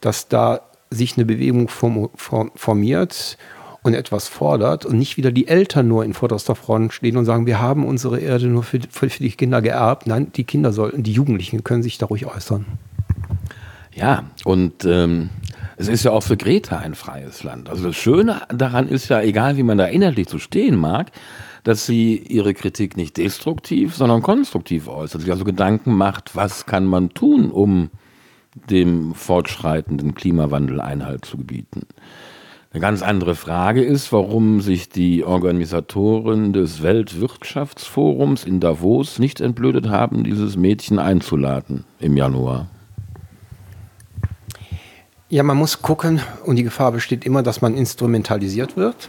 dass 0.02 0.28
da 0.28 0.60
sich 0.90 1.16
eine 1.16 1.24
Bewegung 1.24 1.68
form, 1.68 2.10
form, 2.14 2.50
formiert 2.54 3.38
und 3.82 3.94
etwas 3.94 4.28
fordert 4.28 4.84
und 4.84 4.98
nicht 4.98 5.16
wieder 5.16 5.32
die 5.32 5.46
Eltern 5.46 5.88
nur 5.88 6.04
in 6.04 6.14
vorderster 6.14 6.54
Front 6.54 6.92
stehen 6.92 7.16
und 7.16 7.24
sagen, 7.24 7.46
wir 7.46 7.60
haben 7.60 7.86
unsere 7.86 8.18
Erde 8.18 8.46
nur 8.46 8.62
für, 8.62 8.80
für, 8.90 9.08
für 9.08 9.22
die 9.22 9.30
Kinder 9.30 9.62
geerbt. 9.62 10.06
Nein, 10.06 10.32
die 10.34 10.44
Kinder 10.44 10.72
sollten, 10.72 11.02
die 11.02 11.12
Jugendlichen 11.12 11.64
können 11.64 11.82
sich 11.82 11.98
da 11.98 12.06
ruhig 12.06 12.26
äußern. 12.26 12.66
Ja, 13.94 14.24
und 14.44 14.84
ähm, 14.84 15.30
es 15.76 15.88
ist 15.88 16.04
ja 16.04 16.12
auch 16.12 16.22
für 16.22 16.36
Greta 16.36 16.78
ein 16.78 16.94
freies 16.94 17.42
Land. 17.42 17.68
Also 17.68 17.84
das 17.84 17.96
Schöne 17.96 18.42
daran 18.48 18.88
ist 18.88 19.08
ja, 19.08 19.20
egal 19.20 19.56
wie 19.56 19.62
man 19.62 19.78
da 19.78 19.86
inhaltlich 19.86 20.28
zu 20.28 20.38
stehen 20.38 20.76
mag, 20.76 21.10
dass 21.64 21.86
sie 21.86 22.16
ihre 22.16 22.54
Kritik 22.54 22.96
nicht 22.96 23.16
destruktiv, 23.16 23.94
sondern 23.94 24.22
konstruktiv 24.22 24.88
äußert. 24.88 25.22
Sie 25.22 25.30
also 25.30 25.44
Gedanken 25.44 25.94
macht, 25.94 26.36
was 26.36 26.66
kann 26.66 26.84
man 26.84 27.10
tun, 27.10 27.50
um 27.50 27.90
dem 28.70 29.14
fortschreitenden 29.14 30.14
Klimawandel 30.14 30.80
Einhalt 30.80 31.24
zu 31.24 31.38
gebieten. 31.38 31.86
Eine 32.72 32.80
ganz 32.80 33.02
andere 33.02 33.34
Frage 33.34 33.82
ist, 33.82 34.12
warum 34.12 34.60
sich 34.60 34.88
die 34.88 35.24
Organisatoren 35.24 36.52
des 36.52 36.82
Weltwirtschaftsforums 36.82 38.44
in 38.44 38.58
Davos 38.58 39.18
nicht 39.18 39.40
entblödet 39.40 39.88
haben, 39.88 40.24
dieses 40.24 40.56
Mädchen 40.56 40.98
einzuladen 40.98 41.84
im 42.00 42.16
Januar. 42.16 42.68
Ja, 45.28 45.42
man 45.42 45.56
muss 45.56 45.80
gucken 45.80 46.20
und 46.44 46.56
die 46.56 46.64
Gefahr 46.64 46.92
besteht 46.92 47.24
immer, 47.24 47.42
dass 47.42 47.62
man 47.62 47.76
instrumentalisiert 47.76 48.76
wird. 48.76 49.08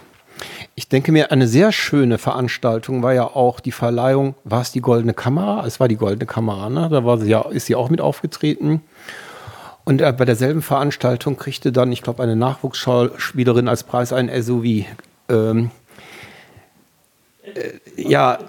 Ich 0.74 0.90
denke 0.90 1.12
mir, 1.12 1.32
eine 1.32 1.48
sehr 1.48 1.72
schöne 1.72 2.18
Veranstaltung 2.18 3.04
war 3.04 3.14
ja 3.14 3.24
auch 3.24 3.60
die 3.60 3.72
Verleihung, 3.72 4.36
war 4.44 4.62
es 4.62 4.72
die 4.72 4.82
Goldene 4.82 5.14
Kamera? 5.14 5.66
Es 5.66 5.80
war 5.80 5.88
die 5.88 5.96
Goldene 5.96 6.26
Kamera, 6.26 6.70
ne? 6.70 6.90
Da 6.90 7.06
war 7.06 7.18
sie 7.18 7.30
ja, 7.30 7.42
ist 7.50 7.68
sie 7.68 7.76
auch 7.76 7.90
mit 7.90 8.02
aufgetreten. 8.02 8.82
Und 9.86 10.02
äh, 10.02 10.12
bei 10.12 10.26
derselben 10.26 10.62
Veranstaltung 10.62 11.38
kriegte 11.38 11.72
dann, 11.72 11.92
ich 11.92 12.02
glaube, 12.02 12.24
eine 12.24 12.36
Nachwuchsschauspielerin 12.36 13.68
als 13.68 13.84
Preis 13.84 14.12
ein 14.12 14.30
SUV. 14.42 14.86
Ähm, 15.30 15.70
äh, 17.44 17.72
ja, 17.96 18.40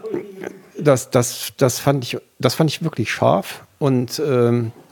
das, 0.79 1.11
das, 1.11 1.53
das, 1.57 1.79
fand 1.79 2.05
ich, 2.05 2.19
das 2.39 2.55
fand 2.55 2.71
ich 2.71 2.83
wirklich 2.83 3.11
scharf. 3.13 3.65
Und 3.79 4.21
ähm, 4.25 4.67
äh, 4.67 4.86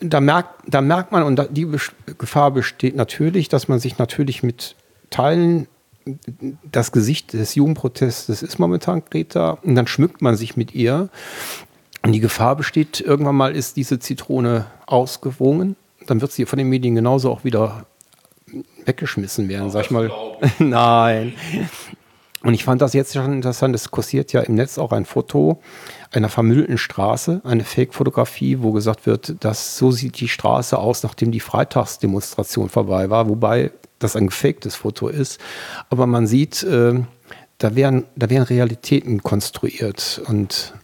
da, 0.00 0.20
merkt, 0.20 0.62
da 0.66 0.80
merkt 0.80 1.12
man, 1.12 1.22
und 1.22 1.48
die 1.50 1.68
Gefahr 2.18 2.50
besteht 2.50 2.96
natürlich, 2.96 3.48
dass 3.48 3.68
man 3.68 3.78
sich 3.78 3.98
natürlich 3.98 4.42
mit 4.42 4.76
Teilen 5.10 5.68
das 6.70 6.92
Gesicht 6.92 7.32
des 7.32 7.56
Jugendprotestes 7.56 8.42
ist 8.42 8.58
momentan 8.58 9.02
Greta 9.10 9.58
und 9.62 9.74
dann 9.74 9.88
schmückt 9.88 10.22
man 10.22 10.36
sich 10.36 10.56
mit 10.56 10.72
ihr 10.72 11.08
und 12.02 12.12
die 12.12 12.20
Gefahr 12.20 12.54
besteht, 12.54 13.00
irgendwann 13.00 13.34
mal 13.34 13.56
ist 13.56 13.76
diese 13.76 13.98
Zitrone 13.98 14.66
ausgewrungen. 14.86 15.74
Dann 16.06 16.20
wird 16.20 16.30
sie 16.30 16.46
von 16.46 16.58
den 16.58 16.68
Medien 16.68 16.94
genauso 16.94 17.32
auch 17.32 17.42
wieder 17.42 17.86
weggeschmissen 18.84 19.48
werden, 19.48 19.70
sag 19.70 19.86
ich 19.86 19.90
mal. 19.90 20.12
Nein. 20.60 21.34
Und 22.42 22.54
ich 22.54 22.64
fand 22.64 22.82
das 22.82 22.92
jetzt 22.92 23.14
schon 23.14 23.32
interessant. 23.32 23.74
Es 23.74 23.90
kursiert 23.90 24.32
ja 24.32 24.40
im 24.40 24.54
Netz 24.54 24.78
auch 24.78 24.92
ein 24.92 25.04
Foto 25.04 25.60
einer 26.12 26.28
vermüllten 26.28 26.78
Straße, 26.78 27.40
eine 27.44 27.64
Fake-Fotografie, 27.64 28.58
wo 28.60 28.72
gesagt 28.72 29.06
wird, 29.06 29.42
dass 29.42 29.78
so 29.78 29.90
sieht 29.90 30.20
die 30.20 30.28
Straße 30.28 30.78
aus, 30.78 31.02
nachdem 31.02 31.32
die 31.32 31.40
Freitagsdemonstration 31.40 32.68
vorbei 32.68 33.10
war, 33.10 33.28
wobei 33.28 33.72
das 33.98 34.16
ein 34.16 34.26
gefaktes 34.26 34.76
Foto 34.76 35.08
ist. 35.08 35.40
Aber 35.88 36.06
man 36.06 36.26
sieht, 36.26 36.62
äh, 36.62 37.00
da 37.58 37.74
werden, 37.74 38.04
da 38.16 38.28
werden 38.28 38.44
Realitäten 38.44 39.22
konstruiert 39.22 40.20
und 40.26 40.74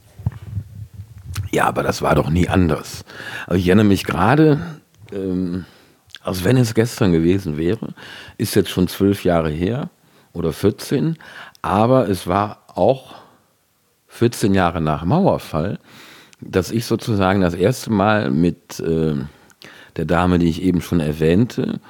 ja, 1.50 1.66
aber 1.66 1.82
das 1.82 2.00
war 2.00 2.14
doch 2.14 2.30
nie 2.30 2.48
anders. 2.48 3.04
Also 3.46 3.58
ich 3.58 3.68
erinnere 3.68 3.84
mich 3.84 4.04
gerade, 4.04 4.80
ähm, 5.12 5.66
als 6.22 6.44
wenn 6.44 6.56
es 6.56 6.72
gestern 6.72 7.12
gewesen 7.12 7.58
wäre, 7.58 7.94
ist 8.38 8.54
jetzt 8.54 8.70
schon 8.70 8.88
zwölf 8.88 9.22
Jahre 9.22 9.50
her 9.50 9.90
oder 10.32 10.52
14, 10.52 11.16
aber 11.62 12.08
es 12.08 12.26
war 12.26 12.64
auch 12.74 13.14
14 14.08 14.54
Jahre 14.54 14.80
nach 14.80 15.04
Mauerfall, 15.04 15.78
dass 16.40 16.70
ich 16.70 16.86
sozusagen 16.86 17.40
das 17.40 17.54
erste 17.54 17.90
Mal 17.90 18.30
mit 18.30 18.80
äh, 18.80 19.14
der 19.96 20.04
Dame, 20.04 20.38
die 20.38 20.48
ich 20.48 20.62
eben 20.62 20.80
schon 20.80 21.00
erwähnte, 21.00 21.80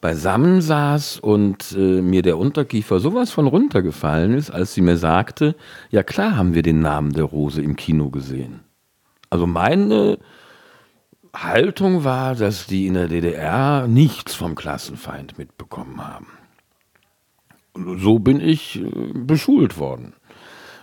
beisammen 0.00 0.60
saß 0.60 1.20
und 1.20 1.72
äh, 1.72 2.02
mir 2.02 2.22
der 2.22 2.38
Unterkiefer 2.38 2.98
sowas 2.98 3.30
von 3.30 3.46
runtergefallen 3.46 4.34
ist, 4.34 4.50
als 4.50 4.74
sie 4.74 4.80
mir 4.80 4.96
sagte, 4.96 5.54
ja 5.90 6.02
klar 6.02 6.36
haben 6.36 6.54
wir 6.54 6.62
den 6.62 6.80
Namen 6.80 7.12
der 7.12 7.24
Rose 7.24 7.62
im 7.62 7.76
Kino 7.76 8.10
gesehen. 8.10 8.60
Also 9.30 9.46
meine 9.46 10.18
Haltung 11.34 12.04
war, 12.04 12.34
dass 12.34 12.66
die 12.66 12.88
in 12.88 12.94
der 12.94 13.08
DDR 13.08 13.86
nichts 13.86 14.34
vom 14.34 14.56
Klassenfeind 14.56 15.38
mitbekommen 15.38 16.06
haben. 16.06 16.26
So 17.74 18.18
bin 18.18 18.40
ich 18.40 18.80
äh, 18.80 19.12
beschult 19.14 19.78
worden. 19.78 20.14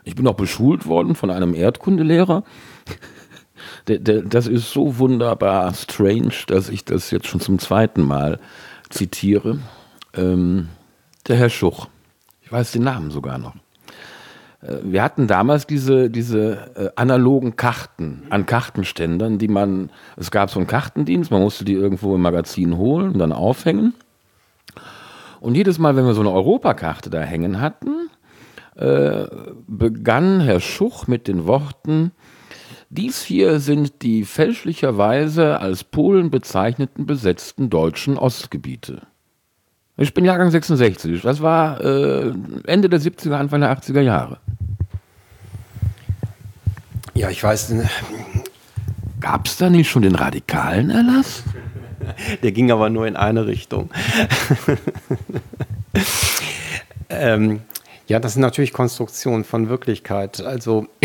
Ich 0.04 0.16
bin 0.16 0.28
auch 0.28 0.36
beschult 0.36 0.88
worden 0.88 1.16
von 1.16 1.30
einem 1.30 1.54
Erdkundelehrer. 1.54 2.44
das 3.86 4.48
ist 4.48 4.72
so 4.72 4.98
wunderbar 4.98 5.74
strange, 5.74 6.34
dass 6.48 6.70
ich 6.70 6.86
das 6.86 7.12
jetzt 7.12 7.28
schon 7.28 7.42
zum 7.42 7.60
zweiten 7.60 8.02
Mal 8.02 8.40
zitiere, 8.90 9.60
ähm, 10.16 10.70
der 11.28 11.36
Herr 11.36 11.50
Schuch. 11.50 11.88
Ich 12.42 12.52
weiß 12.52 12.72
den 12.72 12.84
Namen 12.84 13.12
sogar 13.12 13.38
noch. 13.38 13.54
Äh, 14.62 14.78
wir 14.84 15.04
hatten 15.04 15.28
damals 15.28 15.68
diese, 15.68 16.10
diese 16.10 16.76
äh, 16.76 16.90
analogen 16.96 17.56
Karten 17.56 18.24
an 18.30 18.46
Kartenständern, 18.46 19.38
die 19.38 19.48
man, 19.48 19.92
es 20.18 20.32
gab 20.32 20.50
so 20.50 20.60
einen 20.60 20.68
Kartendienst, 20.68 21.32
man 21.32 21.42
musste 21.42 21.66
die 21.66 21.74
irgendwo 21.74 22.16
im 22.16 22.22
Magazin 22.22 22.78
holen 22.78 23.14
und 23.14 23.20
dann 23.20 23.32
aufhängen. 23.32 23.94
Und 25.40 25.56
jedes 25.56 25.80
Mal, 25.80 25.96
wenn 25.96 26.06
wir 26.06 26.14
so 26.14 26.22
eine 26.22 26.32
Europakarte 26.32 27.10
da 27.10 27.22
hängen 27.22 27.62
hatten, 27.62 28.10
äh, 28.76 29.26
begann 29.68 30.42
Herr 30.42 30.60
Schuch 30.60 31.08
mit 31.08 31.28
den 31.28 31.48
Worten, 31.48 32.12
dies 32.90 33.22
hier 33.22 33.60
sind 33.60 34.02
die 34.02 34.26
fälschlicherweise 34.26 35.60
als 35.60 35.84
Polen 35.84 36.32
bezeichneten 36.32 37.06
besetzten 37.06 37.70
deutschen 37.70 38.18
Ostgebiete. 38.18 39.04
Ich 39.96 40.14
bin 40.14 40.26
Jahrgang 40.26 40.50
66. 40.50 41.22
Das 41.22 41.42
war 41.42 41.82
äh, 41.82 42.34
Ende 42.66 42.90
der 42.90 43.02
70er, 43.02 43.34
Anfang 43.34 43.62
der 43.62 43.78
80er 43.78 44.02
Jahre. 44.02 44.40
Ja, 47.14 47.30
ich 47.30 47.44
weiß. 47.44 47.72
äh, 47.72 47.86
Gab 49.20 49.46
es 49.46 49.58
da 49.58 49.70
nicht 49.70 49.90
schon 49.90 50.04
den 50.04 50.16
radikalen 50.16 50.90
Erlass? 50.90 51.44
Der 52.44 52.52
ging 52.52 52.72
aber 52.72 52.90
nur 52.90 53.08
in 53.08 53.16
eine 53.16 53.48
Richtung. 53.48 53.90
ähm, 57.10 57.62
ja, 58.08 58.20
das 58.20 58.34
sind 58.34 58.42
natürlich 58.42 58.74
Konstruktionen 58.74 59.44
von 59.44 59.70
Wirklichkeit. 59.70 60.42
Also 60.42 60.88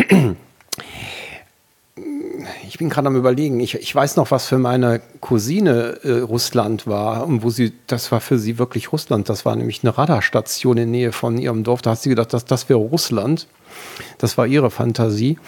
ich 2.69 2.79
bin 2.79 2.89
gerade 2.89 3.09
am 3.09 3.17
überlegen. 3.17 3.61
Ich, 3.61 3.75
ich 3.75 3.95
weiß 3.95 4.17
noch, 4.17 4.31
was 4.31 4.47
für 4.47 4.59
meine 4.59 5.01
Cousine 5.21 5.99
äh, 6.03 6.21
Russland 6.21 6.87
war 6.87 7.27
und 7.27 7.43
wo 7.43 7.51
sie, 7.51 7.73
das 7.87 8.11
war 8.11 8.21
für 8.21 8.39
sie 8.39 8.59
wirklich 8.59 8.93
Russland. 8.93 9.29
Das 9.29 9.45
war 9.45 9.55
nämlich 9.55 9.83
eine 9.83 9.97
Radarstation 9.97 10.79
in 10.79 10.91
Nähe 10.91 11.13
von 11.13 11.39
ihrem 11.39 11.63
Dorf. 11.63 11.83
Da 11.83 11.93
hat 11.93 12.03
sie 12.03 12.09
gedacht, 12.09 12.33
das, 12.33 12.45
das 12.45 12.69
wäre 12.69 12.79
Russland. 12.79 13.47
Das 14.19 14.39
war 14.39 14.47
ihre 14.47 14.71
Fantasie. 14.71 15.39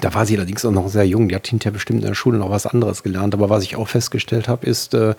Da 0.00 0.14
war 0.14 0.26
sie 0.26 0.36
allerdings 0.36 0.64
auch 0.64 0.70
noch 0.70 0.88
sehr 0.88 1.06
jung. 1.06 1.28
Die 1.28 1.34
hat 1.34 1.48
hinterher 1.48 1.72
bestimmt 1.72 2.00
in 2.00 2.06
der 2.06 2.14
Schule 2.14 2.38
noch 2.38 2.50
was 2.50 2.66
anderes 2.66 3.02
gelernt. 3.02 3.34
Aber 3.34 3.50
was 3.50 3.64
ich 3.64 3.76
auch 3.76 3.88
festgestellt 3.88 4.48
habe, 4.48 4.66
ist, 4.66 4.94
äh, 4.94 5.14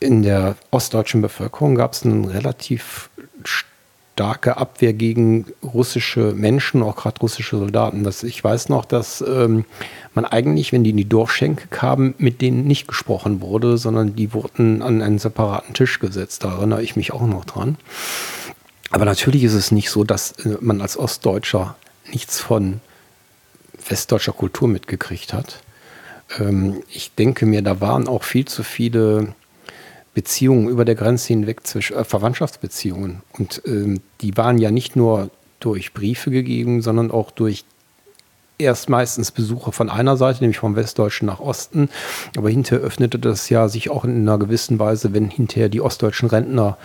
in 0.00 0.22
der 0.22 0.56
ostdeutschen 0.70 1.22
Bevölkerung 1.22 1.74
gab 1.74 1.92
es 1.92 2.04
eine 2.04 2.32
relativ 2.32 3.10
starke 4.18 4.56
Abwehr 4.56 4.92
gegen 4.92 5.46
russische 5.62 6.32
Menschen, 6.34 6.82
auch 6.82 6.96
gerade 6.96 7.20
russische 7.20 7.56
Soldaten. 7.56 8.04
Das, 8.04 8.22
ich 8.22 8.42
weiß 8.42 8.68
noch, 8.68 8.84
dass 8.84 9.22
ähm, 9.22 9.64
man 10.14 10.24
eigentlich, 10.24 10.72
wenn 10.72 10.84
die 10.84 10.90
in 10.90 10.96
die 10.96 11.08
Dorfschenke 11.08 11.68
kamen, 11.68 12.14
mit 12.18 12.40
denen 12.40 12.64
nicht 12.64 12.88
gesprochen 12.88 13.40
wurde, 13.40 13.78
sondern 13.78 14.14
die 14.14 14.32
wurden 14.32 14.82
an 14.82 15.02
einen 15.02 15.18
separaten 15.18 15.74
Tisch 15.74 15.98
gesetzt. 15.98 16.44
Da 16.44 16.56
erinnere 16.56 16.82
ich 16.82 16.96
mich 16.96 17.12
auch 17.12 17.26
noch 17.26 17.44
dran. 17.44 17.76
Aber 18.90 19.04
natürlich 19.04 19.44
ist 19.44 19.54
es 19.54 19.70
nicht 19.70 19.90
so, 19.90 20.04
dass 20.04 20.32
äh, 20.32 20.56
man 20.60 20.80
als 20.80 20.96
Ostdeutscher 20.96 21.76
nichts 22.10 22.40
von 22.40 22.80
westdeutscher 23.90 24.32
Kultur 24.32 24.68
mitgekriegt 24.68 25.32
hat. 25.32 25.60
Ähm, 26.38 26.82
ich 26.90 27.14
denke 27.14 27.46
mir, 27.46 27.62
da 27.62 27.80
waren 27.80 28.08
auch 28.08 28.24
viel 28.24 28.46
zu 28.46 28.62
viele 28.62 29.34
Beziehungen 30.14 30.68
über 30.68 30.84
der 30.84 30.94
Grenze 30.94 31.28
hinweg, 31.28 31.66
zwischen, 31.66 31.96
äh, 31.96 32.04
Verwandtschaftsbeziehungen. 32.04 33.22
Und 33.38 33.62
ähm, 33.66 34.00
die 34.20 34.36
waren 34.36 34.58
ja 34.58 34.70
nicht 34.70 34.96
nur 34.96 35.30
durch 35.60 35.92
Briefe 35.92 36.30
gegeben, 36.30 36.82
sondern 36.82 37.10
auch 37.10 37.30
durch 37.30 37.64
erst 38.58 38.88
meistens 38.88 39.30
Besuche 39.30 39.70
von 39.72 39.88
einer 39.88 40.16
Seite, 40.16 40.40
nämlich 40.40 40.58
vom 40.58 40.76
Westdeutschen 40.76 41.26
nach 41.26 41.40
Osten. 41.40 41.88
Aber 42.36 42.50
hinterher 42.50 42.84
öffnete 42.84 43.18
das 43.18 43.48
ja 43.48 43.68
sich 43.68 43.90
auch 43.90 44.04
in 44.04 44.22
einer 44.22 44.38
gewissen 44.38 44.78
Weise, 44.78 45.14
wenn 45.14 45.30
hinterher 45.30 45.68
die 45.68 45.80
ostdeutschen 45.80 46.28
Rentner 46.28 46.76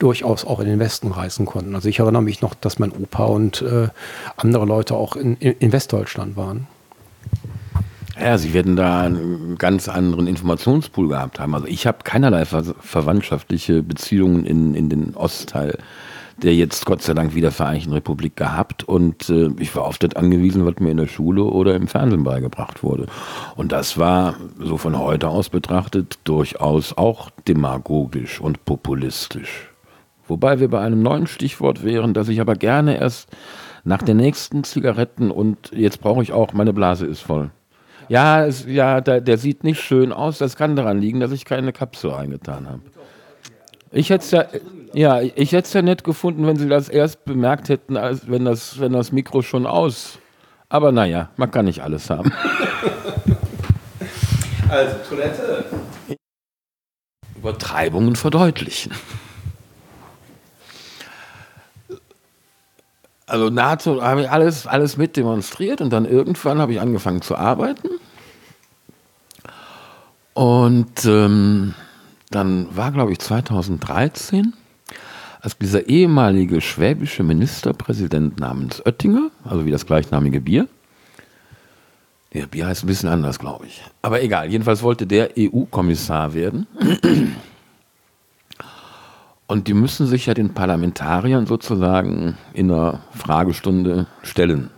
durchaus 0.00 0.44
auch 0.44 0.58
in 0.60 0.66
den 0.66 0.78
Westen 0.80 1.12
reisen 1.12 1.46
konnten. 1.46 1.74
Also 1.74 1.88
ich 1.88 2.00
erinnere 2.00 2.22
mich 2.22 2.42
noch, 2.42 2.54
dass 2.54 2.78
mein 2.78 2.90
Opa 2.90 3.24
und 3.24 3.62
äh, 3.62 3.88
andere 4.36 4.66
Leute 4.66 4.96
auch 4.96 5.14
in, 5.14 5.36
in, 5.36 5.72
Westdeutschland 5.72 6.36
waren. 6.36 6.66
Ja, 8.20 8.36
sie 8.36 8.52
werden 8.52 8.76
da 8.76 9.02
einen 9.02 9.56
ganz 9.56 9.88
anderen 9.88 10.26
Informationspool 10.26 11.08
gehabt 11.08 11.38
haben. 11.38 11.54
Also 11.54 11.66
ich 11.66 11.86
habe 11.86 11.98
keinerlei 12.02 12.44
ver 12.44 12.64
verwandtschaftliche 12.80 13.82
Beziehungen 13.82 14.44
in, 14.44 14.74
in 14.74 14.88
den 14.88 15.14
Ostteil 15.14 15.78
der 16.42 16.54
jetzt 16.54 16.86
Gott 16.86 17.02
sei 17.02 17.14
Dank 17.14 17.34
wieder 17.34 17.50
Vereinigten 17.50 17.92
Republik 17.92 18.36
gehabt 18.36 18.84
und 18.84 19.28
äh, 19.28 19.50
ich 19.58 19.74
war 19.76 19.84
oft 19.84 20.02
das 20.02 20.16
angewiesen, 20.16 20.64
was 20.64 20.76
mir 20.78 20.90
in 20.90 20.96
der 20.96 21.06
Schule 21.06 21.44
oder 21.44 21.74
im 21.74 21.86
Fernsehen 21.86 22.24
beigebracht 22.24 22.82
wurde. 22.82 23.06
Und 23.56 23.72
das 23.72 23.98
war 23.98 24.36
so 24.58 24.76
von 24.76 24.98
heute 24.98 25.28
aus 25.28 25.48
betrachtet 25.48 26.18
durchaus 26.24 26.96
auch 26.96 27.30
demagogisch 27.46 28.40
und 28.40 28.64
populistisch. 28.64 29.69
Wobei 30.30 30.60
wir 30.60 30.68
bei 30.68 30.80
einem 30.80 31.02
neuen 31.02 31.26
Stichwort 31.26 31.84
wären, 31.84 32.14
das 32.14 32.28
ich 32.28 32.40
aber 32.40 32.54
gerne 32.54 32.98
erst 32.98 33.28
nach 33.82 34.00
den 34.00 34.16
nächsten 34.16 34.62
Zigaretten 34.62 35.32
und 35.32 35.72
jetzt 35.74 36.00
brauche 36.00 36.22
ich 36.22 36.32
auch, 36.32 36.52
meine 36.52 36.72
Blase 36.72 37.04
ist 37.04 37.20
voll. 37.20 37.50
Ja, 38.08 38.46
es, 38.46 38.64
ja 38.66 39.00
der, 39.00 39.20
der 39.20 39.38
sieht 39.38 39.64
nicht 39.64 39.80
schön 39.80 40.12
aus. 40.12 40.38
Das 40.38 40.56
kann 40.56 40.76
daran 40.76 41.00
liegen, 41.00 41.18
dass 41.18 41.32
ich 41.32 41.44
keine 41.44 41.72
Kapsel 41.72 42.12
eingetan 42.12 42.68
habe. 42.68 42.80
Ich 43.90 44.10
hätte 44.10 44.24
es 44.24 44.30
ja, 44.30 44.44
ja, 44.92 45.20
ich 45.20 45.50
hätte 45.50 45.66
es 45.66 45.72
ja 45.72 45.82
nett 45.82 46.04
gefunden, 46.04 46.46
wenn 46.46 46.56
Sie 46.56 46.68
das 46.68 46.88
erst 46.88 47.24
bemerkt 47.24 47.68
hätten, 47.68 47.96
als 47.96 48.30
wenn 48.30 48.44
das, 48.44 48.78
wenn 48.78 48.92
das 48.92 49.10
Mikro 49.10 49.42
schon 49.42 49.66
aus. 49.66 50.18
Aber 50.68 50.92
naja, 50.92 51.30
man 51.36 51.50
kann 51.50 51.64
nicht 51.64 51.82
alles 51.82 52.08
haben. 52.08 52.32
Also 54.68 54.94
Toilette. 55.08 55.64
Übertreibungen 57.36 58.14
verdeutlichen. 58.14 58.92
Also 63.30 63.48
nahezu 63.48 64.02
habe 64.02 64.22
ich 64.22 64.30
alles, 64.30 64.66
alles 64.66 64.96
mit 64.96 65.16
demonstriert 65.16 65.80
und 65.80 65.90
dann 65.90 66.04
irgendwann 66.04 66.58
habe 66.58 66.72
ich 66.72 66.80
angefangen 66.80 67.22
zu 67.22 67.36
arbeiten. 67.36 67.88
Und 70.34 71.04
ähm, 71.04 71.74
dann 72.30 72.74
war, 72.76 72.90
glaube 72.90 73.12
ich, 73.12 73.20
2013, 73.20 74.52
als 75.40 75.56
dieser 75.56 75.88
ehemalige 75.88 76.60
schwäbische 76.60 77.22
Ministerpräsident 77.22 78.40
namens 78.40 78.84
Oettinger, 78.84 79.30
also 79.44 79.64
wie 79.64 79.70
das 79.70 79.86
gleichnamige 79.86 80.40
Bier, 80.40 80.66
der 82.34 82.46
Bier 82.46 82.66
heißt 82.66 82.82
ein 82.82 82.88
bisschen 82.88 83.08
anders, 83.08 83.38
glaube 83.38 83.66
ich. 83.66 83.82
Aber 84.02 84.22
egal, 84.22 84.50
jedenfalls 84.50 84.82
wollte 84.82 85.06
der 85.06 85.30
EU-Kommissar 85.38 86.34
werden. 86.34 86.66
Und 89.50 89.66
die 89.66 89.74
müssen 89.74 90.06
sich 90.06 90.26
ja 90.26 90.34
den 90.34 90.54
Parlamentariern 90.54 91.44
sozusagen 91.44 92.38
in 92.52 92.70
einer 92.70 93.00
Fragestunde 93.10 94.06
stellen. 94.22 94.70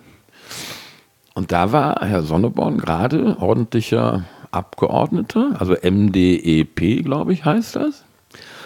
Und 1.34 1.52
da 1.52 1.72
war 1.72 2.00
Herr 2.00 2.22
Sonneborn 2.22 2.78
gerade 2.78 3.36
ordentlicher 3.38 4.24
Abgeordneter, 4.50 5.56
also 5.58 5.74
MDEP, 5.74 7.04
glaube 7.04 7.34
ich, 7.34 7.44
heißt 7.44 7.76
das, 7.76 8.06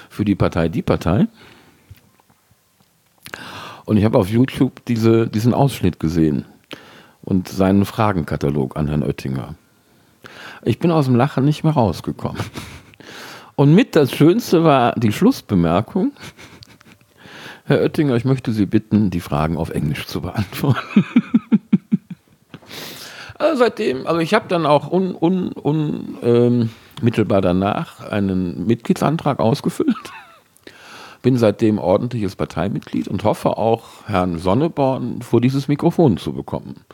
für 0.08 0.24
die 0.24 0.36
Partei 0.36 0.68
Die 0.68 0.82
Partei. 0.82 1.26
Und 3.84 3.96
ich 3.96 4.04
habe 4.04 4.18
auf 4.18 4.30
YouTube 4.30 4.84
diese, 4.84 5.26
diesen 5.26 5.54
Ausschnitt 5.54 5.98
gesehen 5.98 6.44
und 7.24 7.48
seinen 7.48 7.84
Fragenkatalog 7.84 8.76
an 8.76 8.86
Herrn 8.86 9.02
Oettinger. 9.02 9.56
Ich 10.62 10.78
bin 10.78 10.92
aus 10.92 11.06
dem 11.06 11.16
Lachen 11.16 11.44
nicht 11.44 11.64
mehr 11.64 11.72
rausgekommen. 11.72 12.40
Und 13.56 13.74
mit 13.74 13.96
das 13.96 14.12
Schönste 14.12 14.64
war 14.64 14.92
die 14.96 15.12
Schlussbemerkung. 15.12 16.12
Herr 17.64 17.80
Oettinger, 17.80 18.14
ich 18.14 18.26
möchte 18.26 18.52
Sie 18.52 18.66
bitten, 18.66 19.10
die 19.10 19.20
Fragen 19.20 19.56
auf 19.56 19.70
Englisch 19.70 20.06
zu 20.06 20.20
beantworten. 20.20 21.04
also 23.38 23.58
seitdem, 23.58 24.06
also 24.06 24.20
ich 24.20 24.34
habe 24.34 24.46
dann 24.48 24.66
auch 24.66 24.88
unmittelbar 24.88 25.64
un, 25.64 26.12
un, 26.22 26.70
ähm, 27.02 27.40
danach 27.42 28.00
einen 28.08 28.66
Mitgliedsantrag 28.66 29.40
ausgefüllt. 29.40 29.96
Bin 31.22 31.38
seitdem 31.38 31.78
ordentliches 31.78 32.36
Parteimitglied 32.36 33.08
und 33.08 33.24
hoffe 33.24 33.56
auch, 33.56 34.06
Herrn 34.06 34.38
Sonneborn 34.38 35.22
vor 35.22 35.40
dieses 35.40 35.66
Mikrofon 35.66 36.18
zu 36.18 36.34
bekommen. 36.34 36.84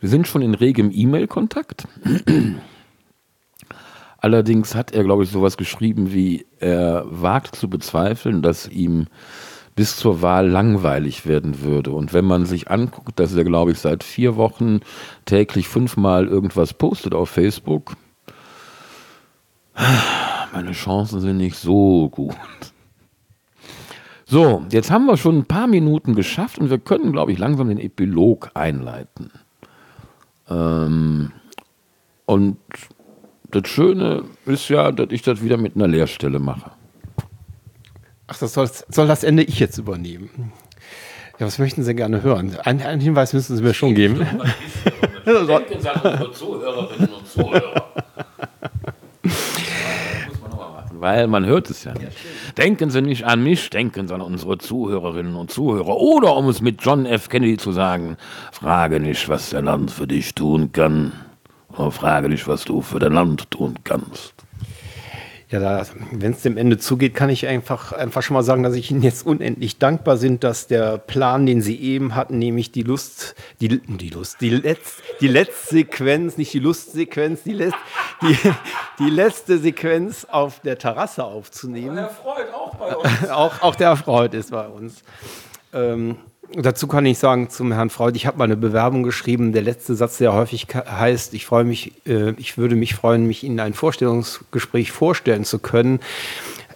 Wir 0.00 0.08
sind 0.08 0.26
schon 0.26 0.40
in 0.40 0.54
regem 0.54 0.90
E-Mail-Kontakt. 0.90 1.86
Allerdings 4.28 4.74
hat 4.74 4.92
er, 4.92 5.04
glaube 5.04 5.24
ich, 5.24 5.30
sowas 5.30 5.56
geschrieben 5.56 6.12
wie, 6.12 6.44
er 6.60 7.06
wagt 7.08 7.56
zu 7.56 7.70
bezweifeln, 7.70 8.42
dass 8.42 8.68
ihm 8.68 9.06
bis 9.74 9.96
zur 9.96 10.20
Wahl 10.20 10.46
langweilig 10.46 11.24
werden 11.24 11.62
würde. 11.62 11.92
Und 11.92 12.12
wenn 12.12 12.26
man 12.26 12.44
sich 12.44 12.70
anguckt, 12.70 13.18
dass 13.18 13.34
er, 13.34 13.44
glaube 13.44 13.72
ich, 13.72 13.78
seit 13.78 14.04
vier 14.04 14.36
Wochen 14.36 14.80
täglich 15.24 15.66
fünfmal 15.66 16.26
irgendwas 16.26 16.74
postet 16.74 17.14
auf 17.14 17.30
Facebook, 17.30 17.96
meine 20.52 20.72
Chancen 20.72 21.20
sind 21.20 21.38
nicht 21.38 21.56
so 21.56 22.10
gut. 22.10 22.36
So, 24.26 24.62
jetzt 24.70 24.90
haben 24.90 25.06
wir 25.06 25.16
schon 25.16 25.38
ein 25.38 25.46
paar 25.46 25.68
Minuten 25.68 26.14
geschafft 26.14 26.58
und 26.58 26.68
wir 26.68 26.78
können, 26.78 27.12
glaube 27.12 27.32
ich, 27.32 27.38
langsam 27.38 27.70
den 27.70 27.80
Epilog 27.80 28.50
einleiten. 28.52 29.30
Ähm, 30.50 31.32
und 32.26 32.58
das 33.50 33.68
Schöne 33.68 34.24
ist 34.46 34.68
ja, 34.68 34.92
dass 34.92 35.08
ich 35.10 35.22
das 35.22 35.42
wieder 35.42 35.56
mit 35.56 35.76
einer 35.76 35.88
Leerstelle 35.88 36.38
mache. 36.38 36.70
Ach, 38.26 38.38
das 38.38 38.52
soll, 38.52 38.68
soll 38.88 39.06
das 39.06 39.24
Ende 39.24 39.42
ich 39.42 39.58
jetzt 39.58 39.78
übernehmen. 39.78 40.52
Ja, 41.38 41.46
was 41.46 41.58
möchten 41.58 41.82
Sie 41.82 41.94
gerne 41.94 42.22
hören? 42.22 42.56
Einen, 42.64 42.82
einen 42.82 43.00
Hinweis 43.00 43.32
müssen 43.32 43.56
Sie 43.56 43.62
mir 43.62 43.72
schon 43.72 43.94
geben. 43.94 44.26
Denken 45.24 45.80
Sie 45.80 45.88
an 45.88 46.00
unsere 46.02 46.32
Zuhörerinnen 46.32 47.08
und 47.08 47.26
Zuhörer. 47.26 47.84
Weil 50.92 51.28
man 51.28 51.46
hört 51.46 51.70
es 51.70 51.84
ja 51.84 51.94
nicht. 51.94 52.16
Denken 52.58 52.90
Sie 52.90 53.00
nicht 53.00 53.24
an 53.24 53.42
mich, 53.42 53.70
denken 53.70 54.08
Sie 54.08 54.14
an 54.14 54.20
unsere 54.20 54.58
Zuhörerinnen 54.58 55.36
und 55.36 55.50
Zuhörer. 55.50 55.96
Oder 55.96 56.36
um 56.36 56.48
es 56.48 56.60
mit 56.60 56.82
John 56.82 57.06
F. 57.06 57.28
Kennedy 57.28 57.56
zu 57.56 57.70
sagen, 57.72 58.16
frage 58.50 58.98
nicht, 58.98 59.28
was 59.28 59.50
der 59.50 59.62
Land 59.62 59.92
für 59.92 60.08
dich 60.08 60.34
tun 60.34 60.72
kann, 60.72 61.12
aber 61.78 61.92
frage 61.92 62.28
nicht, 62.28 62.48
was 62.48 62.64
du 62.64 62.82
für 62.82 62.98
dein 62.98 63.12
Land 63.12 63.50
tun 63.50 63.78
kannst. 63.84 64.34
Ja, 65.50 65.82
wenn 66.12 66.32
es 66.32 66.42
dem 66.42 66.58
Ende 66.58 66.76
zugeht, 66.76 67.14
kann 67.14 67.30
ich 67.30 67.46
einfach, 67.46 67.92
einfach 67.92 68.22
schon 68.22 68.34
mal 68.34 68.42
sagen, 68.42 68.62
dass 68.62 68.74
ich 68.74 68.90
Ihnen 68.90 69.02
jetzt 69.02 69.24
unendlich 69.24 69.78
dankbar 69.78 70.18
bin, 70.18 70.38
dass 70.40 70.66
der 70.66 70.98
Plan, 70.98 71.46
den 71.46 71.62
Sie 71.62 71.80
eben 71.80 72.14
hatten, 72.14 72.38
nämlich 72.38 72.70
die 72.70 72.82
Lust, 72.82 73.34
die, 73.62 73.68
die 73.68 74.10
Lust, 74.10 74.42
die, 74.42 74.50
Letz, 74.50 75.00
die 75.22 75.28
letzte 75.28 75.76
Sequenz, 75.76 76.36
nicht 76.36 76.52
die 76.52 76.58
Lustsequenz, 76.58 77.44
die, 77.44 77.54
Letz, 77.54 77.74
die, 78.20 78.36
die 78.98 79.08
letzte 79.08 79.56
Sequenz 79.56 80.26
auf 80.30 80.60
der 80.60 80.76
Terrasse 80.76 81.24
aufzunehmen. 81.24 81.96
Der 81.96 82.10
Freud 82.10 82.52
auch 82.52 82.74
bei 82.74 82.94
uns. 83.22 83.30
auch, 83.30 83.62
auch 83.62 83.74
der 83.74 83.96
Freud 83.96 84.36
ist 84.36 84.50
bei 84.50 84.68
uns. 84.68 85.02
Ähm, 85.72 86.18
Dazu 86.54 86.86
kann 86.86 87.04
ich 87.04 87.18
sagen 87.18 87.50
zum 87.50 87.72
Herrn 87.72 87.90
Freud, 87.90 88.16
ich 88.16 88.26
habe 88.26 88.38
mal 88.38 88.44
eine 88.44 88.56
Bewerbung 88.56 89.02
geschrieben. 89.02 89.52
Der 89.52 89.62
letzte 89.62 89.94
Satz, 89.94 90.18
der 90.18 90.32
häufig 90.32 90.66
heißt, 90.74 91.34
ich 91.34 91.44
freue 91.44 91.64
mich, 91.64 91.92
äh, 92.06 92.30
ich 92.38 92.56
würde 92.56 92.74
mich 92.74 92.94
freuen, 92.94 93.26
mich 93.26 93.44
in 93.44 93.60
ein 93.60 93.74
Vorstellungsgespräch 93.74 94.90
vorstellen 94.90 95.44
zu 95.44 95.58
können. 95.58 96.00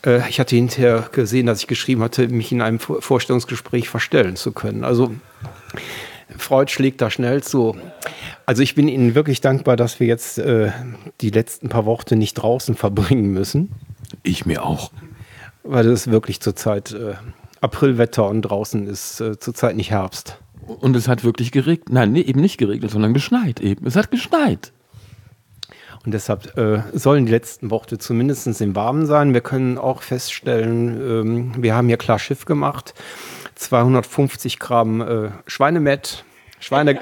Äh, 0.05 0.29
ich 0.29 0.41
hatte 0.41 0.57
hinterher 0.57 1.09
gesehen, 1.13 1.47
dass 1.47 1.61
ich 1.61 1.69
geschrieben 1.69 2.03
hatte, 2.03 2.29
mich 2.29 2.53
in 2.53 2.61
einem 2.61 2.81
Vorstellungsgespräch 2.81 3.89
verstellen 3.89 4.37
zu 4.37 4.53
können. 4.53 4.85
Also 4.85 5.15
Freud 6.37 6.71
schlägt 6.71 7.01
da 7.01 7.11
schnell 7.11 7.43
zu. 7.43 7.77
Also 8.45 8.63
ich 8.63 8.75
bin 8.75 8.89
Ihnen 8.89 9.15
wirklich 9.15 9.41
dankbar, 9.41 9.77
dass 9.77 10.01
wir 10.01 10.07
jetzt 10.07 10.39
äh, 10.39 10.71
die 11.23 11.31
letzten 11.31 11.71
paar 11.71 11.87
Worte 11.87 12.17
nicht 12.17 12.35
draußen 12.35 12.75
verbringen 12.75 13.33
müssen. 13.33 13.71
Ich 14.23 14.45
mir 14.45 14.65
auch. 14.65 14.93
Weil 15.63 15.87
es 15.87 16.11
wirklich 16.11 16.41
zurzeit 16.41 16.93
äh, 16.93 17.15
Aprilwetter 17.63 18.29
und 18.29 18.43
draußen 18.43 18.87
ist 18.87 19.21
äh, 19.21 19.39
zurzeit 19.39 19.77
nicht 19.77 19.91
Herbst. 19.91 20.39
Und 20.67 20.97
es 20.97 21.09
hat 21.09 21.25
wirklich 21.25 21.53
geregnet. 21.53 21.91
Nein, 21.91 22.13
nee, 22.13 22.21
eben 22.21 22.41
nicht 22.41 22.59
geregnet, 22.59 22.91
sondern 22.91 23.15
geschneit 23.15 23.61
eben. 23.61 23.87
Es 23.87 23.97
hat 23.97 24.11
geschneit. 24.11 24.73
Und 26.05 26.13
deshalb 26.13 26.57
äh, 26.59 26.83
sollen 26.93 27.27
die 27.27 27.33
letzten 27.33 27.71
Worte 27.71 27.99
zumindest 27.99 28.61
im 28.61 28.75
Warmen 28.75 29.07
sein. 29.07 29.35
Wir 29.35 29.41
können 29.41 29.79
auch 29.79 30.03
feststellen, 30.03 31.01
ähm, 31.01 31.63
wir 31.63 31.75
haben 31.75 31.87
hier 31.87 31.97
klar 31.97 32.19
Schiff 32.19 32.45
gemacht. 32.45 32.95
250 33.55 34.59
Gramm 34.59 35.01
äh, 35.01 35.31
Schweinemett, 35.47 36.25
Schweine 36.59 37.01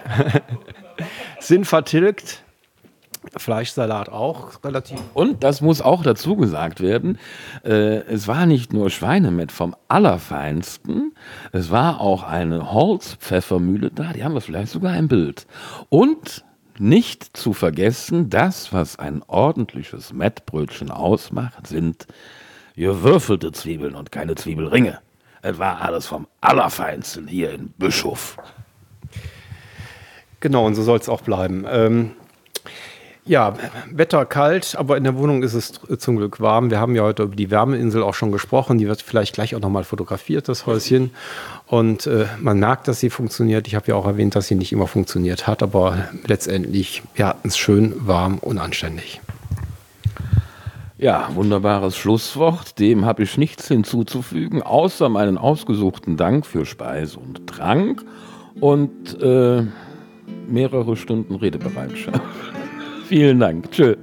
sind 1.40 1.66
vertilgt. 1.66 2.42
Fleischsalat 3.36 4.08
auch 4.08 4.64
relativ. 4.64 4.98
Und 5.14 5.44
das 5.44 5.60
muss 5.60 5.82
auch 5.82 6.02
dazu 6.02 6.36
gesagt 6.36 6.80
werden, 6.80 7.18
äh, 7.64 7.98
es 8.06 8.26
war 8.28 8.46
nicht 8.46 8.72
nur 8.72 8.90
Schweinemett 8.90 9.52
vom 9.52 9.76
Allerfeinsten, 9.88 11.12
es 11.52 11.70
war 11.70 12.00
auch 12.00 12.22
eine 12.22 12.72
Holzpfeffermühle 12.72 13.90
da, 13.90 14.12
die 14.12 14.24
haben 14.24 14.34
wir 14.34 14.40
vielleicht 14.40 14.72
sogar 14.72 14.96
im 14.96 15.08
Bild. 15.08 15.46
Und 15.88 16.44
nicht 16.78 17.36
zu 17.36 17.52
vergessen, 17.52 18.30
das, 18.30 18.72
was 18.72 18.98
ein 18.98 19.22
ordentliches 19.26 20.14
Mettbrötchen 20.14 20.90
ausmacht, 20.90 21.66
sind 21.66 22.06
gewürfelte 22.74 23.52
Zwiebeln 23.52 23.94
und 23.94 24.10
keine 24.10 24.34
Zwiebelringe. 24.34 24.98
Es 25.42 25.58
war 25.58 25.82
alles 25.82 26.06
vom 26.06 26.26
Allerfeinsten 26.40 27.28
hier 27.28 27.52
in 27.52 27.68
Bischof. 27.76 28.38
Genau, 30.40 30.66
und 30.66 30.74
so 30.74 30.82
soll 30.82 30.98
es 30.98 31.08
auch 31.08 31.20
bleiben. 31.20 31.66
Ähm, 31.68 32.12
ja, 33.30 33.54
Wetter 33.92 34.26
kalt, 34.26 34.74
aber 34.76 34.96
in 34.96 35.04
der 35.04 35.16
Wohnung 35.16 35.44
ist 35.44 35.54
es 35.54 35.80
zum 36.00 36.16
Glück 36.16 36.40
warm. 36.40 36.68
Wir 36.72 36.80
haben 36.80 36.96
ja 36.96 37.04
heute 37.04 37.22
über 37.22 37.36
die 37.36 37.48
Wärmeinsel 37.48 38.02
auch 38.02 38.14
schon 38.14 38.32
gesprochen. 38.32 38.78
Die 38.78 38.88
wird 38.88 39.02
vielleicht 39.02 39.34
gleich 39.34 39.54
auch 39.54 39.60
nochmal 39.60 39.84
fotografiert, 39.84 40.48
das 40.48 40.66
Häuschen. 40.66 41.12
Und 41.68 42.08
äh, 42.08 42.26
man 42.40 42.58
merkt, 42.58 42.88
dass 42.88 42.98
sie 42.98 43.08
funktioniert. 43.08 43.68
Ich 43.68 43.76
habe 43.76 43.86
ja 43.86 43.94
auch 43.94 44.06
erwähnt, 44.06 44.34
dass 44.34 44.48
sie 44.48 44.56
nicht 44.56 44.72
immer 44.72 44.88
funktioniert 44.88 45.46
hat, 45.46 45.62
aber 45.62 46.08
letztendlich, 46.26 47.04
wir 47.14 47.28
hatten 47.28 47.46
es 47.46 47.56
schön, 47.56 47.94
warm 48.00 48.38
und 48.38 48.58
anständig. 48.58 49.20
Ja, 50.98 51.28
wunderbares 51.32 51.96
Schlusswort. 51.96 52.80
Dem 52.80 53.04
habe 53.04 53.22
ich 53.22 53.38
nichts 53.38 53.68
hinzuzufügen, 53.68 54.60
außer 54.60 55.08
meinen 55.08 55.38
ausgesuchten 55.38 56.16
Dank 56.16 56.46
für 56.46 56.66
Speise 56.66 57.20
und 57.20 57.46
Trank 57.46 58.02
und 58.58 59.22
äh, 59.22 59.62
mehrere 60.48 60.96
Stunden 60.96 61.36
Redebereitschaft. 61.36 62.20
Vielen 63.10 63.40
Dank. 63.40 63.72
Tschö. 63.72 63.96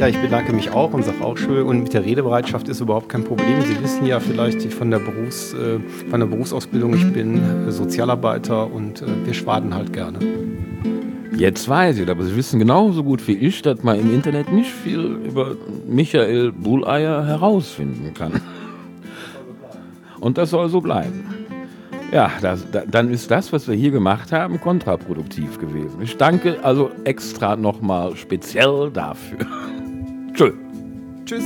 Ja, 0.00 0.08
ich 0.08 0.20
bedanke 0.20 0.52
mich 0.52 0.72
auch 0.72 0.92
und 0.92 1.04
sage 1.04 1.24
auch 1.24 1.36
schön. 1.36 1.64
Und 1.64 1.84
mit 1.84 1.94
der 1.94 2.04
Redebereitschaft 2.04 2.68
ist 2.68 2.80
überhaupt 2.80 3.08
kein 3.08 3.22
Problem. 3.22 3.60
Sie 3.62 3.80
wissen 3.80 4.04
ja 4.04 4.18
vielleicht 4.18 4.60
von 4.72 4.90
der, 4.90 4.98
Berufs-, 4.98 5.54
äh, 5.54 5.78
von 6.10 6.18
der 6.18 6.26
Berufsausbildung, 6.26 6.94
ich 6.94 7.12
bin 7.12 7.70
Sozialarbeiter 7.70 8.68
und 8.68 9.02
äh, 9.02 9.06
wir 9.24 9.32
schwaden 9.32 9.72
halt 9.72 9.92
gerne. 9.92 10.18
Jetzt 11.36 11.68
weiß 11.68 12.00
ich, 12.00 12.10
aber 12.10 12.24
Sie 12.24 12.34
wissen 12.34 12.58
genauso 12.58 13.04
gut 13.04 13.28
wie 13.28 13.34
ich, 13.34 13.62
dass 13.62 13.84
man 13.84 14.00
im 14.00 14.12
Internet 14.12 14.52
nicht 14.52 14.72
viel 14.72 14.98
über 15.24 15.54
Michael 15.86 16.50
Buleier 16.50 17.24
herausfinden 17.24 18.12
kann. 18.12 18.40
Und 20.18 20.36
das 20.36 20.50
soll 20.50 20.68
so 20.68 20.80
bleiben. 20.80 21.37
Ja, 22.10 22.32
das, 22.40 22.70
da, 22.70 22.84
dann 22.86 23.10
ist 23.10 23.30
das, 23.30 23.52
was 23.52 23.68
wir 23.68 23.74
hier 23.74 23.90
gemacht 23.90 24.32
haben, 24.32 24.60
kontraproduktiv 24.60 25.58
gewesen. 25.58 26.00
Ich 26.00 26.16
danke 26.16 26.58
also 26.62 26.90
extra 27.04 27.54
nochmal 27.54 28.16
speziell 28.16 28.90
dafür. 28.90 29.46
Tschö. 30.34 30.52
Tschüss. 31.26 31.44